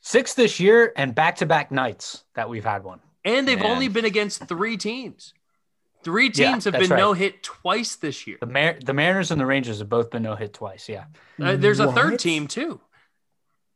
Six 0.01 0.35
this 0.35 0.61
year 0.61 0.93
and 0.97 1.17
back 1.17 1.37
to 1.37 1.47
back 1.47 1.73
nights 1.73 2.23
that 2.35 2.49
we've 2.49 2.65
had 2.65 2.85
one. 2.85 3.01
And 3.25 3.49
they've 3.49 3.59
Man. 3.59 3.73
only 3.73 3.89
been 3.89 4.05
against 4.05 4.47
three 4.47 4.77
teams. 4.77 5.35
Three 6.05 6.31
teams 6.31 6.65
yeah, 6.65 6.73
have 6.73 6.81
been 6.81 6.91
right. 6.91 6.97
no 6.97 7.13
hit 7.13 7.43
twice 7.43 7.97
this 7.97 8.25
year. 8.25 8.39
The, 8.41 8.47
Mar- 8.47 8.79
the 8.83 8.95
Mariners 8.95 9.33
and 9.33 9.41
the 9.41 9.47
Rangers 9.47 9.81
have 9.81 9.89
both 9.89 10.11
been 10.11 10.23
no 10.23 10.37
hit 10.37 10.55
twice. 10.55 10.89
Yeah. 10.89 11.07
Uh, 11.43 11.57
there's 11.57 11.81
a 11.81 11.87
what? 11.87 11.97
third 11.97 12.21
team 12.21 12.47
too. 12.47 12.81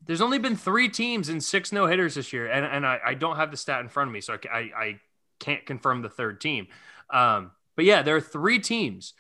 There's 0.07 0.21
only 0.21 0.39
been 0.39 0.57
three 0.57 0.89
teams 0.89 1.29
and 1.29 1.43
six 1.43 1.73
no 1.73 1.87
hitters 1.87 2.15
this 2.15 2.33
year, 2.33 2.47
and 2.47 2.65
and 2.65 2.87
I, 2.87 2.99
I 3.05 3.15
don't 3.15 3.37
have 3.37 3.51
the 3.51 3.57
stat 3.57 3.81
in 3.81 3.89
front 3.89 4.09
of 4.09 4.15
me, 4.15 4.21
so 4.21 4.35
I, 4.35 4.49
I, 4.49 4.59
I 4.59 5.01
can't 5.41 5.65
confirm 5.65 6.03
the 6.03 6.09
third 6.09 6.41
team. 6.41 6.69
Um, 7.11 7.53
but 7.77 7.85
yeah, 7.85 8.03
there 8.03 8.17
are 8.17 8.21
three 8.21 8.59
teams 8.59 9.15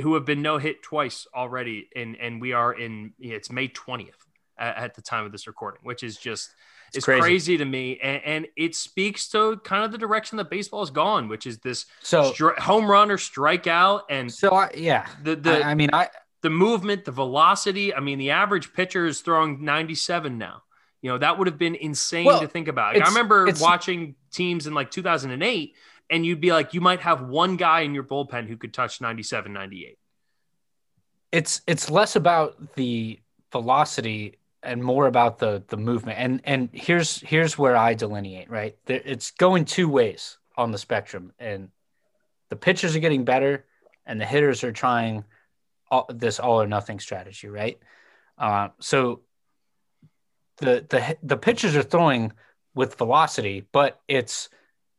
who 0.00 0.14
have 0.14 0.24
been 0.24 0.42
no 0.42 0.58
hit 0.58 0.82
twice 0.82 1.26
already, 1.34 1.88
and 1.94 2.16
and 2.16 2.40
we 2.40 2.52
are 2.52 2.72
in 2.72 3.12
it's 3.18 3.50
May 3.50 3.68
20th 3.68 4.10
at, 4.58 4.76
at 4.76 4.94
the 4.94 5.02
time 5.02 5.24
of 5.24 5.32
this 5.32 5.46
recording, 5.46 5.80
which 5.82 6.02
is 6.02 6.16
just 6.16 6.50
is 6.94 7.04
crazy. 7.04 7.20
crazy. 7.20 7.56
to 7.58 7.64
me, 7.64 7.98
and, 8.02 8.22
and, 8.24 8.46
it 8.56 8.74
speaks 8.74 9.28
to 9.28 9.58
kind 9.58 9.84
of 9.84 9.92
the 9.92 9.98
direction 9.98 10.38
that 10.38 10.48
baseball 10.48 10.80
has 10.80 10.90
gone, 10.90 11.28
which 11.28 11.46
is 11.46 11.58
this 11.58 11.86
so 12.02 12.32
stri- 12.32 12.58
home 12.58 12.90
run 12.90 13.10
or 13.10 13.18
strikeout, 13.18 14.02
and 14.08 14.32
so 14.32 14.54
I, 14.54 14.70
yeah, 14.74 15.06
the 15.22 15.36
the 15.36 15.64
I, 15.64 15.70
I 15.70 15.74
mean 15.74 15.90
I 15.92 16.08
the 16.42 16.50
movement, 16.50 17.04
the 17.04 17.12
velocity. 17.12 17.94
I 17.94 18.00
mean, 18.00 18.18
the 18.18 18.30
average 18.30 18.72
pitcher 18.72 19.06
is 19.06 19.20
throwing 19.20 19.64
97 19.64 20.38
now. 20.38 20.62
You 21.02 21.10
know, 21.10 21.18
that 21.18 21.38
would 21.38 21.46
have 21.46 21.58
been 21.58 21.74
insane 21.74 22.26
well, 22.26 22.40
to 22.40 22.48
think 22.48 22.68
about. 22.68 22.94
Like, 22.94 23.04
I 23.04 23.08
remember 23.08 23.48
watching 23.60 24.16
teams 24.32 24.66
in 24.66 24.74
like 24.74 24.90
2008, 24.90 25.74
and 26.10 26.26
you'd 26.26 26.40
be 26.40 26.52
like, 26.52 26.74
you 26.74 26.80
might 26.80 27.00
have 27.00 27.22
one 27.22 27.56
guy 27.56 27.80
in 27.80 27.94
your 27.94 28.02
bullpen 28.02 28.48
who 28.48 28.56
could 28.56 28.74
touch 28.74 29.00
97, 29.00 29.52
98. 29.52 29.98
It's 31.30 31.60
it's 31.66 31.90
less 31.90 32.16
about 32.16 32.74
the 32.74 33.20
velocity 33.52 34.38
and 34.62 34.82
more 34.82 35.06
about 35.06 35.38
the 35.38 35.62
the 35.68 35.76
movement. 35.76 36.18
And 36.18 36.40
and 36.44 36.68
here's 36.72 37.20
here's 37.20 37.56
where 37.56 37.76
I 37.76 37.94
delineate. 37.94 38.50
Right, 38.50 38.76
it's 38.86 39.30
going 39.32 39.66
two 39.66 39.88
ways 39.88 40.38
on 40.56 40.72
the 40.72 40.78
spectrum, 40.78 41.32
and 41.38 41.68
the 42.48 42.56
pitchers 42.56 42.96
are 42.96 43.00
getting 43.00 43.24
better, 43.24 43.66
and 44.06 44.20
the 44.20 44.24
hitters 44.24 44.64
are 44.64 44.72
trying 44.72 45.24
all, 45.90 46.06
this 46.08 46.38
all 46.38 46.60
or 46.60 46.66
nothing 46.66 47.00
strategy. 47.00 47.48
Right, 47.48 47.78
uh, 48.36 48.68
so 48.80 49.22
the 50.58 50.86
the 50.88 51.16
the 51.22 51.36
pitchers 51.36 51.76
are 51.76 51.82
throwing 51.82 52.32
with 52.74 52.96
velocity, 52.96 53.66
but 53.72 54.00
it's 54.08 54.48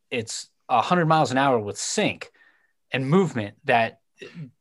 it's 0.09 0.49
hundred 0.69 1.05
miles 1.05 1.31
an 1.31 1.37
hour 1.37 1.59
with 1.59 1.77
sink 1.77 2.31
and 2.91 3.09
movement 3.09 3.55
that 3.65 3.99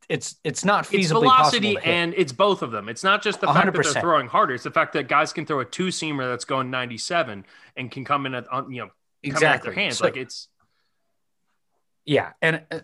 it's 0.09 0.37
it's 0.45 0.65
not 0.65 0.85
feasibly 0.85 1.01
it's 1.01 1.11
velocity 1.11 1.77
and 1.85 2.15
it's 2.17 2.33
both 2.33 2.63
of 2.63 2.71
them. 2.71 2.89
It's 2.89 3.05
not 3.05 3.23
just 3.23 3.41
the 3.41 3.47
100%. 3.47 3.53
fact 3.53 3.67
that 3.75 3.93
they're 3.93 4.03
throwing 4.03 4.27
harder; 4.27 4.55
it's 4.55 4.65
the 4.65 4.71
fact 4.71 4.93
that 4.95 5.09
guys 5.09 5.33
can 5.33 5.47
throw 5.47 5.61
a 5.61 5.65
two 5.65 5.89
seamer 5.89 6.31
that's 6.31 6.45
going 6.45 6.71
ninety 6.71 6.99
seven 6.99 7.45
and 7.77 7.91
can 7.91 8.05
come 8.05 8.27
in 8.27 8.35
at 8.35 8.47
you 8.69 8.83
know 8.83 8.91
exactly 9.23 9.71
their 9.71 9.83
hands. 9.83 9.99
So, 9.99 10.05
like 10.05 10.17
it's 10.17 10.49
yeah, 12.05 12.33
and 12.41 12.63
uh, 12.71 12.81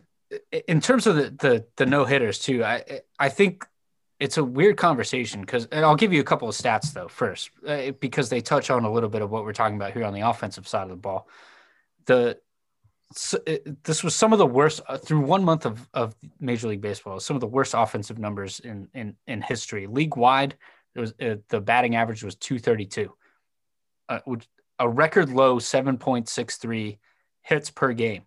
in 0.68 0.80
terms 0.80 1.06
of 1.06 1.16
the 1.16 1.30
the, 1.30 1.66
the 1.76 1.86
no 1.86 2.04
hitters 2.04 2.38
too, 2.38 2.64
I 2.64 3.00
I 3.18 3.28
think 3.28 3.66
it's 4.20 4.36
a 4.36 4.44
weird 4.44 4.76
conversation 4.76 5.40
because 5.40 5.66
I'll 5.72 5.96
give 5.96 6.12
you 6.12 6.20
a 6.20 6.24
couple 6.24 6.48
of 6.48 6.54
stats 6.54 6.92
though 6.92 7.08
first 7.08 7.50
uh, 7.66 7.90
because 8.00 8.28
they 8.28 8.40
touch 8.40 8.70
on 8.70 8.84
a 8.84 8.92
little 8.92 9.08
bit 9.08 9.22
of 9.22 9.30
what 9.30 9.44
we're 9.44 9.52
talking 9.52 9.76
about 9.76 9.92
here 9.92 10.04
on 10.04 10.14
the 10.14 10.20
offensive 10.22 10.68
side 10.68 10.84
of 10.84 10.90
the 10.90 10.96
ball. 10.96 11.28
The 12.06 12.38
so 13.12 13.38
it, 13.46 13.84
this 13.84 14.02
was 14.02 14.14
some 14.14 14.32
of 14.32 14.38
the 14.38 14.46
worst 14.46 14.80
uh, 14.88 14.98
through 14.98 15.20
one 15.20 15.44
month 15.44 15.66
of, 15.66 15.88
of 15.94 16.14
Major 16.40 16.68
League 16.68 16.80
Baseball. 16.80 17.20
Some 17.20 17.36
of 17.36 17.40
the 17.40 17.46
worst 17.46 17.74
offensive 17.76 18.18
numbers 18.18 18.60
in 18.60 18.88
in, 18.94 19.16
in 19.26 19.42
history, 19.42 19.86
league 19.86 20.16
wide. 20.16 20.56
It 20.94 21.00
was 21.00 21.14
uh, 21.20 21.36
the 21.48 21.60
batting 21.60 21.96
average 21.96 22.22
was 22.24 22.36
two 22.36 22.58
thirty 22.58 22.86
two, 22.86 23.14
uh, 24.08 24.20
a 24.78 24.88
record 24.88 25.28
low 25.28 25.58
seven 25.58 25.98
point 25.98 26.28
six 26.28 26.56
three 26.56 26.98
hits 27.42 27.70
per 27.70 27.92
game. 27.92 28.22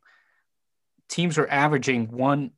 Teams 1.10 1.38
were 1.38 1.50
averaging 1.50 2.12
one 2.12 2.52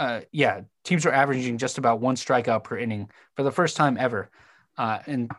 uh, 0.00 0.22
yeah, 0.32 0.62
teams 0.82 1.04
are 1.04 1.12
averaging 1.12 1.58
just 1.58 1.76
about 1.76 2.00
one 2.00 2.16
strikeout 2.16 2.64
per 2.64 2.78
inning 2.78 3.10
for 3.36 3.42
the 3.42 3.52
first 3.52 3.76
time 3.76 3.98
ever. 3.98 4.30
Uh, 4.78 4.98
and 5.06 5.30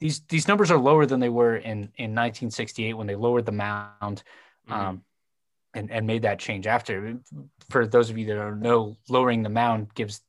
these 0.00 0.22
these 0.28 0.48
numbers 0.48 0.72
are 0.72 0.78
lower 0.78 1.06
than 1.06 1.20
they 1.20 1.28
were 1.28 1.54
in 1.54 1.92
in 1.94 2.10
1968 2.10 2.94
when 2.94 3.06
they 3.06 3.14
lowered 3.14 3.46
the 3.46 3.52
mound 3.52 4.24
mm-hmm. 4.68 4.72
um, 4.72 5.04
and 5.74 5.92
and 5.92 6.08
made 6.08 6.22
that 6.22 6.40
change 6.40 6.66
after. 6.66 7.20
For 7.68 7.86
those 7.86 8.10
of 8.10 8.18
you 8.18 8.26
that 8.26 8.34
don't 8.34 8.60
know, 8.60 8.96
lowering 9.08 9.44
the 9.44 9.48
mound 9.48 9.94
gives 9.94 10.22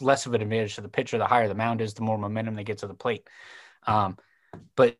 less 0.00 0.26
of 0.26 0.34
an 0.34 0.42
advantage 0.42 0.74
to 0.74 0.80
the 0.80 0.88
pitcher. 0.88 1.16
The 1.16 1.28
higher 1.28 1.46
the 1.46 1.54
mound 1.54 1.80
is, 1.80 1.94
the 1.94 2.02
more 2.02 2.18
momentum 2.18 2.56
they 2.56 2.64
get 2.64 2.78
to 2.78 2.88
the 2.88 2.94
plate. 2.94 3.28
Um, 3.86 4.18
but 4.74 4.98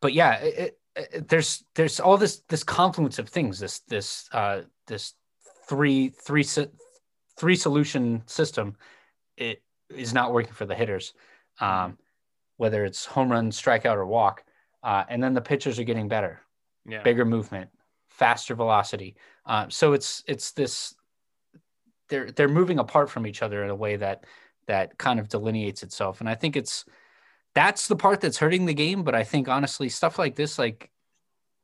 but 0.00 0.12
yeah, 0.12 0.40
it, 0.40 0.79
there's 1.28 1.64
there's 1.74 2.00
all 2.00 2.16
this 2.16 2.42
this 2.48 2.64
confluence 2.64 3.18
of 3.18 3.28
things. 3.28 3.58
This 3.58 3.80
this 3.80 4.28
uh, 4.32 4.62
this 4.86 5.14
three 5.68 6.08
three 6.08 6.44
three 7.38 7.56
solution 7.56 8.22
system, 8.26 8.76
it 9.36 9.62
is 9.88 10.12
not 10.12 10.32
working 10.32 10.52
for 10.52 10.66
the 10.66 10.74
hitters, 10.74 11.14
um, 11.60 11.98
whether 12.56 12.84
it's 12.84 13.04
home 13.04 13.30
run, 13.30 13.50
strikeout, 13.50 13.96
or 13.96 14.06
walk. 14.06 14.44
Uh, 14.82 15.04
and 15.08 15.22
then 15.22 15.34
the 15.34 15.40
pitchers 15.40 15.78
are 15.78 15.84
getting 15.84 16.08
better, 16.08 16.40
yeah. 16.86 17.02
bigger 17.02 17.24
movement, 17.24 17.70
faster 18.08 18.54
velocity. 18.54 19.14
Uh, 19.46 19.66
so 19.68 19.92
it's 19.92 20.24
it's 20.26 20.52
this 20.52 20.94
they're 22.08 22.30
they're 22.32 22.48
moving 22.48 22.78
apart 22.78 23.10
from 23.10 23.26
each 23.26 23.42
other 23.42 23.62
in 23.62 23.70
a 23.70 23.74
way 23.74 23.96
that 23.96 24.24
that 24.66 24.96
kind 24.98 25.20
of 25.20 25.28
delineates 25.28 25.82
itself. 25.82 26.20
And 26.20 26.28
I 26.28 26.34
think 26.34 26.56
it's 26.56 26.84
that's 27.54 27.88
the 27.88 27.96
part 27.96 28.20
that's 28.20 28.38
hurting 28.38 28.66
the 28.66 28.74
game. 28.74 29.02
But 29.02 29.14
I 29.14 29.24
think 29.24 29.48
honestly, 29.48 29.88
stuff 29.88 30.18
like 30.18 30.36
this, 30.36 30.58
like 30.58 30.90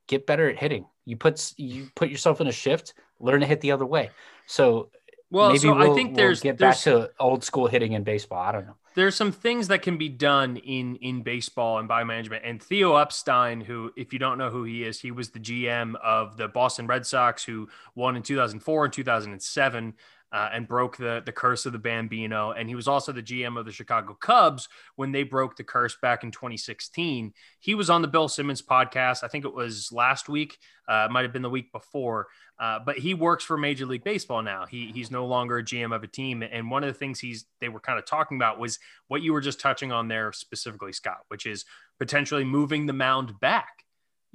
get 0.07 0.25
better 0.25 0.49
at 0.49 0.57
hitting. 0.57 0.85
You 1.05 1.17
put 1.17 1.53
you 1.57 1.89
put 1.95 2.09
yourself 2.09 2.41
in 2.41 2.47
a 2.47 2.51
shift, 2.51 2.93
learn 3.19 3.41
to 3.41 3.45
hit 3.45 3.61
the 3.61 3.71
other 3.71 3.85
way. 3.85 4.11
So 4.45 4.89
well, 5.29 5.49
maybe 5.49 5.59
so 5.59 5.75
we'll, 5.75 5.91
I 5.91 5.95
think 5.95 6.15
there's 6.15 6.43
we'll 6.43 6.53
get 6.53 6.57
there's, 6.57 6.75
back 6.75 6.83
to 6.83 7.11
old 7.19 7.43
school 7.43 7.67
hitting 7.67 7.93
in 7.93 8.03
baseball. 8.03 8.39
I 8.39 8.51
don't 8.51 8.65
know. 8.65 8.75
There's 8.95 9.15
some 9.15 9.31
things 9.31 9.67
that 9.67 9.83
can 9.83 9.97
be 9.97 10.09
done 10.09 10.57
in 10.57 10.95
in 10.97 11.21
baseball 11.21 11.79
and 11.79 11.87
biomanagement. 11.87 12.41
And 12.43 12.61
Theo 12.61 12.95
Epstein, 12.95 13.61
who, 13.61 13.91
if 13.95 14.11
you 14.11 14.19
don't 14.19 14.37
know 14.37 14.49
who 14.49 14.63
he 14.63 14.83
is, 14.83 14.99
he 14.99 15.11
was 15.11 15.29
the 15.29 15.39
GM 15.39 15.95
of 16.03 16.37
the 16.37 16.47
Boston 16.47 16.87
Red 16.87 17.05
Sox, 17.05 17.43
who 17.43 17.69
won 17.93 18.15
in 18.15 18.23
2004 18.23 18.85
and 18.85 18.93
2007 18.93 19.93
uh, 20.31 20.49
and 20.53 20.67
broke 20.67 20.97
the 20.97 21.21
the 21.25 21.31
curse 21.31 21.65
of 21.65 21.73
the 21.73 21.79
Bambino. 21.79 22.51
And 22.51 22.67
he 22.67 22.75
was 22.75 22.87
also 22.87 23.11
the 23.11 23.23
GM 23.23 23.57
of 23.57 23.65
the 23.65 23.71
Chicago 23.71 24.13
Cubs 24.13 24.67
when 24.95 25.11
they 25.11 25.23
broke 25.23 25.55
the 25.55 25.63
curse 25.63 25.97
back 26.01 26.23
in 26.23 26.31
2016. 26.31 27.33
He 27.59 27.75
was 27.75 27.89
on 27.89 28.01
the 28.01 28.07
Bill 28.07 28.27
Simmons 28.27 28.61
podcast. 28.61 29.23
I 29.23 29.27
think 29.27 29.45
it 29.45 29.53
was 29.53 29.91
last 29.91 30.29
week. 30.29 30.57
Uh, 30.87 31.07
might 31.11 31.23
have 31.23 31.33
been 31.33 31.41
the 31.41 31.49
week 31.49 31.71
before. 31.71 32.27
Uh, 32.59 32.79
but 32.83 32.97
he 32.97 33.13
works 33.13 33.43
for 33.43 33.55
Major 33.55 33.85
League 33.85 34.03
Baseball 34.03 34.41
now. 34.41 34.65
He 34.65 34.91
he's 34.93 35.11
no 35.11 35.25
longer 35.27 35.59
a 35.59 35.63
GM 35.63 35.95
of 35.95 36.03
a 36.03 36.07
team. 36.07 36.43
And 36.43 36.71
one 36.71 36.83
of 36.83 36.87
the 36.87 36.97
things 36.97 37.19
he's 37.19 37.45
they 37.61 37.69
were 37.69 37.79
kind 37.79 37.99
of 37.99 38.05
talking 38.05 38.37
about 38.37 38.59
was 38.59 38.79
what 39.07 39.21
you 39.21 39.31
were 39.31 39.41
just 39.41 39.59
touching 39.59 39.91
on 39.91 40.07
there 40.07 40.33
specifically, 40.33 40.91
Scott, 40.91 41.19
which 41.27 41.45
is 41.45 41.65
potentially 41.99 42.43
moving 42.43 42.85
the 42.85 42.93
mound 42.93 43.39
back 43.39 43.76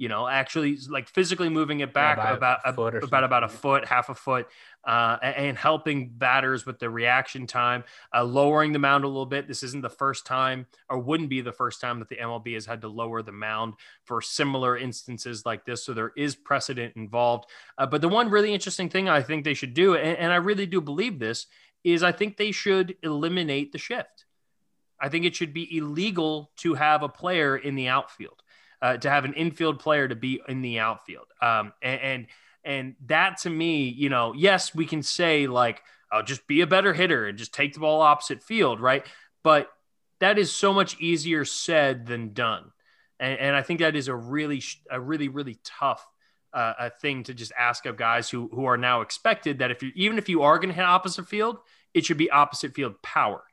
you 0.03 0.09
know, 0.09 0.27
actually 0.27 0.77
like 0.89 1.07
physically 1.07 1.47
moving 1.47 1.79
it 1.79 1.93
back 1.93 2.17
yeah, 2.17 2.33
about 2.33 2.59
about 2.65 3.01
about, 3.01 3.23
about 3.23 3.43
a 3.45 3.47
foot, 3.47 3.85
half 3.85 4.09
a 4.09 4.13
foot, 4.13 4.49
uh, 4.83 5.17
and 5.21 5.57
helping 5.57 6.09
batters 6.09 6.65
with 6.65 6.77
the 6.77 6.89
reaction 6.89 7.47
time, 7.47 7.85
uh, 8.13 8.21
lowering 8.21 8.73
the 8.73 8.79
mound 8.79 9.05
a 9.05 9.07
little 9.07 9.25
bit. 9.25 9.47
This 9.47 9.63
isn't 9.63 9.81
the 9.81 9.89
first 9.89 10.25
time, 10.25 10.67
or 10.89 10.99
wouldn't 10.99 11.29
be 11.29 11.39
the 11.39 11.53
first 11.53 11.79
time 11.79 11.99
that 11.99 12.09
the 12.09 12.17
MLB 12.17 12.53
has 12.55 12.65
had 12.65 12.81
to 12.81 12.89
lower 12.89 13.21
the 13.21 13.31
mound 13.31 13.75
for 14.03 14.21
similar 14.21 14.77
instances 14.77 15.45
like 15.45 15.63
this. 15.63 15.85
So 15.85 15.93
there 15.93 16.11
is 16.17 16.35
precedent 16.35 16.97
involved. 16.97 17.45
Uh, 17.77 17.85
but 17.85 18.01
the 18.01 18.09
one 18.09 18.29
really 18.29 18.53
interesting 18.53 18.89
thing 18.89 19.07
I 19.07 19.21
think 19.21 19.45
they 19.45 19.53
should 19.53 19.73
do, 19.73 19.95
and, 19.95 20.17
and 20.17 20.33
I 20.33 20.35
really 20.35 20.65
do 20.65 20.81
believe 20.81 21.17
this, 21.17 21.47
is 21.85 22.03
I 22.03 22.11
think 22.11 22.35
they 22.35 22.51
should 22.51 22.97
eliminate 23.03 23.71
the 23.71 23.77
shift. 23.77 24.25
I 24.99 25.07
think 25.07 25.23
it 25.23 25.33
should 25.33 25.53
be 25.53 25.77
illegal 25.77 26.51
to 26.57 26.73
have 26.73 27.03
a 27.03 27.09
player 27.09 27.55
in 27.55 27.75
the 27.75 27.87
outfield 27.87 28.42
uh, 28.83 28.97
to 28.97 29.09
have 29.09 29.23
an 29.23 29.33
infield 29.33 29.79
player 29.79 30.09
to 30.09 30.15
be 30.15 30.41
in 30.47 30.61
the 30.61 30.77
outfield. 30.79 31.25
Um, 31.41 31.71
and, 31.81 32.01
and 32.01 32.27
and 32.65 32.95
that 33.07 33.37
to 33.39 33.49
me, 33.49 33.87
you 33.87 34.09
know, 34.09 34.33
yes, 34.33 34.75
we 34.75 34.85
can 34.85 35.01
say 35.01 35.47
like, 35.47 35.81
"I'll 36.11 36.23
just 36.23 36.45
be 36.47 36.61
a 36.61 36.67
better 36.67 36.93
hitter 36.93 37.25
and 37.25 37.37
just 37.37 37.53
take 37.53 37.73
the 37.73 37.79
ball 37.79 38.01
opposite 38.01 38.43
field," 38.43 38.81
right? 38.81 39.05
But 39.41 39.69
that 40.19 40.37
is 40.37 40.51
so 40.51 40.73
much 40.73 40.99
easier 40.99 41.45
said 41.45 42.05
than 42.05 42.33
done. 42.33 42.71
And, 43.19 43.39
and 43.39 43.55
I 43.55 43.61
think 43.61 43.79
that 43.79 43.95
is 43.95 44.09
a 44.09 44.15
really, 44.15 44.61
a 44.91 44.99
really, 44.99 45.29
really 45.29 45.57
tough 45.63 46.05
uh, 46.53 46.73
a 46.79 46.89
thing 46.89 47.23
to 47.23 47.33
just 47.33 47.51
ask 47.57 47.85
of 47.85 47.95
guys 47.95 48.29
who 48.29 48.49
who 48.53 48.65
are 48.65 48.77
now 48.77 49.01
expected 49.01 49.59
that 49.59 49.71
if 49.71 49.81
you 49.81 49.91
even 49.95 50.17
if 50.17 50.27
you 50.27 50.43
are 50.43 50.57
going 50.57 50.69
to 50.69 50.75
hit 50.75 50.85
opposite 50.85 51.27
field, 51.27 51.57
it 51.93 52.05
should 52.05 52.17
be 52.17 52.29
opposite 52.29 52.75
field 52.75 53.01
power 53.01 53.43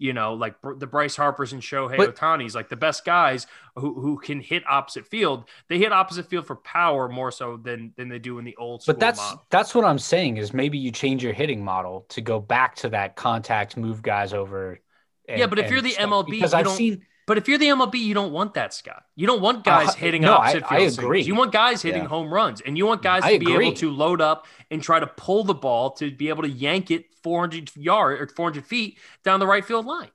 you 0.00 0.14
know, 0.14 0.32
like 0.32 0.54
the 0.78 0.86
Bryce 0.86 1.14
Harper's 1.14 1.52
and 1.52 1.60
Shohei 1.60 1.98
but, 1.98 2.16
Ohtani's, 2.16 2.54
like 2.54 2.70
the 2.70 2.76
best 2.76 3.04
guys 3.04 3.46
who, 3.76 4.00
who 4.00 4.18
can 4.18 4.40
hit 4.40 4.62
opposite 4.66 5.06
field. 5.06 5.44
They 5.68 5.76
hit 5.76 5.92
opposite 5.92 6.26
field 6.26 6.46
for 6.46 6.56
power 6.56 7.06
more 7.06 7.30
so 7.30 7.58
than 7.58 7.92
than 7.96 8.08
they 8.08 8.18
do 8.18 8.38
in 8.38 8.46
the 8.46 8.56
old. 8.56 8.82
But 8.86 8.98
that's 8.98 9.18
model. 9.18 9.44
that's 9.50 9.74
what 9.74 9.84
I'm 9.84 9.98
saying 9.98 10.38
is 10.38 10.54
maybe 10.54 10.78
you 10.78 10.90
change 10.90 11.22
your 11.22 11.34
hitting 11.34 11.62
model 11.62 12.06
to 12.08 12.22
go 12.22 12.40
back 12.40 12.76
to 12.76 12.88
that 12.88 13.14
contact, 13.14 13.76
move 13.76 14.00
guys 14.00 14.32
over. 14.32 14.80
And, 15.28 15.38
yeah, 15.38 15.46
but 15.46 15.58
if 15.58 15.70
you're 15.70 15.82
the. 15.82 15.92
MLB, 15.92 16.30
because 16.30 16.54
I've 16.54 16.70
seen 16.70 17.02
but 17.30 17.38
if 17.38 17.46
you're 17.46 17.58
the 17.58 17.68
MLB, 17.68 17.94
you 17.94 18.12
don't 18.12 18.32
want 18.32 18.54
that, 18.54 18.74
Scott. 18.74 19.04
You 19.14 19.24
don't 19.24 19.40
want 19.40 19.62
guys 19.62 19.90
uh, 19.90 19.92
hitting 19.92 20.22
no, 20.22 20.32
opposite 20.32 20.64
I, 20.64 20.78
field. 20.78 20.98
I 20.98 21.02
agree. 21.04 21.22
You 21.22 21.36
want 21.36 21.52
guys 21.52 21.80
hitting 21.80 22.02
yeah. 22.02 22.08
home 22.08 22.34
runs, 22.34 22.60
and 22.60 22.76
you 22.76 22.86
want 22.86 23.02
guys 23.02 23.22
I 23.22 23.38
to 23.38 23.44
be 23.44 23.52
able 23.52 23.72
to 23.72 23.88
load 23.92 24.20
up 24.20 24.48
and 24.68 24.82
try 24.82 24.98
to 24.98 25.06
pull 25.06 25.44
the 25.44 25.54
ball 25.54 25.92
to 25.92 26.10
be 26.10 26.28
able 26.28 26.42
to 26.42 26.48
yank 26.48 26.90
it 26.90 27.04
400 27.22 27.76
yard 27.76 28.20
or 28.20 28.26
400 28.26 28.66
feet 28.66 28.98
down 29.22 29.38
the 29.38 29.46
right 29.46 29.64
field 29.64 29.86
line. 29.86 30.10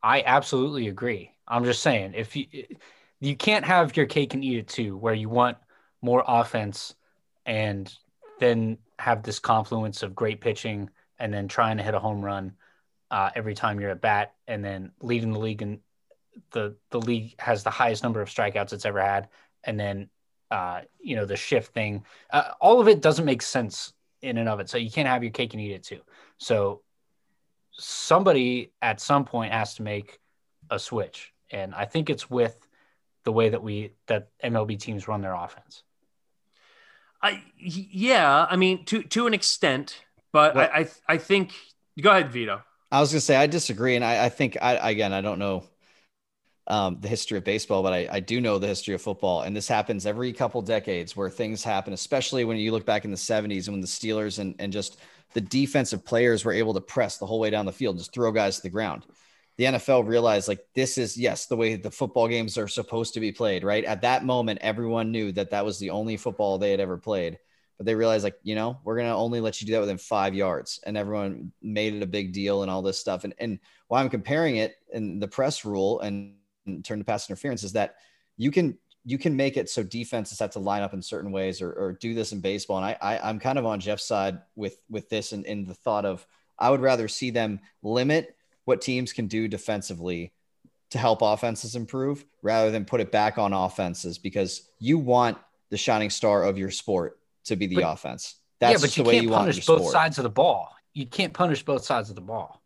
I 0.00 0.22
absolutely 0.24 0.86
agree. 0.86 1.32
I'm 1.48 1.64
just 1.64 1.82
saying 1.82 2.14
if 2.14 2.36
you 2.36 2.46
you 3.18 3.34
can't 3.34 3.64
have 3.64 3.96
your 3.96 4.06
cake 4.06 4.34
and 4.34 4.44
eat 4.44 4.58
it 4.58 4.68
too, 4.68 4.96
where 4.96 5.12
you 5.12 5.28
want 5.28 5.58
more 6.02 6.22
offense 6.24 6.94
and 7.46 7.92
then 8.38 8.78
have 9.00 9.24
this 9.24 9.40
confluence 9.40 10.04
of 10.04 10.14
great 10.14 10.40
pitching 10.40 10.88
and 11.18 11.34
then 11.34 11.48
trying 11.48 11.78
to 11.78 11.82
hit 11.82 11.94
a 11.94 11.98
home 11.98 12.24
run 12.24 12.52
uh, 13.10 13.30
every 13.34 13.56
time 13.56 13.80
you're 13.80 13.90
at 13.90 14.00
bat 14.00 14.34
and 14.46 14.64
then 14.64 14.92
leading 15.02 15.32
the 15.32 15.38
league 15.40 15.62
in 15.62 15.80
the 16.50 16.76
the 16.90 17.00
league 17.00 17.34
has 17.40 17.62
the 17.62 17.70
highest 17.70 18.02
number 18.02 18.20
of 18.20 18.28
strikeouts 18.28 18.72
it's 18.72 18.84
ever 18.84 19.00
had, 19.00 19.28
and 19.64 19.78
then 19.78 20.08
uh, 20.50 20.82
you 21.00 21.16
know 21.16 21.24
the 21.24 21.36
shift 21.36 21.72
thing. 21.72 22.04
Uh, 22.30 22.50
all 22.60 22.80
of 22.80 22.88
it 22.88 23.00
doesn't 23.00 23.24
make 23.24 23.42
sense 23.42 23.92
in 24.22 24.38
and 24.38 24.48
of 24.48 24.60
it. 24.60 24.68
So 24.68 24.78
you 24.78 24.90
can't 24.90 25.08
have 25.08 25.22
your 25.22 25.32
cake 25.32 25.54
and 25.54 25.62
eat 25.62 25.72
it 25.72 25.84
too. 25.84 26.00
So 26.38 26.82
somebody 27.72 28.72
at 28.82 29.00
some 29.00 29.24
point 29.24 29.52
has 29.52 29.74
to 29.74 29.82
make 29.82 30.18
a 30.70 30.78
switch, 30.78 31.32
and 31.50 31.74
I 31.74 31.84
think 31.84 32.10
it's 32.10 32.28
with 32.28 32.66
the 33.24 33.32
way 33.32 33.50
that 33.50 33.62
we 33.62 33.92
that 34.06 34.28
MLB 34.42 34.78
teams 34.78 35.08
run 35.08 35.20
their 35.20 35.34
offense. 35.34 35.82
I 37.22 37.42
yeah, 37.56 38.46
I 38.48 38.56
mean 38.56 38.84
to 38.86 39.02
to 39.02 39.26
an 39.26 39.34
extent, 39.34 40.04
but 40.32 40.56
I, 40.56 40.64
I 40.64 40.88
I 41.08 41.18
think 41.18 41.52
go 42.00 42.10
ahead, 42.10 42.30
Vido. 42.30 42.62
I 42.90 43.00
was 43.00 43.12
gonna 43.12 43.20
say 43.20 43.36
I 43.36 43.46
disagree, 43.46 43.94
and 43.94 44.04
I, 44.04 44.24
I 44.24 44.28
think 44.30 44.56
I 44.60 44.90
again 44.90 45.12
I 45.12 45.20
don't 45.20 45.38
know 45.38 45.64
um, 46.70 46.98
the 47.00 47.08
history 47.08 47.36
of 47.36 47.44
baseball, 47.44 47.82
but 47.82 47.92
I, 47.92 48.08
I 48.10 48.20
do 48.20 48.40
know 48.40 48.58
the 48.58 48.66
history 48.66 48.94
of 48.94 49.02
football, 49.02 49.42
and 49.42 49.54
this 49.54 49.68
happens 49.68 50.06
every 50.06 50.32
couple 50.32 50.62
decades 50.62 51.16
where 51.16 51.28
things 51.28 51.64
happen, 51.64 51.92
especially 51.92 52.44
when 52.44 52.56
you 52.56 52.72
look 52.72 52.86
back 52.86 53.04
in 53.04 53.10
the 53.10 53.16
'70s 53.16 53.66
and 53.66 53.74
when 53.74 53.80
the 53.80 53.86
Steelers 53.86 54.38
and 54.38 54.54
and 54.58 54.72
just 54.72 54.98
the 55.34 55.40
defensive 55.40 56.04
players 56.04 56.44
were 56.44 56.52
able 56.52 56.74
to 56.74 56.80
press 56.80 57.18
the 57.18 57.26
whole 57.26 57.40
way 57.40 57.50
down 57.50 57.66
the 57.66 57.72
field, 57.72 57.98
just 57.98 58.12
throw 58.14 58.32
guys 58.32 58.56
to 58.56 58.62
the 58.62 58.70
ground. 58.70 59.04
The 59.58 59.64
NFL 59.64 60.06
realized 60.06 60.48
like 60.48 60.64
this 60.74 60.96
is 60.96 61.18
yes 61.18 61.46
the 61.46 61.56
way 61.56 61.76
the 61.76 61.90
football 61.90 62.28
games 62.28 62.56
are 62.56 62.68
supposed 62.68 63.14
to 63.14 63.20
be 63.20 63.32
played. 63.32 63.64
Right 63.64 63.84
at 63.84 64.02
that 64.02 64.24
moment, 64.24 64.60
everyone 64.62 65.10
knew 65.10 65.32
that 65.32 65.50
that 65.50 65.64
was 65.64 65.78
the 65.78 65.90
only 65.90 66.16
football 66.16 66.58
they 66.58 66.70
had 66.70 66.80
ever 66.80 66.96
played 66.96 67.38
but 67.80 67.86
they 67.86 67.94
realized 67.94 68.24
like 68.24 68.38
you 68.42 68.54
know 68.54 68.78
we're 68.84 68.98
gonna 68.98 69.16
only 69.16 69.40
let 69.40 69.58
you 69.58 69.66
do 69.66 69.72
that 69.72 69.80
within 69.80 69.96
five 69.96 70.34
yards 70.34 70.80
and 70.84 70.98
everyone 70.98 71.50
made 71.62 71.94
it 71.94 72.02
a 72.02 72.06
big 72.06 72.30
deal 72.30 72.60
and 72.60 72.70
all 72.70 72.82
this 72.82 72.98
stuff 72.98 73.24
and 73.24 73.32
and 73.38 73.58
why 73.88 74.02
i'm 74.02 74.10
comparing 74.10 74.56
it 74.56 74.76
in 74.92 75.18
the 75.18 75.26
press 75.26 75.64
rule 75.64 75.98
and, 76.00 76.34
and 76.66 76.84
turn 76.84 76.98
to 76.98 77.04
pass 77.04 77.28
interference 77.28 77.62
is 77.62 77.72
that 77.72 77.96
you 78.36 78.50
can 78.50 78.76
you 79.04 79.18
can 79.18 79.34
make 79.34 79.56
it 79.56 79.70
so 79.70 79.82
defenses 79.82 80.38
have 80.38 80.50
to 80.50 80.58
line 80.58 80.82
up 80.82 80.92
in 80.92 81.00
certain 81.00 81.32
ways 81.32 81.62
or, 81.62 81.72
or 81.72 81.92
do 81.92 82.14
this 82.14 82.32
in 82.32 82.40
baseball 82.40 82.76
and 82.76 82.86
I, 82.86 82.96
I 83.00 83.28
i'm 83.28 83.38
kind 83.38 83.58
of 83.58 83.66
on 83.66 83.80
jeff's 83.80 84.04
side 84.04 84.40
with 84.56 84.80
with 84.90 85.08
this 85.08 85.32
and 85.32 85.46
in 85.46 85.64
the 85.64 85.74
thought 85.74 86.04
of 86.04 86.26
i 86.58 86.70
would 86.70 86.80
rather 86.80 87.08
see 87.08 87.30
them 87.30 87.60
limit 87.82 88.36
what 88.64 88.80
teams 88.80 89.12
can 89.12 89.26
do 89.26 89.48
defensively 89.48 90.32
to 90.90 90.98
help 90.98 91.22
offenses 91.22 91.76
improve 91.76 92.24
rather 92.42 92.70
than 92.70 92.84
put 92.84 93.00
it 93.00 93.12
back 93.12 93.38
on 93.38 93.52
offenses 93.52 94.18
because 94.18 94.68
you 94.78 94.98
want 94.98 95.38
the 95.70 95.76
shining 95.76 96.10
star 96.10 96.42
of 96.42 96.58
your 96.58 96.70
sport 96.70 97.18
to 97.44 97.56
be 97.56 97.66
the 97.66 97.76
but, 97.76 97.92
offense. 97.92 98.36
That's 98.58 98.74
yeah, 98.74 98.86
but 98.86 98.96
you 98.96 99.04
can't 99.04 99.30
punish 99.30 99.66
both 99.66 99.80
sport. 99.80 99.92
sides 99.92 100.18
of 100.18 100.24
the 100.24 100.30
ball. 100.30 100.74
You 100.92 101.06
can't 101.06 101.32
punish 101.32 101.64
both 101.64 101.84
sides 101.84 102.10
of 102.10 102.16
the 102.16 102.22
ball. 102.22 102.59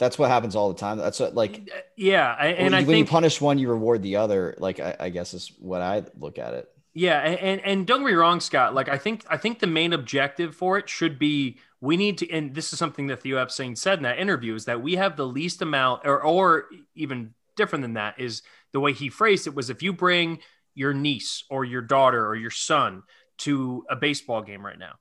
That's 0.00 0.18
what 0.18 0.30
happens 0.30 0.56
all 0.56 0.72
the 0.72 0.78
time. 0.78 0.96
That's 0.96 1.20
what, 1.20 1.34
like, 1.34 1.70
uh, 1.72 1.78
yeah. 1.94 2.32
And 2.32 2.64
when, 2.64 2.74
I 2.74 2.78
when 2.78 2.86
think, 2.86 3.06
you 3.06 3.10
punish 3.10 3.38
one, 3.38 3.58
you 3.58 3.68
reward 3.68 4.02
the 4.02 4.16
other. 4.16 4.56
Like, 4.58 4.80
I, 4.80 4.96
I 4.98 5.08
guess 5.10 5.34
is 5.34 5.52
what 5.58 5.82
I 5.82 6.04
look 6.18 6.38
at 6.38 6.54
it. 6.54 6.68
Yeah, 6.94 7.20
and 7.20 7.60
and 7.60 7.86
don't 7.86 8.00
get 8.00 8.06
me 8.06 8.14
wrong, 8.14 8.40
Scott. 8.40 8.74
Like, 8.74 8.88
I 8.88 8.96
think 8.96 9.24
I 9.28 9.36
think 9.36 9.58
the 9.58 9.66
main 9.66 9.92
objective 9.92 10.56
for 10.56 10.78
it 10.78 10.88
should 10.88 11.18
be 11.18 11.58
we 11.82 11.98
need 11.98 12.18
to, 12.18 12.30
and 12.30 12.54
this 12.54 12.72
is 12.72 12.78
something 12.78 13.08
that 13.08 13.22
Theo 13.22 13.36
Epstein 13.36 13.76
said 13.76 13.98
in 13.98 14.02
that 14.04 14.18
interview, 14.18 14.54
is 14.54 14.64
that 14.64 14.82
we 14.82 14.96
have 14.96 15.16
the 15.16 15.26
least 15.26 15.60
amount, 15.60 16.06
or 16.06 16.24
or 16.24 16.64
even 16.94 17.34
different 17.54 17.82
than 17.82 17.94
that, 17.94 18.18
is 18.18 18.42
the 18.72 18.80
way 18.80 18.94
he 18.94 19.10
phrased 19.10 19.46
it 19.46 19.54
was 19.54 19.68
if 19.68 19.82
you 19.82 19.92
bring 19.92 20.38
your 20.74 20.94
niece 20.94 21.44
or 21.50 21.64
your 21.64 21.82
daughter 21.82 22.26
or 22.26 22.34
your 22.34 22.50
son 22.50 23.02
to 23.38 23.84
a 23.90 23.96
baseball 23.96 24.40
game 24.40 24.64
right 24.64 24.78
now. 24.78 24.94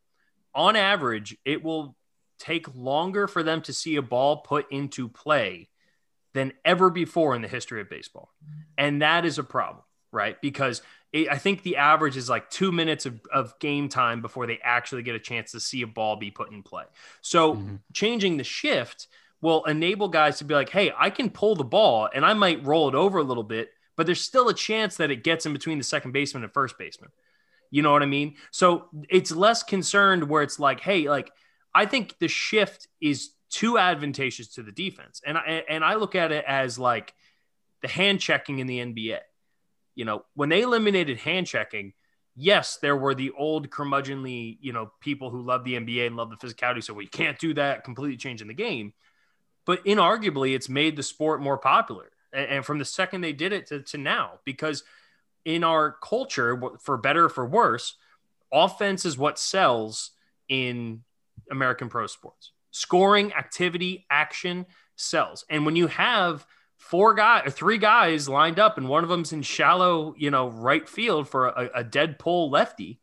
On 0.54 0.76
average, 0.76 1.38
it 1.46 1.64
will 1.64 1.96
take 2.40 2.74
longer 2.76 3.28
for 3.28 3.44
them 3.44 3.62
to 3.64 3.74
see 3.74 3.98
a 3.98 4.02
ball 4.02 4.38
put 4.38 4.72
into 4.72 5.08
play 5.08 5.70
than 6.34 6.54
ever 6.64 6.90
before 6.90 7.36
in 7.36 7.42
the 7.42 7.48
history 7.48 7.82
of 7.82 7.90
baseball. 7.90 8.34
And 8.78 9.02
that 9.02 9.26
is 9.26 9.38
a 9.38 9.44
problem, 9.44 9.84
right? 10.12 10.40
Because 10.42 10.82
it, 11.12 11.30
I 11.30 11.38
think 11.38 11.64
the 11.64 11.78
average 11.78 12.18
is 12.18 12.30
like 12.30 12.50
two 12.50 12.72
minutes 12.72 13.06
of, 13.06 13.20
of, 13.34 13.58
game 13.60 13.90
time 13.90 14.22
before 14.22 14.46
they 14.46 14.60
actually 14.64 15.02
get 15.04 15.16
a 15.16 15.20
chance 15.20 15.52
to 15.52 15.60
see 15.60 15.82
a 15.82 15.88
ball 15.88 16.16
be 16.16 16.32
put 16.32 16.52
in 16.52 16.62
play. 16.62 16.84
So 17.22 17.56
mm-hmm. 17.56 17.76
changing 17.94 18.38
the 18.38 18.44
shift 18.44 19.08
will 19.42 19.64
enable 19.66 20.08
guys 20.08 20.38
to 20.38 20.44
be 20.44 20.54
like, 20.54 20.70
hey, 20.70 20.94
I 20.98 21.10
can 21.10 21.30
pull 21.30 21.56
the 21.56 21.64
ball 21.64 22.10
and 22.14 22.26
I 22.26 22.34
might 22.34 22.66
roll 22.66 22.90
it 22.90 22.96
over 22.96 23.18
a 23.18 23.24
little 23.24 23.44
bit, 23.44 23.72
but 23.96 24.06
there's 24.06 24.22
still 24.22 24.50
a 24.50 24.54
chance 24.54 24.98
that 24.98 25.12
it 25.12 25.24
gets 25.24 25.46
in 25.46 25.54
between 25.54 25.78
the 25.78 25.84
second 25.84 26.12
baseman 26.12 26.44
and 26.44 26.54
first 26.54 26.78
baseman. 26.78 27.10
You 27.72 27.82
know 27.82 27.92
what 27.92 28.04
I 28.04 28.08
mean? 28.08 28.36
So 28.52 28.86
it's 29.10 29.32
less 29.32 29.64
concerned 29.64 30.24
where 30.28 30.44
it's 30.44 30.60
like, 30.60 30.80
hey, 30.80 31.10
like 31.10 31.32
I 31.74 31.86
think 31.86 32.18
the 32.20 32.28
shift 32.28 32.88
is 33.02 33.32
too 33.50 33.78
advantageous 33.78 34.48
to 34.56 34.64
the 34.64 34.72
defense, 34.72 35.22
and 35.26 35.38
I 35.38 35.64
and 35.70 35.84
I 35.84 35.96
look 35.96 36.16
at 36.16 36.32
it 36.32 36.46
as 36.48 36.78
like 36.78 37.14
the 37.82 37.88
hand 37.88 38.20
checking 38.20 38.60
in 38.60 38.68
the 38.68 38.80
NBA. 38.80 39.20
You 39.96 40.06
know, 40.06 40.26
when 40.34 40.50
they 40.50 40.62
eliminated 40.62 41.18
hand 41.18 41.48
checking, 41.48 41.94
yes, 42.36 42.78
there 42.82 42.96
were 42.96 43.16
the 43.16 43.32
old 43.32 43.70
curmudgeonly, 43.70 44.58
you 44.62 44.72
know, 44.72 44.92
people 45.02 45.30
who 45.30 45.42
love 45.42 45.64
the 45.64 45.74
NBA 45.74 46.08
and 46.08 46.16
love 46.16 46.30
the 46.30 46.38
physicality. 46.38 46.84
So 46.84 46.94
we 46.94 47.08
can't 47.08 47.38
do 47.38 47.54
that, 47.56 47.84
completely 47.84 48.18
changing 48.18 48.48
the 48.48 48.54
game. 48.54 48.94
But 49.66 49.84
inarguably, 49.86 50.56
it's 50.56 50.70
made 50.70 50.96
the 50.96 51.04
sport 51.04 51.42
more 51.42 51.58
popular. 51.58 52.12
And 52.32 52.64
from 52.64 52.80
the 52.80 52.86
second 52.86 53.22
they 53.22 53.34
did 53.34 53.52
it 53.54 53.68
to, 53.68 53.82
to 53.82 53.98
now, 53.98 54.40
because– 54.46 54.84
in 55.46 55.64
our 55.64 55.92
culture, 55.92 56.62
for 56.80 56.98
better 56.98 57.26
or 57.26 57.30
for 57.30 57.46
worse, 57.46 57.96
offense 58.52 59.06
is 59.06 59.18
what 59.18 59.40
sells 59.40 60.12
in 60.48 61.04
American 61.52 61.90
pro 61.90 62.08
sports. 62.08 62.52
Scoring, 62.72 63.34
activity, 63.34 64.06
action 64.10 64.66
sells. 64.96 65.46
And 65.50 65.66
when 65.66 65.76
you 65.76 65.88
have 65.88 66.46
four 66.78 67.14
guys 67.14 67.44
or 67.46 67.52
three 67.52 67.78
guys 67.78 68.30
lined 68.30 68.60
up 68.60 68.78
and 68.78 68.88
one 68.88 69.04
of 69.04 69.10
them's 69.10 69.34
in 69.34 69.42
shallow, 69.42 70.14
you 70.18 70.32
know, 70.32 70.50
right 70.50 70.88
field 70.88 71.28
for 71.28 71.48
a, 71.48 71.70
a 71.76 71.84
dead 71.84 72.20
pull 72.20 72.50
lefty, 72.50 73.00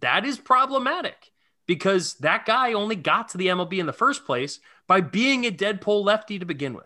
that 0.00 0.24
is 0.24 0.38
problematic 0.38 1.32
because 1.66 2.14
that 2.14 2.46
guy 2.46 2.72
only 2.72 2.96
got 2.96 3.28
to 3.28 3.38
the 3.38 3.48
MLB 3.48 3.78
in 3.78 3.86
the 3.86 3.92
first 3.92 4.24
place 4.24 4.58
by 4.86 5.00
being 5.00 5.44
a 5.44 5.50
dead 5.50 5.80
pull 5.80 6.02
lefty 6.02 6.38
to 6.38 6.46
begin 6.46 6.74
with. 6.74 6.84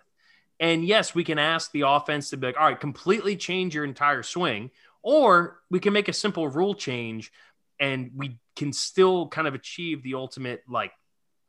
And 0.59 0.85
yes, 0.85 1.15
we 1.15 1.25
can 1.25 1.39
ask 1.39 1.73
the 1.73 1.83
offense 1.83 2.31
to 2.31 2.37
be 2.37 2.49
like, 2.49 2.59
all 2.59 2.67
right, 2.67 2.79
completely 2.79 3.37
change 3.37 3.75
your 3.75 3.85
entire 3.85 4.23
swing, 4.23 4.71
or 5.03 5.61
we 5.71 5.81
can 5.81 5.93
make 5.93 6.09
a 6.09 6.13
simple 6.13 6.49
rule 6.49 6.75
change 6.75 7.33
and 7.81 8.13
we 8.15 8.39
can 8.57 8.73
still 8.73 9.29
kind 9.29 9.49
of 9.49 9.55
achieve 9.55 10.03
the 10.03 10.15
ultimate 10.15 10.63
like 10.69 10.93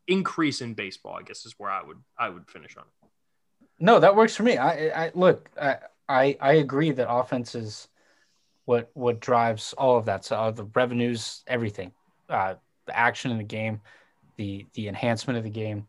increase 0.07 0.61
in 0.61 0.73
baseball, 0.73 1.17
I 1.19 1.23
guess 1.23 1.45
is 1.45 1.55
where 1.57 1.71
I 1.71 1.84
would 1.84 1.97
I 2.17 2.30
would 2.30 2.49
finish 2.49 2.75
on. 2.77 2.84
No, 3.80 3.99
that 3.99 4.15
works 4.15 4.35
for 4.35 4.43
me. 4.43 4.57
I, 4.57 5.05
I 5.05 5.11
look, 5.13 5.49
I, 5.59 5.77
I, 6.07 6.38
I 6.39 6.53
agree 6.53 6.91
that 6.91 7.11
offense 7.11 7.55
is 7.55 7.88
what 8.65 8.89
what 8.93 9.19
drives 9.19 9.73
all 9.73 9.97
of 9.97 10.05
that. 10.05 10.25
So 10.25 10.35
uh, 10.35 10.51
the 10.51 10.65
revenues, 10.65 11.43
everything, 11.47 11.91
uh, 12.30 12.55
the 12.85 12.97
action 12.97 13.31
in 13.31 13.38
the 13.38 13.43
game, 13.43 13.81
the 14.38 14.65
the 14.73 14.88
enhancement 14.88 15.38
of 15.38 15.43
the 15.43 15.49
game. 15.49 15.88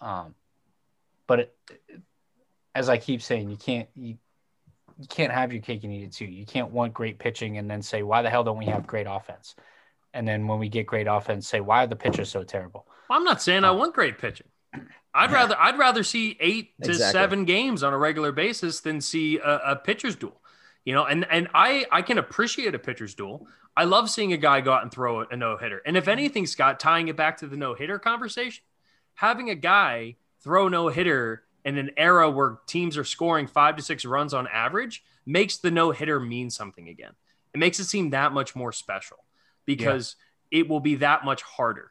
Um, 0.00 0.34
but 1.26 1.40
it, 1.40 1.56
as 2.74 2.88
I 2.88 2.98
keep 2.98 3.22
saying, 3.22 3.50
you 3.50 3.56
can't 3.56 3.88
you, 3.94 4.16
you 4.98 5.06
can't 5.08 5.32
have 5.32 5.52
your 5.52 5.62
cake 5.62 5.84
and 5.84 5.92
eat 5.92 6.04
it 6.04 6.12
too. 6.12 6.26
You 6.26 6.44
can't 6.44 6.70
want 6.70 6.92
great 6.92 7.18
pitching 7.18 7.58
and 7.58 7.70
then 7.70 7.82
say, 7.82 8.02
why 8.02 8.22
the 8.22 8.30
hell 8.30 8.44
don't 8.44 8.58
we 8.58 8.66
have 8.66 8.86
great 8.86 9.06
offense? 9.08 9.54
And 10.14 10.26
then 10.28 10.46
when 10.46 10.58
we 10.58 10.68
get 10.68 10.86
great 10.86 11.06
offense, 11.06 11.48
say, 11.48 11.60
why 11.60 11.84
are 11.84 11.86
the 11.86 11.96
pitchers 11.96 12.30
so 12.30 12.42
terrible? 12.42 12.86
Well, 13.08 13.18
I'm 13.18 13.24
not 13.24 13.42
saying 13.42 13.64
I 13.64 13.68
um, 13.68 13.78
want 13.78 13.94
great 13.94 14.18
pitching. 14.18 14.48
I'd 15.14 15.30
yeah. 15.30 15.36
rather 15.36 15.56
I'd 15.58 15.78
rather 15.78 16.02
see 16.02 16.36
eight 16.40 16.72
to 16.82 16.90
exactly. 16.90 17.12
seven 17.12 17.44
games 17.44 17.82
on 17.82 17.92
a 17.92 17.98
regular 17.98 18.32
basis 18.32 18.80
than 18.80 19.00
see 19.00 19.38
a, 19.38 19.58
a 19.72 19.76
pitcher's 19.76 20.16
duel. 20.16 20.40
You 20.84 20.94
know, 20.94 21.04
and 21.04 21.26
and 21.30 21.48
I 21.54 21.86
I 21.90 22.02
can 22.02 22.18
appreciate 22.18 22.74
a 22.74 22.78
pitcher's 22.78 23.14
duel. 23.14 23.46
I 23.76 23.84
love 23.84 24.10
seeing 24.10 24.32
a 24.32 24.38
guy 24.38 24.60
go 24.60 24.72
out 24.72 24.82
and 24.82 24.90
throw 24.90 25.20
a, 25.20 25.26
a 25.30 25.36
no 25.36 25.56
hitter. 25.56 25.82
And 25.86 25.96
if 25.96 26.08
anything, 26.08 26.46
Scott, 26.46 26.80
tying 26.80 27.08
it 27.08 27.16
back 27.16 27.38
to 27.38 27.46
the 27.46 27.56
no 27.56 27.74
hitter 27.74 27.98
conversation, 27.98 28.64
having 29.14 29.50
a 29.50 29.54
guy 29.54 30.16
throw 30.42 30.68
no 30.68 30.88
hitter 30.88 31.44
in 31.64 31.78
an 31.78 31.90
era 31.96 32.30
where 32.30 32.58
teams 32.66 32.96
are 32.96 33.04
scoring 33.04 33.46
five 33.46 33.76
to 33.76 33.82
six 33.82 34.04
runs 34.04 34.34
on 34.34 34.48
average 34.48 35.04
makes 35.24 35.58
the 35.58 35.70
no 35.70 35.90
hitter 35.92 36.18
mean 36.18 36.50
something 36.50 36.88
again. 36.88 37.12
It 37.54 37.58
makes 37.58 37.78
it 37.78 37.84
seem 37.84 38.10
that 38.10 38.32
much 38.32 38.56
more 38.56 38.72
special 38.72 39.18
because 39.64 40.16
yeah. 40.50 40.60
it 40.60 40.68
will 40.68 40.80
be 40.80 40.96
that 40.96 41.24
much 41.24 41.42
harder. 41.42 41.90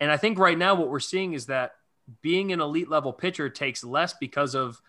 And 0.00 0.10
I 0.10 0.16
think 0.16 0.38
right 0.38 0.58
now 0.58 0.74
what 0.74 0.88
we're 0.88 1.00
seeing 1.00 1.32
is 1.32 1.46
that 1.46 1.76
being 2.20 2.52
an 2.52 2.60
elite 2.60 2.88
level 2.88 3.12
pitcher 3.12 3.48
takes 3.48 3.82
less 3.82 4.14
because 4.14 4.54
of 4.54 4.80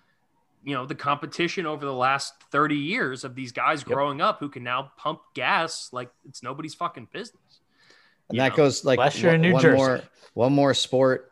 you 0.63 0.73
know 0.73 0.85
the 0.85 0.95
competition 0.95 1.65
over 1.65 1.85
the 1.85 1.93
last 1.93 2.33
30 2.51 2.75
years 2.75 3.23
of 3.23 3.35
these 3.35 3.51
guys 3.51 3.81
yep. 3.81 3.87
growing 3.87 4.19
up 4.19 4.39
who 4.39 4.49
can 4.49 4.63
now 4.63 4.91
pump 4.97 5.21
gas 5.33 5.89
like 5.93 6.09
it's 6.27 6.43
nobody's 6.43 6.73
fucking 6.73 7.07
business. 7.13 7.61
And 8.29 8.39
that 8.39 8.49
know? 8.49 8.55
goes 8.57 8.83
like 8.83 8.97
one, 8.97 9.51
one 9.51 9.73
more 9.75 10.01
one 10.33 10.53
more 10.53 10.73
sport 10.73 11.31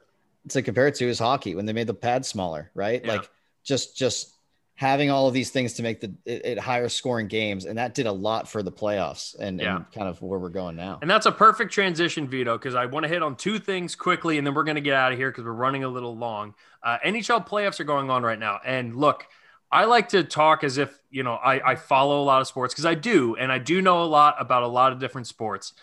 to 0.50 0.62
compare 0.62 0.88
it 0.88 0.96
to 0.96 1.08
is 1.08 1.20
hockey 1.20 1.56
when 1.56 1.66
they 1.66 1.74
made 1.74 1.88
the 1.88 1.94
pad 1.94 2.26
smaller, 2.26 2.70
right? 2.76 3.04
Yeah. 3.04 3.14
Like 3.14 3.30
just 3.64 3.98
just 3.98 4.33
having 4.76 5.12
all 5.12 5.28
of 5.28 5.34
these 5.34 5.52
things 5.52 5.74
to 5.74 5.84
make 5.84 6.02
the 6.02 6.14
it, 6.26 6.46
it, 6.46 6.60
higher 6.60 6.90
scoring 6.90 7.28
games, 7.28 7.66
and 7.66 7.78
that 7.78 7.94
did 7.94 8.08
a 8.08 8.12
lot 8.12 8.48
for 8.48 8.64
the 8.64 8.72
playoffs 8.72 9.38
and, 9.38 9.60
yeah. 9.60 9.78
and 9.78 9.92
kind 9.92 10.08
of 10.08 10.22
where 10.22 10.40
we're 10.40 10.50
going 10.50 10.76
now. 10.76 11.00
And 11.02 11.10
that's 11.10 11.26
a 11.26 11.32
perfect 11.32 11.72
transition, 11.72 12.28
Vido, 12.28 12.58
because 12.58 12.76
I 12.76 12.86
want 12.86 13.04
to 13.04 13.08
hit 13.08 13.22
on 13.22 13.36
two 13.36 13.60
things 13.60 13.96
quickly, 13.96 14.38
and 14.38 14.46
then 14.46 14.54
we're 14.54 14.64
going 14.64 14.76
to 14.76 14.82
get 14.82 14.96
out 14.96 15.12
of 15.12 15.18
here 15.18 15.30
because 15.30 15.46
we're 15.46 15.54
running 15.54 15.84
a 15.84 15.90
little 15.90 16.18
long. 16.18 16.56
Uh, 16.82 16.98
NHL 17.06 17.48
playoffs 17.48 17.80
are 17.80 17.86
going 17.86 18.10
on 18.10 18.24
right 18.24 18.40
now, 18.40 18.60
and 18.66 18.96
look. 18.96 19.26
I 19.72 19.86
like 19.86 20.10
to 20.10 20.24
talk 20.24 20.64
as 20.64 20.78
if, 20.78 21.00
you 21.10 21.24
know, 21.24 21.34
I, 21.34 21.72
I 21.72 21.76
follow 21.76 22.22
a 22.22 22.26
lot 22.26 22.42
of 22.42 22.48
sports 22.48 22.76
because 22.76 22.86
I 22.86 22.94
do, 22.94 23.36
and 23.38 23.52
I 23.52 23.58
do 23.58 23.82
know 23.82 24.04
a 24.04 24.06
lot 24.06 24.36
about 24.38 24.62
a 24.62 24.68
lot 24.68 24.92
of 24.92 25.00
different 25.00 25.26
sports. 25.26 25.74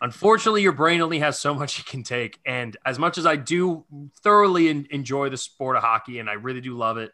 Unfortunately, 0.00 0.62
your 0.62 0.70
brain 0.70 1.00
only 1.00 1.18
has 1.18 1.36
so 1.36 1.52
much 1.52 1.80
it 1.80 1.86
can 1.86 2.04
take. 2.04 2.38
And 2.46 2.76
as 2.86 3.00
much 3.00 3.18
as 3.18 3.26
I 3.26 3.34
do 3.34 3.84
thoroughly 4.22 4.68
enjoy 4.68 5.28
the 5.28 5.36
sport 5.36 5.74
of 5.74 5.82
hockey 5.82 6.20
and 6.20 6.30
I 6.30 6.34
really 6.34 6.60
do 6.60 6.76
love 6.76 6.98
it, 6.98 7.10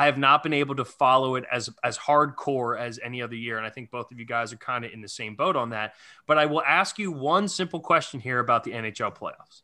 I 0.00 0.06
have 0.06 0.16
not 0.16 0.42
been 0.42 0.54
able 0.54 0.76
to 0.76 0.84
follow 0.86 1.34
it 1.34 1.44
as 1.52 1.68
as 1.84 1.98
hardcore 1.98 2.80
as 2.80 2.98
any 3.04 3.20
other 3.20 3.34
year, 3.34 3.58
and 3.58 3.66
I 3.66 3.68
think 3.68 3.90
both 3.90 4.10
of 4.10 4.18
you 4.18 4.24
guys 4.24 4.50
are 4.50 4.56
kind 4.56 4.82
of 4.86 4.92
in 4.92 5.02
the 5.02 5.08
same 5.08 5.36
boat 5.36 5.56
on 5.56 5.70
that. 5.70 5.92
But 6.26 6.38
I 6.38 6.46
will 6.46 6.62
ask 6.62 6.98
you 6.98 7.12
one 7.12 7.48
simple 7.48 7.80
question 7.80 8.18
here 8.18 8.38
about 8.38 8.64
the 8.64 8.70
NHL 8.70 9.14
playoffs: 9.14 9.60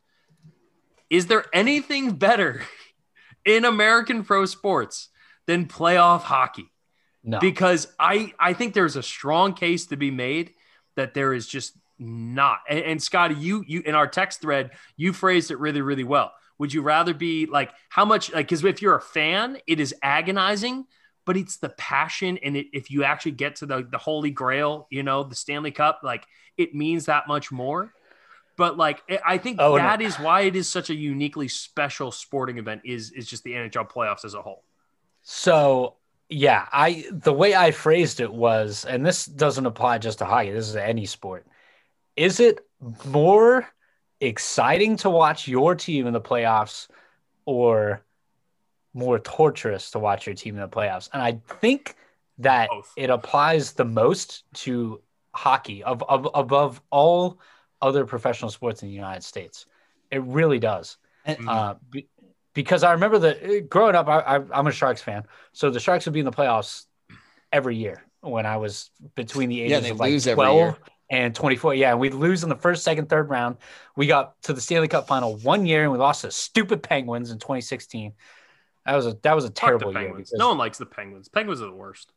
Is 1.08 1.28
there 1.28 1.46
anything 1.54 2.16
better 2.16 2.60
in 3.46 3.64
American 3.64 4.24
pro 4.24 4.44
sports 4.44 5.08
than 5.46 5.68
playoff 5.68 6.20
hockey? 6.20 6.70
No. 7.24 7.38
Because 7.40 7.88
I 7.98 8.34
I 8.38 8.52
think 8.52 8.74
there's 8.74 8.96
a 8.96 9.02
strong 9.02 9.54
case 9.54 9.86
to 9.86 9.96
be 9.96 10.10
made 10.10 10.52
that 10.96 11.14
there 11.14 11.32
is 11.32 11.46
just 11.48 11.72
not. 11.98 12.58
And, 12.68 12.80
and 12.80 13.02
Scotty, 13.02 13.36
you 13.36 13.64
you 13.66 13.80
in 13.86 13.94
our 13.94 14.06
text 14.06 14.42
thread, 14.42 14.72
you 14.98 15.14
phrased 15.14 15.50
it 15.50 15.58
really 15.58 15.80
really 15.80 16.04
well 16.04 16.34
would 16.58 16.72
you 16.72 16.82
rather 16.82 17.14
be 17.14 17.46
like 17.46 17.70
how 17.88 18.04
much 18.04 18.32
like 18.32 18.46
because 18.48 18.64
if 18.64 18.82
you're 18.82 18.96
a 18.96 19.00
fan, 19.00 19.58
it 19.66 19.80
is 19.80 19.94
agonizing, 20.02 20.86
but 21.24 21.36
it's 21.36 21.58
the 21.58 21.68
passion 21.70 22.38
and 22.38 22.56
it, 22.56 22.66
if 22.72 22.90
you 22.90 23.04
actually 23.04 23.32
get 23.32 23.56
to 23.56 23.66
the 23.66 23.86
the 23.90 23.98
holy 23.98 24.30
grail, 24.30 24.86
you 24.90 25.02
know, 25.02 25.22
the 25.24 25.34
Stanley 25.34 25.70
Cup, 25.72 26.00
like 26.02 26.24
it 26.56 26.74
means 26.74 27.06
that 27.06 27.28
much 27.28 27.52
more. 27.52 27.92
But 28.56 28.76
like 28.78 29.02
I 29.24 29.38
think 29.38 29.60
Oh, 29.60 29.76
no. 29.76 29.76
that 29.76 30.00
is 30.00 30.18
why 30.18 30.42
it 30.42 30.56
is 30.56 30.68
such 30.68 30.90
a 30.90 30.94
uniquely 30.94 31.48
special 31.48 32.10
sporting 32.12 32.58
event 32.58 32.82
is 32.84 33.12
is 33.12 33.26
just 33.28 33.44
the 33.44 33.52
NHL 33.52 33.90
playoffs 33.90 34.24
as 34.24 34.34
a 34.34 34.42
whole. 34.42 34.64
So 35.22 35.96
yeah, 36.28 36.66
I 36.72 37.04
the 37.10 37.32
way 37.32 37.54
I 37.54 37.70
phrased 37.70 38.20
it 38.20 38.32
was, 38.32 38.84
and 38.84 39.04
this 39.04 39.26
doesn't 39.26 39.66
apply 39.66 39.98
just 39.98 40.18
to 40.18 40.24
hockey. 40.24 40.50
This 40.52 40.68
is 40.68 40.76
any 40.76 41.06
sport. 41.06 41.46
Is 42.16 42.40
it 42.40 42.60
more 43.04 43.68
exciting 44.20 44.96
to 44.98 45.10
watch 45.10 45.48
your 45.48 45.74
team 45.74 46.06
in 46.06 46.12
the 46.12 46.20
playoffs, 46.20 46.88
or 47.44 48.02
more 48.94 49.18
torturous 49.18 49.90
to 49.92 49.98
watch 49.98 50.26
your 50.26 50.34
team 50.34 50.54
in 50.54 50.60
the 50.60 50.68
playoffs? 50.68 51.08
And 51.12 51.22
I 51.22 51.40
think 51.60 51.96
that 52.38 52.68
Both. 52.70 52.92
it 52.96 53.10
applies 53.10 53.72
the 53.72 53.84
most 53.84 54.44
to 54.54 55.00
hockey 55.34 55.82
of, 55.84 56.02
of 56.02 56.28
above 56.34 56.80
all 56.90 57.38
other 57.82 58.06
professional 58.06 58.50
sports 58.50 58.82
in 58.82 58.88
the 58.88 58.94
United 58.94 59.22
States. 59.22 59.66
It 60.10 60.22
really 60.22 60.58
does. 60.58 60.96
And- 61.24 61.48
Uh, 61.48 61.74
be, 61.90 62.08
because 62.54 62.82
I 62.82 62.92
remember 62.92 63.18
that 63.18 63.68
growing 63.68 63.94
up, 63.94 64.08
I, 64.08 64.20
I, 64.20 64.36
I'm 64.50 64.66
a 64.66 64.72
Sharks 64.72 65.02
fan. 65.02 65.24
So 65.52 65.68
the 65.68 65.78
Sharks 65.78 66.06
would 66.06 66.14
be 66.14 66.20
in 66.20 66.24
the 66.24 66.32
playoffs 66.32 66.86
every 67.52 67.76
year 67.76 68.02
when 68.22 68.46
I 68.46 68.56
was 68.56 68.90
between 69.14 69.50
the 69.50 69.56
Yeah, 69.56 69.76
ages 69.76 69.82
they 69.82 69.90
of 69.90 70.00
like 70.00 70.10
lose 70.12 70.26
every 70.26 70.36
12 70.36 70.56
year. 70.56 70.76
And 71.08 71.34
24. 71.34 71.74
Yeah, 71.74 71.94
we'd 71.94 72.14
lose 72.14 72.42
in 72.42 72.48
the 72.48 72.56
first, 72.56 72.82
second, 72.84 73.08
third 73.08 73.28
round. 73.30 73.56
We 73.96 74.06
got 74.06 74.40
to 74.42 74.52
the 74.52 74.60
Stanley 74.60 74.88
Cup 74.88 75.06
final 75.06 75.36
one 75.38 75.64
year 75.66 75.82
and 75.84 75.92
we 75.92 75.98
lost 75.98 76.22
to 76.22 76.30
stupid 76.30 76.82
Penguins 76.82 77.30
in 77.30 77.38
2016. 77.38 78.12
That 78.84 78.94
was 78.96 79.06
a 79.06 79.16
that 79.22 79.34
was 79.34 79.44
a 79.44 79.48
Fuck 79.48 79.54
terrible 79.56 79.92
year. 79.92 80.02
Penguins. 80.02 80.30
because- 80.30 80.38
No 80.38 80.48
one 80.48 80.58
likes 80.58 80.78
the 80.78 80.86
Penguins. 80.86 81.28
Penguins 81.28 81.60
are 81.60 81.66
the 81.66 81.72
worst. 81.72 82.12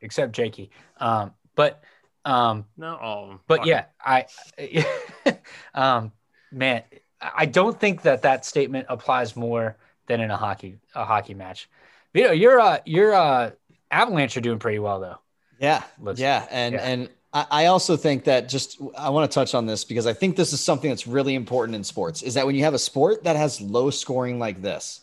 except 0.00 0.32
Jakey. 0.32 0.70
Um, 0.98 1.32
but 1.54 1.82
um, 2.24 2.64
No, 2.76 2.96
all 2.96 3.22
of 3.24 3.28
them. 3.30 3.40
but 3.48 3.58
Fuck 3.58 3.66
yeah, 3.66 3.84
I, 4.00 4.26
um, 5.74 6.12
man, 6.50 6.82
I 7.20 7.46
don't 7.46 7.78
think 7.78 8.02
that 8.02 8.22
that 8.22 8.44
statement 8.44 8.86
applies 8.88 9.36
more 9.36 9.76
than 10.06 10.20
in 10.20 10.30
a 10.30 10.36
hockey 10.36 10.78
a 10.94 11.04
hockey 11.04 11.34
match. 11.34 11.68
You 12.14 12.24
know, 12.24 12.32
your 12.32 12.60
uh, 12.60 12.78
your 12.84 13.14
uh, 13.14 13.50
Avalanche 13.90 14.36
are 14.36 14.40
doing 14.40 14.58
pretty 14.58 14.78
well 14.78 15.00
though. 15.00 15.18
Yeah, 15.58 15.82
Let's- 16.00 16.20
yeah, 16.20 16.46
and 16.50 16.74
yeah. 16.74 16.80
and 16.82 17.08
I, 17.34 17.66
also 17.66 17.96
think 17.96 18.24
that 18.24 18.48
just 18.48 18.78
I 18.96 19.08
want 19.10 19.30
to 19.30 19.34
touch 19.34 19.54
on 19.54 19.64
this 19.64 19.84
because 19.84 20.06
I 20.06 20.12
think 20.12 20.36
this 20.36 20.52
is 20.52 20.60
something 20.60 20.90
that's 20.90 21.06
really 21.06 21.34
important 21.34 21.74
in 21.76 21.82
sports. 21.84 22.22
Is 22.22 22.34
that 22.34 22.44
when 22.44 22.54
you 22.54 22.64
have 22.64 22.74
a 22.74 22.78
sport 22.78 23.24
that 23.24 23.36
has 23.36 23.60
low 23.60 23.90
scoring 23.90 24.38
like 24.38 24.60
this, 24.60 25.00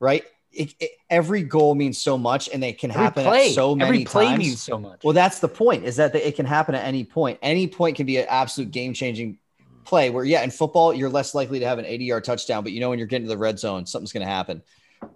right? 0.00 0.24
It, 0.52 0.74
it- 0.80 0.90
every 1.10 1.42
goal 1.44 1.76
means 1.76 1.98
so 1.98 2.18
much, 2.18 2.48
and 2.52 2.64
it 2.64 2.78
can 2.78 2.90
Every 2.90 3.02
happen 3.04 3.24
play, 3.24 3.48
at 3.48 3.54
so 3.54 3.76
many 3.76 3.88
every 3.88 4.04
play 4.04 4.26
times. 4.26 4.38
means 4.38 4.62
so 4.62 4.78
much. 4.78 5.04
Well, 5.04 5.12
that's 5.12 5.38
the 5.38 5.48
point. 5.48 5.84
Is 5.84 5.96
that 5.96 6.14
it 6.14 6.34
can 6.34 6.46
happen 6.46 6.74
at 6.74 6.84
any 6.84 7.04
point. 7.04 7.38
Any 7.40 7.68
point 7.68 7.96
can 7.96 8.06
be 8.06 8.16
an 8.16 8.26
absolute 8.28 8.72
game 8.72 8.92
changing 8.92 9.38
play. 9.84 10.10
Where 10.10 10.24
yeah, 10.24 10.42
in 10.42 10.50
football 10.50 10.92
you're 10.92 11.10
less 11.10 11.34
likely 11.36 11.60
to 11.60 11.66
have 11.66 11.78
an 11.78 11.84
80 11.84 12.04
yard 12.04 12.24
touchdown, 12.24 12.64
but 12.64 12.72
you 12.72 12.80
know 12.80 12.90
when 12.90 12.98
you're 12.98 13.06
getting 13.06 13.26
to 13.26 13.32
the 13.32 13.38
red 13.38 13.60
zone, 13.60 13.86
something's 13.86 14.12
going 14.12 14.26
to 14.26 14.32
happen. 14.32 14.62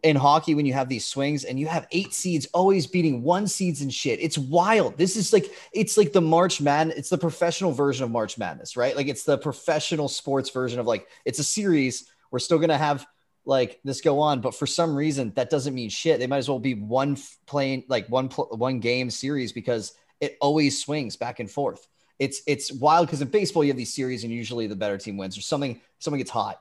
In 0.03 0.17
hockey, 0.17 0.55
when 0.55 0.67
you 0.67 0.73
have 0.73 0.89
these 0.89 1.07
swings 1.07 1.45
and 1.45 1.59
you 1.59 1.67
have 1.67 1.87
eight 1.93 2.15
seeds 2.15 2.47
always 2.55 2.87
beating 2.87 3.23
one 3.23 3.47
seeds 3.47 3.81
and 3.81 3.93
shit, 3.93 4.21
it's 4.21 4.39
wild. 4.39 4.97
This 4.97 5.17
is 5.17 5.33
like 5.33 5.47
it's 5.73 5.97
like 5.97 6.13
the 6.13 6.21
March 6.21 6.61
Madness. 6.61 6.97
It's 6.97 7.09
the 7.11 7.19
professional 7.19 7.73
version 7.73 8.05
of 8.05 8.11
March 8.11 8.39
Madness, 8.39 8.77
right? 8.77 8.97
Like 8.97 9.09
it's 9.09 9.25
the 9.25 9.39
professional 9.39 10.09
sports 10.09 10.51
version 10.51 10.81
of 10.81 10.87
like 10.87 11.07
it's 11.25 11.39
a 11.39 11.45
series. 11.45 12.11
We're 12.31 12.39
still 12.39 12.61
to 12.61 12.77
have 12.77 13.07
like 13.45 13.81
this 13.83 14.01
go 14.01 14.21
on, 14.21 14.41
but 14.41 14.55
for 14.55 14.67
some 14.67 14.95
reason 14.95 15.33
that 15.37 15.51
doesn't 15.51 15.75
mean 15.75 15.89
shit. 15.89 16.19
They 16.21 16.27
might 16.27 16.39
as 16.39 16.49
well 16.49 16.59
be 16.59 16.75
one 16.75 17.17
playing 17.47 17.85
like 17.89 18.07
one 18.09 18.29
pl- 18.29 18.51
one 18.53 18.81
game 18.81 19.11
series 19.11 19.53
because 19.53 19.95
it 20.21 20.37
always 20.41 20.83
swings 20.83 21.17
back 21.17 21.41
and 21.41 21.51
forth. 21.51 21.87
It's 22.19 22.43
it's 22.47 22.73
wild 22.73 23.07
because 23.07 23.23
in 23.23 23.29
baseball 23.29 23.65
you 23.65 23.71
have 23.71 23.77
these 23.77 23.95
series 23.95 24.25
and 24.25 24.33
usually 24.33 24.67
the 24.67 24.77
better 24.77 24.99
team 24.99 25.17
wins 25.17 25.39
or 25.39 25.41
something. 25.41 25.81
Someone 25.99 26.19
gets 26.19 26.31
hot. 26.31 26.61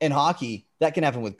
In 0.00 0.10
hockey, 0.10 0.66
that 0.80 0.94
can 0.94 1.04
happen 1.04 1.22
with 1.22 1.36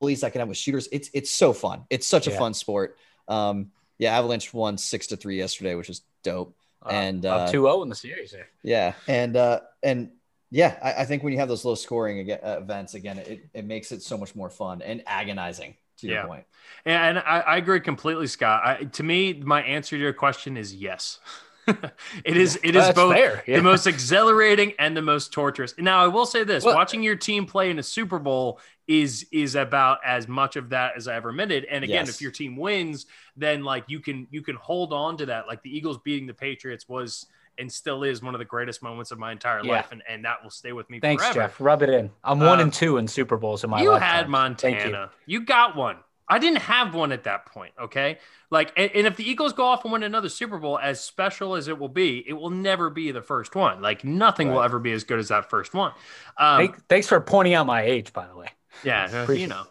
goalies. 0.00 0.20
That 0.20 0.32
can 0.32 0.40
have 0.40 0.48
with 0.48 0.58
shooters. 0.58 0.88
It's 0.92 1.10
it's 1.12 1.30
so 1.30 1.52
fun. 1.52 1.84
It's 1.90 2.06
such 2.06 2.26
a 2.26 2.30
Yeah. 2.30 2.38
fun 2.38 2.54
sport. 2.54 2.96
Um, 3.28 3.70
yeah, 3.98 4.16
Avalanche 4.18 4.52
won 4.54 4.78
six 4.78 5.08
to 5.08 5.16
three 5.16 5.36
yesterday, 5.38 5.74
which 5.74 5.90
is 5.90 6.02
dope. 6.22 6.56
and, 6.88 7.26
uh, 7.26 7.36
up 7.44 7.52
2-0 7.52 7.82
in 7.82 7.88
the 7.90 7.94
series 7.94 8.30
there. 8.30 8.48
Yeah, 8.62 8.94
and 9.06 9.36
uh, 9.36 9.60
and 9.82 10.10
yeah, 10.50 10.78
I, 10.82 11.02
I 11.02 11.04
think 11.04 11.22
when 11.22 11.32
you 11.34 11.38
have 11.38 11.48
those 11.48 11.64
low 11.64 11.74
scoring 11.74 12.20
aga- 12.20 12.44
uh, 12.56 12.60
events 12.60 12.94
again, 12.94 13.18
it, 13.18 13.48
it 13.52 13.64
makes 13.66 13.92
it 13.92 14.02
so 14.02 14.16
much 14.16 14.34
more 14.34 14.48
fun 14.50 14.80
and 14.82 15.02
agonizing. 15.06 15.76
To 15.98 16.06
your 16.06 16.16
Yeah. 16.16 16.26
point, 16.26 16.44
And 16.86 17.18
I, 17.18 17.40
I 17.40 17.56
agree 17.58 17.80
completely, 17.80 18.26
Scott. 18.26 18.62
I, 18.64 18.84
to 18.84 19.02
me, 19.02 19.34
my 19.34 19.60
answer 19.62 19.96
to 19.98 20.02
your 20.02 20.14
question 20.14 20.56
is 20.56 20.74
yes. 20.74 21.18
it 22.24 22.36
is. 22.36 22.58
It 22.62 22.76
is 22.76 22.90
both 22.92 23.14
fair, 23.14 23.42
yeah. 23.46 23.56
the 23.56 23.62
most 23.62 23.86
exhilarating 23.86 24.72
and 24.78 24.96
the 24.96 25.02
most 25.02 25.32
torturous. 25.32 25.74
Now, 25.78 26.02
I 26.02 26.06
will 26.08 26.26
say 26.26 26.44
this: 26.44 26.64
Well- 26.64 26.74
watching 26.74 27.02
your 27.02 27.16
team 27.16 27.46
play 27.46 27.70
in 27.70 27.78
a 27.78 27.82
Super 27.82 28.18
Bowl 28.18 28.60
is 28.88 29.26
is 29.32 29.54
about 29.54 29.98
as 30.04 30.26
much 30.28 30.56
of 30.56 30.70
that 30.70 30.94
as 30.96 31.06
I 31.08 31.14
ever 31.16 31.30
admitted. 31.30 31.64
And 31.66 31.84
again, 31.84 32.06
Yes. 32.06 32.16
if 32.16 32.20
your 32.22 32.32
team 32.32 32.56
wins, 32.56 33.06
then 33.36 33.62
like 33.64 33.84
you 33.88 34.00
can 34.00 34.26
you 34.30 34.42
can 34.42 34.56
hold 34.56 34.92
on 34.92 35.16
to 35.18 35.26
that. 35.26 35.46
Like 35.46 35.62
the 35.62 35.74
Eagles 35.76 35.98
beating 35.98 36.26
the 36.26 36.34
Patriots 36.34 36.88
was 36.88 37.26
and 37.58 37.70
still 37.70 38.04
is 38.04 38.22
one 38.22 38.34
of 38.34 38.38
the 38.38 38.44
greatest 38.44 38.82
moments 38.82 39.10
of 39.10 39.18
my 39.18 39.32
entire 39.32 39.60
Yeah. 39.62 39.72
life, 39.72 39.92
and, 39.92 40.02
and 40.08 40.24
that 40.24 40.42
will 40.42 40.50
stay 40.50 40.72
with 40.72 40.88
me 40.88 40.98
Thanks, 40.98 41.22
forever. 41.22 41.40
Jeff. 41.40 41.60
Rub 41.60 41.82
it 41.82 41.90
in. 41.90 42.10
I'm 42.24 42.40
one 42.40 42.54
Um, 42.54 42.60
and 42.60 42.72
two 42.72 42.96
in 42.96 43.06
Super 43.06 43.36
Bowls 43.36 43.62
in 43.64 43.70
my 43.70 43.76
life. 43.76 43.84
you 43.84 43.90
lifetime. 43.90 44.08
had 44.32 44.58
Thank 44.58 44.76
you. 44.78 44.84
Montana. 44.92 45.10
You. 45.26 45.40
got 45.44 45.76
one. 45.76 45.96
I 46.30 46.38
didn't 46.38 46.60
have 46.60 46.94
one 46.94 47.12
at 47.12 47.24
that 47.24 47.46
point. 47.46 47.74
Okay. 47.78 48.18
Like, 48.50 48.72
and, 48.76 48.90
and 48.94 49.06
if 49.06 49.16
the 49.16 49.28
Eagles 49.28 49.52
go 49.52 49.64
off 49.64 49.84
and 49.84 49.92
win 49.92 50.02
another 50.04 50.28
Super 50.28 50.58
Bowl, 50.58 50.78
as 50.78 51.00
special 51.00 51.56
as 51.56 51.68
it 51.68 51.78
will 51.78 51.88
be, 51.88 52.24
it 52.26 52.32
will 52.32 52.50
never 52.50 52.88
be 52.88 53.10
the 53.10 53.20
first 53.20 53.54
one. 53.54 53.82
Like, 53.82 54.04
nothing 54.04 54.50
will 54.52 54.62
ever 54.62 54.78
be 54.78 54.92
as 54.92 55.04
good 55.04 55.18
as 55.18 55.28
that 55.28 55.50
first 55.50 55.74
one. 55.74 55.92
Um, 56.38 56.58
Thank- 56.58 56.86
thanks 56.88 57.08
for 57.08 57.20
pointing 57.20 57.54
out 57.54 57.66
my 57.66 57.82
age, 57.82 58.12
by 58.12 58.26
the 58.26 58.36
way. 58.36 58.48
yeah, 58.84 59.30
you 59.30 59.48
know, 59.48 59.64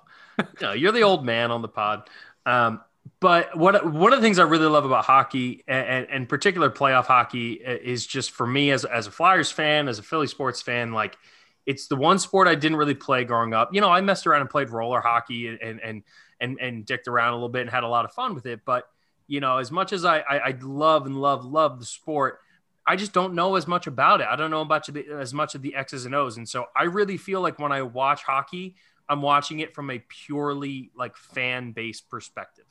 no, 0.61 0.73
you're 0.73 0.91
the 0.91 1.03
old 1.03 1.25
man 1.25 1.51
on 1.51 1.61
the 1.61 1.67
pod. 1.67 2.09
Um, 2.45 2.81
but 3.21 3.57
what 3.57 3.85
one 3.91 4.13
of 4.13 4.19
the 4.19 4.23
things 4.23 4.39
I 4.39 4.43
really 4.43 4.67
love 4.67 4.85
about 4.85 5.05
hockey, 5.05 5.63
and, 5.67 5.87
and, 5.87 6.07
and 6.09 6.29
particular 6.29 6.69
playoff 6.69 7.05
hockey, 7.05 7.53
is 7.53 8.05
just 8.05 8.31
for 8.31 8.45
me 8.45 8.71
as 8.71 8.85
as 8.85 9.07
a 9.07 9.11
Flyers 9.11 9.51
fan, 9.51 9.87
as 9.87 9.99
a 9.99 10.03
Philly 10.03 10.27
sports 10.27 10.61
fan, 10.61 10.93
like 10.93 11.17
it's 11.65 11.87
the 11.87 11.95
one 11.95 12.17
sport 12.17 12.47
I 12.47 12.55
didn't 12.55 12.77
really 12.77 12.95
play 12.95 13.23
growing 13.25 13.53
up. 13.53 13.73
You 13.73 13.81
know, 13.81 13.89
I 13.89 14.01
messed 14.01 14.25
around 14.25 14.41
and 14.41 14.49
played 14.49 14.69
roller 14.69 15.01
hockey 15.01 15.47
and 15.47 15.61
and 15.61 15.79
and 15.81 16.03
and, 16.39 16.59
and 16.59 16.85
dicked 16.85 17.07
around 17.07 17.33
a 17.33 17.35
little 17.35 17.49
bit 17.49 17.61
and 17.61 17.69
had 17.69 17.83
a 17.83 17.87
lot 17.87 18.05
of 18.05 18.11
fun 18.13 18.35
with 18.35 18.45
it. 18.45 18.61
But 18.65 18.87
you 19.27 19.39
know, 19.39 19.57
as 19.57 19.71
much 19.71 19.93
as 19.93 20.05
I 20.05 20.19
I, 20.19 20.37
I 20.37 20.55
love 20.61 21.05
and 21.05 21.19
love 21.19 21.45
love 21.45 21.79
the 21.79 21.85
sport. 21.85 22.39
I 22.87 22.95
just 22.95 23.13
don't 23.13 23.35
know 23.35 23.55
as 23.55 23.67
much 23.67 23.85
about 23.85 24.19
it. 24.19 24.25
I 24.27 24.35
don't 24.35 24.49
know 24.49 24.61
about 24.61 24.87
the, 24.87 25.05
as 25.19 25.31
much 25.31 25.53
of 25.53 25.61
the 25.61 25.75
X's 25.75 26.05
and 26.05 26.15
O's. 26.15 26.37
And 26.37 26.49
so 26.49 26.65
I 26.75 26.85
really 26.85 27.17
feel 27.17 27.39
like 27.39 27.59
when 27.59 27.71
I 27.71 27.83
watch 27.83 28.23
hockey, 28.23 28.77
I'm 29.07 29.21
watching 29.21 29.59
it 29.59 29.75
from 29.75 29.91
a 29.91 29.99
purely 29.99 30.89
like 30.95 31.15
fan 31.15 31.71
based 31.71 32.09
perspective. 32.09 32.65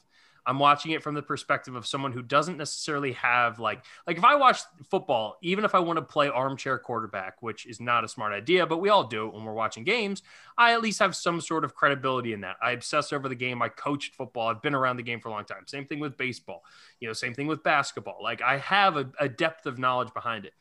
I'm 0.49 0.59
watching 0.59 0.93
it 0.93 1.03
from 1.03 1.15
the 1.15 1.21
perspective 1.21 1.75
of 1.75 1.87
someone 1.87 2.11
who 2.11 2.23
doesn't 2.23 2.57
necessarily 2.57 3.13
have 3.13 3.59
like 3.59 3.85
like 4.07 4.17
if 4.17 4.25
I 4.25 4.35
watch 4.35 4.61
football, 4.89 5.37
even 5.43 5.63
if 5.63 5.75
I 5.75 5.79
want 5.79 5.99
to 5.99 6.03
play 6.03 6.29
armchair 6.31 6.79
quarterback, 6.79 7.43
which 7.43 7.67
is 7.67 7.81
not 7.81 8.03
a 8.03 8.09
smart 8.09 8.33
idea, 8.33 8.67
but 8.67 8.79
we 8.79 8.89
all 8.89 9.05
do 9.05 9.27
it 9.27 9.35
when 9.35 9.45
we're 9.45 9.53
watching 9.53 9.85
games, 9.85 10.23
I 10.57 10.73
at 10.73 10.81
least 10.81 11.01
have 11.01 11.15
some 11.15 11.43
sort 11.43 11.65
of 11.65 11.75
credibility 11.75 12.33
in 12.33 12.41
that. 12.41 12.57
I 12.63 12.71
obsess 12.71 13.13
over 13.13 13.29
the 13.29 13.35
game. 13.35 13.61
I 13.61 13.69
coached 13.69 14.15
football. 14.15 14.49
I've 14.49 14.63
been 14.63 14.75
around 14.75 14.97
the 14.97 15.03
game 15.03 15.21
for 15.21 15.29
a 15.29 15.33
long 15.33 15.45
time. 15.45 15.67
Same 15.67 15.85
thing 15.85 16.01
with 16.01 16.17
baseball. 16.17 16.65
You 16.99 17.09
know, 17.09 17.13
same 17.13 17.35
thing 17.35 17.47
with 17.47 17.63
basketball. 17.63 18.19
Like 18.23 18.41
I 18.41 18.57
have 18.57 18.97
a, 18.97 19.11
a 19.21 19.29
depth 19.29 19.67
of 19.67 19.79
knowledge 19.79 20.15
behind 20.15 20.47
it. 20.47 20.55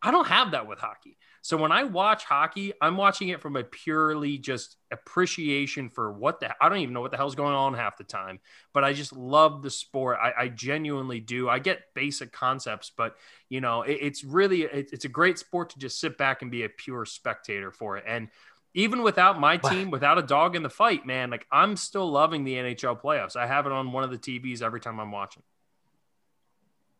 I 0.00 0.12
don't 0.12 0.28
have 0.28 0.52
that 0.52 0.68
with 0.68 0.78
hockey. 0.78 1.18
So 1.44 1.58
when 1.58 1.72
I 1.72 1.84
watch 1.84 2.24
hockey, 2.24 2.72
I'm 2.80 2.96
watching 2.96 3.28
it 3.28 3.42
from 3.42 3.56
a 3.56 3.62
purely 3.62 4.38
just 4.38 4.78
appreciation 4.90 5.90
for 5.90 6.10
what 6.10 6.40
the 6.40 6.48
I 6.58 6.70
don't 6.70 6.78
even 6.78 6.94
know 6.94 7.02
what 7.02 7.10
the 7.10 7.18
hell's 7.18 7.34
going 7.34 7.52
on 7.52 7.74
half 7.74 7.98
the 7.98 8.04
time, 8.04 8.40
but 8.72 8.82
I 8.82 8.94
just 8.94 9.12
love 9.12 9.60
the 9.60 9.68
sport. 9.68 10.16
I, 10.22 10.32
I 10.44 10.48
genuinely 10.48 11.20
do. 11.20 11.50
I 11.50 11.58
get 11.58 11.92
basic 11.94 12.32
concepts, 12.32 12.90
but 12.96 13.16
you 13.50 13.60
know, 13.60 13.82
it, 13.82 13.98
it's 14.00 14.24
really 14.24 14.62
it, 14.62 14.88
it's 14.90 15.04
a 15.04 15.08
great 15.08 15.38
sport 15.38 15.68
to 15.70 15.78
just 15.78 16.00
sit 16.00 16.16
back 16.16 16.40
and 16.40 16.50
be 16.50 16.64
a 16.64 16.68
pure 16.70 17.04
spectator 17.04 17.70
for 17.70 17.98
it. 17.98 18.04
And 18.06 18.28
even 18.72 19.02
without 19.02 19.38
my 19.38 19.58
team, 19.58 19.90
without 19.90 20.16
a 20.16 20.22
dog 20.22 20.56
in 20.56 20.62
the 20.62 20.70
fight, 20.70 21.04
man, 21.04 21.28
like 21.28 21.46
I'm 21.52 21.76
still 21.76 22.10
loving 22.10 22.44
the 22.44 22.54
NHL 22.54 23.02
playoffs. 23.02 23.36
I 23.36 23.46
have 23.46 23.66
it 23.66 23.72
on 23.72 23.92
one 23.92 24.02
of 24.02 24.10
the 24.10 24.16
TVs 24.16 24.62
every 24.62 24.80
time 24.80 24.98
I'm 24.98 25.12
watching. 25.12 25.42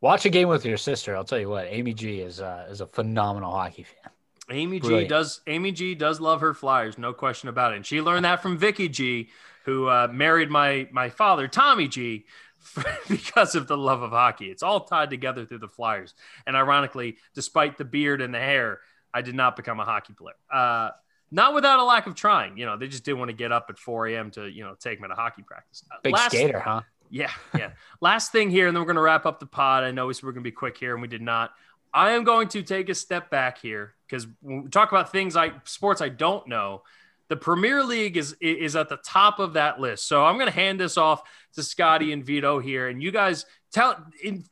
Watch 0.02 0.26
a 0.26 0.28
game 0.28 0.48
with 0.48 0.66
your 0.66 0.76
sister. 0.76 1.16
I'll 1.16 1.24
tell 1.24 1.40
you 1.40 1.48
what, 1.48 1.66
Amy 1.70 1.94
G 1.94 2.20
is 2.20 2.42
uh, 2.42 2.66
is 2.68 2.82
a 2.82 2.86
phenomenal 2.86 3.50
hockey 3.50 3.84
fan. 3.84 4.13
Amy 4.50 4.80
Brilliant. 4.80 5.04
G 5.04 5.08
does 5.08 5.40
Amy 5.46 5.72
G 5.72 5.94
does 5.94 6.20
love 6.20 6.40
her 6.40 6.54
Flyers, 6.54 6.98
no 6.98 7.12
question 7.12 7.48
about 7.48 7.72
it. 7.72 7.76
And 7.76 7.86
she 7.86 8.00
learned 8.00 8.24
that 8.24 8.42
from 8.42 8.58
Vicky 8.58 8.88
G, 8.88 9.30
who 9.64 9.88
uh, 9.88 10.08
married 10.10 10.50
my 10.50 10.88
my 10.92 11.08
father, 11.08 11.48
Tommy 11.48 11.88
G, 11.88 12.26
because 13.08 13.54
of 13.54 13.66
the 13.66 13.76
love 13.76 14.02
of 14.02 14.10
hockey. 14.10 14.46
It's 14.46 14.62
all 14.62 14.80
tied 14.80 15.10
together 15.10 15.44
through 15.46 15.58
the 15.58 15.68
Flyers. 15.68 16.14
And 16.46 16.56
ironically, 16.56 17.16
despite 17.34 17.78
the 17.78 17.84
beard 17.84 18.20
and 18.20 18.34
the 18.34 18.38
hair, 18.38 18.80
I 19.12 19.22
did 19.22 19.34
not 19.34 19.56
become 19.56 19.80
a 19.80 19.84
hockey 19.84 20.12
player. 20.12 20.34
Uh, 20.52 20.90
not 21.30 21.54
without 21.54 21.80
a 21.80 21.84
lack 21.84 22.06
of 22.06 22.14
trying. 22.14 22.56
You 22.56 22.66
know, 22.66 22.76
they 22.76 22.86
just 22.86 23.04
didn't 23.04 23.18
want 23.18 23.30
to 23.30 23.36
get 23.36 23.50
up 23.50 23.66
at 23.68 23.78
4 23.78 24.08
a.m. 24.08 24.30
to, 24.32 24.46
you 24.48 24.62
know, 24.62 24.74
take 24.78 25.00
me 25.00 25.08
to 25.08 25.14
hockey 25.14 25.42
practice. 25.42 25.82
Uh, 25.90 25.96
Big 26.02 26.12
Last, 26.12 26.32
skater, 26.32 26.60
huh? 26.60 26.82
Yeah, 27.10 27.30
yeah. 27.56 27.70
Last 28.00 28.32
thing 28.32 28.50
here, 28.50 28.68
and 28.68 28.76
then 28.76 28.82
we're 28.82 28.86
going 28.86 28.96
to 28.96 29.02
wrap 29.02 29.26
up 29.26 29.40
the 29.40 29.46
pod. 29.46 29.84
I 29.84 29.90
know 29.90 30.06
we 30.06 30.14
said 30.14 30.24
we're 30.24 30.32
going 30.32 30.44
to 30.44 30.50
be 30.50 30.54
quick 30.54 30.76
here, 30.76 30.92
and 30.92 31.02
we 31.02 31.08
did 31.08 31.22
not. 31.22 31.52
I 31.94 32.10
am 32.10 32.24
going 32.24 32.48
to 32.48 32.62
take 32.62 32.88
a 32.88 32.94
step 32.94 33.30
back 33.30 33.58
here 33.58 33.94
because 34.06 34.26
when 34.42 34.64
we 34.64 34.68
talk 34.68 34.90
about 34.90 35.12
things 35.12 35.36
like 35.36 35.66
sports 35.66 36.00
I 36.00 36.08
don't 36.08 36.48
know, 36.48 36.82
the 37.28 37.36
Premier 37.36 37.84
League 37.84 38.16
is 38.16 38.36
is 38.40 38.74
at 38.74 38.88
the 38.88 38.96
top 38.96 39.38
of 39.38 39.52
that 39.54 39.80
list. 39.80 40.08
So 40.08 40.24
I'm 40.24 40.34
going 40.34 40.48
to 40.48 40.54
hand 40.54 40.80
this 40.80 40.98
off 40.98 41.22
to 41.54 41.62
Scotty 41.62 42.12
and 42.12 42.24
Vido 42.24 42.58
here, 42.58 42.88
and 42.88 43.00
you 43.00 43.12
guys 43.12 43.46
tell 43.72 44.04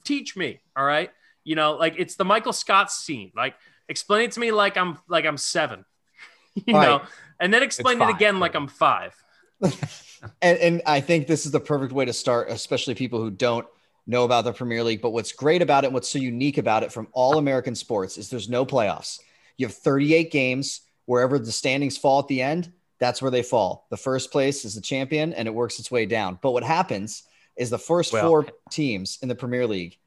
teach 0.04 0.36
me. 0.36 0.60
All 0.76 0.84
right, 0.84 1.10
you 1.42 1.56
know, 1.56 1.72
like 1.72 1.96
it's 1.98 2.14
the 2.14 2.24
Michael 2.24 2.52
Scott 2.52 2.92
scene. 2.92 3.32
Like 3.34 3.54
explain 3.88 4.22
it 4.22 4.32
to 4.32 4.40
me 4.40 4.52
like 4.52 4.76
I'm 4.76 4.98
like 5.08 5.26
I'm 5.26 5.36
seven, 5.36 5.84
you 6.54 6.76
all 6.76 6.82
know, 6.82 7.02
and 7.40 7.52
then 7.52 7.62
explain 7.62 8.00
it 8.00 8.08
again 8.08 8.38
like 8.38 8.54
I'm 8.54 8.68
five. 8.68 9.14
and, 9.60 10.58
and 10.58 10.82
I 10.86 11.00
think 11.00 11.26
this 11.26 11.44
is 11.44 11.52
the 11.52 11.60
perfect 11.60 11.92
way 11.92 12.04
to 12.04 12.12
start, 12.12 12.50
especially 12.50 12.94
people 12.94 13.20
who 13.20 13.30
don't 13.30 13.66
know 14.06 14.24
about 14.24 14.44
the 14.44 14.52
Premier 14.52 14.82
League. 14.82 15.02
But 15.02 15.10
what's 15.10 15.32
great 15.32 15.62
about 15.62 15.84
it, 15.84 15.92
what's 15.92 16.08
so 16.08 16.18
unique 16.18 16.58
about 16.58 16.82
it 16.82 16.92
from 16.92 17.08
all 17.12 17.38
American 17.38 17.74
sports 17.74 18.18
is 18.18 18.28
there's 18.28 18.48
no 18.48 18.66
playoffs. 18.66 19.18
You 19.56 19.66
have 19.66 19.74
38 19.74 20.30
games. 20.30 20.82
Wherever 21.06 21.38
the 21.38 21.52
standings 21.52 21.98
fall 21.98 22.20
at 22.20 22.28
the 22.28 22.40
end, 22.40 22.72
that's 23.00 23.20
where 23.20 23.30
they 23.30 23.42
fall. 23.42 23.86
The 23.90 23.96
first 23.96 24.30
place 24.30 24.64
is 24.64 24.76
the 24.76 24.80
champion 24.80 25.32
and 25.32 25.48
it 25.48 25.54
works 25.54 25.80
its 25.80 25.90
way 25.90 26.06
down. 26.06 26.38
But 26.40 26.52
what 26.52 26.62
happens 26.62 27.24
is 27.56 27.70
the 27.70 27.78
first 27.78 28.12
well, 28.12 28.28
four 28.28 28.46
teams 28.70 29.18
in 29.20 29.28
the 29.28 29.34
Premier 29.34 29.66
League 29.66 29.98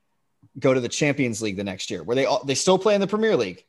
go 0.57 0.73
to 0.73 0.79
the 0.79 0.89
Champions 0.89 1.41
League 1.41 1.57
the 1.57 1.63
next 1.63 1.91
year, 1.91 2.03
where 2.03 2.15
they 2.15 2.25
all, 2.25 2.43
they 2.43 2.55
still 2.55 2.79
play 2.79 2.95
in 2.95 3.01
the 3.01 3.07
Premier 3.07 3.35
League, 3.35 3.65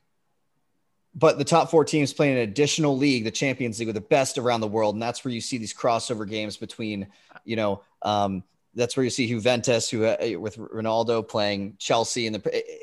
but 1.15 1.39
the 1.39 1.44
top 1.44 1.70
four 1.70 1.85
teams 1.85 2.12
play 2.12 2.31
in 2.31 2.36
an 2.36 2.43
additional 2.44 2.97
league, 2.97 3.24
the 3.24 3.31
Champions 3.31 3.78
League, 3.78 3.89
with 3.89 3.94
the 3.94 4.03
best 4.03 4.39
around 4.39 4.61
the 4.61 4.69
world, 4.69 4.94
and 4.94 5.03
that's 5.03 5.24
where 5.24 5.32
you 5.32 5.40
see 5.40 5.59
these 5.59 5.74
crossover 5.74 6.28
games 6.28 6.57
between, 6.59 7.07
you 7.44 7.57
know, 7.57 7.82
um, 8.03 8.44
that's 8.77 8.97
where 8.97 9.05
you 9.05 9.11
see 9.11 9.27
Juventus, 9.27 9.90
who 9.90 10.05
uh, 10.05 10.16
with 10.39 10.57
Ronaldo 10.59 11.27
playing 11.27 11.77
Chelsea, 11.78 12.27
and 12.27 12.35
the 12.35 12.43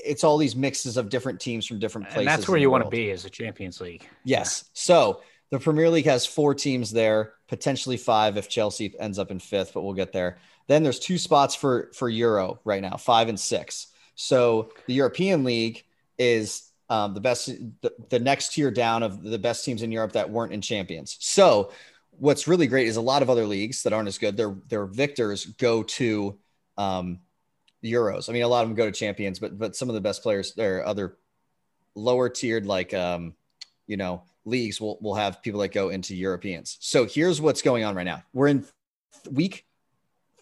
it's 0.09 0.23
all 0.23 0.37
these 0.37 0.55
mixes 0.55 0.97
of 0.97 1.09
different 1.09 1.39
teams 1.39 1.65
from 1.65 1.79
different 1.79 2.07
places. 2.07 2.19
And 2.19 2.27
that's 2.27 2.49
where 2.49 2.57
you 2.57 2.69
want 2.69 2.83
to 2.83 2.89
be 2.89 3.11
as 3.11 3.25
a 3.25 3.29
Champions 3.29 3.79
League. 3.79 4.05
Yes. 4.23 4.65
So 4.73 5.21
the 5.51 5.59
Premier 5.59 5.89
League 5.89 6.05
has 6.05 6.25
four 6.25 6.55
teams 6.55 6.91
there, 6.91 7.33
potentially 7.47 7.97
five 7.97 8.37
if 8.37 8.49
Chelsea 8.49 8.93
ends 8.99 9.19
up 9.19 9.29
in 9.29 9.39
fifth, 9.39 9.73
but 9.73 9.83
we'll 9.83 9.93
get 9.93 10.11
there. 10.11 10.39
Then 10.67 10.81
there's 10.83 10.99
two 10.99 11.17
spots 11.17 11.53
for 11.55 11.91
for 11.93 12.09
Euro 12.09 12.59
right 12.65 12.81
now, 12.81 12.97
five 12.97 13.29
and 13.29 13.39
six. 13.39 13.87
So 14.15 14.71
the 14.87 14.95
European 14.95 15.43
League 15.43 15.85
is 16.17 16.71
um, 16.89 17.13
the 17.13 17.21
best, 17.21 17.47
the, 17.81 17.91
the 18.09 18.19
next 18.19 18.53
tier 18.53 18.69
down 18.69 19.03
of 19.03 19.23
the 19.23 19.39
best 19.39 19.65
teams 19.65 19.81
in 19.81 19.91
Europe 19.91 20.13
that 20.13 20.29
weren't 20.29 20.53
in 20.53 20.61
champions. 20.61 21.17
So 21.19 21.71
what's 22.19 22.47
really 22.47 22.67
great 22.67 22.87
is 22.87 22.97
a 22.97 23.01
lot 23.01 23.21
of 23.21 23.29
other 23.29 23.45
leagues 23.45 23.83
that 23.83 23.93
aren't 23.93 24.07
as 24.07 24.17
good. 24.17 24.37
Their 24.37 24.55
their 24.67 24.85
victors 24.85 25.45
go 25.45 25.83
to 25.83 26.37
um, 26.77 27.19
Euros. 27.83 28.29
I 28.29 28.33
mean, 28.33 28.43
a 28.43 28.47
lot 28.47 28.63
of 28.63 28.69
them 28.69 28.75
go 28.75 28.85
to 28.85 28.91
champions, 28.91 29.39
but 29.39 29.57
but 29.57 29.75
some 29.75 29.89
of 29.89 29.95
the 29.95 30.01
best 30.01 30.23
players, 30.23 30.57
are 30.57 30.83
other 30.85 31.17
lower 31.95 32.29
tiered 32.29 32.65
like 32.65 32.93
um, 32.93 33.35
you 33.87 33.97
know 33.97 34.23
leagues 34.45 34.79
will 34.79 34.97
will 35.01 35.15
have 35.15 35.41
people 35.41 35.61
that 35.61 35.73
go 35.73 35.89
into 35.89 36.15
Europeans. 36.15 36.77
So 36.79 37.05
here's 37.05 37.41
what's 37.41 37.61
going 37.61 37.83
on 37.83 37.95
right 37.95 38.03
now. 38.05 38.23
We're 38.33 38.47
in 38.47 38.65
week 39.31 39.65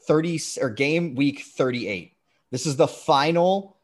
30 0.07 0.39
or 0.61 0.69
game 0.69 1.15
week 1.15 1.41
38. 1.41 2.13
This 2.51 2.65
is 2.65 2.75
the 2.75 2.87
final 2.87 3.77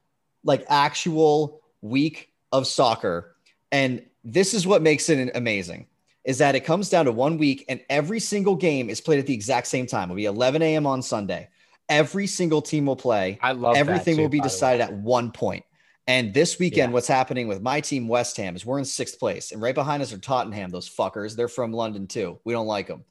like 0.44 0.66
actual 0.70 1.62
week 1.82 2.32
of 2.52 2.66
soccer 2.66 3.36
and 3.72 4.04
this 4.24 4.54
is 4.54 4.66
what 4.66 4.82
makes 4.82 5.10
it 5.10 5.32
amazing 5.36 5.88
is 6.28 6.40
that 6.40 6.56
it 6.56 6.60
comes 6.60 6.90
down 6.90 7.06
to 7.06 7.12
one 7.12 7.38
week 7.38 7.64
and 7.70 7.80
every 7.90 8.20
single 8.20 8.56
game 8.56 8.90
is 8.90 9.00
played 9.00 9.18
at 9.18 9.26
the 9.26 9.34
exact 9.34 9.66
same 9.66 9.88
time. 9.88 10.10
It'll 10.10 10.18
be 10.18 10.26
11 10.26 10.62
a.m. 10.62 10.86
on 10.86 11.02
Sunday. 11.02 11.48
Every 11.88 12.28
single 12.28 12.62
team 12.62 12.86
will 12.86 12.98
play. 12.98 13.40
I 13.42 13.54
love 13.54 13.78
everything 13.78 14.18
too, 14.18 14.24
will 14.24 14.30
be 14.30 14.42
decided 14.42 14.82
at 14.82 14.92
one 14.92 15.32
point. 15.32 15.64
And 16.06 16.34
this 16.34 16.60
weekend, 16.60 16.92
yeah. 16.92 16.94
what's 16.94 17.08
happening 17.08 17.48
with 17.48 17.62
my 17.62 17.80
team, 17.80 18.10
West 18.10 18.36
Ham, 18.38 18.58
is 18.58 18.66
we're 18.66 18.78
in 18.78 18.86
sixth 18.86 19.20
place, 19.20 19.54
and 19.54 19.62
right 19.62 19.76
behind 19.76 20.04
us 20.04 20.12
are 20.12 20.18
Tottenham. 20.18 20.70
Those 20.70 20.90
fuckers, 20.90 21.36
they're 21.36 21.48
from 21.48 21.72
London 21.72 22.08
too. 22.08 22.40
We 22.44 22.54
don't 22.54 22.68
like 22.68 22.88
them. 22.88 23.06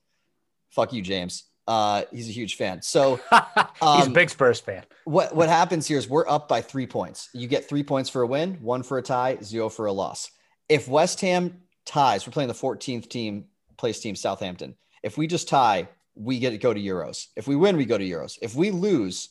Fuck 0.71 0.93
you, 0.93 1.01
James. 1.01 1.45
Uh, 1.67 2.03
he's 2.13 2.29
a 2.29 2.33
huge 2.33 2.57
fan. 2.57 2.83
So 2.83 3.19
um, 3.33 3.43
he's 3.99 4.07
a 4.07 4.11
big 4.11 4.29
Spurs 4.29 4.61
fan. 4.61 4.85
What 5.05 5.35
what 5.35 5.49
happens 5.49 5.87
here 5.87 5.99
is 5.99 6.09
we're 6.09 6.29
up 6.29 6.49
by 6.49 6.61
three 6.61 6.87
points. 6.87 7.31
You 7.33 7.49
get 7.49 7.67
three 7.67 7.83
points 7.83 8.11
for 8.11 8.23
a 8.23 8.27
win, 8.27 8.59
one 8.61 8.83
for 8.83 8.99
a 8.99 9.03
tie, 9.03 9.39
zero 9.43 9.71
for 9.71 9.87
a 9.87 9.93
loss. 9.93 10.31
If 10.69 10.89
West 10.89 11.21
Ham 11.23 11.63
ties, 11.87 12.27
we're 12.27 12.33
playing 12.33 12.49
the 12.49 12.55
14th 12.55 13.09
team 13.09 13.47
place 13.79 14.01
team 14.01 14.15
Southampton. 14.15 14.75
If 15.03 15.17
we 15.17 15.27
just 15.27 15.49
tie, 15.49 15.89
we 16.15 16.39
get 16.39 16.51
to 16.51 16.59
go 16.59 16.75
to 16.75 16.81
Euros. 16.81 17.29
If 17.37 17.47
we 17.47 17.57
win, 17.57 17.77
we 17.77 17.85
go 17.85 17.97
to 17.97 18.05
Euros. 18.05 18.39
If 18.43 18.55
we 18.55 18.71
lose, 18.71 19.31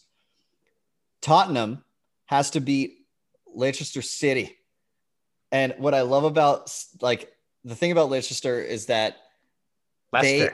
Tottenham 1.21 1.83
has 2.25 2.51
to 2.51 2.59
beat 2.59 3.05
Leicester 3.53 4.01
City. 4.01 4.57
And 5.51 5.73
what 5.77 5.93
I 5.93 6.01
love 6.01 6.23
about 6.23 6.73
like 7.01 7.31
the 7.63 7.75
thing 7.75 7.91
about 7.91 8.09
Leicester 8.09 8.61
is 8.61 8.87
that 8.87 9.17
Leicester. 10.11 10.27
they 10.27 10.49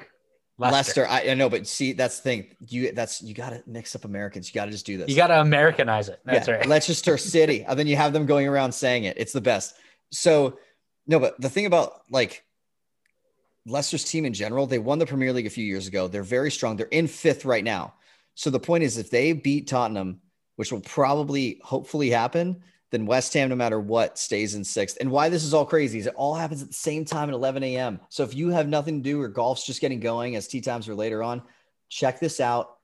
Leicester. 0.57 1.07
I, 1.07 1.29
I, 1.29 1.33
know, 1.33 1.49
but 1.49 1.65
see, 1.65 1.93
that's 1.93 2.17
the 2.17 2.23
thing. 2.23 2.55
You 2.67 2.91
that's 2.91 3.21
you 3.21 3.33
gotta 3.33 3.63
mix 3.65 3.95
up 3.95 4.05
Americans. 4.05 4.47
You 4.47 4.53
gotta 4.53 4.71
just 4.71 4.85
do 4.85 4.97
this. 4.97 5.09
You 5.09 5.15
gotta 5.15 5.41
Americanize 5.41 6.07
it. 6.07 6.19
That's 6.23 6.47
yeah. 6.47 6.55
right. 6.55 6.67
Leicester 6.67 7.17
City. 7.17 7.63
And 7.63 7.77
then 7.77 7.87
you 7.87 7.95
have 7.95 8.13
them 8.13 8.25
going 8.25 8.47
around 8.47 8.71
saying 8.71 9.05
it. 9.05 9.17
It's 9.17 9.33
the 9.33 9.41
best. 9.41 9.75
So 10.11 10.59
no, 11.11 11.19
but 11.19 11.39
the 11.41 11.49
thing 11.49 11.65
about 11.65 12.01
like 12.09 12.45
Leicester's 13.67 14.05
team 14.05 14.23
in 14.23 14.33
general, 14.33 14.65
they 14.65 14.79
won 14.79 14.97
the 14.97 15.05
Premier 15.05 15.33
League 15.33 15.45
a 15.45 15.51
few 15.51 15.65
years 15.65 15.85
ago. 15.85 16.07
They're 16.07 16.23
very 16.23 16.49
strong. 16.49 16.77
They're 16.77 16.87
in 16.87 17.07
fifth 17.07 17.43
right 17.43 17.63
now. 17.63 17.95
So 18.33 18.49
the 18.49 18.61
point 18.61 18.85
is, 18.85 18.97
if 18.97 19.09
they 19.09 19.33
beat 19.33 19.67
Tottenham, 19.67 20.21
which 20.55 20.71
will 20.71 20.79
probably 20.79 21.59
hopefully 21.63 22.09
happen, 22.09 22.63
then 22.91 23.05
West 23.05 23.33
Ham, 23.33 23.49
no 23.49 23.55
matter 23.55 23.79
what, 23.79 24.17
stays 24.17 24.55
in 24.55 24.63
sixth. 24.63 24.97
And 25.01 25.11
why 25.11 25.27
this 25.27 25.43
is 25.43 25.53
all 25.53 25.65
crazy 25.65 25.99
is 25.99 26.07
it 26.07 26.15
all 26.15 26.33
happens 26.33 26.61
at 26.61 26.69
the 26.69 26.73
same 26.73 27.03
time 27.03 27.27
at 27.27 27.35
11 27.35 27.61
a.m. 27.63 27.99
So 28.07 28.23
if 28.23 28.33
you 28.33 28.49
have 28.49 28.69
nothing 28.69 29.03
to 29.03 29.09
do 29.09 29.21
or 29.21 29.27
golf's 29.27 29.65
just 29.65 29.81
getting 29.81 29.99
going 29.99 30.37
as 30.37 30.47
tee 30.47 30.61
times 30.61 30.87
are 30.87 30.95
later 30.95 31.21
on, 31.21 31.41
check 31.89 32.21
this 32.21 32.39
out. 32.39 32.77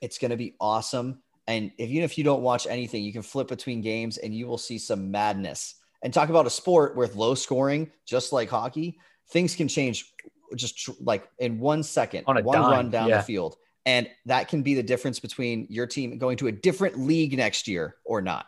It's 0.00 0.16
going 0.16 0.30
to 0.30 0.38
be 0.38 0.54
awesome. 0.58 1.22
And 1.46 1.70
if, 1.76 1.90
even 1.90 2.04
if 2.04 2.16
you 2.16 2.24
don't 2.24 2.42
watch 2.42 2.66
anything, 2.66 3.04
you 3.04 3.12
can 3.12 3.22
flip 3.22 3.48
between 3.48 3.82
games 3.82 4.16
and 4.16 4.34
you 4.34 4.46
will 4.46 4.58
see 4.58 4.78
some 4.78 5.10
madness 5.10 5.74
and 6.02 6.12
talk 6.12 6.28
about 6.28 6.46
a 6.46 6.50
sport 6.50 6.96
with 6.96 7.16
low 7.16 7.34
scoring, 7.34 7.90
just 8.06 8.32
like 8.32 8.48
hockey, 8.48 8.98
things 9.30 9.54
can 9.56 9.68
change 9.68 10.12
just 10.54 10.78
tr- 10.78 10.92
like 11.00 11.28
in 11.38 11.58
one 11.58 11.82
second, 11.82 12.24
on 12.26 12.42
one 12.44 12.60
dime. 12.60 12.70
run 12.70 12.90
down 12.90 13.08
yeah. 13.08 13.18
the 13.18 13.22
field. 13.22 13.56
And 13.86 14.08
that 14.26 14.48
can 14.48 14.62
be 14.62 14.74
the 14.74 14.82
difference 14.82 15.18
between 15.18 15.66
your 15.70 15.86
team 15.86 16.18
going 16.18 16.36
to 16.38 16.48
a 16.48 16.52
different 16.52 16.98
league 16.98 17.36
next 17.36 17.68
year 17.68 17.96
or 18.04 18.20
not. 18.20 18.46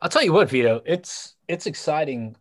I'll 0.00 0.10
tell 0.10 0.22
you 0.22 0.32
what, 0.32 0.50
Vido, 0.50 0.82
it's 0.84 1.34
it's 1.48 1.66
exciting 1.66 2.36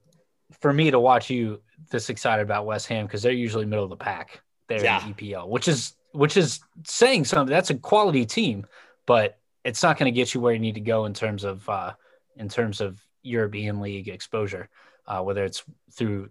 for 0.60 0.72
me 0.72 0.92
to 0.92 1.00
watch 1.00 1.30
you 1.30 1.62
this 1.90 2.10
excited 2.10 2.42
about 2.42 2.66
West 2.66 2.88
Ham 2.88 3.06
because 3.06 3.24
they're 3.24 3.32
usually 3.32 3.66
middle 3.66 3.84
of 3.84 3.90
the 3.90 3.96
pack 3.96 4.42
there 4.68 4.84
yeah. 4.84 5.06
in 5.06 5.14
EPL, 5.14 5.48
which 5.48 5.68
is 5.68 5.94
which 6.12 6.38
is 6.38 6.60
saying 6.86 7.26
something. 7.26 7.52
That's 7.52 7.70
a 7.70 7.76
quality 7.76 8.26
team, 8.26 8.66
but 9.06 9.40
it's 9.64 9.82
not 9.82 9.98
going 9.98 10.12
to 10.12 10.16
get 10.16 10.34
you 10.34 10.42
where 10.42 10.54
you 10.54 10.60
need 10.60 10.76
to 10.76 10.82
go 10.82 11.06
in 11.06 11.14
terms 11.14 11.44
of 11.44 11.68
uh, 11.70 11.94
in 12.36 12.50
terms 12.50 12.82
of 12.82 13.02
European 13.24 13.82
League 13.82 14.08
exposure, 14.08 14.70
uh, 15.08 15.22
whether 15.22 15.44
it's 15.44 15.64
through 15.92 16.30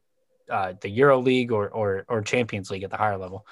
uh, 0.50 0.74
the 0.80 0.90
Euro 0.90 1.20
League 1.20 1.52
or, 1.52 1.68
or, 1.68 2.04
or 2.08 2.22
Champions 2.22 2.70
League 2.70 2.82
at 2.82 2.90
the 2.90 2.96
higher 2.96 3.16
level. 3.16 3.46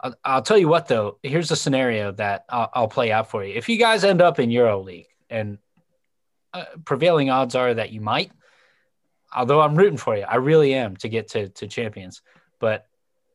I'll, 0.00 0.14
I'll 0.24 0.42
tell 0.42 0.58
you 0.58 0.68
what, 0.68 0.88
though. 0.88 1.18
Here's 1.22 1.50
a 1.50 1.56
scenario 1.56 2.12
that 2.12 2.44
I'll, 2.48 2.70
I'll, 2.74 2.88
play 2.88 3.12
out 3.12 3.30
for 3.30 3.44
you. 3.44 3.54
If 3.54 3.68
you 3.68 3.78
guys 3.78 4.04
end 4.04 4.20
up 4.20 4.38
in 4.38 4.50
Euro 4.50 4.80
League, 4.80 5.08
and 5.30 5.58
uh, 6.52 6.64
prevailing 6.84 7.30
odds 7.30 7.54
are 7.54 7.74
that 7.74 7.92
you 7.92 8.00
might. 8.00 8.32
Although 9.34 9.60
I'm 9.60 9.76
rooting 9.76 9.96
for 9.96 10.16
you, 10.16 10.24
I 10.24 10.36
really 10.36 10.74
am 10.74 10.96
to 10.98 11.08
get 11.08 11.28
to 11.28 11.48
to 11.50 11.68
champions. 11.68 12.20
But 12.58 12.86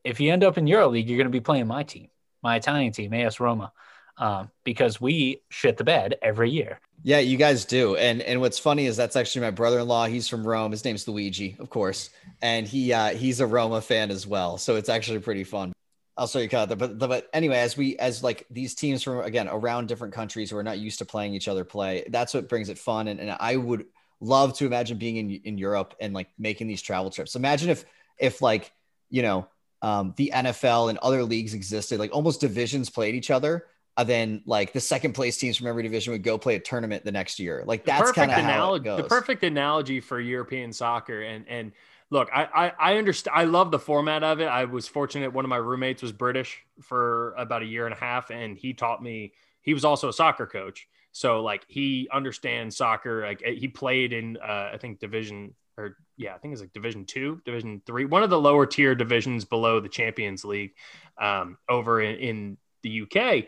if 0.04 0.20
you 0.20 0.32
end 0.32 0.44
up 0.44 0.58
in 0.58 0.68
Euro 0.68 0.90
League, 0.90 1.08
you're 1.08 1.18
going 1.18 1.26
to 1.26 1.32
be 1.32 1.40
playing 1.40 1.68
my 1.68 1.84
team, 1.84 2.10
my 2.44 2.58
Italian 2.58 2.92
team, 2.92 3.14
AS 3.14 3.40
Roma, 3.40 3.72
um, 4.18 4.50
because 4.64 5.02
we 5.02 5.42
shit 5.50 5.78
the 5.78 5.84
bed 5.84 6.16
every 6.22 6.50
year. 6.50 6.80
Yeah, 7.04 7.20
you 7.20 7.38
guys 7.38 7.66
do. 7.66 7.96
And 7.96 8.22
and 8.22 8.42
what's 8.42 8.58
funny 8.58 8.88
is 8.88 8.98
that's 8.98 9.16
actually 9.16 9.42
my 9.42 9.52
brother-in-law. 9.52 10.08
He's 10.08 10.28
from 10.28 10.46
Rome. 10.46 10.72
His 10.72 10.84
name's 10.84 11.08
Luigi, 11.08 11.56
of 11.60 11.70
course, 11.70 12.10
and 12.42 12.68
he 12.68 12.94
uh, 12.94 13.10
he's 13.10 13.42
a 13.42 13.46
Roma 13.46 13.82
fan 13.82 14.10
as 14.10 14.26
well. 14.26 14.58
So 14.58 14.76
it's 14.76 14.90
actually 14.90 15.20
pretty 15.20 15.44
fun. 15.44 15.74
I'll 16.18 16.28
show 16.28 16.40
you 16.40 16.50
cut 16.50 16.70
there. 16.70 16.78
But 16.78 16.98
but 16.98 17.30
anyway, 17.34 17.58
as 17.58 17.78
we 17.78 17.98
as 17.98 18.24
like 18.24 18.48
these 18.50 18.74
teams 18.74 19.04
from 19.04 19.20
again 19.20 19.48
around 19.50 19.88
different 19.88 20.14
countries 20.14 20.50
who 20.50 20.58
are 20.58 20.64
not 20.64 20.80
used 20.80 21.00
to 21.00 21.06
playing 21.06 21.36
each 21.36 21.48
other 21.48 21.64
play, 21.64 22.06
that's 22.10 22.34
what 22.34 22.50
brings 22.50 22.70
it 22.70 22.80
fun. 22.80 23.08
And, 23.08 23.20
and 23.20 23.36
I 23.40 23.58
would 23.58 23.86
love 24.22 24.54
to 24.58 24.66
imagine 24.66 24.98
being 24.98 25.18
in 25.18 25.30
in 25.44 25.58
Europe 25.58 25.94
and 26.00 26.14
like 26.14 26.30
making 26.40 26.68
these 26.68 26.82
travel 26.82 27.12
trips. 27.12 27.36
Imagine 27.36 27.70
if 27.70 27.86
if 28.18 28.42
like 28.42 28.72
you 29.10 29.22
know 29.22 29.48
um, 29.82 30.14
the 30.16 30.32
NFL 30.34 30.90
and 30.90 30.98
other 31.00 31.24
leagues 31.24 31.54
existed, 31.54 32.00
like 32.00 32.16
almost 32.16 32.42
divisions 32.42 32.90
played 32.90 33.14
each 33.14 33.30
other. 33.30 33.66
And 33.98 34.10
then 34.10 34.44
like 34.46 34.74
the 34.74 34.82
second 34.82 35.14
place 35.14 35.38
teams 35.38 35.58
from 35.58 35.68
every 35.68 35.84
division 35.84 36.12
would 36.12 36.24
go 36.24 36.38
play 36.38 36.56
a 36.56 36.60
tournament 36.60 37.06
the 37.06 37.12
next 37.12 37.40
year. 37.40 37.64
Like 37.66 37.86
that's 37.86 38.12
kind 38.12 38.32
of 38.32 38.38
how 38.38 38.76
it 38.76 38.84
goes. 38.84 38.98
The 38.98 39.08
perfect 39.08 39.44
analogy 39.44 40.00
for 40.02 40.20
European 40.20 40.74
soccer 40.74 41.22
and 41.22 41.46
and 41.48 41.72
look, 42.12 42.30
I, 42.34 42.44
I, 42.44 42.94
I 42.94 42.98
understand. 42.98 43.36
I 43.38 43.44
love 43.46 43.72
the 43.72 43.80
format 43.80 44.24
of 44.24 44.40
it. 44.40 44.46
I 44.46 44.66
was 44.66 44.88
fortunate. 44.88 45.34
One 45.34 45.46
of 45.46 45.50
my 45.50 45.58
roommates 45.58 46.02
was 46.02 46.12
British 46.12 46.64
for 46.82 47.34
about 47.34 47.62
a 47.62 47.66
year 47.66 47.86
and 47.86 47.94
a 47.94 47.98
half, 47.98 48.32
and 48.32 48.58
he 48.58 48.74
taught 48.74 49.02
me. 49.02 49.34
He 49.62 49.74
was 49.74 49.86
also 49.86 50.10
a 50.10 50.14
soccer 50.14 50.46
coach, 50.46 50.88
so 51.12 51.42
like 51.42 51.66
he 51.68 52.08
understands 52.12 52.78
soccer. 52.78 53.26
Like 53.26 53.42
eh, 53.44 53.54
he 53.54 53.68
played 53.68 54.14
in, 54.14 54.38
uh, 54.38 54.72
I 54.74 54.78
think 54.78 55.00
division 55.00 55.56
or 55.78 55.98
yeah, 56.18 56.34
I 56.34 56.38
think 56.38 56.54
it's 56.54 56.62
like 56.62 56.74
Division 56.74 57.06
Two, 57.06 57.42
Division 57.46 57.82
Three, 57.86 58.06
one 58.06 58.24
of 58.24 58.30
the 58.30 58.40
lower 58.40 58.66
tier 58.66 58.96
divisions 58.96 59.44
below 59.46 59.80
the 59.80 59.90
Champions 59.90 60.46
League, 60.46 60.74
um, 61.20 61.58
over 61.68 62.02
in, 62.02 62.16
in 62.16 62.58
the 62.84 63.02
UK. 63.02 63.46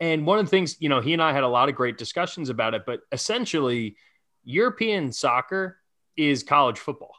And 0.00 0.26
one 0.26 0.38
of 0.38 0.46
the 0.46 0.50
things, 0.50 0.76
you 0.78 0.88
know, 0.88 1.00
he 1.00 1.12
and 1.12 1.22
I 1.22 1.32
had 1.32 1.42
a 1.42 1.48
lot 1.48 1.68
of 1.68 1.74
great 1.74 1.98
discussions 1.98 2.48
about 2.50 2.74
it, 2.74 2.84
but 2.86 3.00
essentially, 3.12 3.96
European 4.44 5.10
soccer 5.10 5.78
is 6.16 6.42
college 6.42 6.78
football 6.78 7.16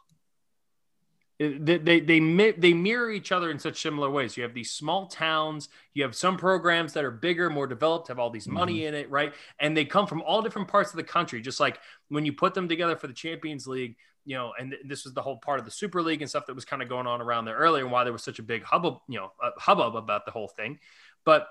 they, 1.38 1.78
they, 1.78 2.00
they, 2.00 2.20
they 2.52 2.72
mirror 2.72 3.10
each 3.10 3.30
other 3.30 3.50
in 3.50 3.58
such 3.58 3.80
similar 3.80 4.10
ways. 4.10 4.36
You 4.36 4.42
have 4.42 4.54
these 4.54 4.72
small 4.72 5.06
towns, 5.06 5.68
you 5.94 6.02
have 6.02 6.16
some 6.16 6.36
programs 6.36 6.92
that 6.94 7.04
are 7.04 7.12
bigger, 7.12 7.48
more 7.48 7.68
developed, 7.68 8.08
have 8.08 8.18
all 8.18 8.30
these 8.30 8.48
money 8.48 8.80
mm-hmm. 8.80 8.88
in 8.88 8.94
it, 8.94 9.10
right? 9.10 9.32
And 9.60 9.76
they 9.76 9.84
come 9.84 10.06
from 10.08 10.22
all 10.22 10.42
different 10.42 10.66
parts 10.66 10.90
of 10.90 10.96
the 10.96 11.04
country. 11.04 11.40
Just 11.40 11.60
like 11.60 11.78
when 12.08 12.26
you 12.26 12.32
put 12.32 12.54
them 12.54 12.68
together 12.68 12.96
for 12.96 13.06
the 13.06 13.12
Champions 13.12 13.68
League, 13.68 13.96
you 14.24 14.36
know, 14.36 14.52
and 14.58 14.74
this 14.84 15.04
was 15.04 15.14
the 15.14 15.22
whole 15.22 15.36
part 15.36 15.60
of 15.60 15.64
the 15.64 15.70
Super 15.70 16.02
League 16.02 16.22
and 16.22 16.28
stuff 16.28 16.44
that 16.46 16.54
was 16.54 16.64
kind 16.64 16.82
of 16.82 16.88
going 16.88 17.06
on 17.06 17.22
around 17.22 17.44
there 17.44 17.56
earlier, 17.56 17.84
and 17.84 17.92
why 17.92 18.02
there 18.02 18.12
was 18.12 18.24
such 18.24 18.40
a 18.40 18.42
big 18.42 18.64
hubbub, 18.64 18.98
you 19.08 19.18
know, 19.18 19.30
hubbub 19.56 19.94
about 19.94 20.24
the 20.26 20.32
whole 20.32 20.48
thing. 20.48 20.80
But 21.24 21.48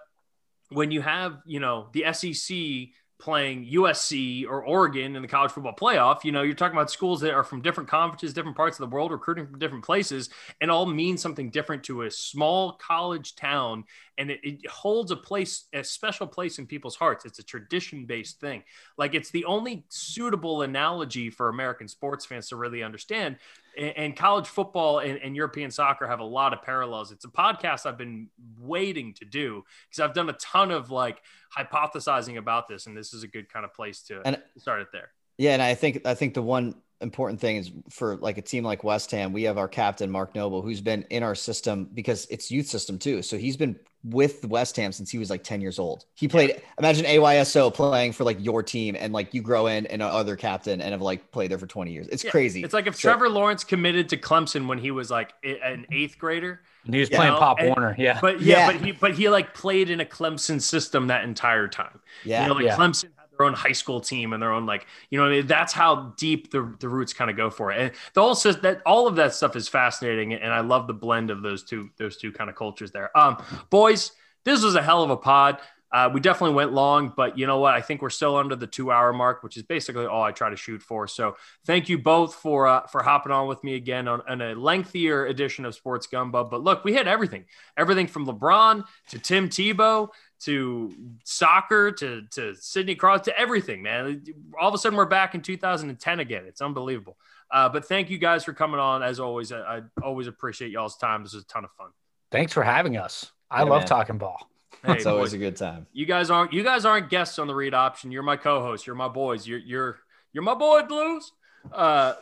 when 0.69 0.91
you 0.91 1.02
have, 1.02 1.39
you 1.45 1.60
know, 1.60 1.88
the 1.94 2.06
SEC 2.14 2.89
playing 3.19 3.65
USC 3.65 4.45
or 4.48 4.64
Oregon 4.64 5.15
in 5.15 5.22
the 5.22 5.27
college 5.27 5.52
football 5.52 5.73
playoff. 5.73 6.23
You 6.23 6.31
know, 6.31 6.44
you're 6.44 6.53
talking 6.53 6.77
about 6.77 6.91
schools 6.91 7.22
that 7.22 7.34
are 7.34 7.44
from 7.44 7.61
different 7.61 7.89
conferences, 7.89 8.34
different 8.34 8.57
parts 8.57 8.80
of 8.80 8.88
the 8.88 8.94
world, 8.94 9.11
recruiting 9.11 9.48
from 9.48 9.57
different 9.57 9.84
places, 9.84 10.30
and 10.61 10.69
all 10.69 10.85
mean 10.85 11.18
something 11.18 11.49
different 11.49 11.84
to 11.85 12.03
a 12.03 12.11
small 12.11 12.73
college 12.73 13.35
town. 13.35 13.85
And 14.19 14.30
it, 14.30 14.39
it 14.44 14.69
holds 14.69 15.10
a 15.11 15.15
place, 15.15 15.65
a 15.73 15.84
special 15.84 16.27
place 16.27 16.60
in 16.60 16.68
people's 16.68 16.95
hearts. 16.95 17.26
It's 17.26 17.39
a 17.39 17.44
tradition 17.44 18.06
based 18.06 18.39
thing. 18.39 18.64
Like 18.98 19.15
it's 19.15 19.31
the 19.31 19.45
only 19.45 19.85
suitable 19.89 20.61
analogy 20.61 21.31
for 21.31 21.49
American 21.49 21.88
sports 21.88 22.26
fans 22.26 22.49
to 22.49 22.56
really 22.56 22.84
understand 22.84 23.38
and, 23.77 24.15
college 24.15 24.47
football 24.47 24.99
and, 24.99 25.19
and, 25.19 25.35
European 25.35 25.71
soccer 25.71 26.07
have 26.07 26.19
a 26.19 26.25
lot 26.25 26.53
of 26.53 26.61
parallels. 26.61 27.11
It's 27.11 27.25
a 27.25 27.29
podcast 27.29 27.85
I've 27.85 27.97
been 27.97 28.29
waiting 28.59 29.13
to 29.15 29.25
do 29.25 29.63
because 29.89 30.01
I've 30.01 30.13
done 30.13 30.29
a 30.29 30.33
ton 30.33 30.71
of 30.71 30.89
like 30.91 31.21
hypothesizing 31.55 32.37
about 32.37 32.67
this, 32.67 32.87
and 32.87 32.97
this 32.97 33.13
is 33.13 33.23
a 33.23 33.27
good 33.27 33.51
kind 33.51 33.65
of 33.65 33.73
place 33.73 34.01
to 34.03 34.21
and, 34.25 34.41
start 34.57 34.81
it 34.81 34.87
there. 34.91 35.11
Yeah, 35.37 35.53
and 35.53 35.61
I 35.61 35.75
think 35.75 36.05
I 36.05 36.15
think 36.15 36.33
the 36.33 36.41
one 36.41 36.75
important 37.01 37.39
thing 37.39 37.57
is 37.57 37.71
for 37.89 38.15
like 38.17 38.37
a 38.37 38.41
team 38.41 38.63
like 38.63 38.83
West 38.83 39.11
Ham, 39.11 39.33
we 39.33 39.43
have 39.43 39.57
our 39.57 39.67
captain 39.67 40.09
Mark 40.09 40.35
Noble, 40.35 40.61
who's 40.61 40.81
been 40.81 41.03
in 41.09 41.23
our 41.23 41.35
system 41.35 41.89
because 41.93 42.25
it's 42.29 42.49
youth 42.49 42.67
system 42.67 42.97
too. 42.97 43.21
So 43.21 43.37
he's 43.37 43.57
been 43.57 43.77
with 44.03 44.45
West 44.45 44.75
Ham 44.77 44.91
since 44.91 45.09
he 45.09 45.17
was 45.17 45.29
like 45.29 45.43
10 45.43 45.61
years 45.61 45.79
old. 45.79 46.05
He 46.13 46.27
played, 46.27 46.49
yeah. 46.49 46.59
imagine 46.79 47.05
AYSO 47.05 47.73
playing 47.73 48.13
for 48.13 48.23
like 48.23 48.37
your 48.43 48.63
team 48.63 48.95
and 48.97 49.11
like 49.11 49.33
you 49.33 49.41
grow 49.41 49.67
in 49.67 49.85
and 49.87 50.01
other 50.01 50.35
captain 50.35 50.81
and 50.81 50.91
have 50.91 51.01
like 51.01 51.31
played 51.31 51.51
there 51.51 51.57
for 51.57 51.67
20 51.67 51.91
years. 51.91 52.07
It's 52.07 52.23
yeah. 52.23 52.31
crazy. 52.31 52.63
It's 52.63 52.73
like 52.73 52.87
if 52.87 52.95
so, 52.95 53.09
Trevor 53.09 53.29
Lawrence 53.29 53.63
committed 53.63 54.09
to 54.09 54.17
Clemson 54.17 54.67
when 54.67 54.77
he 54.77 54.91
was 54.91 55.11
like 55.11 55.33
an 55.43 55.85
eighth 55.91 56.17
grader. 56.17 56.61
And 56.85 56.93
he 56.93 57.01
was 57.01 57.09
playing 57.09 57.33
know? 57.33 57.39
Pop 57.39 57.59
and, 57.59 57.67
Warner. 57.67 57.95
Yeah. 57.97 58.19
But 58.21 58.41
yeah, 58.41 58.57
yeah, 58.57 58.71
but 58.71 58.85
he, 58.85 58.91
but 58.93 59.13
he 59.13 59.29
like 59.29 59.53
played 59.53 59.89
in 59.89 59.99
a 59.99 60.05
Clemson 60.05 60.61
system 60.61 61.07
that 61.07 61.25
entire 61.25 61.67
time. 61.67 61.99
Yeah. 62.23 62.43
You 62.43 62.47
know, 62.47 62.53
like 62.55 62.77
Clemson 62.77 63.09
their 63.38 63.45
own 63.47 63.53
high 63.53 63.72
school 63.72 63.99
team 63.99 64.34
and 64.34 64.41
their 64.41 64.51
own 64.51 64.65
like 64.65 64.85
you 65.09 65.18
know 65.19 65.41
that's 65.41 65.73
how 65.73 66.14
deep 66.18 66.51
the, 66.51 66.76
the 66.80 66.89
roots 66.89 67.14
kind 67.14 67.30
of 67.30 67.38
go 67.38 67.49
for 67.49 67.72
it 67.72 67.80
and 67.80 67.91
the 68.14 68.22
whole 68.22 68.35
says 68.35 68.57
that 68.61 68.81
all 68.85 69.07
of 69.07 69.15
that 69.15 69.34
stuff 69.34 69.55
is 69.55 69.68
fascinating 69.68 70.34
and 70.34 70.53
I 70.53 70.61
love 70.61 70.88
the 70.88 70.93
blend 70.93 71.30
of 71.30 71.41
those 71.41 71.64
two 71.64 71.89
those 71.97 72.18
two 72.18 72.31
kind 72.31 72.49
of 72.49 72.55
cultures 72.55 72.91
there 72.91 73.15
um 73.18 73.41
boys 73.69 74.11
this 74.43 74.64
was 74.64 74.76
a 74.76 74.81
hell 74.81 75.03
of 75.03 75.09
a 75.09 75.18
pod 75.18 75.59
uh, 75.91 76.09
we 76.14 76.19
definitely 76.19 76.53
went 76.53 76.73
long, 76.73 77.14
but 77.15 77.38
you 77.38 77.47
know 77.47 77.59
what? 77.59 77.73
I 77.73 77.81
think 77.81 78.01
we're 78.01 78.09
still 78.09 78.35
under 78.35 78.55
the 78.55 78.68
two 78.68 78.91
hour 78.91 79.14
mark, 79.14 79.41
which 79.41 79.55
is 79.55 79.64
basically 79.64 80.05
all 80.05 80.22
I 80.22 80.31
try 80.31 80.49
to 80.49 80.55
shoot 80.57 80.81
for. 80.81 81.07
So 81.07 81.38
thank 81.65 81.88
you 81.88 81.97
both 81.97 82.35
for 82.35 82.68
uh, 82.68 82.88
for 82.88 83.01
hopping 83.01 83.31
on 83.31 83.47
with 83.47 83.64
me 83.64 83.76
again 83.76 84.07
on, 84.07 84.22
on, 84.27 84.41
a 84.41 84.53
lengthier 84.53 85.26
edition 85.27 85.64
of 85.64 85.76
Sports 85.76 86.07
Gumbo. 86.07 86.43
But 86.43 86.61
look, 86.61 86.84
we 86.84 86.93
had 86.93 87.07
everything, 87.07 87.45
everything 87.77 88.07
from 88.07 88.27
LeBron 88.27 88.84
to 89.09 89.19
Tim 89.19 89.47
Tebow 89.47 90.09
to 90.41 90.93
soccer 91.23 91.91
to 91.91 92.23
to 92.31 92.55
Sidney 92.55 92.95
Crosby 92.95 93.31
to 93.31 93.39
everything, 93.39 93.81
man. 93.81 94.23
All 94.59 94.68
of 94.68 94.73
a 94.73 94.77
sudden, 94.77 94.97
we're 94.97 95.05
back 95.05 95.35
in 95.35 95.41
2010 95.41 96.19
again. 96.19 96.43
It's 96.47 96.61
unbelievable. 96.61 97.18
Uh, 97.51 97.69
but 97.69 97.85
thank 97.85 98.09
you 98.09 98.18
guys 98.18 98.43
for 98.43 98.53
coming 98.53 98.80
on. 98.80 99.01
As 99.03 99.19
always, 99.19 99.51
I, 99.51 99.59
I, 99.59 99.81
always 100.03 100.27
appreciate 100.27 100.72
y'all's 100.72 100.97
time. 100.97 101.23
This 101.23 101.34
was 101.34 101.43
a 101.43 101.47
ton 101.47 101.64
of 101.64 101.72
fun. 101.72 101.88
Thanks 102.30 102.51
for 102.51 102.61
having 102.61 102.97
us. 102.97 103.31
I 103.49 103.64
yeah, 103.64 103.69
love 103.69 103.81
man. 103.81 103.88
talking 103.88 104.18
ball. 104.18 104.49
Hey, 104.85 104.93
it's 104.93 105.07
always 105.07 105.34
a 105.34 105.39
good 105.39 105.55
time. 105.55 105.88
You 105.91 106.05
guys 106.05 106.30
aren't 106.30 106.53
you 106.53 106.64
guys 106.64 106.85
aren't 106.85 107.09
guests 107.09 107.39
on 107.39 107.47
the 107.47 107.55
read 107.55 107.73
option. 107.73 108.11
You're 108.11 108.22
my 108.22 108.38
co-host. 108.38 108.85
You're 108.85 108.95
my 108.95 109.07
boys. 109.07 109.47
You're 109.47 109.57
you're 109.57 109.97
you're 110.34 110.43
my 110.43 110.53
boy 110.53 110.84
Blues. 110.84 111.31
Uh, 111.73 112.14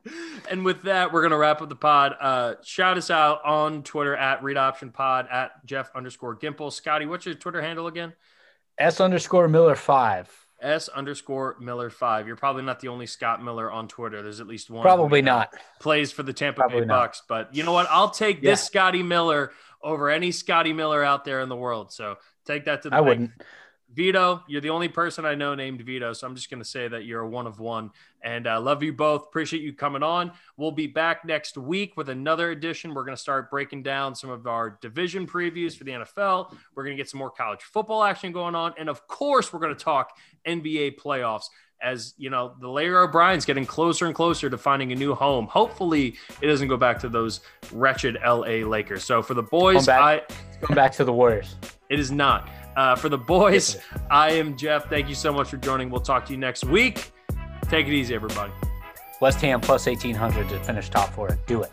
and 0.50 0.64
with 0.64 0.82
that, 0.82 1.12
we're 1.12 1.22
gonna 1.22 1.38
wrap 1.38 1.62
up 1.62 1.68
the 1.68 1.76
pod. 1.76 2.14
Uh, 2.20 2.54
shout 2.62 2.96
us 2.96 3.10
out 3.10 3.44
on 3.44 3.82
Twitter 3.82 4.16
at 4.16 4.42
Read 4.42 4.56
Option 4.56 4.90
Pod 4.90 5.26
at 5.30 5.64
Jeff 5.66 5.90
underscore 5.94 6.36
Gimpel. 6.36 6.72
Scotty, 6.72 7.06
what's 7.06 7.26
your 7.26 7.34
Twitter 7.34 7.62
handle 7.62 7.86
again? 7.86 8.12
S 8.78 9.00
underscore 9.00 9.48
Miller 9.48 9.74
five. 9.74 10.30
S 10.60 10.88
underscore 10.88 11.56
Miller 11.60 11.90
five. 11.90 12.26
You're 12.26 12.36
probably 12.36 12.62
not 12.62 12.80
the 12.80 12.88
only 12.88 13.06
Scott 13.06 13.42
Miller 13.42 13.70
on 13.70 13.88
Twitter. 13.88 14.22
There's 14.22 14.40
at 14.40 14.46
least 14.46 14.70
one. 14.70 14.82
Probably 14.82 15.22
not. 15.22 15.54
Plays 15.80 16.10
for 16.12 16.22
the 16.22 16.32
Tampa 16.32 16.60
probably 16.60 16.80
Bay 16.80 16.86
not. 16.86 17.02
Bucks, 17.02 17.22
but 17.28 17.54
you 17.54 17.62
know 17.62 17.72
what? 17.72 17.86
I'll 17.90 18.10
take 18.10 18.40
this 18.40 18.60
yeah. 18.60 18.66
Scotty 18.66 19.02
Miller 19.02 19.52
over 19.82 20.10
any 20.10 20.32
Scotty 20.32 20.72
Miller 20.72 21.04
out 21.04 21.24
there 21.24 21.40
in 21.40 21.48
the 21.48 21.56
world. 21.56 21.92
So 21.92 22.16
take 22.44 22.64
that 22.64 22.82
to 22.82 22.90
the. 22.90 22.96
I 22.96 22.98
bank. 22.98 23.08
wouldn't. 23.08 23.30
Vido, 23.94 24.42
you're 24.46 24.60
the 24.60 24.70
only 24.70 24.88
person 24.88 25.24
I 25.24 25.34
know 25.34 25.54
named 25.54 25.80
Vido, 25.80 26.12
so 26.12 26.26
I'm 26.26 26.34
just 26.34 26.50
going 26.50 26.62
to 26.62 26.68
say 26.68 26.88
that 26.88 27.04
you're 27.04 27.22
a 27.22 27.28
one 27.28 27.46
of 27.46 27.58
one. 27.58 27.90
And 28.22 28.46
I 28.46 28.56
uh, 28.56 28.60
love 28.60 28.82
you 28.82 28.92
both. 28.92 29.24
Appreciate 29.24 29.62
you 29.62 29.72
coming 29.72 30.02
on. 30.02 30.32
We'll 30.56 30.72
be 30.72 30.86
back 30.86 31.24
next 31.24 31.56
week 31.56 31.96
with 31.96 32.08
another 32.08 32.50
edition. 32.50 32.92
We're 32.92 33.04
going 33.04 33.16
to 33.16 33.20
start 33.20 33.50
breaking 33.50 33.84
down 33.84 34.14
some 34.14 34.28
of 34.28 34.46
our 34.46 34.78
division 34.82 35.26
previews 35.26 35.76
for 35.76 35.84
the 35.84 35.92
NFL. 35.92 36.54
We're 36.74 36.84
going 36.84 36.96
to 36.96 37.00
get 37.00 37.08
some 37.08 37.18
more 37.18 37.30
college 37.30 37.62
football 37.62 38.02
action 38.04 38.32
going 38.32 38.54
on, 38.54 38.74
and 38.78 38.88
of 38.88 39.06
course, 39.06 39.52
we're 39.52 39.60
going 39.60 39.74
to 39.74 39.84
talk 39.84 40.16
NBA 40.46 40.98
playoffs. 40.98 41.44
As 41.80 42.14
you 42.18 42.28
know, 42.28 42.54
the 42.60 42.68
Larry 42.68 42.96
O'Brien's 42.96 43.44
getting 43.44 43.64
closer 43.64 44.06
and 44.06 44.14
closer 44.14 44.50
to 44.50 44.58
finding 44.58 44.90
a 44.90 44.96
new 44.96 45.14
home. 45.14 45.46
Hopefully, 45.46 46.16
it 46.42 46.48
doesn't 46.48 46.66
go 46.66 46.76
back 46.76 46.98
to 47.00 47.08
those 47.08 47.40
wretched 47.72 48.18
LA 48.26 48.66
Lakers. 48.66 49.04
So 49.04 49.22
for 49.22 49.34
the 49.34 49.44
boys, 49.44 49.86
back, 49.86 50.00
I 50.00 50.34
going 50.60 50.74
back 50.74 50.92
to 50.94 51.04
the 51.04 51.12
Warriors. 51.12 51.54
It 51.88 52.00
is 52.00 52.10
not. 52.10 52.48
Uh, 52.78 52.94
for 52.94 53.08
the 53.08 53.18
boys, 53.18 53.76
I 54.08 54.30
am 54.34 54.56
Jeff. 54.56 54.88
Thank 54.88 55.08
you 55.08 55.16
so 55.16 55.32
much 55.32 55.50
for 55.50 55.56
joining. 55.56 55.90
We'll 55.90 56.00
talk 56.00 56.24
to 56.26 56.32
you 56.32 56.38
next 56.38 56.62
week. 56.64 57.10
Take 57.62 57.88
it 57.88 57.92
easy, 57.92 58.14
everybody. 58.14 58.52
West 59.20 59.40
Ham 59.40 59.60
plus 59.60 59.86
1800 59.86 60.48
to 60.48 60.60
finish 60.62 60.88
top 60.88 61.12
four. 61.12 61.40
Do 61.48 61.64
it. 61.64 61.72